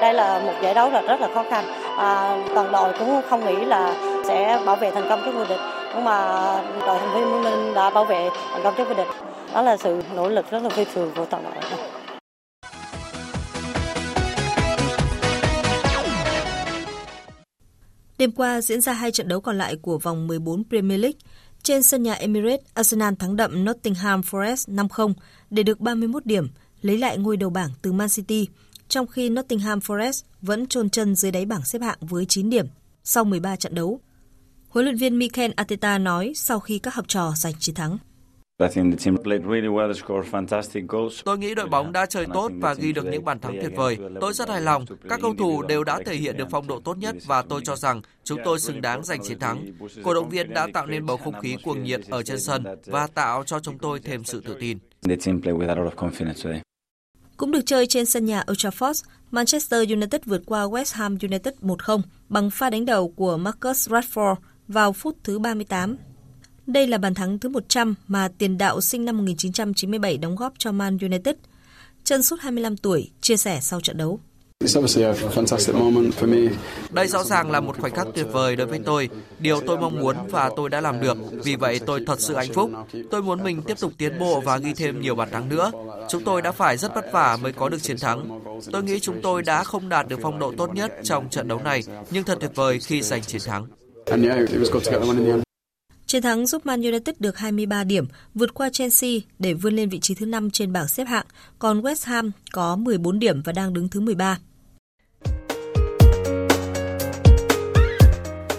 Đây 0.00 0.14
là 0.14 0.38
một 0.38 0.52
giải 0.62 0.74
đấu 0.74 0.90
là 0.90 1.00
rất 1.00 1.20
là 1.20 1.28
khó 1.34 1.44
khăn. 1.50 1.64
À, 1.98 2.44
toàn 2.54 2.72
đội 2.72 2.92
cũng 2.98 3.20
không 3.30 3.44
nghĩ 3.44 3.64
là 3.64 3.94
sẽ 4.28 4.62
bảo 4.66 4.76
vệ 4.76 4.90
thành 4.90 5.08
công 5.08 5.20
trước 5.24 5.32
vô 5.34 5.44
địch. 5.44 5.60
Nhưng 5.94 6.04
mà 6.04 6.26
đội 6.86 6.98
thành 6.98 7.10
Chí 7.14 7.20
Minh 7.20 7.74
đã 7.74 7.90
bảo 7.90 8.04
vệ 8.04 8.28
thành 8.52 8.62
công 8.64 8.74
trước 8.76 8.88
vô 8.88 8.94
địch. 8.94 9.08
Đó 9.54 9.62
là 9.62 9.76
sự 9.76 10.02
nỗ 10.14 10.28
lực 10.28 10.50
rất 10.50 10.62
là 10.62 10.68
phi 10.68 10.84
thường 10.94 11.10
của 11.16 11.24
toàn 11.24 11.44
đội 11.44 11.52
Đêm 18.18 18.32
qua 18.32 18.60
diễn 18.60 18.80
ra 18.80 18.92
hai 18.92 19.12
trận 19.12 19.28
đấu 19.28 19.40
còn 19.40 19.58
lại 19.58 19.76
của 19.76 19.98
vòng 19.98 20.26
14 20.26 20.62
Premier 20.68 21.00
League. 21.00 21.18
Trên 21.62 21.82
sân 21.82 22.02
nhà 22.02 22.14
Emirates, 22.14 22.66
Arsenal 22.74 23.14
thắng 23.18 23.36
đậm 23.36 23.64
Nottingham 23.64 24.20
Forest 24.20 24.74
5-0 24.74 25.12
để 25.50 25.62
được 25.62 25.80
31 25.80 26.26
điểm, 26.26 26.48
lấy 26.82 26.98
lại 26.98 27.18
ngôi 27.18 27.36
đầu 27.36 27.50
bảng 27.50 27.70
từ 27.82 27.92
Man 27.92 28.08
City, 28.08 28.48
trong 28.88 29.06
khi 29.06 29.30
Nottingham 29.30 29.78
Forest 29.78 30.22
vẫn 30.42 30.66
chôn 30.66 30.90
chân 30.90 31.14
dưới 31.14 31.32
đáy 31.32 31.46
bảng 31.46 31.64
xếp 31.64 31.82
hạng 31.82 31.98
với 32.00 32.26
9 32.26 32.50
điểm 32.50 32.66
sau 33.04 33.24
13 33.24 33.56
trận 33.56 33.74
đấu. 33.74 34.00
Huấn 34.68 34.84
luyện 34.84 34.96
viên 34.96 35.18
Mikel 35.18 35.50
Arteta 35.56 35.98
nói 35.98 36.32
sau 36.36 36.60
khi 36.60 36.78
các 36.78 36.94
học 36.94 37.04
trò 37.08 37.32
giành 37.36 37.54
chiến 37.58 37.74
thắng. 37.74 37.98
Tôi 41.24 41.38
nghĩ 41.38 41.54
đội 41.54 41.68
bóng 41.68 41.92
đã 41.92 42.06
chơi 42.06 42.26
tốt 42.34 42.52
và 42.60 42.74
ghi 42.74 42.92
được 42.92 43.04
những 43.04 43.24
bàn 43.24 43.40
thắng 43.40 43.58
tuyệt 43.60 43.72
vời. 43.76 43.98
Tôi 44.20 44.32
rất 44.32 44.48
hài 44.48 44.60
lòng. 44.60 44.84
Các 45.08 45.20
cầu 45.22 45.34
thủ 45.38 45.62
đều 45.62 45.84
đã 45.84 46.00
thể 46.06 46.14
hiện 46.14 46.36
được 46.36 46.48
phong 46.50 46.66
độ 46.66 46.80
tốt 46.80 46.98
nhất 46.98 47.16
và 47.26 47.42
tôi 47.42 47.60
cho 47.64 47.76
rằng 47.76 48.02
chúng 48.24 48.38
tôi 48.44 48.60
xứng 48.60 48.80
đáng 48.80 49.04
giành 49.04 49.22
chiến 49.22 49.38
thắng. 49.38 49.66
Cổ 50.02 50.14
động 50.14 50.28
viên 50.28 50.54
đã 50.54 50.68
tạo 50.74 50.86
nên 50.86 51.06
bầu 51.06 51.16
không 51.16 51.40
khí 51.40 51.56
cuồng 51.64 51.82
nhiệt 51.82 52.00
ở 52.10 52.22
trên 52.22 52.40
sân 52.40 52.64
và 52.86 53.06
tạo 53.06 53.44
cho 53.46 53.60
chúng 53.60 53.78
tôi 53.78 54.00
thêm 54.00 54.24
sự 54.24 54.40
tự 54.40 54.56
tin. 54.60 54.78
Cũng 57.36 57.50
được 57.50 57.66
chơi 57.66 57.86
trên 57.86 58.06
sân 58.06 58.24
nhà 58.24 58.44
Old 58.50 58.66
Trafford, 58.66 59.04
Manchester 59.30 59.90
United 59.90 60.20
vượt 60.24 60.42
qua 60.46 60.64
West 60.64 60.96
Ham 60.96 61.16
United 61.22 61.54
1-0 61.62 62.00
bằng 62.28 62.50
pha 62.50 62.70
đánh 62.70 62.84
đầu 62.84 63.08
của 63.16 63.36
Marcus 63.36 63.88
Rashford 63.88 64.34
vào 64.68 64.92
phút 64.92 65.16
thứ 65.24 65.38
38 65.38 65.96
đây 66.66 66.86
là 66.86 66.98
bàn 66.98 67.14
thắng 67.14 67.38
thứ 67.38 67.48
100 67.48 67.94
mà 68.08 68.28
tiền 68.38 68.58
đạo 68.58 68.80
sinh 68.80 69.04
năm 69.04 69.16
1997 69.16 70.18
đóng 70.18 70.36
góp 70.36 70.52
cho 70.58 70.72
Man 70.72 70.98
United. 71.02 71.34
Chân 72.04 72.22
sút 72.22 72.40
25 72.40 72.76
tuổi 72.76 73.10
chia 73.20 73.36
sẻ 73.36 73.58
sau 73.62 73.80
trận 73.80 73.96
đấu. 73.96 74.20
Đây 76.90 77.06
rõ 77.08 77.24
ràng 77.24 77.50
là 77.50 77.60
một 77.60 77.78
khoảnh 77.80 77.94
khắc 77.94 78.06
tuyệt 78.14 78.26
vời 78.32 78.56
đối 78.56 78.66
với 78.66 78.80
tôi, 78.84 79.08
điều 79.38 79.60
tôi 79.60 79.78
mong 79.78 80.00
muốn 80.00 80.16
và 80.30 80.50
tôi 80.56 80.70
đã 80.70 80.80
làm 80.80 81.00
được, 81.00 81.16
vì 81.44 81.56
vậy 81.56 81.80
tôi 81.86 82.00
thật 82.06 82.20
sự 82.20 82.36
hạnh 82.36 82.52
phúc. 82.52 82.70
Tôi 83.10 83.22
muốn 83.22 83.44
mình 83.44 83.62
tiếp 83.62 83.80
tục 83.80 83.92
tiến 83.98 84.18
bộ 84.18 84.40
và 84.40 84.58
ghi 84.58 84.74
thêm 84.74 85.00
nhiều 85.00 85.14
bàn 85.14 85.30
thắng 85.30 85.48
nữa. 85.48 85.70
Chúng 86.08 86.24
tôi 86.24 86.42
đã 86.42 86.52
phải 86.52 86.76
rất 86.76 86.94
vất 86.94 87.04
vả 87.12 87.38
mới 87.42 87.52
có 87.52 87.68
được 87.68 87.82
chiến 87.82 87.98
thắng. 87.98 88.40
Tôi 88.72 88.82
nghĩ 88.82 89.00
chúng 89.00 89.22
tôi 89.22 89.42
đã 89.42 89.64
không 89.64 89.88
đạt 89.88 90.08
được 90.08 90.18
phong 90.22 90.38
độ 90.38 90.52
tốt 90.58 90.74
nhất 90.74 90.92
trong 91.02 91.28
trận 91.30 91.48
đấu 91.48 91.60
này, 91.64 91.82
nhưng 92.10 92.24
thật 92.24 92.38
tuyệt 92.40 92.52
vời 92.54 92.78
khi 92.78 93.02
giành 93.02 93.22
chiến 93.22 93.40
thắng. 93.46 93.66
Chiến 96.06 96.22
thắng 96.22 96.46
giúp 96.46 96.66
Man 96.66 96.82
United 96.82 97.16
được 97.18 97.38
23 97.38 97.84
điểm, 97.84 98.06
vượt 98.34 98.54
qua 98.54 98.70
Chelsea 98.70 99.10
để 99.38 99.54
vươn 99.54 99.76
lên 99.76 99.88
vị 99.88 100.00
trí 100.00 100.14
thứ 100.14 100.26
5 100.26 100.50
trên 100.50 100.72
bảng 100.72 100.88
xếp 100.88 101.04
hạng, 101.04 101.26
còn 101.58 101.82
West 101.82 102.10
Ham 102.10 102.30
có 102.52 102.76
14 102.76 103.18
điểm 103.18 103.42
và 103.42 103.52
đang 103.52 103.74
đứng 103.74 103.88
thứ 103.88 104.00
13. 104.00 104.38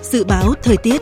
Dự 0.04 0.24
báo 0.24 0.54
thời 0.64 0.78
tiết 0.78 1.02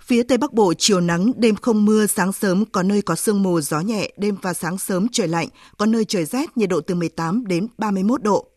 Phía 0.00 0.22
Tây 0.22 0.38
Bắc 0.38 0.52
Bộ 0.52 0.74
chiều 0.78 1.00
nắng, 1.00 1.32
đêm 1.36 1.56
không 1.56 1.84
mưa, 1.84 2.06
sáng 2.06 2.32
sớm 2.32 2.64
có 2.64 2.82
nơi 2.82 3.02
có 3.02 3.14
sương 3.14 3.42
mù, 3.42 3.60
gió 3.60 3.80
nhẹ, 3.80 4.10
đêm 4.16 4.36
và 4.42 4.54
sáng 4.54 4.78
sớm 4.78 5.06
trời 5.12 5.28
lạnh, 5.28 5.48
có 5.78 5.86
nơi 5.86 6.04
trời 6.04 6.24
rét, 6.24 6.56
nhiệt 6.56 6.68
độ 6.68 6.80
từ 6.80 6.94
18 6.94 7.46
đến 7.46 7.68
31 7.78 8.22
độ. 8.22 8.55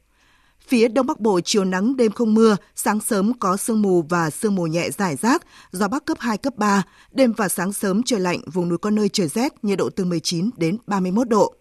Phía 0.70 0.88
Đông 0.88 1.08
Bắc 1.08 1.20
Bộ 1.20 1.40
chiều 1.46 1.66
nắng 1.66 1.96
đêm 1.96 2.12
không 2.12 2.34
mưa, 2.34 2.58
sáng 2.76 3.00
sớm 3.00 3.34
có 3.40 3.58
sương 3.58 3.82
mù 3.82 4.02
và 4.02 4.30
sương 4.30 4.56
mù 4.56 4.68
nhẹ 4.68 4.90
rải 4.98 5.16
rác, 5.16 5.42
gió 5.72 5.88
Bắc 5.88 6.06
cấp 6.06 6.18
2, 6.20 6.38
cấp 6.38 6.56
3, 6.58 6.84
đêm 7.12 7.34
và 7.38 7.50
sáng 7.50 7.74
sớm 7.74 8.04
trời 8.04 8.20
lạnh, 8.20 8.42
vùng 8.54 8.70
núi 8.70 8.78
có 8.78 8.90
nơi 8.90 9.10
trời 9.10 9.28
rét, 9.28 9.64
nhiệt 9.64 9.80
độ 9.80 9.90
từ 9.90 10.06
19 10.06 10.50
đến 10.58 10.78
31 10.88 11.30
độ. 11.30 11.54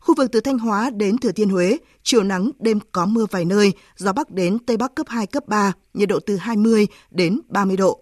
Khu 0.00 0.14
vực 0.14 0.32
từ 0.32 0.40
Thanh 0.40 0.58
Hóa 0.58 0.90
đến 0.90 1.18
Thừa 1.18 1.32
Thiên 1.32 1.48
Huế, 1.48 1.78
chiều 2.02 2.22
nắng, 2.22 2.50
đêm 2.58 2.78
có 2.92 3.06
mưa 3.06 3.26
vài 3.30 3.44
nơi, 3.44 3.72
gió 3.96 4.12
Bắc 4.12 4.30
đến 4.30 4.58
Tây 4.58 4.76
Bắc 4.76 4.94
cấp 4.94 5.06
2, 5.08 5.26
cấp 5.26 5.48
3, 5.48 5.72
nhiệt 5.94 6.08
độ 6.08 6.20
từ 6.20 6.36
20 6.36 6.86
đến 7.10 7.40
30 7.48 7.76
độ. 7.76 8.00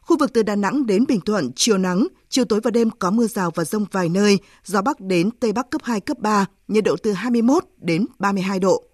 Khu 0.00 0.18
vực 0.18 0.32
từ 0.32 0.42
Đà 0.42 0.56
Nẵng 0.56 0.86
đến 0.86 1.04
Bình 1.08 1.20
Thuận, 1.20 1.50
chiều 1.56 1.78
nắng, 1.78 2.06
chiều 2.28 2.44
tối 2.44 2.60
và 2.60 2.70
đêm 2.70 2.90
có 2.90 3.10
mưa 3.10 3.26
rào 3.26 3.50
và 3.54 3.64
rông 3.64 3.84
vài 3.92 4.08
nơi, 4.08 4.38
gió 4.64 4.82
Bắc 4.82 5.00
đến 5.00 5.30
Tây 5.30 5.52
Bắc 5.52 5.70
cấp 5.70 5.80
2, 5.84 6.00
cấp 6.00 6.18
3, 6.18 6.46
nhiệt 6.68 6.84
độ 6.84 6.96
từ 7.02 7.12
21 7.12 7.64
đến 7.80 8.06
32 8.18 8.58
độ. 8.58 8.84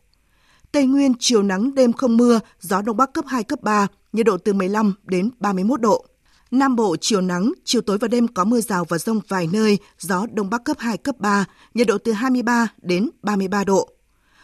Tây 0.72 0.86
Nguyên 0.86 1.12
chiều 1.18 1.42
nắng 1.42 1.74
đêm 1.74 1.92
không 1.92 2.16
mưa, 2.16 2.40
gió 2.60 2.82
đông 2.82 2.96
bắc 2.96 3.12
cấp 3.12 3.24
2 3.28 3.44
cấp 3.44 3.62
3, 3.62 3.86
nhiệt 4.12 4.26
độ 4.26 4.38
từ 4.38 4.52
15 4.52 4.94
đến 5.04 5.30
31 5.38 5.80
độ. 5.80 6.04
Nam 6.50 6.76
Bộ 6.76 6.96
chiều 7.00 7.20
nắng, 7.20 7.52
chiều 7.64 7.82
tối 7.82 7.98
và 7.98 8.08
đêm 8.08 8.28
có 8.28 8.44
mưa 8.44 8.60
rào 8.60 8.84
và 8.88 8.98
rông 8.98 9.20
vài 9.28 9.48
nơi, 9.52 9.78
gió 9.98 10.26
đông 10.32 10.50
bắc 10.50 10.64
cấp 10.64 10.76
2 10.80 10.96
cấp 10.96 11.16
3, 11.18 11.44
nhiệt 11.74 11.86
độ 11.86 11.98
từ 11.98 12.12
23 12.12 12.68
đến 12.82 13.10
33 13.22 13.64
độ. 13.64 13.88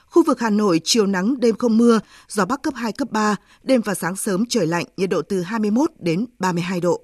Khu 0.07 0.25
vực 0.25 0.41
Hà 0.41 0.51
Nội 0.51 0.81
chiều 0.85 1.07
nắng 1.07 1.41
đêm 1.41 1.57
không 1.57 1.79
mưa, 1.79 2.01
gió 2.29 2.45
bắc 2.45 2.63
cấp 2.63 2.75
2 2.77 2.93
cấp 2.93 3.11
3, 3.11 3.37
đêm 3.63 3.81
và 3.81 3.95
sáng 3.95 4.17
sớm 4.17 4.45
trời 4.49 4.67
lạnh, 4.67 4.85
nhiệt 4.97 5.11
độ 5.11 5.23
từ 5.23 5.43
21 5.43 5.91
đến 5.99 6.27
32 6.39 6.81
độ. 6.81 7.01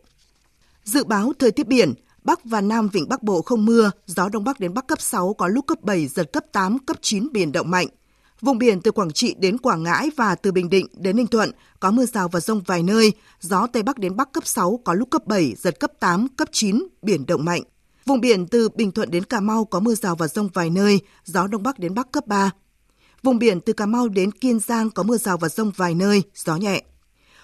Dự 0.84 1.04
báo 1.04 1.32
thời 1.38 1.50
tiết 1.50 1.66
biển, 1.66 1.94
Bắc 2.24 2.44
và 2.44 2.60
Nam 2.60 2.88
Vịnh 2.88 3.08
Bắc 3.08 3.22
Bộ 3.22 3.42
không 3.42 3.66
mưa, 3.66 3.90
gió 4.06 4.28
Đông 4.28 4.44
Bắc 4.44 4.60
đến 4.60 4.74
Bắc 4.74 4.86
cấp 4.86 5.00
6 5.00 5.34
có 5.34 5.48
lúc 5.48 5.66
cấp 5.66 5.82
7, 5.82 6.06
giật 6.06 6.32
cấp 6.32 6.44
8, 6.52 6.78
cấp 6.78 6.96
9 7.00 7.28
biển 7.32 7.52
động 7.52 7.70
mạnh. 7.70 7.86
Vùng 8.41 8.59
biển 8.59 8.80
từ 8.80 8.91
Quảng 8.91 9.12
Trị 9.12 9.34
đến 9.38 9.59
Quảng 9.59 9.82
Ngãi 9.82 10.11
và 10.16 10.34
từ 10.34 10.53
Bình 10.53 10.70
Định 10.70 10.86
đến 10.93 11.16
Ninh 11.16 11.26
Thuận 11.26 11.51
có 11.80 11.91
mưa 11.91 12.07
rào 12.07 12.28
và 12.28 12.41
rông 12.41 12.61
vài 12.66 12.82
nơi, 12.82 13.12
gió 13.41 13.66
Tây 13.72 13.82
Bắc 13.82 13.99
đến 13.99 14.16
Bắc 14.16 14.32
cấp 14.32 14.47
6 14.47 14.80
có 14.84 14.95
lúc 14.95 15.11
cấp 15.11 15.26
7, 15.26 15.55
giật 15.59 15.80
cấp 15.80 15.93
8, 16.01 16.28
cấp 16.28 16.49
9, 16.53 16.86
biển 17.03 17.26
động 17.26 17.45
mạnh. 17.45 17.62
Vùng 18.07 18.20
biển 18.20 18.47
từ 18.47 18.68
Bình 18.68 18.93
Thuận 18.93 19.11
đến 19.11 19.24
Cà 19.24 19.41
Mau 19.41 19.64
có 19.64 19.80
mưa 19.80 19.95
rào 19.95 20.16
và 20.16 20.28
rông 20.28 20.49
vài 20.55 20.70
nơi, 20.70 21.01
gió 21.24 21.47
Đông 21.47 21.62
Bắc 21.62 21.78
đến 21.78 21.95
Bắc 21.95 22.12
cấp 22.12 22.26
3. 22.26 22.51
Vùng 23.22 23.38
biển 23.38 23.61
từ 23.61 23.72
Cà 23.72 23.86
Mau 23.86 24.09
đến 24.09 24.32
Kiên 24.32 24.61
Giang 24.61 24.91
có 24.91 25.03
mưa 25.03 25.16
rào 25.16 25.36
và 25.36 25.49
rông 25.49 25.70
vài 25.76 25.95
nơi, 25.95 26.22
gió 26.34 26.57
nhẹ. 26.57 26.82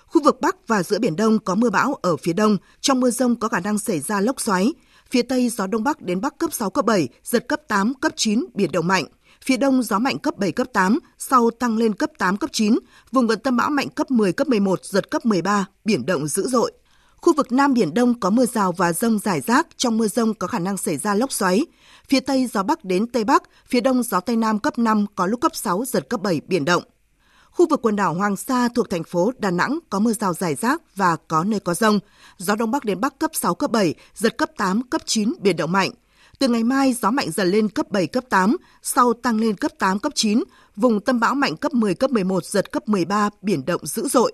Khu 0.06 0.22
vực 0.22 0.40
Bắc 0.40 0.68
và 0.68 0.82
giữa 0.82 0.98
Biển 0.98 1.16
Đông 1.16 1.38
có 1.38 1.54
mưa 1.54 1.70
bão 1.70 1.94
ở 1.94 2.16
phía 2.16 2.32
Đông, 2.32 2.56
trong 2.80 3.00
mưa 3.00 3.10
rông 3.10 3.36
có 3.36 3.48
khả 3.48 3.60
năng 3.60 3.78
xảy 3.78 4.00
ra 4.00 4.20
lốc 4.20 4.40
xoáy. 4.40 4.72
Phía 5.10 5.22
Tây 5.22 5.48
gió 5.48 5.66
Đông 5.66 5.84
Bắc 5.84 6.02
đến 6.02 6.20
Bắc 6.20 6.38
cấp 6.38 6.52
6, 6.52 6.70
cấp 6.70 6.84
7, 6.84 7.08
giật 7.24 7.48
cấp 7.48 7.60
8, 7.68 7.94
cấp 7.94 8.12
9, 8.16 8.44
biển 8.54 8.72
động 8.72 8.86
mạnh. 8.86 9.04
Phía 9.46 9.56
đông 9.56 9.82
gió 9.82 9.98
mạnh 9.98 10.18
cấp 10.18 10.36
7, 10.38 10.52
cấp 10.52 10.66
8, 10.72 10.98
sau 11.18 11.50
tăng 11.50 11.76
lên 11.76 11.94
cấp 11.94 12.10
8, 12.18 12.36
cấp 12.36 12.50
9, 12.52 12.78
vùng 13.12 13.26
gần 13.26 13.38
tâm 13.38 13.56
bão 13.56 13.70
mạnh 13.70 13.88
cấp 13.88 14.10
10, 14.10 14.32
cấp 14.32 14.48
11, 14.48 14.84
giật 14.84 15.10
cấp 15.10 15.26
13, 15.26 15.66
biển 15.84 16.06
động 16.06 16.28
dữ 16.28 16.48
dội. 16.48 16.72
Khu 17.16 17.34
vực 17.34 17.52
Nam 17.52 17.74
Biển 17.74 17.94
Đông 17.94 18.20
có 18.20 18.30
mưa 18.30 18.46
rào 18.46 18.72
và 18.72 18.92
rông 18.92 19.18
rải 19.18 19.40
rác, 19.40 19.66
trong 19.76 19.98
mưa 19.98 20.08
rông 20.08 20.34
có 20.34 20.46
khả 20.46 20.58
năng 20.58 20.76
xảy 20.76 20.96
ra 20.96 21.14
lốc 21.14 21.32
xoáy. 21.32 21.66
Phía 22.08 22.20
Tây 22.20 22.46
gió 22.46 22.62
Bắc 22.62 22.84
đến 22.84 23.06
Tây 23.06 23.24
Bắc, 23.24 23.42
phía 23.66 23.80
Đông 23.80 24.02
gió 24.02 24.20
Tây 24.20 24.36
Nam 24.36 24.58
cấp 24.58 24.78
5, 24.78 25.06
có 25.14 25.26
lúc 25.26 25.40
cấp 25.40 25.56
6, 25.56 25.84
giật 25.84 26.08
cấp 26.08 26.22
7, 26.22 26.40
biển 26.46 26.64
động. 26.64 26.82
Khu 27.50 27.66
vực 27.70 27.82
quần 27.82 27.96
đảo 27.96 28.14
Hoàng 28.14 28.36
Sa 28.36 28.68
thuộc 28.74 28.90
thành 28.90 29.04
phố 29.04 29.32
Đà 29.38 29.50
Nẵng 29.50 29.78
có 29.90 29.98
mưa 29.98 30.12
rào 30.12 30.34
rải 30.34 30.54
rác 30.54 30.82
và 30.96 31.16
có 31.28 31.44
nơi 31.44 31.60
có 31.60 31.74
rông. 31.74 31.98
Gió 32.38 32.54
Đông 32.54 32.70
Bắc 32.70 32.84
đến 32.84 33.00
Bắc 33.00 33.18
cấp 33.18 33.30
6, 33.34 33.54
cấp 33.54 33.70
7, 33.70 33.94
giật 34.14 34.38
cấp 34.38 34.50
8, 34.56 34.82
cấp 34.82 35.02
9, 35.04 35.32
biển 35.40 35.56
động 35.56 35.72
mạnh. 35.72 35.90
Từ 36.38 36.48
ngày 36.48 36.64
mai, 36.64 36.92
gió 36.92 37.10
mạnh 37.10 37.30
dần 37.30 37.48
lên 37.48 37.68
cấp 37.68 37.90
7, 37.90 38.06
cấp 38.06 38.24
8, 38.30 38.56
sau 38.82 39.12
tăng 39.12 39.40
lên 39.40 39.56
cấp 39.56 39.72
8, 39.78 39.98
cấp 39.98 40.12
9, 40.14 40.42
vùng 40.76 41.00
tâm 41.00 41.20
bão 41.20 41.34
mạnh 41.34 41.56
cấp 41.56 41.74
10, 41.74 41.94
cấp 41.94 42.10
11, 42.10 42.44
giật 42.44 42.72
cấp 42.72 42.88
13, 42.88 43.30
biển 43.42 43.64
động 43.64 43.86
dữ 43.86 44.08
dội. 44.08 44.32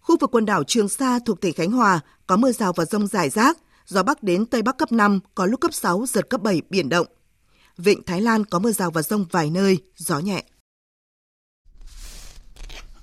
Khu 0.00 0.16
vực 0.20 0.30
quần 0.30 0.46
đảo 0.46 0.64
Trường 0.64 0.88
Sa 0.88 1.18
thuộc 1.26 1.40
tỉnh 1.40 1.54
Khánh 1.54 1.70
Hòa 1.72 2.00
có 2.26 2.36
mưa 2.36 2.52
rào 2.52 2.72
và 2.76 2.84
rông 2.84 3.06
rải 3.06 3.30
rác, 3.30 3.58
gió 3.86 4.02
Bắc 4.02 4.22
đến 4.22 4.46
Tây 4.46 4.62
Bắc 4.62 4.78
cấp 4.78 4.92
5, 4.92 5.20
có 5.34 5.46
lúc 5.46 5.60
cấp 5.60 5.74
6, 5.74 6.04
giật 6.08 6.30
cấp 6.30 6.42
7, 6.42 6.62
biển 6.70 6.88
động. 6.88 7.06
Vịnh 7.78 8.02
Thái 8.02 8.20
Lan 8.20 8.44
có 8.44 8.58
mưa 8.58 8.72
rào 8.72 8.90
và 8.90 9.02
rông 9.02 9.24
vài 9.30 9.50
nơi, 9.50 9.78
gió 9.96 10.18
nhẹ. 10.18 10.44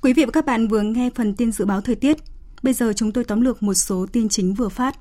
Quý 0.02 0.14
vị 0.14 0.26
và 0.26 0.32
các 0.32 0.46
bạn 0.46 0.68
vừa 0.68 0.82
nghe 0.82 1.10
phần 1.16 1.36
tin 1.36 1.52
dự 1.52 1.66
báo 1.66 1.82
thời 1.82 1.96
tiết. 1.96 2.18
Bây 2.64 2.74
giờ 2.74 2.94
chúng 2.96 3.12
tôi 3.12 3.24
tóm 3.24 3.42
lược 3.42 3.64
một 3.64 3.74
số 3.74 4.06
tin 4.12 4.30
chính 4.30 4.54
vừa 4.54 4.70
phát. 4.70 4.96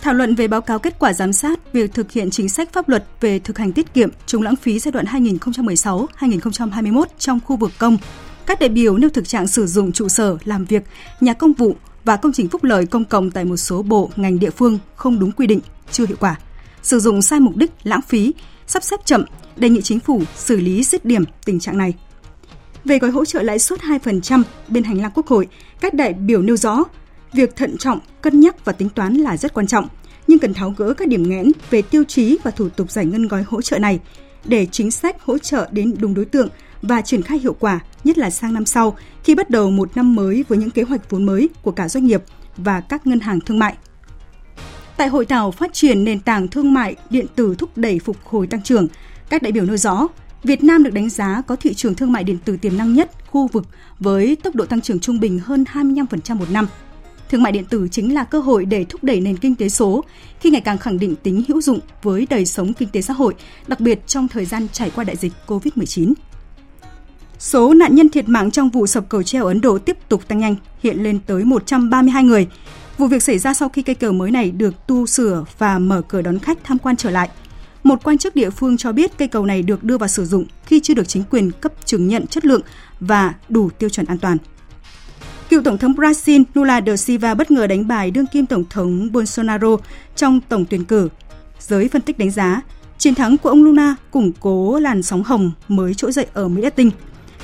Thảo 0.00 0.14
luận 0.14 0.34
về 0.34 0.48
báo 0.48 0.60
cáo 0.60 0.78
kết 0.78 0.98
quả 0.98 1.12
giám 1.12 1.32
sát 1.32 1.72
việc 1.72 1.94
thực 1.94 2.12
hiện 2.12 2.30
chính 2.30 2.48
sách 2.48 2.72
pháp 2.72 2.88
luật 2.88 3.04
về 3.20 3.38
thực 3.38 3.58
hành 3.58 3.72
tiết 3.72 3.94
kiệm 3.94 4.10
chống 4.26 4.42
lãng 4.42 4.56
phí 4.56 4.78
giai 4.78 4.92
đoạn 4.92 5.06
2016-2021 5.06 7.04
trong 7.18 7.40
khu 7.44 7.56
vực 7.56 7.70
công. 7.78 7.98
Các 8.46 8.60
đại 8.60 8.68
biểu 8.68 8.98
nêu 8.98 9.10
thực 9.10 9.28
trạng 9.28 9.48
sử 9.48 9.66
dụng 9.66 9.92
trụ 9.92 10.08
sở, 10.08 10.36
làm 10.44 10.64
việc, 10.64 10.82
nhà 11.20 11.32
công 11.32 11.52
vụ 11.52 11.76
và 12.04 12.16
công 12.16 12.32
trình 12.32 12.48
phúc 12.48 12.64
lợi 12.64 12.86
công 12.86 13.04
cộng 13.04 13.30
tại 13.30 13.44
một 13.44 13.56
số 13.56 13.82
bộ, 13.82 14.10
ngành 14.16 14.38
địa 14.38 14.50
phương 14.50 14.78
không 14.96 15.18
đúng 15.18 15.32
quy 15.32 15.46
định, 15.46 15.60
chưa 15.90 16.06
hiệu 16.06 16.16
quả. 16.20 16.38
Sử 16.82 17.00
dụng 17.00 17.22
sai 17.22 17.40
mục 17.40 17.56
đích, 17.56 17.70
lãng 17.82 18.02
phí, 18.02 18.34
sắp 18.66 18.82
xếp 18.82 19.00
chậm, 19.04 19.24
đề 19.56 19.68
nghị 19.68 19.82
chính 19.82 20.00
phủ 20.00 20.22
xử 20.36 20.56
lý 20.56 20.82
dứt 20.82 21.04
điểm 21.04 21.24
tình 21.44 21.60
trạng 21.60 21.78
này. 21.78 21.94
Về 22.84 22.98
gói 22.98 23.10
hỗ 23.10 23.24
trợ 23.24 23.42
lãi 23.42 23.58
suất 23.58 23.80
2% 23.80 24.42
bên 24.68 24.84
hành 24.84 25.00
lang 25.00 25.10
Quốc 25.14 25.26
hội, 25.26 25.48
các 25.80 25.94
đại 25.94 26.12
biểu 26.12 26.42
nêu 26.42 26.56
rõ 26.56 26.84
Việc 27.32 27.56
thận 27.56 27.76
trọng, 27.78 27.98
cân 28.22 28.40
nhắc 28.40 28.64
và 28.64 28.72
tính 28.72 28.88
toán 28.88 29.14
là 29.14 29.36
rất 29.36 29.54
quan 29.54 29.66
trọng. 29.66 29.88
nhưng 30.26 30.38
cần 30.38 30.54
tháo 30.54 30.74
gỡ 30.76 30.94
các 30.94 31.08
điểm 31.08 31.30
nghẽn 31.30 31.52
về 31.70 31.82
tiêu 31.82 32.04
chí 32.04 32.38
và 32.42 32.50
thủ 32.50 32.68
tục 32.68 32.90
giải 32.90 33.06
ngân 33.06 33.28
gói 33.28 33.42
hỗ 33.42 33.62
trợ 33.62 33.78
này 33.78 34.00
để 34.44 34.66
chính 34.66 34.90
sách 34.90 35.22
hỗ 35.22 35.38
trợ 35.38 35.68
đến 35.72 35.94
đúng 35.98 36.14
đối 36.14 36.24
tượng 36.24 36.48
và 36.82 37.00
triển 37.00 37.22
khai 37.22 37.38
hiệu 37.38 37.56
quả, 37.60 37.80
nhất 38.04 38.18
là 38.18 38.30
sang 38.30 38.54
năm 38.54 38.64
sau 38.66 38.96
khi 39.24 39.34
bắt 39.34 39.50
đầu 39.50 39.70
một 39.70 39.96
năm 39.96 40.14
mới 40.14 40.44
với 40.48 40.58
những 40.58 40.70
kế 40.70 40.82
hoạch 40.82 41.10
vốn 41.10 41.26
mới 41.26 41.48
của 41.62 41.70
cả 41.70 41.88
doanh 41.88 42.06
nghiệp 42.06 42.22
và 42.56 42.80
các 42.80 43.06
ngân 43.06 43.20
hàng 43.20 43.40
thương 43.40 43.58
mại. 43.58 43.76
Tại 44.96 45.08
hội 45.08 45.26
thảo 45.26 45.50
phát 45.50 45.72
triển 45.72 46.04
nền 46.04 46.20
tảng 46.20 46.48
thương 46.48 46.74
mại 46.74 46.96
điện 47.10 47.26
tử 47.34 47.54
thúc 47.58 47.70
đẩy 47.76 47.98
phục 47.98 48.16
hồi 48.24 48.46
tăng 48.46 48.62
trưởng, 48.62 48.88
các 49.30 49.42
đại 49.42 49.52
biểu 49.52 49.64
nêu 49.64 49.76
rõ, 49.76 50.08
Việt 50.42 50.64
Nam 50.64 50.82
được 50.82 50.92
đánh 50.94 51.10
giá 51.10 51.42
có 51.46 51.56
thị 51.56 51.74
trường 51.74 51.94
thương 51.94 52.12
mại 52.12 52.24
điện 52.24 52.38
tử 52.44 52.56
tiềm 52.56 52.76
năng 52.76 52.94
nhất 52.94 53.10
khu 53.26 53.46
vực 53.46 53.64
với 53.98 54.36
tốc 54.36 54.54
độ 54.54 54.64
tăng 54.64 54.80
trưởng 54.80 55.00
trung 55.00 55.20
bình 55.20 55.38
hơn 55.38 55.64
25% 55.72 56.36
một 56.36 56.50
năm. 56.50 56.68
Thương 57.30 57.42
mại 57.42 57.52
điện 57.52 57.64
tử 57.64 57.88
chính 57.90 58.14
là 58.14 58.24
cơ 58.24 58.40
hội 58.40 58.64
để 58.64 58.84
thúc 58.84 59.04
đẩy 59.04 59.20
nền 59.20 59.36
kinh 59.36 59.54
tế 59.54 59.68
số 59.68 60.04
khi 60.40 60.50
ngày 60.50 60.60
càng 60.60 60.78
khẳng 60.78 60.98
định 60.98 61.16
tính 61.16 61.42
hữu 61.48 61.60
dụng 61.60 61.80
với 62.02 62.26
đời 62.30 62.44
sống 62.44 62.72
kinh 62.72 62.88
tế 62.88 63.00
xã 63.00 63.14
hội, 63.14 63.34
đặc 63.66 63.80
biệt 63.80 64.06
trong 64.06 64.28
thời 64.28 64.44
gian 64.44 64.66
trải 64.72 64.90
qua 64.90 65.04
đại 65.04 65.16
dịch 65.16 65.32
COVID-19. 65.46 66.12
Số 67.38 67.74
nạn 67.74 67.94
nhân 67.94 68.08
thiệt 68.08 68.28
mạng 68.28 68.50
trong 68.50 68.70
vụ 68.70 68.86
sập 68.86 69.08
cầu 69.08 69.22
treo 69.22 69.46
Ấn 69.46 69.60
Độ 69.60 69.78
tiếp 69.78 69.96
tục 70.08 70.28
tăng 70.28 70.38
nhanh, 70.38 70.56
hiện 70.82 71.02
lên 71.02 71.18
tới 71.26 71.44
132 71.44 72.24
người. 72.24 72.46
Vụ 72.98 73.06
việc 73.06 73.22
xảy 73.22 73.38
ra 73.38 73.54
sau 73.54 73.68
khi 73.68 73.82
cây 73.82 73.94
cầu 73.94 74.12
mới 74.12 74.30
này 74.30 74.50
được 74.50 74.86
tu 74.86 75.06
sửa 75.06 75.44
và 75.58 75.78
mở 75.78 76.02
cửa 76.08 76.22
đón 76.22 76.38
khách 76.38 76.58
tham 76.64 76.78
quan 76.78 76.96
trở 76.96 77.10
lại. 77.10 77.28
Một 77.82 78.04
quan 78.04 78.18
chức 78.18 78.36
địa 78.36 78.50
phương 78.50 78.76
cho 78.76 78.92
biết 78.92 79.18
cây 79.18 79.28
cầu 79.28 79.46
này 79.46 79.62
được 79.62 79.84
đưa 79.84 79.98
vào 79.98 80.08
sử 80.08 80.26
dụng 80.26 80.44
khi 80.66 80.80
chưa 80.80 80.94
được 80.94 81.08
chính 81.08 81.24
quyền 81.30 81.50
cấp 81.50 81.72
chứng 81.84 82.08
nhận 82.08 82.26
chất 82.26 82.44
lượng 82.44 82.62
và 83.00 83.34
đủ 83.48 83.70
tiêu 83.70 83.88
chuẩn 83.88 84.06
an 84.06 84.18
toàn. 84.18 84.36
Cựu 85.48 85.62
Tổng 85.62 85.78
thống 85.78 85.92
Brazil 85.92 86.44
Lula 86.54 86.78
da 86.78 86.96
Silva 86.96 87.34
bất 87.34 87.50
ngờ 87.50 87.66
đánh 87.66 87.88
bại 87.88 88.10
đương 88.10 88.26
kim 88.26 88.46
Tổng 88.46 88.64
thống 88.70 89.12
Bolsonaro 89.12 89.76
trong 90.16 90.40
tổng 90.48 90.64
tuyển 90.64 90.84
cử. 90.84 91.08
Giới 91.60 91.88
phân 91.88 92.02
tích 92.02 92.18
đánh 92.18 92.30
giá, 92.30 92.62
chiến 92.98 93.14
thắng 93.14 93.38
của 93.38 93.48
ông 93.48 93.64
Lula 93.64 93.94
củng 94.10 94.32
cố 94.40 94.78
làn 94.78 95.02
sóng 95.02 95.22
hồng 95.22 95.50
mới 95.68 95.94
trỗi 95.94 96.12
dậy 96.12 96.26
ở 96.32 96.48
Mỹ 96.48 96.62
Latin 96.62 96.90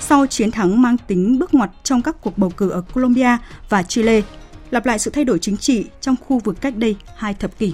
sau 0.00 0.26
chiến 0.26 0.50
thắng 0.50 0.82
mang 0.82 0.96
tính 1.06 1.38
bước 1.38 1.54
ngoặt 1.54 1.70
trong 1.82 2.02
các 2.02 2.16
cuộc 2.20 2.38
bầu 2.38 2.50
cử 2.56 2.70
ở 2.70 2.82
Colombia 2.94 3.36
và 3.68 3.82
Chile, 3.82 4.22
lặp 4.70 4.86
lại 4.86 4.98
sự 4.98 5.10
thay 5.10 5.24
đổi 5.24 5.38
chính 5.38 5.56
trị 5.56 5.84
trong 6.00 6.16
khu 6.26 6.38
vực 6.38 6.60
cách 6.60 6.76
đây 6.76 6.96
hai 7.16 7.34
thập 7.34 7.58
kỷ. 7.58 7.72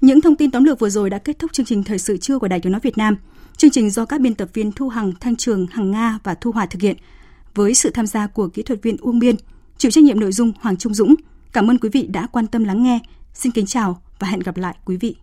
Những 0.00 0.20
thông 0.20 0.36
tin 0.36 0.50
tóm 0.50 0.64
lược 0.64 0.78
vừa 0.78 0.90
rồi 0.90 1.10
đã 1.10 1.18
kết 1.18 1.38
thúc 1.38 1.52
chương 1.52 1.66
trình 1.66 1.84
thời 1.84 1.98
sự 1.98 2.16
trưa 2.16 2.38
của 2.38 2.48
Đài 2.48 2.60
Tiếng 2.60 2.72
nói 2.72 2.80
Việt 2.80 2.98
Nam. 2.98 3.16
Chương 3.56 3.70
trình 3.70 3.90
do 3.90 4.04
các 4.04 4.20
biên 4.20 4.34
tập 4.34 4.48
viên 4.54 4.72
Thu 4.72 4.88
Hằng, 4.88 5.12
Thanh 5.20 5.36
Trường, 5.36 5.66
Hằng 5.66 5.90
Nga 5.90 6.18
và 6.24 6.34
Thu 6.34 6.52
Hòa 6.52 6.66
thực 6.66 6.82
hiện 6.82 6.96
với 7.54 7.74
sự 7.74 7.90
tham 7.90 8.06
gia 8.06 8.26
của 8.26 8.48
kỹ 8.48 8.62
thuật 8.62 8.82
viên 8.82 8.96
Uông 9.00 9.18
Biên, 9.18 9.36
chịu 9.78 9.90
trách 9.90 10.04
nhiệm 10.04 10.20
nội 10.20 10.32
dung 10.32 10.52
Hoàng 10.60 10.76
Trung 10.76 10.94
Dũng. 10.94 11.14
Cảm 11.52 11.70
ơn 11.70 11.78
quý 11.78 11.88
vị 11.92 12.06
đã 12.06 12.26
quan 12.26 12.46
tâm 12.46 12.64
lắng 12.64 12.82
nghe. 12.82 12.98
Xin 13.34 13.52
kính 13.52 13.66
chào 13.66 14.02
và 14.18 14.28
hẹn 14.28 14.40
gặp 14.40 14.56
lại 14.56 14.76
quý 14.84 14.96
vị. 14.96 15.16